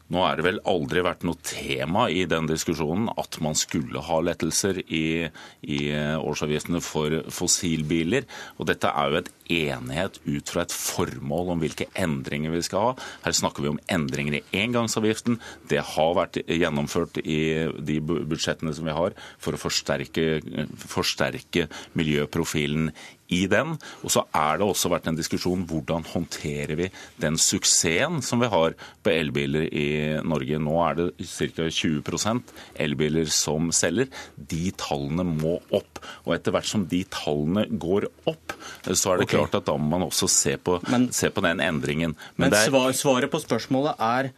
Nå 0.07 0.21
er 0.23 0.37
det 0.39 0.45
vel 0.45 0.59
aldri 0.71 1.01
vært 1.03 1.25
noe 1.27 1.35
tema 1.43 2.05
i 2.07 2.21
den 2.31 2.45
diskusjonen 2.47 3.09
at 3.19 3.35
man 3.43 3.57
skulle 3.59 3.99
ha 4.07 4.19
lettelser 4.23 4.79
i, 4.87 5.27
i 5.67 5.79
årsavgiftene 5.91 6.79
for 6.83 7.17
fossilbiler. 7.35 8.23
Og 8.55 8.69
dette 8.69 8.87
er 8.87 9.11
jo 9.11 9.19
et 9.19 9.31
enighet 9.57 10.21
ut 10.23 10.53
fra 10.53 10.63
et 10.63 10.75
formål 10.75 11.51
om 11.57 11.63
hvilke 11.63 11.89
endringer 11.99 12.55
vi 12.55 12.63
skal 12.63 12.85
ha. 12.85 12.93
Her 13.25 13.35
snakker 13.35 13.65
vi 13.65 13.73
om 13.73 13.81
endringer 13.91 14.39
i 14.39 14.61
engangsavgiften. 14.61 15.41
Det 15.67 15.83
har 15.91 16.15
vært 16.15 16.39
gjennomført 16.45 17.19
i 17.25 17.41
de 17.75 17.99
budsjettene 18.07 18.71
som 18.79 18.87
vi 18.87 18.95
har 18.95 19.17
for 19.43 19.57
å 19.57 19.61
forsterke, 19.65 20.39
forsterke 20.87 21.67
miljøprofilen 21.99 22.93
i 23.33 23.43
den. 23.51 23.75
Og 24.05 24.13
så 24.13 24.23
er 24.35 24.59
det 24.59 24.67
også 24.67 24.91
vært 24.91 25.09
en 25.09 25.17
diskusjon 25.17 25.65
hvordan 25.67 26.05
håndterer 26.11 26.75
vi 26.79 26.89
den 27.21 27.39
suksessen 27.41 28.21
som 28.25 28.41
vi 28.43 28.49
har 28.51 28.75
på 29.03 29.13
elbiler 29.13 29.67
i 29.67 29.87
Norge. 30.25 30.59
Nå 30.61 30.77
er 30.85 30.99
det 30.99 31.07
ca. 31.27 31.67
20% 31.67 32.55
elbiler 32.87 33.29
som 33.33 33.71
selger. 33.75 34.09
De 34.37 34.71
tallene 34.79 35.25
må 35.27 35.57
opp. 35.75 36.01
Og 36.25 36.35
etter 36.37 36.55
hvert 36.55 36.69
som 36.69 36.87
de 36.89 37.03
tallene 37.11 37.67
går 37.69 38.09
opp, 38.29 38.55
så 38.87 39.13
er 39.13 39.21
det 39.21 39.29
okay. 39.29 39.37
klart 39.37 39.59
at 39.59 39.69
da 39.69 39.77
må 39.77 39.97
man 39.97 40.07
også 40.07 40.29
se 40.31 40.57
på, 40.61 40.79
men, 40.91 41.09
se 41.15 41.31
på 41.33 41.43
den 41.45 41.63
endringen. 41.63 42.15
Men, 42.35 42.49
men 42.49 42.59
er, 42.59 42.93
svaret 42.97 43.31
på 43.31 43.41
spørsmålet 43.43 44.03
er 44.03 44.33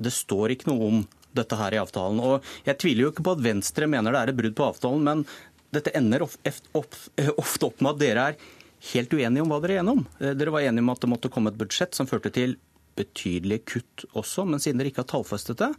det 0.00 0.12
står 0.16 0.54
ikke 0.54 0.70
noe 0.70 0.86
om 0.86 1.00
dette 1.36 1.58
her 1.58 1.76
i 1.76 1.80
avtalen. 1.80 2.20
Og 2.22 2.46
Jeg 2.66 2.78
tviler 2.80 3.06
jo 3.06 3.12
ikke 3.12 3.26
på 3.26 3.36
at 3.36 3.44
Venstre 3.44 3.88
mener 3.90 4.14
det 4.14 4.22
er 4.22 4.32
et 4.32 4.38
brudd 4.40 4.56
på 4.58 4.66
avtalen, 4.66 5.04
men 5.06 5.24
dette 5.74 5.92
ender 5.96 6.24
ofte 6.24 6.72
opp 6.74 7.80
med 7.80 7.92
at 7.92 8.00
dere 8.00 8.24
er 8.30 8.40
helt 8.90 9.14
uenige 9.14 9.44
om 9.44 9.52
hva 9.52 9.60
dere 9.62 9.78
er 9.78 9.82
enige 9.84 9.98
om. 9.98 10.04
Eh, 10.18 10.34
dere 10.38 10.54
var 10.54 10.66
enige 10.66 10.84
om 10.84 10.92
at 10.94 11.04
det 11.04 11.12
måtte 11.12 11.32
komme 11.32 11.52
et 11.52 11.60
budsjett 11.60 11.96
som 11.96 12.08
førte 12.10 12.32
til 12.34 12.56
betydelige 12.98 13.64
kutt 13.76 14.04
også, 14.18 14.44
men 14.48 14.62
siden 14.62 14.80
dere 14.80 14.90
ikke 14.90 15.04
har 15.04 15.12
tallfestet 15.12 15.60
det, 15.62 15.70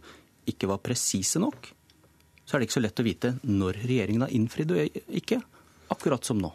ikke 0.48 0.70
var 0.70 0.82
presise 0.82 1.42
nok, 1.42 1.68
så 2.44 2.56
er 2.56 2.62
det 2.62 2.68
ikke 2.68 2.78
så 2.80 2.84
lett 2.86 3.02
å 3.02 3.06
vite 3.06 3.34
når 3.46 3.78
regjeringen 3.84 4.24
har 4.24 4.34
innfridd 4.34 4.74
og 4.74 4.98
ikke, 5.20 5.38
akkurat 5.92 6.26
som 6.26 6.40
nå. 6.42 6.50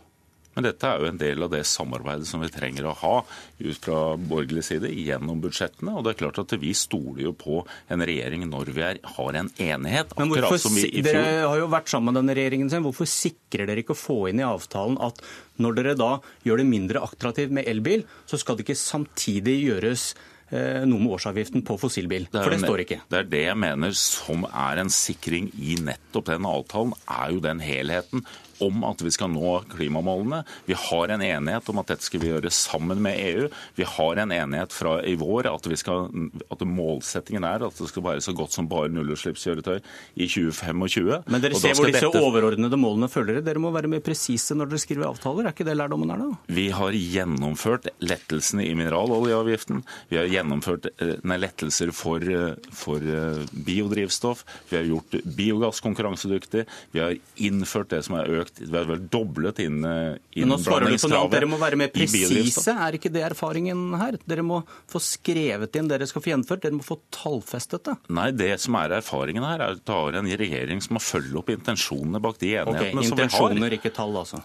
Men 0.58 0.66
dette 0.66 0.90
er 0.90 1.04
jo 1.04 1.10
en 1.12 1.20
del 1.22 1.46
av 1.46 1.52
det 1.54 1.62
samarbeidet 1.70 2.26
som 2.26 2.42
vi 2.42 2.50
trenger 2.50 2.88
å 2.90 2.96
ha 2.98 3.16
ut 3.60 3.84
fra 3.84 4.00
borgerlig 4.18 4.64
side 4.66 4.90
gjennom 4.90 5.38
budsjettene. 5.44 5.94
Og 5.94 6.02
det 6.02 6.16
er 6.16 6.22
klart 6.24 6.40
at 6.42 6.56
vi 6.58 6.72
stoler 6.74 7.28
jo 7.28 7.34
på 7.38 7.60
en 7.94 8.06
regjering 8.10 8.48
når 8.50 8.72
vi 8.74 8.86
er, 8.88 9.02
har 9.18 9.38
en 9.38 9.52
enighet. 9.54 10.16
Men 10.18 10.34
hvorfor. 10.34 10.80
Dere 11.06 11.44
har 11.46 11.60
jo 11.62 11.68
vært 11.70 11.92
sammen 11.94 12.10
med 12.10 12.24
denne 12.24 12.38
regjeringen 12.40 12.72
sin. 12.74 12.82
Hvorfor 12.88 13.06
sikrer 13.12 13.70
dere 13.70 13.84
ikke 13.86 13.94
å 13.94 14.00
få 14.00 14.18
inn 14.32 14.42
i 14.42 14.48
avtalen 14.48 14.98
at 14.98 15.22
når 15.62 15.78
dere 15.78 15.94
da 16.00 16.10
gjør 16.48 16.64
det 16.64 16.72
mindre 16.72 17.06
attraktivt 17.06 17.54
med 17.54 17.70
elbil, 17.70 18.08
så 18.26 18.42
skal 18.42 18.58
det 18.58 18.66
ikke 18.66 18.82
samtidig 18.82 19.60
gjøres 19.62 20.10
Eh, 20.48 20.86
noe 20.88 21.02
med 21.04 21.12
årsavgiften 21.12 21.64
på 21.68 21.76
fossilbil. 21.76 22.30
For 22.32 22.54
det 22.54 22.62
står 22.62 22.84
ikke. 22.86 23.02
Det 23.12 23.18
er 23.20 23.26
det 23.28 23.42
jeg 23.50 23.60
mener 23.60 23.96
som 24.00 24.46
er 24.48 24.80
en 24.80 24.92
sikring 24.94 25.50
i 25.60 25.76
nettopp 25.84 26.30
den 26.30 26.48
avtalen, 26.48 26.94
er 27.04 27.34
jo 27.36 27.42
den 27.44 27.60
helheten 27.60 28.24
om 28.64 28.84
at 28.88 29.02
vi 29.04 29.12
skal 29.14 29.32
nå 29.34 29.54
klimamålene. 29.72 30.44
Vi 30.66 30.76
har 30.78 31.14
en 31.14 31.24
enighet 31.24 31.70
om 31.72 31.82
at 31.82 31.92
dette 31.94 32.08
skal 32.08 32.22
vi 32.24 32.32
gjøre 32.32 32.52
sammen 32.54 33.02
med 33.04 33.20
EU. 33.20 33.48
Vi 33.78 33.88
har 33.88 34.22
en 34.24 34.34
enighet 34.34 34.76
fra 34.76 34.98
i 35.08 35.16
vår 35.20 35.50
at, 35.52 35.70
skal, 35.80 36.08
at 36.52 36.66
målsettingen 36.68 37.46
er 37.48 37.66
at 37.68 37.82
det 37.82 37.90
skal 37.92 38.06
være 38.06 38.24
så 38.26 38.34
godt 38.38 38.56
som 38.56 38.70
bare 38.72 38.92
nullutslippskjøretøy 38.94 39.78
i 39.78 40.28
2025. 40.28 41.24
Men 41.28 41.44
dere 41.44 41.60
ser 41.60 41.78
hvor 41.78 41.90
disse 41.90 42.04
dette... 42.08 42.24
overordnede 42.24 42.80
målene 42.80 43.10
følger 43.12 43.38
dere. 43.38 43.48
Dere 43.50 43.64
må 43.64 43.72
være 43.76 43.92
mer 43.92 44.04
presise 44.06 44.58
når 44.58 44.72
dere 44.72 44.84
skriver 44.84 45.10
avtaler. 45.10 45.48
Er 45.48 45.56
ikke 45.56 45.68
det 45.68 45.78
lærdommen 45.78 46.14
er 46.14 46.24
da? 46.24 46.30
Vi 46.58 46.68
har 46.76 46.98
gjennomført 46.98 47.90
lettelsene 48.04 48.66
i 48.68 48.74
mineraloljeavgiften. 48.78 49.84
Vi 50.12 50.20
har 50.20 50.30
gjennomført 50.32 50.90
eh, 50.96 51.16
nei, 51.28 51.40
lettelser 51.42 51.94
for, 51.96 52.24
eh, 52.24 52.56
for, 52.76 53.04
eh, 53.04 53.44
biodrivstoff. 53.68 54.46
Vi 54.72 54.80
har 54.80 54.88
gjort 54.88 55.20
biogass 55.38 55.82
konkurransedyktig. 55.84 56.66
Vi 56.96 57.04
har 57.04 57.16
innført 57.36 57.92
det 57.94 58.04
som 58.08 58.18
er 58.20 58.32
økt 58.40 58.47
Vi 58.61 58.72
har 58.72 58.88
vel 58.88 59.03
doblet 59.11 59.60
inn 59.65 59.82
innblandingskravet. 59.84 61.36
Dere 61.36 61.49
må 61.52 61.60
være 61.60 61.80
mer 61.80 61.91
presise. 61.94 62.72
Er 62.72 62.98
ikke 62.98 63.11
det 63.14 63.26
erfaringen 63.28 63.91
her? 63.99 64.19
Dere 64.28 64.45
må 64.48 64.61
få 64.90 65.02
skrevet 65.03 65.76
inn 65.76 65.90
det 65.91 65.98
dere 65.98 66.10
skal 66.10 66.24
få 66.24 66.32
gjennomført. 66.34 66.64
Dere 66.65 66.78
må 66.78 66.86
få 66.86 66.99
tallfestet 67.14 67.88
det. 67.88 67.98
Nei, 68.14 68.30
det 68.38 68.53
som 68.64 68.78
er 68.80 68.98
erfaringen 68.99 69.45
her, 69.48 69.64
er 69.64 69.78
at 69.78 69.84
du 69.84 69.94
har 69.94 70.19
en 70.19 70.30
regjering 70.44 70.84
som 70.84 70.98
må 70.98 71.03
følge 71.03 71.41
opp 71.41 71.52
intensjonene 71.53 72.22
bak 72.24 72.40
de 72.44 72.53
enighetene 72.61 73.02
okay, 73.02 73.10
som 73.10 73.18
vi 73.18 73.26
har. 73.26 73.30
Intensjoner, 73.32 73.78
ikke 73.80 73.94
tall, 73.95 74.18
altså? 74.22 74.44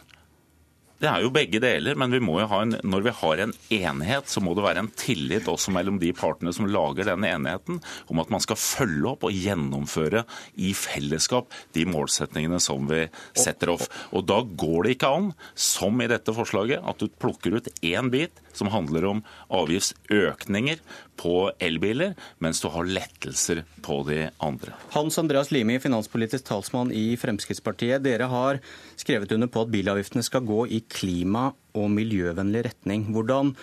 Det 1.03 1.09
er 1.11 1.25
jo 1.25 1.33
begge 1.35 1.59
deler, 1.59 1.97
men 1.99 2.13
vi 2.15 2.21
en, 2.23 2.77
når 2.87 3.03
vi 3.03 3.13
har 3.19 3.41
en 3.43 3.53
enighet, 3.75 4.29
så 4.31 4.39
må 4.39 4.53
det 4.55 4.63
være 4.63 4.85
en 4.85 4.91
tillit 4.95 5.49
også 5.51 5.73
mellom 5.75 5.97
de 5.99 6.13
partene 6.15 6.53
som 6.55 6.69
lager 6.71 7.09
denne 7.11 7.27
enigheten, 7.27 7.81
om 8.07 8.21
at 8.23 8.31
man 8.31 8.45
skal 8.45 8.61
følge 8.61 9.11
opp 9.11 9.27
og 9.27 9.35
gjennomføre 9.35 10.23
i 10.63 10.71
fellesskap 10.79 11.51
de 11.75 11.89
målsetningene 11.91 12.61
som 12.63 12.87
vi 12.87 13.09
setter 13.35 13.75
off. 13.75 13.89
Og 14.15 14.29
Da 14.31 14.39
går 14.47 14.87
det 14.87 14.95
ikke 14.95 15.11
an, 15.11 15.33
som 15.59 15.99
i 15.99 16.07
dette 16.07 16.37
forslaget, 16.37 16.87
at 16.87 17.03
du 17.03 17.11
plukker 17.11 17.59
ut 17.59 17.73
én 17.83 18.13
bit 18.13 18.39
som 18.57 18.71
handler 18.73 19.07
om 19.09 19.23
avgiftsøkninger 19.53 20.81
på 21.21 21.35
elbiler, 21.63 22.15
mens 22.43 22.63
du 22.63 22.69
har 22.73 22.89
lettelser 22.89 23.63
på 23.85 24.01
de 24.09 24.27
andre. 24.43 24.75
Hans 24.95 25.19
Andreas 25.21 25.53
Limi, 25.55 25.79
finanspolitisk 25.83 26.47
talsmann 26.49 26.93
i 26.95 27.13
Fremskrittspartiet. 27.21 28.03
Dere 28.05 28.29
har 28.33 28.61
skrevet 29.01 29.33
under 29.37 29.51
på 29.53 29.65
at 29.65 29.73
bilavgiftene 29.73 30.25
skal 30.27 30.47
gå 30.49 30.67
i 30.69 30.83
klima- 30.89 31.53
og 31.73 31.89
miljøvennlig 31.93 32.67
retning. 32.69 33.07
Hvordan 33.15 33.55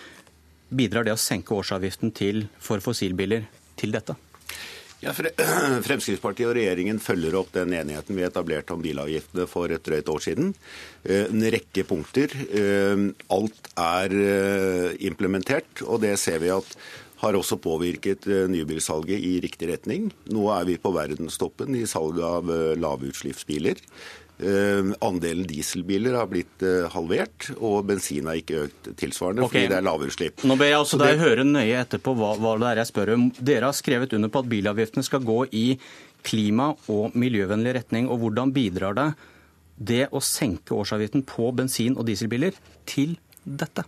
bidrar 0.74 1.06
det 1.06 1.14
å 1.14 1.22
senke 1.22 1.54
årsavgiften 1.58 2.14
til, 2.16 2.48
for 2.62 2.82
fossilbiler 2.84 3.46
til 3.80 3.94
dette? 3.94 4.18
Ja, 5.00 5.14
Fremskrittspartiet 5.88 6.50
og 6.50 6.58
regjeringen 6.58 6.98
følger 7.00 7.38
opp 7.40 7.54
den 7.56 7.72
enigheten 7.78 8.18
vi 8.18 8.26
etablerte 8.28 8.76
om 8.76 8.82
bilavgiftene 8.84 9.46
for 9.48 9.72
et 9.72 9.86
drøyt 9.86 10.10
år 10.12 10.24
siden. 10.26 10.50
Eh, 11.06 11.30
en 11.30 11.46
rekke 11.56 11.86
punkter. 11.88 12.36
Eh, 12.36 13.06
alt 13.32 13.70
er 13.80 14.16
eh, 14.20 14.98
implementert, 15.08 15.86
og 15.88 16.04
det 16.04 16.18
ser 16.20 16.44
vi 16.44 16.52
at 16.52 16.76
har 17.20 17.36
også 17.36 17.58
påvirket 17.60 18.30
nybilsalget 18.48 19.24
i 19.28 19.34
riktig 19.44 19.68
retning. 19.74 20.06
Nå 20.32 20.46
er 20.56 20.68
vi 20.70 20.78
på 20.80 20.92
verdenstoppen 20.96 21.76
i 21.76 21.84
salget 21.84 22.24
av 22.24 22.52
lavutslippsbiler. 22.80 23.82
Uh, 24.40 24.94
andelen 25.04 25.44
dieselbiler 25.44 26.14
har 26.16 26.30
blitt 26.32 26.64
uh, 26.64 26.86
halvert, 26.94 27.50
og 27.58 27.82
bensin 27.90 28.30
har 28.30 28.38
ikke 28.40 28.62
økt 28.70 28.92
tilsvarende 29.02 29.44
okay. 29.44 29.66
fordi 29.66 29.72
det 29.74 29.80
er 29.82 29.84
lavutslipp. 29.84 30.46
Nå 30.48 30.56
ber 30.60 30.72
jeg 30.72 30.80
også 30.80 31.00
deg 31.02 31.12
det... 31.12 31.24
høre 31.26 31.44
nøye 31.48 31.82
etterpå 31.82 32.14
hva, 32.16 32.30
hva, 32.40 32.54
det 32.62 32.70
er 32.70 32.82
jeg 32.84 32.92
spør 32.94 33.12
om. 33.18 33.26
Dere 33.36 33.68
har 33.68 33.76
skrevet 33.76 34.16
under 34.16 34.32
på 34.32 34.44
at 34.46 34.48
bilavgiftene 34.54 35.04
skal 35.04 35.26
gå 35.28 35.42
i 35.52 35.66
klima- 36.24 36.72
og 36.88 37.18
miljøvennlig 37.20 37.76
retning. 37.82 38.08
og 38.08 38.24
Hvordan 38.24 38.56
bidrar 38.56 38.96
det 38.96 39.10
det 39.80 40.06
å 40.12 40.20
senke 40.24 40.76
årsavgiften 40.76 41.24
på 41.28 41.52
bensin- 41.56 41.96
og 42.00 42.08
dieselbiler 42.08 42.56
til 42.88 43.18
dette? 43.44 43.84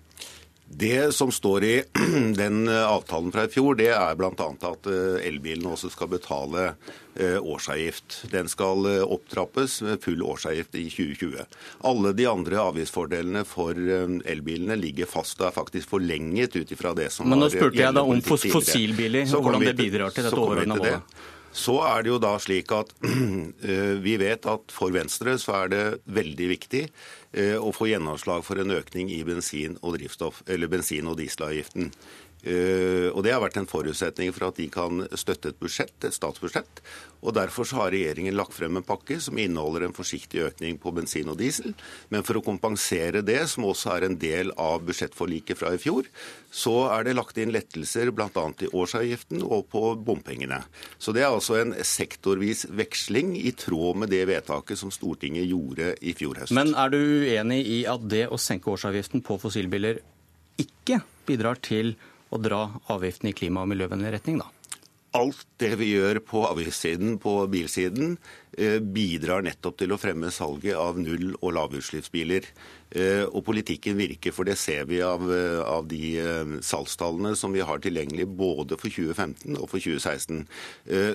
Det 0.74 1.12
som 1.16 1.32
står 1.32 1.64
i 1.64 1.84
den 2.36 2.70
avtalen 2.70 3.32
fra 3.32 3.46
i 3.46 3.52
fjor, 3.52 3.76
det 3.76 3.90
er 3.92 4.16
bl.a. 4.16 4.32
at 4.32 4.88
eh, 4.88 5.18
elbilene 5.28 5.74
også 5.76 5.92
skal 5.92 6.10
betale 6.14 6.68
eh, 7.16 7.38
årsavgift. 7.38 8.22
Den 8.32 8.48
skal 8.52 8.88
eh, 8.90 9.04
opptrappes 9.04 9.82
med 9.86 10.02
full 10.04 10.24
årsavgift 10.24 10.78
i 10.80 10.86
2020. 10.90 11.44
Alle 11.92 12.14
de 12.16 12.30
andre 12.32 12.62
avgiftsfordelene 12.64 13.44
for 13.48 13.76
elbilene 13.76 14.80
ligger 14.80 15.10
fast 15.12 15.42
og 15.44 15.50
er 15.52 15.58
faktisk 15.60 15.92
forlenget 15.98 16.56
ut 16.56 16.72
ifra 16.72 16.96
det 16.98 17.12
som 17.12 17.30
Men 17.30 17.44
nå 17.44 17.52
spurte 17.52 17.82
jeg 17.82 17.98
da 17.98 18.06
om 18.08 18.24
fossilbiler, 18.24 19.28
hvordan 19.28 19.68
det 19.68 19.78
bidrar 19.80 20.16
til 20.16 20.30
dette 20.30 20.40
overordna 20.40 20.80
målet. 20.80 21.22
Så 21.52 21.78
er 21.84 22.04
det 22.04 22.14
jo 22.14 22.20
da 22.22 22.36
slik 22.40 22.72
at 22.76 22.94
vi 24.06 24.14
vet 24.22 24.46
at 24.48 24.72
for 24.72 24.94
Venstre 24.96 25.36
så 25.42 25.64
er 25.64 25.74
det 25.74 25.84
veldig 26.08 26.48
viktig 26.54 26.86
Eh, 27.32 27.56
å 27.56 27.72
få 27.72 27.88
gjennomslag 27.88 28.44
for 28.44 28.60
en 28.60 28.74
økning 28.76 29.08
i 29.16 29.22
bensin- 29.24 29.78
og, 29.82 29.96
bensin 30.68 31.08
og 31.08 31.16
dieselavgiften. 31.16 31.94
Uh, 32.42 33.14
og 33.14 33.22
Det 33.22 33.34
har 33.36 33.42
vært 33.44 33.60
en 33.62 33.70
forutsetning 33.70 34.32
for 34.34 34.48
at 34.48 34.58
de 34.58 34.66
kan 34.74 35.04
støtte 35.14 35.52
et 35.52 35.60
budsjett, 35.62 35.94
et 36.02 36.16
statsbudsjett. 36.16 36.82
og 37.22 37.36
Derfor 37.38 37.70
har 37.78 37.92
regjeringen 37.94 38.34
lagt 38.34 38.56
frem 38.58 38.80
en 38.80 38.86
pakke 38.86 39.20
som 39.22 39.38
inneholder 39.38 39.86
en 39.86 39.94
forsiktig 39.94 40.42
økning 40.48 40.80
på 40.82 40.94
bensin 40.96 41.30
og 41.30 41.38
diesel. 41.38 41.76
Men 42.10 42.26
for 42.26 42.40
å 42.40 42.46
kompensere 42.46 43.22
det, 43.22 43.44
som 43.52 43.68
også 43.70 43.94
er 43.94 44.08
en 44.08 44.18
del 44.18 44.50
av 44.58 44.82
budsjettforliket 44.88 45.60
fra 45.60 45.76
i 45.76 45.82
fjor, 45.82 46.10
så 46.50 46.74
er 46.96 47.06
det 47.06 47.16
lagt 47.20 47.38
inn 47.38 47.54
lettelser 47.54 48.10
bl.a. 48.10 48.46
i 48.66 48.72
årsavgiften 48.74 49.46
og 49.46 49.70
på 49.72 49.94
bompengene. 50.02 50.64
Så 50.98 51.14
det 51.14 51.22
er 51.22 51.30
altså 51.30 51.60
en 51.62 51.76
sektorvis 51.78 52.66
veksling 52.74 53.36
i 53.38 53.54
tråd 53.54 54.02
med 54.02 54.12
det 54.12 54.26
vedtaket 54.32 54.82
som 54.82 54.92
Stortinget 54.94 55.46
gjorde 55.46 55.94
i 56.02 56.16
fjor 56.18 56.42
høst. 56.42 56.56
Men 56.58 56.74
er 56.74 56.90
du 56.90 56.98
uenig 56.98 57.62
i 57.70 57.84
at 57.90 58.02
det 58.10 58.26
å 58.34 58.42
senke 58.42 58.74
årsavgiften 58.74 59.22
på 59.26 59.38
fossilbiler 59.42 60.02
ikke 60.62 61.02
bidrar 61.30 61.62
til 61.64 61.96
å 62.32 62.40
dra 62.42 62.64
avgiftene 62.92 63.32
i 63.32 63.38
klima- 63.38 63.66
og 63.66 63.72
miljøvennlig 63.72 64.14
retning, 64.16 64.42
da? 64.42 64.48
Alt 65.18 65.44
det 65.60 65.74
vi 65.82 65.92
gjør 65.92 66.22
på 66.24 66.46
avgiftssiden, 66.48 67.18
på 67.20 67.34
bilsiden, 67.52 68.16
bidrar 68.52 69.46
nettopp 69.46 69.78
til 69.80 69.94
å 69.96 70.00
fremme 70.02 70.32
salget 70.34 70.76
av 70.76 71.00
null- 71.00 71.38
og 71.40 71.54
lavutslippsbiler. 71.56 72.50
Og 73.32 73.40
politikken 73.48 73.96
virker, 73.96 74.34
for 74.36 74.44
det 74.44 74.58
ser 74.60 74.84
vi 74.90 74.98
av, 75.00 75.22
av 75.64 75.86
de 75.88 76.60
salgstallene 76.60 77.38
som 77.40 77.54
vi 77.56 77.64
har 77.64 77.80
tilgjengelig 77.80 78.26
både 78.28 78.76
for 78.76 78.92
2015 78.92 79.56
og 79.56 79.70
for 79.72 79.80
2016. 79.80 80.42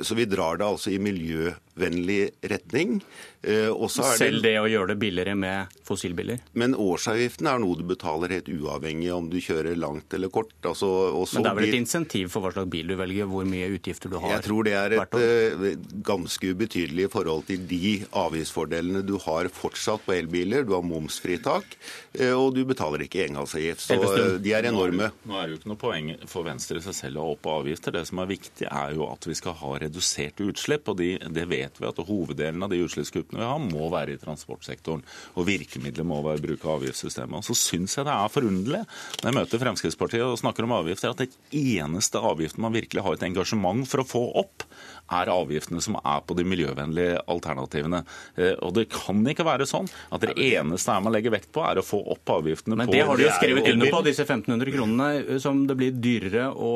Så 0.00 0.16
vi 0.16 0.24
drar 0.24 0.56
det 0.56 0.64
altså 0.64 0.94
i 0.94 1.00
miljøvennlig 1.04 2.30
retning. 2.48 3.02
Selv 3.44 4.40
det 4.40 4.54
å 4.56 4.64
gjøre 4.72 4.94
det 4.94 4.98
billigere 5.04 5.36
med 5.36 5.76
fossilbiler? 5.86 6.40
Men 6.56 6.72
årsavgiften 6.72 7.50
er 7.52 7.60
noe 7.60 7.76
du 7.76 7.84
betaler 7.92 8.32
helt 8.38 8.48
uavhengig 8.48 9.12
om 9.12 9.28
du 9.28 9.36
kjører 9.44 9.76
langt 9.76 10.16
eller 10.16 10.32
kort. 10.32 10.56
Altså, 10.64 10.88
Men 11.36 11.44
det 11.44 11.52
er 11.52 11.60
vel 11.60 11.68
et 11.68 11.78
insentiv 11.82 12.32
for 12.32 12.40
hva 12.46 12.54
slags 12.56 12.72
bil 12.72 12.88
du 12.88 12.96
velger, 12.96 13.28
hvor 13.28 13.44
mye 13.44 13.68
utgifter 13.76 14.08
du 14.12 14.16
har? 14.16 14.38
Jeg 14.38 14.48
tror 14.48 14.64
det 14.64 14.74
er 14.80 14.96
et 15.04 15.86
ganske 16.08 16.56
ubetydelig 16.56 17.04
i 17.04 17.12
forhold 17.26 17.46
til 17.48 17.64
de 17.68 17.92
avgiftsfordelene 18.16 19.02
du 19.06 19.16
har 19.24 19.48
fortsatt 19.52 20.04
på 20.06 20.14
elbiler. 20.16 20.64
Du 20.66 20.74
har 20.76 20.84
momsfritak, 20.86 21.76
og 22.32 22.48
du 22.56 22.62
betaler 22.68 23.04
ikke 23.04 23.24
engangsavgift. 23.26 23.84
Så 23.84 24.38
de 24.42 24.54
er 24.56 24.68
enorme. 24.70 25.10
Nå 25.26 25.36
er 25.36 25.46
det 25.46 25.56
jo 25.56 25.60
ikke 25.60 25.72
noe 25.72 25.80
poeng 25.80 26.12
for 26.30 26.46
Venstre 26.46 26.80
seg 26.84 26.96
selv 26.96 27.20
å 27.20 27.26
ha 27.26 27.34
opp 27.34 27.48
avgifter. 27.56 27.94
Det 27.96 28.04
som 28.08 28.22
er 28.22 28.30
viktig, 28.30 28.68
er 28.70 28.96
jo 28.96 29.08
at 29.10 29.26
vi 29.28 29.36
skal 29.38 29.56
ha 29.60 29.72
reduserte 29.82 30.46
utslipp. 30.46 30.88
Og 30.92 30.98
de, 31.00 31.10
det 31.36 31.46
vet 31.50 31.80
vi 31.80 31.88
at 31.88 32.02
hoveddelen 32.06 32.64
av 32.64 32.72
de 32.72 32.80
utslippskuttene 32.84 33.42
vi 33.42 33.50
har, 33.50 33.62
må 33.62 33.90
være 33.92 34.16
i 34.16 34.22
transportsektoren. 34.22 35.04
Og 35.36 35.48
virkemidlet 35.48 36.06
må 36.06 36.22
være 36.26 36.44
bruk 36.44 36.66
av 36.66 36.78
avgiftssystemet. 36.78 37.40
Og 37.40 37.48
så 37.50 37.58
syns 37.58 37.98
jeg 37.98 38.08
det 38.08 38.14
er 38.14 38.32
forunderlig 38.32 38.84
når 38.86 39.30
jeg 39.30 39.38
møter 39.40 39.62
Fremskrittspartiet 39.62 40.26
og 40.26 40.38
snakker 40.40 40.66
om 40.66 40.76
avgifter, 40.76 41.12
at 41.12 41.24
det 41.24 41.30
eneste 41.76 42.20
avgiften 42.22 42.62
man 42.64 42.74
virkelig 42.76 43.04
har 43.04 43.16
et 43.16 43.26
engasjement 43.26 43.86
for 43.88 44.02
å 44.02 44.08
få 44.08 44.22
opp, 44.42 44.66
er 45.12 45.30
avgiftene 45.30 45.82
som 45.84 45.98
er 46.00 46.22
på 46.26 46.36
de 46.38 46.46
miljøvennlige 46.48 47.20
alternativene. 47.30 48.02
Og 48.64 48.72
det 48.76 48.88
kan 48.92 49.22
ikke 49.30 49.46
være 49.46 49.68
sånn 49.68 49.86
at 50.10 50.24
det 50.24 50.34
eneste 50.34 50.96
man 51.02 51.14
legger 51.14 51.34
vekt 51.36 51.52
på, 51.54 51.62
er 51.66 51.80
å 51.80 51.86
få 51.86 52.00
opp 52.16 52.34
avgiftene 52.38 52.78
Men 52.78 52.90
på 52.90 52.96
det 52.96 53.04
har 53.06 53.18
du 53.18 53.26
jo 53.26 53.34
skrevet 53.36 53.70
under 53.72 53.92
på, 53.92 54.02
disse 54.06 54.26
1500 54.26 54.74
kronene 54.74 55.40
som 55.42 55.64
det 55.68 55.78
blir 55.78 55.94
dyrere 55.94 56.48
å 56.50 56.72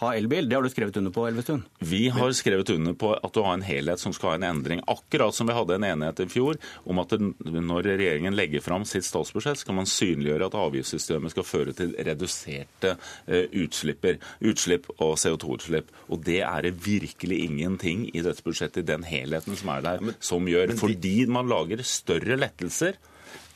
ha 0.00 0.10
elbil. 0.16 0.48
Det 0.48 0.56
har 0.56 0.64
du 0.64 0.70
skrevet 0.72 0.96
under 0.96 1.12
på, 1.14 1.26
Elvestuen? 1.28 1.62
Vi 1.84 2.08
har 2.14 2.32
skrevet 2.36 2.70
under 2.72 2.94
på 2.98 3.12
at 3.16 3.34
du 3.36 3.40
har 3.44 3.56
en 3.56 3.64
helhet 3.64 4.00
som 4.00 4.14
skal 4.16 4.32
ha 4.32 4.38
en 4.38 4.46
endring. 4.48 4.80
Akkurat 4.90 5.36
som 5.36 5.48
vi 5.50 5.56
hadde 5.56 5.76
en 5.76 5.86
enighet 5.90 6.22
i 6.24 6.28
fjor 6.32 6.58
om 6.88 7.02
at 7.02 7.12
når 7.20 7.90
regjeringen 7.92 8.36
legger 8.36 8.64
fram 8.64 8.86
sitt 8.88 9.06
statsbudsjett, 9.08 9.60
skal 9.62 9.76
man 9.76 9.88
synliggjøre 9.90 10.48
at 10.48 10.58
avgiftssystemet 10.60 11.34
skal 11.34 11.46
føre 11.46 11.76
til 11.76 11.92
reduserte 11.98 12.96
utslipper, 13.28 14.20
utslipp 14.40 14.88
og 14.98 15.16
CO2-utslipp. 15.20 15.92
Og 16.08 16.24
det 16.26 16.40
er 16.46 16.66
det 16.66 16.74
virkelig 16.84 17.42
ingenting 17.46 18.08
i 18.14 18.24
dette 18.24 18.44
budsjettet, 18.46 18.84
i 18.84 18.92
den 18.92 19.04
helheten 19.06 19.58
som 19.58 19.74
er 19.76 19.86
der, 19.86 20.12
som 20.24 20.48
gjør. 20.48 20.76
Fordi 20.80 21.16
man 21.30 21.50
lager 21.50 21.84
større 21.86 22.40
lettelser 22.40 22.96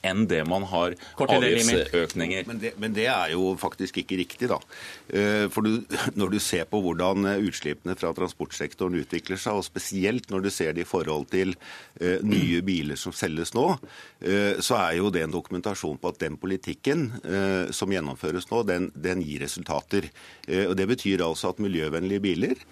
enn 0.05 0.27
det 0.31 0.43
man 0.49 0.67
har 0.71 0.95
avgiftsøkninger. 1.25 2.47
Men 2.49 2.61
det, 2.63 2.75
men 2.81 2.95
det 2.97 3.09
er 3.11 3.35
jo 3.35 3.55
faktisk 3.61 4.03
ikke 4.03 4.19
riktig, 4.21 4.51
da. 4.53 4.61
For 5.55 5.65
du, 5.65 5.85
når 6.21 6.35
du 6.35 6.39
ser 6.43 6.69
på 6.71 6.81
hvordan 6.85 7.29
utslippene 7.45 7.97
fra 7.99 8.13
transportsektoren 8.17 8.99
utvikler 9.01 9.41
seg, 9.41 9.59
og 9.59 9.67
spesielt 9.67 10.31
når 10.33 10.47
du 10.47 10.51
ser 10.53 10.75
det 10.77 10.85
i 10.85 10.89
forhold 10.89 11.29
til 11.33 11.55
nye 12.25 12.61
biler 12.67 12.99
som 13.01 13.15
selges 13.15 13.55
nå, 13.57 13.67
så 14.65 14.79
er 14.81 14.99
jo 14.99 15.11
det 15.15 15.25
en 15.25 15.35
dokumentasjon 15.35 15.99
på 16.01 16.13
at 16.13 16.21
den 16.23 16.39
politikken 16.41 17.07
som 17.75 17.93
gjennomføres 17.93 18.49
nå, 18.51 18.63
den, 18.69 18.91
den 18.95 19.23
gir 19.25 19.45
resultater. 19.45 20.09
Og 20.69 20.75
Det 20.79 20.89
betyr 20.91 21.25
altså 21.25 21.53
at 21.53 21.63
miljøvennlige 21.63 22.25
biler 22.25 22.65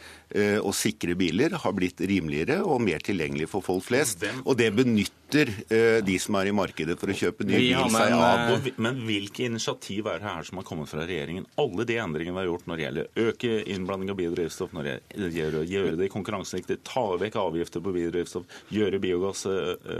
og 0.63 0.73
sikre 0.77 1.17
biler 1.19 1.57
har 1.61 1.75
blitt 1.77 2.01
rimeligere 2.09 2.63
og 2.65 2.83
mer 2.85 3.03
tilgjengelige 3.05 3.51
for 3.53 3.65
folk 3.65 3.87
flest. 3.87 4.25
Og 4.45 4.57
det 4.59 4.73
benytter 4.77 5.22
de 5.33 6.17
som 6.21 6.37
er 6.39 6.51
i 6.51 6.55
markedet 6.55 6.99
for 7.01 7.13
å 7.13 7.17
kjøpe 7.17 7.47
ny 7.49 7.57
bil 7.57 7.91
seg 7.95 8.15
av. 8.17 8.69
Men 8.83 9.01
hvilke 9.07 9.47
initiativ 9.49 10.09
er 10.11 10.21
det 10.23 10.29
her 10.29 10.47
som 10.49 10.61
har 10.61 10.67
kommet 10.69 10.91
fra 10.91 11.07
regjeringen? 11.09 11.47
Alle 11.61 11.87
de 11.89 11.99
endringene 12.03 12.37
vi 12.37 12.43
har 12.43 12.51
gjort 12.51 12.69
når 12.69 12.81
det 12.81 12.87
gjelder 12.87 13.25
øke 13.27 13.53
innblanding 13.75 14.13
av 14.13 14.19
biodrivstoff, 14.21 14.75
når 14.77 14.89
det 14.89 15.31
gjelder 15.39 15.59
å 15.61 15.65
gjøre 15.69 15.97
det 16.01 16.11
konkurransedyktig, 16.13 16.79
ta 16.87 17.05
vekk 17.23 17.41
avgifter 17.43 17.85
på 17.85 17.95
biodrivstoff, 17.97 18.61
gjøre 18.73 19.01
biogass 19.03 19.47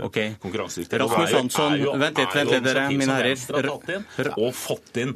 okay. 0.05 0.35
konkurransedyktig. 0.43 1.01
Rasmus 1.03 1.35
Hansson, 1.37 1.77
vent 2.01 2.21
litt, 2.21 2.37
vent 2.37 2.53
litt, 2.53 2.65
dere, 2.65 2.87
mine 2.91 3.19
herrer. 3.19 4.33
Og 4.37 4.49
fått 4.57 5.01
inn. 5.01 5.13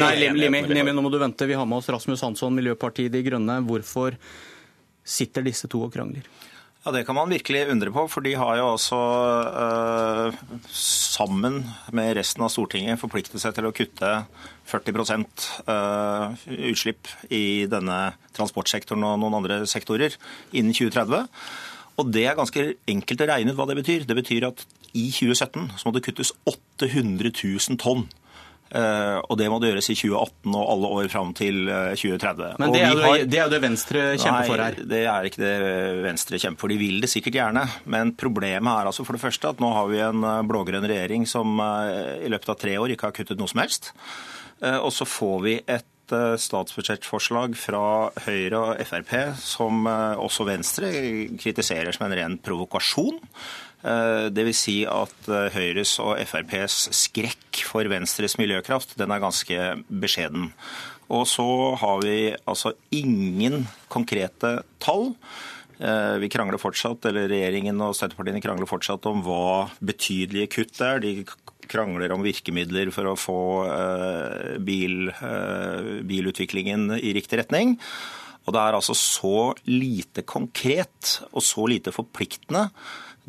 Nei, 0.00 0.90
nå 0.90 1.02
må 1.02 1.12
du 1.12 1.18
vente. 1.20 1.48
Vi 1.48 1.56
har 1.58 1.68
med 1.68 1.80
oss 1.80 1.90
Rasmus 1.92 2.24
Hansson, 2.26 2.54
Miljøpartiet 2.56 3.12
De 3.12 3.22
Grønne. 3.26 3.60
Hvorfor 3.66 4.16
sitter 5.06 5.44
disse 5.46 5.68
to 5.70 5.82
og 5.86 5.92
krangler? 5.94 6.26
Ja, 6.80 6.92
Det 6.92 7.04
kan 7.04 7.14
man 7.14 7.28
virkelig 7.28 7.66
undre 7.68 7.92
på, 7.92 8.06
for 8.08 8.24
de 8.24 8.30
har 8.40 8.56
jo 8.56 8.70
også 8.72 8.98
eh, 9.60 10.38
sammen 10.72 11.58
med 11.92 12.14
resten 12.16 12.40
av 12.40 12.48
Stortinget 12.48 12.96
forpliktet 13.02 13.42
seg 13.42 13.52
til 13.52 13.68
å 13.68 13.72
kutte 13.76 14.12
40% 14.70 15.48
øh, 15.68 16.46
utslipp 16.70 17.10
i 17.28 17.66
denne 17.68 17.98
transportsektoren 18.32 19.04
og 19.04 19.18
noen 19.20 19.36
andre 19.42 19.60
sektorer 19.68 20.16
innen 20.56 20.72
2030. 20.72 21.28
Og 22.00 22.14
det 22.16 22.24
er 22.24 22.38
ganske 22.38 22.64
enkelt 22.88 23.26
å 23.26 23.28
regne 23.28 23.52
ut 23.52 23.60
hva 23.60 23.68
det 23.68 23.76
betyr. 23.82 24.08
Det 24.08 24.16
betyr 24.16 24.48
at 24.48 24.64
i 24.96 25.10
2017 25.12 25.74
så 25.76 25.84
må 25.84 25.92
det 25.98 26.06
kuttes 26.08 26.32
800 26.48 27.28
000 27.28 27.76
tonn. 27.82 28.06
Uh, 28.70 29.18
og 29.26 29.34
det 29.40 29.48
må 29.50 29.56
det 29.58 29.72
gjøres 29.72 29.88
i 29.90 29.96
2018 29.98 30.52
og 30.54 30.68
alle 30.70 30.88
år 30.94 31.08
fram 31.10 31.32
til 31.34 31.64
uh, 31.66 31.90
2030. 31.98 32.52
Men 32.62 32.74
det 32.74 32.82
er, 32.84 32.92
jo, 32.94 33.02
har... 33.02 33.22
det 33.26 33.46
det 33.50 33.60
Venstre 33.64 34.04
kjemper 34.14 34.46
for 34.46 34.62
her? 34.62 34.76
Nei, 34.78 34.88
det 34.92 35.00
er 35.10 35.26
ikke 35.26 35.42
det 35.42 35.54
Venstre 36.04 36.38
kjemper 36.38 36.62
for. 36.62 36.70
De 36.70 36.78
vil 36.78 37.00
det 37.02 37.10
sikkert 37.10 37.38
gjerne. 37.40 37.64
Men 37.90 38.12
problemet 38.14 38.70
er 38.70 38.90
altså 38.90 39.06
for 39.06 39.18
det 39.18 39.24
første 39.24 39.50
at 39.50 39.62
nå 39.62 39.70
har 39.74 39.88
vi 39.90 40.02
en 40.06 40.26
blå-grønn 40.46 40.86
regjering 40.86 41.26
som 41.26 41.58
i 41.58 42.30
løpet 42.30 42.52
av 42.52 42.60
tre 42.60 42.76
år 42.78 42.94
ikke 42.94 43.10
har 43.10 43.16
kuttet 43.16 43.40
noe 43.40 43.50
som 43.50 43.62
helst. 43.62 43.90
og 44.70 44.92
så 44.94 45.06
får 45.08 45.40
vi 45.46 45.54
et 45.66 46.14
statsbudsjettforslag 46.42 47.54
fra 47.58 47.82
Høyre 48.26 48.60
og 48.60 48.84
Frp 48.86 49.12
som 49.38 49.86
også 49.86 50.46
Venstre 50.46 50.90
kritiserer 51.42 51.94
som 51.94 52.06
en 52.06 52.16
ren 52.18 52.38
provokasjon. 52.42 53.18
Det 53.80 54.44
vil 54.44 54.56
si 54.56 54.82
at 54.84 55.28
Høyres 55.54 55.94
og 56.04 56.18
FrPs 56.28 56.90
skrekk 56.98 57.62
for 57.64 57.88
Venstres 57.88 58.36
miljøkraft 58.40 58.92
den 59.00 59.14
er 59.14 59.22
ganske 59.22 59.70
beskjeden. 59.88 60.50
Og 61.10 61.24
så 61.26 61.46
har 61.80 62.02
vi 62.04 62.18
altså 62.44 62.74
ingen 62.94 63.64
konkrete 63.90 64.60
tall. 64.82 65.14
Vi 65.80 66.28
krangler 66.28 66.60
fortsatt, 66.60 67.08
eller 67.08 67.30
Regjeringen 67.32 67.80
og 67.80 67.96
støttepartiene 67.96 68.42
krangler 68.44 68.68
fortsatt 68.68 69.08
om 69.08 69.24
hva 69.24 69.70
betydelige 69.80 70.52
kutt 70.58 70.82
er. 70.84 71.00
De 71.00 71.24
krangler 71.70 72.12
om 72.12 72.22
virkemidler 72.26 72.92
for 72.94 73.08
å 73.08 73.18
få 73.18 73.40
bil, 74.66 75.08
bilutviklingen 76.04 76.98
i 77.00 77.14
riktig 77.16 77.40
retning. 77.40 77.78
Og 78.46 78.54
det 78.56 78.60
er 78.60 78.76
altså 78.76 78.96
så 78.96 79.52
lite 79.68 80.24
konkret 80.28 81.20
og 81.30 81.42
så 81.44 81.66
lite 81.70 81.92
forpliktende 81.94 82.68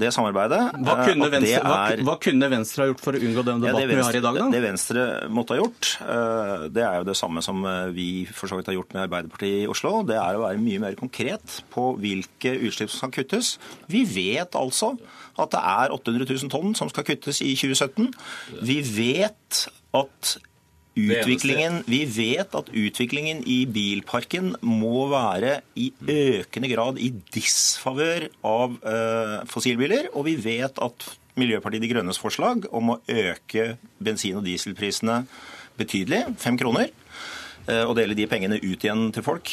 det 0.01 0.11
samarbeidet. 0.15 0.59
Hva 0.81 0.95
kunne, 1.05 1.29
Venstre, 1.31 1.61
er, 1.61 2.01
hva, 2.01 2.07
hva 2.09 2.15
kunne, 2.21 2.49
Venstre, 2.51 2.83
ha 2.83 2.91
gjort 2.91 3.03
for 3.03 3.17
å 3.17 3.21
unngå 3.21 3.45
den 3.47 3.63
debatten 3.63 3.85
ja, 3.85 3.89
Venstre, 3.91 3.97
vi 3.97 4.07
har 4.07 4.19
i 4.19 4.23
dag? 4.25 4.39
Da? 4.41 4.49
Det 4.55 4.63
Venstre 4.65 5.05
måtte 5.31 5.55
ha 5.55 5.61
gjort, 5.61 5.91
det 6.75 6.85
er 6.87 6.99
jo 6.99 7.07
det 7.11 7.17
samme 7.19 7.45
som 7.45 7.65
vi 7.95 8.09
for 8.29 8.51
så 8.51 8.59
vidt 8.59 8.71
har 8.71 8.77
gjort 8.79 8.95
med 8.97 9.05
Arbeiderpartiet 9.05 9.63
i 9.63 9.71
Oslo. 9.71 9.95
Det 10.07 10.19
er 10.19 10.37
å 10.37 10.45
være 10.45 10.61
mye 10.61 10.83
mer 10.83 10.99
konkret 10.99 11.61
på 11.73 11.87
hvilke 12.01 12.55
utslipp 12.67 12.91
som 12.91 13.05
skal 13.05 13.15
kuttes. 13.21 13.55
Vi 13.91 14.03
vet 14.09 14.57
altså 14.59 14.95
at 15.39 15.53
det 15.53 15.61
er 15.61 15.95
800 15.95 16.27
000 16.27 16.51
tonn 16.53 16.77
som 16.77 16.89
skal 16.91 17.07
kuttes 17.07 17.41
i 17.45 17.53
2017. 17.55 18.11
Vi 18.67 18.79
vet 18.85 19.65
at 19.97 20.37
Utviklingen, 20.91 21.81
vi 21.87 22.01
vet 22.03 22.51
at 22.57 22.67
utviklingen 22.67 23.45
i 23.47 23.61
bilparken 23.69 24.51
må 24.65 25.05
være 25.11 25.61
i 25.79 25.87
økende 26.03 26.67
grad 26.67 26.99
i 26.99 27.13
disfavør 27.31 28.27
av 28.43 28.75
uh, 28.83 29.37
fossilbiler. 29.47 30.09
Og 30.11 30.27
vi 30.27 30.35
vet 30.43 30.81
at 30.83 31.07
Miljøpartiet 31.39 31.85
De 31.85 31.91
Grønnes 31.93 32.19
forslag 32.19 32.67
om 32.75 32.91
å 32.91 32.99
øke 33.07 33.77
bensin- 34.03 34.35
og 34.35 34.43
dieselprisene 34.43 35.21
betydelig, 35.79 36.25
fem 36.41 36.59
kroner, 36.59 36.91
og 37.67 37.93
dele 37.97 38.15
de 38.17 38.27
pengene 38.29 38.57
ut 38.61 38.83
igjen 38.83 39.09
til 39.15 39.25
folk 39.25 39.51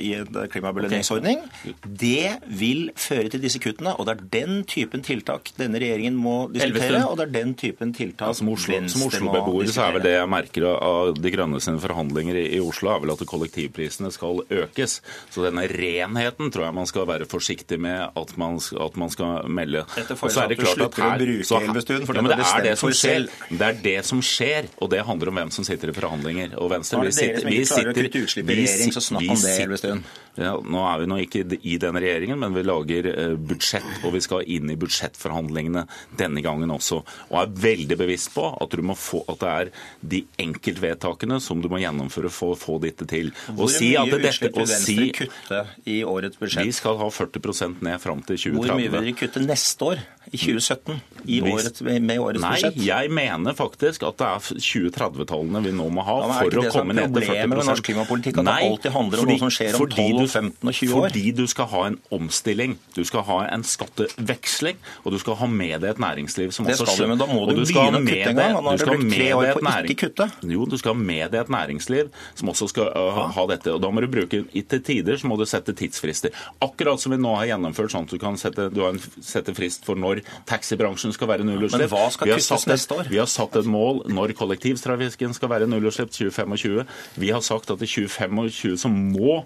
i 0.00 0.10
en 0.18 0.38
klimabelønningsordning, 0.50 1.44
okay. 1.44 1.74
det 1.84 2.34
vil 2.48 2.88
føre 2.98 3.30
til 3.32 3.42
disse 3.44 3.60
kuttene. 3.62 3.94
Og 3.98 4.08
det 4.08 4.16
er 4.16 4.24
den 4.34 4.62
typen 4.68 5.04
tiltak 5.04 5.52
denne 5.58 5.80
regjeringen 5.82 6.16
må 6.18 6.48
diskutere, 6.52 7.04
og 7.08 7.18
det 7.20 7.28
er 7.28 7.34
den 7.36 7.54
typen 7.58 7.94
tiltak 7.94 8.32
ja, 8.32 8.36
Som 8.36 8.50
Oslo-beboer 8.54 9.64
Oslo 9.64 9.74
så 9.74 9.86
er 9.86 9.96
vel 9.96 10.04
det 10.06 10.14
jeg 10.16 10.30
merker 10.30 10.66
av 10.72 11.14
De 11.18 11.32
Grønne 11.34 11.60
sine 11.62 11.80
forhandlinger 11.82 12.38
i 12.40 12.60
Oslo, 12.62 12.92
er 12.94 13.02
vel 13.04 13.14
at 13.14 13.24
kollektivprisene 13.28 14.10
skal 14.14 14.42
økes. 14.48 14.98
Så 15.32 15.44
denne 15.44 15.66
renheten 15.70 16.52
tror 16.54 16.68
jeg 16.68 16.76
man 16.76 16.88
skal 16.90 17.08
være 17.10 17.28
forsiktig 17.30 17.78
med 17.82 18.16
at 18.20 18.34
man, 18.40 18.58
at 18.58 18.98
man 19.00 19.12
skal 19.12 19.48
melde. 19.50 19.84
Dette 19.94 20.16
får 20.18 20.34
er 20.34 20.54
at 20.54 20.58
du 20.58 20.66
slutter 20.66 21.06
å 21.06 21.12
bruke 21.20 21.62
Elvestuen, 21.64 22.06
for 22.08 22.18
ja, 22.18 22.24
det 22.28 22.48
er 22.48 22.66
det 22.68 22.76
som 22.80 22.94
skjer. 22.94 23.28
Det 23.50 23.68
er 23.68 23.80
det 23.84 23.98
som 24.06 24.22
skjer, 24.24 24.70
og 24.82 24.90
det 24.92 25.02
handler 25.06 25.32
om 25.32 25.40
hvem 25.40 25.52
som 25.54 25.66
sitter 25.66 25.92
i 25.92 25.96
forhandlinger. 25.96 26.56
Og 26.60 26.70
Venstre 26.72 27.02
vil 27.04 27.14
sitte 27.14 27.43
som 27.44 27.52
ikke 27.52 27.70
klarer 27.70 27.90
å 27.90 27.96
kutte 28.00 28.22
utslipp 28.26 28.50
i 28.52 28.60
regjering, 28.60 28.94
så 28.94 29.02
snakk 29.04 29.32
om 29.34 29.42
det, 29.44 29.56
Elvestuen. 29.64 30.04
Ja, 30.34 30.56
nå 30.58 30.80
er 30.82 30.98
vi 30.98 31.06
nå 31.06 31.18
ikke 31.22 31.44
i 31.62 31.76
den 31.78 31.98
regjeringen, 32.00 32.40
men 32.40 32.56
vi 32.56 32.64
lager 32.66 33.06
eh, 33.12 33.34
budsjett, 33.38 33.86
og 34.02 34.16
vi 34.16 34.22
skal 34.24 34.42
inn 34.50 34.72
i 34.72 34.78
budsjettforhandlingene 34.80 35.84
denne 36.18 36.42
gangen 36.42 36.72
også. 36.74 36.98
Og 37.28 37.38
er 37.38 37.52
veldig 37.64 37.98
bevisst 38.00 38.32
på 38.34 38.48
at, 38.50 38.74
få, 38.98 39.22
at 39.30 39.44
det 39.44 39.52
er 39.52 39.70
de 40.14 40.22
enkeltvedtakene 40.42 41.38
som 41.42 41.62
du 41.62 41.70
må 41.70 41.78
gjennomføre 41.82 42.32
for 42.34 42.56
å 42.56 42.58
få 42.58 42.80
dette 42.82 43.06
til. 43.10 43.30
Hvor 43.54 43.70
si 43.70 43.92
mye 43.92 44.10
dette, 44.10 44.32
utslipp 44.32 44.58
vil 44.58 44.68
Venstre 44.72 44.96
si, 44.98 45.08
kutte 45.20 45.62
i 45.94 46.00
årets 46.08 46.40
budsjett? 46.40 46.66
Vi 46.66 46.74
skal 46.74 46.98
ha 46.98 47.10
40 47.14 47.78
ned 47.84 48.02
fram 48.02 48.26
til 48.26 48.40
2030. 48.40 48.58
Hvor 48.58 48.74
mye 48.74 48.90
vil 48.90 49.06
dere 49.06 49.18
kutte 49.22 49.44
neste 49.44 49.90
år? 49.92 50.02
I 50.32 50.38
2017? 50.38 51.00
I 51.24 51.40
året, 51.42 51.80
med 51.80 52.18
årets 52.20 52.40
Nei, 52.42 52.50
budsjett? 52.52 52.76
Nei, 52.76 52.86
jeg 52.88 53.10
mener 53.16 53.56
faktisk 53.56 54.04
at 54.04 54.18
det 54.20 54.28
er 54.28 54.62
2030-tallene 54.66 55.62
vi 55.64 55.72
nå 55.76 55.86
må 55.92 56.04
ha 56.04 56.16
for 56.36 56.58
å 56.60 56.64
komme 56.72 56.96
ned 56.96 57.14
til 57.14 57.24
40 57.24 57.24
Er 57.24 57.24
ikke 57.24 57.24
det 57.24 57.26
som 57.26 57.30
er 57.30 57.44
problemet 57.44 57.54
med 57.54 57.68
norsk 57.70 57.88
klimapolitikk? 57.88 58.40
At 58.40 58.48
Nei, 58.48 58.56
det 58.60 58.70
alltid 58.72 58.94
handler 58.96 59.22
om 59.22 59.30
noe 59.30 59.42
som 59.42 59.52
skjer 59.56 59.78
om 59.78 59.86
12 59.86 60.18
du, 60.18 60.26
15 60.26 60.70
og 60.70 60.78
20 60.80 60.94
år? 60.98 61.06
Fordi 61.06 61.24
du 61.38 61.44
skal 61.50 61.70
ha 61.72 61.82
en 61.90 61.98
omstilling. 62.18 62.76
Du 62.96 63.02
skal 63.08 63.26
ha 63.28 63.38
en 63.54 63.66
skatteveksling, 63.68 64.80
og 65.04 65.16
du 65.16 65.18
skal 65.22 65.38
ha 65.40 65.48
med 65.54 65.74
deg 65.84 65.94
et 65.94 66.02
næringsliv 66.04 66.54
som 66.56 66.68
det 66.68 66.76
også 66.76 66.96
du, 67.04 67.08
men 67.12 67.20
da 67.20 67.28
må 67.30 67.44
du, 67.48 67.54
du 67.60 67.64
begynne 67.64 68.00
å 68.00 68.04
kutte 68.04 68.32
en 68.32 68.40
gang. 68.40 68.58
Du 68.64 68.84
skal 68.84 68.94
år 69.34 69.50
på 69.54 69.64
å 69.64 69.74
ikke 69.84 69.98
kutte. 70.06 70.28
Jo, 70.54 70.68
du 70.68 70.78
skal 70.80 70.94
ha 70.94 71.06
med 71.12 71.24
deg 71.32 71.44
et 71.44 71.52
næringsliv 71.52 72.12
som 72.36 72.52
også 72.52 72.70
skal 72.72 72.92
uh, 72.92 73.24
ha 73.36 73.46
dette. 73.50 73.72
og 73.72 73.82
Da 73.84 73.92
må 73.92 74.04
du 74.04 74.10
bruke 74.12 74.44
til 74.44 74.84
tider 74.84 75.20
så 75.20 75.30
må 75.30 75.38
du 75.40 75.46
sette 75.48 75.74
tidsfrister. 75.76 76.34
Akkurat 76.64 77.00
som 77.00 77.14
vi 77.14 77.20
nå 77.20 77.34
har 77.38 77.54
gjennomført 77.54 77.94
sånn 77.94 78.08
at 78.08 78.14
du 78.14 78.20
kan 78.20 78.38
sette, 78.40 78.68
du 78.74 78.82
har 78.84 78.94
en, 78.94 79.02
sette 79.24 79.54
frist 79.56 79.86
for 79.86 79.98
når 79.98 80.13
taxibransjen 80.48 81.14
skal 81.16 81.30
være 81.30 81.46
nullutslipp. 81.48 81.86
Men 81.86 81.92
hva 81.92 82.06
skal 82.14 82.32
kuttes 82.34 82.68
neste 82.70 82.98
år? 82.98 83.10
Vi 83.10 83.20
har 83.20 83.30
satt 83.30 83.56
et 83.60 83.68
mål 83.70 84.04
når 84.12 84.36
kollektivtrafikken 84.38 85.34
skal 85.36 85.52
være 85.52 85.68
nullutslipp 85.70 86.12
2025. 86.14 86.86
Vi 87.20 87.34
har 87.34 87.44
sagt 87.44 87.74
at 87.74 87.82
i 87.82 87.90
2025 87.90 88.78
så 88.84 88.90
må 88.92 89.42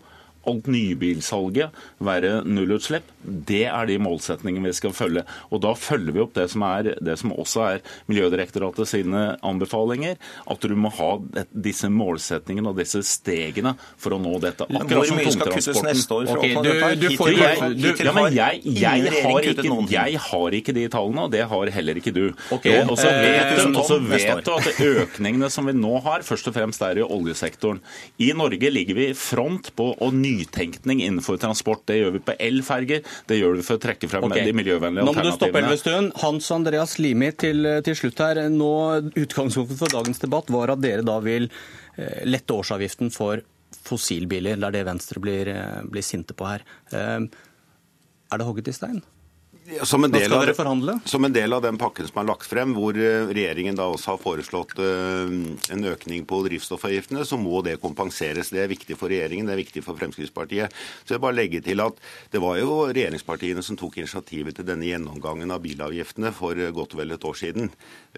alt 0.48 0.68
nybilsalget 0.70 1.74
være 2.04 2.42
nullutslipp. 2.46 3.06
Det 3.22 3.64
er 3.68 3.88
de 3.88 3.98
målsetningene 4.00 4.70
vi 4.70 4.76
skal 4.76 4.94
følge. 4.96 5.24
Og 5.52 5.62
Da 5.64 5.74
følger 5.76 6.14
vi 6.14 6.22
opp 6.22 6.34
det 6.36 6.46
som, 6.52 6.62
er, 6.64 6.94
det 7.04 7.18
som 7.20 7.34
også 7.34 7.64
er 7.66 7.82
Miljødirektoratet 8.08 8.88
sine 8.88 9.24
anbefalinger. 9.44 10.16
At 10.48 10.62
du 10.64 10.74
må 10.78 10.92
ha 10.96 11.10
disse 11.52 11.90
målsetningene 11.92 12.72
og 12.72 12.78
disse 12.78 13.02
stegene 13.06 13.74
for 14.00 14.16
å 14.16 14.20
nå 14.22 14.38
dette. 14.42 14.68
Akkurat 14.68 15.84
neste 15.88 16.14
år? 16.14 16.30
Okay, 16.36 16.54
du, 16.54 16.70
du 17.02 17.08
får, 17.18 17.32
jeg, 17.34 17.72
du, 17.78 17.88
ja, 17.90 18.14
men 18.16 18.36
jeg, 18.36 18.62
jeg, 18.78 19.12
har 19.18 19.50
ikke, 19.52 19.66
jeg, 19.92 20.22
har 20.28 20.58
ikke, 20.60 20.76
de 20.76 20.86
tallene, 20.92 21.26
og 21.26 21.34
det 21.34 21.44
har 21.50 21.72
heller 21.74 22.00
ikke 22.00 22.14
du. 22.14 22.24
Okay. 22.54 22.80
Og 22.84 22.96
så 23.00 23.10
vet, 23.12 23.56
du, 23.58 24.08
vet 24.08 24.44
du 24.46 24.52
at 24.54 24.82
økningene 24.84 25.50
som 25.52 25.68
vi 25.68 25.74
nå 25.76 25.98
har, 26.06 26.24
først 26.26 26.50
og 26.50 26.56
fremst 26.56 26.84
er 26.84 27.02
i 27.02 27.06
oljesektoren. 27.06 27.82
I 28.22 28.30
Norge 28.36 28.72
ligger 28.72 28.98
vi 28.98 29.10
i 29.12 29.16
front 29.18 29.72
på 29.78 29.90
å 29.98 30.10
nye 30.14 30.37
nytenkning 30.38 31.02
innenfor 31.04 31.40
transport. 31.42 31.84
Det 31.90 31.98
gjør 31.98 32.16
vi 32.16 32.22
på 32.28 32.36
elferger, 32.48 33.04
det 33.28 33.40
gjør 33.40 33.58
vi 33.58 33.66
for 33.66 33.80
å 33.80 33.82
trekke 33.82 34.10
frem 34.10 34.28
okay. 34.28 34.46
de 34.46 34.54
miljøvennlige 34.56 35.04
alternativene. 35.04 35.18
Nå 35.18 35.28
må 35.28 35.34
du 35.34 35.40
stoppe, 35.40 35.62
Elvestuen. 35.64 36.10
Hans 36.22 36.50
Andreas 36.54 36.96
Limi 37.02 37.30
til, 37.44 37.68
til 37.86 37.98
slutt 37.98 38.24
her. 38.24 38.42
Nå, 38.52 38.72
Utgangspunktet 39.18 39.80
for 39.80 39.98
dagens 39.98 40.22
debatt 40.24 40.50
var 40.54 40.74
at 40.74 40.82
dere 40.82 41.04
da 41.06 41.18
vil 41.24 41.50
eh, 41.50 42.24
lette 42.28 42.56
årsavgiften 42.56 43.12
for 43.14 43.44
fossilbiler. 43.88 44.58
Det 44.58 44.70
er 44.70 44.78
det 44.78 44.88
Venstre 44.88 45.22
blir, 45.22 45.52
eh, 45.52 45.84
blir 45.88 46.04
sinte 46.06 46.36
på 46.36 46.48
her. 46.48 46.64
Eh, 46.92 47.28
er 48.28 48.40
det 48.40 48.48
hogget 48.48 48.72
i 48.72 48.76
stein? 48.76 49.00
Som 49.82 50.04
en, 50.04 50.10
del 50.10 50.32
av, 50.32 50.48
som 51.04 51.24
en 51.24 51.32
del 51.32 51.52
av 51.52 51.60
den 51.60 51.76
pakken 51.76 52.06
som 52.08 52.22
er 52.22 52.28
lagt 52.30 52.46
frem, 52.48 52.70
hvor 52.72 52.96
eh, 52.96 53.28
regjeringen 53.28 53.76
da 53.76 53.84
også 53.92 54.14
har 54.14 54.20
foreslått 54.22 54.72
eh, 54.80 55.32
en 55.74 55.84
økning 55.90 56.24
på 56.28 56.38
drivstoffavgiftene, 56.46 57.24
så 57.28 57.36
må 57.40 57.60
det 57.66 57.76
kompenseres. 57.82 58.48
Det 58.54 58.62
er 58.62 58.70
viktig 58.70 58.96
for 58.96 59.12
regjeringen, 59.12 59.50
det 59.50 59.56
er 59.56 59.60
viktig 59.60 59.82
for 59.84 59.98
Fremskrittspartiet. 60.00 60.72
Så 61.04 61.16
jeg 61.16 61.24
bare 61.24 61.36
legger 61.36 61.64
til 61.66 61.84
at 61.84 62.00
Det 62.32 62.40
var 62.40 62.56
jo 62.60 62.86
regjeringspartiene 62.86 63.62
som 63.64 63.76
tok 63.76 63.98
initiativet 64.00 64.56
til 64.56 64.68
denne 64.68 64.88
gjennomgangen 64.88 65.52
av 65.52 65.60
bilavgiftene 65.64 66.32
for 66.32 66.56
eh, 66.56 66.72
godt 66.72 66.96
og 66.96 67.02
vel 67.02 67.16
et 67.18 67.28
år 67.28 67.36
siden. 67.36 67.68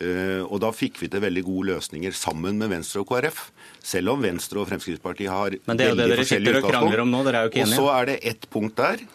Og 0.01 0.57
da 0.63 0.71
fikk 0.73 1.01
vi 1.03 1.09
til 1.13 1.21
veldig 1.21 1.43
gode 1.45 1.75
løsninger 1.75 2.15
sammen 2.17 2.57
med 2.61 2.71
Venstre 2.73 3.03
og 3.03 3.11
KrF. 3.11 3.51
Selv 3.83 4.15
om 4.15 4.23
Venstre 4.23 4.61
og 4.63 4.69
Fremskrittspartiet 4.69 5.33
har 5.33 5.57
Men 5.67 5.81
det 5.81 5.87
er 5.87 5.95
jo 5.95 5.99
det 6.01 6.11
dere 6.13 6.27
sitter 6.29 6.61
og 6.61 6.69
krangler 6.69 7.05
om 7.05 7.15
nå, 7.15 7.23
dere 7.27 7.41
er 7.41 7.49
jo 7.49 7.53
ikke 7.53 7.63
enige. 7.65 7.79
Og 7.79 7.81
så 7.81 7.95
er 7.95 8.11
det 8.11 8.19
ett 8.33 8.47
punkt 8.53 8.77
der 8.81 9.07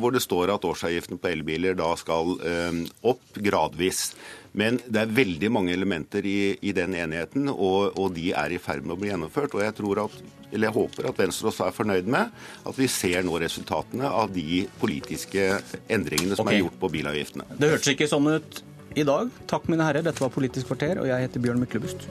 hvor 0.00 0.14
det 0.14 0.22
står 0.24 0.52
at 0.54 0.66
årsavgiften 0.66 1.20
på 1.20 1.30
elbiler 1.30 1.76
da 1.78 1.92
skal 1.98 2.36
eh, 2.46 2.82
opp 3.06 3.40
gradvis. 3.42 4.10
Men 4.52 4.80
det 4.82 5.04
er 5.04 5.12
veldig 5.14 5.50
mange 5.54 5.74
elementer 5.74 6.26
i, 6.26 6.56
i 6.66 6.72
den 6.74 6.96
enigheten, 6.98 7.46
og, 7.52 7.94
og, 7.94 8.10
de 8.16 8.32
er 8.34 8.54
i 8.54 8.58
ferd 8.62 8.82
med 8.82 8.96
å 8.96 9.00
bli 9.00 9.12
gjennomført. 9.12 9.54
Og 9.54 9.62
jeg, 9.62 9.76
tror 9.78 10.02
at, 10.06 10.16
eller 10.50 10.68
jeg 10.68 10.76
håper 10.76 11.10
at 11.12 11.22
Venstre 11.22 11.52
også 11.52 11.68
er 11.68 11.76
fornøyd 11.76 12.10
med 12.10 12.34
at 12.66 12.80
vi 12.80 12.90
ser 12.90 13.22
nå 13.26 13.38
resultatene 13.42 14.10
av 14.10 14.34
de 14.34 14.64
politiske 14.82 15.52
endringene 15.86 16.38
som 16.38 16.48
okay. 16.48 16.58
er 16.58 16.64
gjort 16.64 16.80
på 16.82 16.92
bilavgiftene. 16.98 17.46
Det 17.60 17.70
hørtes 17.76 17.94
ikke 17.94 18.10
sånn 18.10 18.26
ut 18.34 18.62
i 18.98 19.06
dag. 19.06 19.30
Takk, 19.50 19.70
mine 19.70 19.86
herrer. 19.86 20.02
Dette 20.06 20.22
var 20.22 20.34
Politisk 20.34 20.72
kvarter, 20.72 20.98
og 20.98 21.06
jeg 21.10 21.28
heter 21.28 21.46
Bjørn 21.46 21.62
Myklebust. 21.62 22.10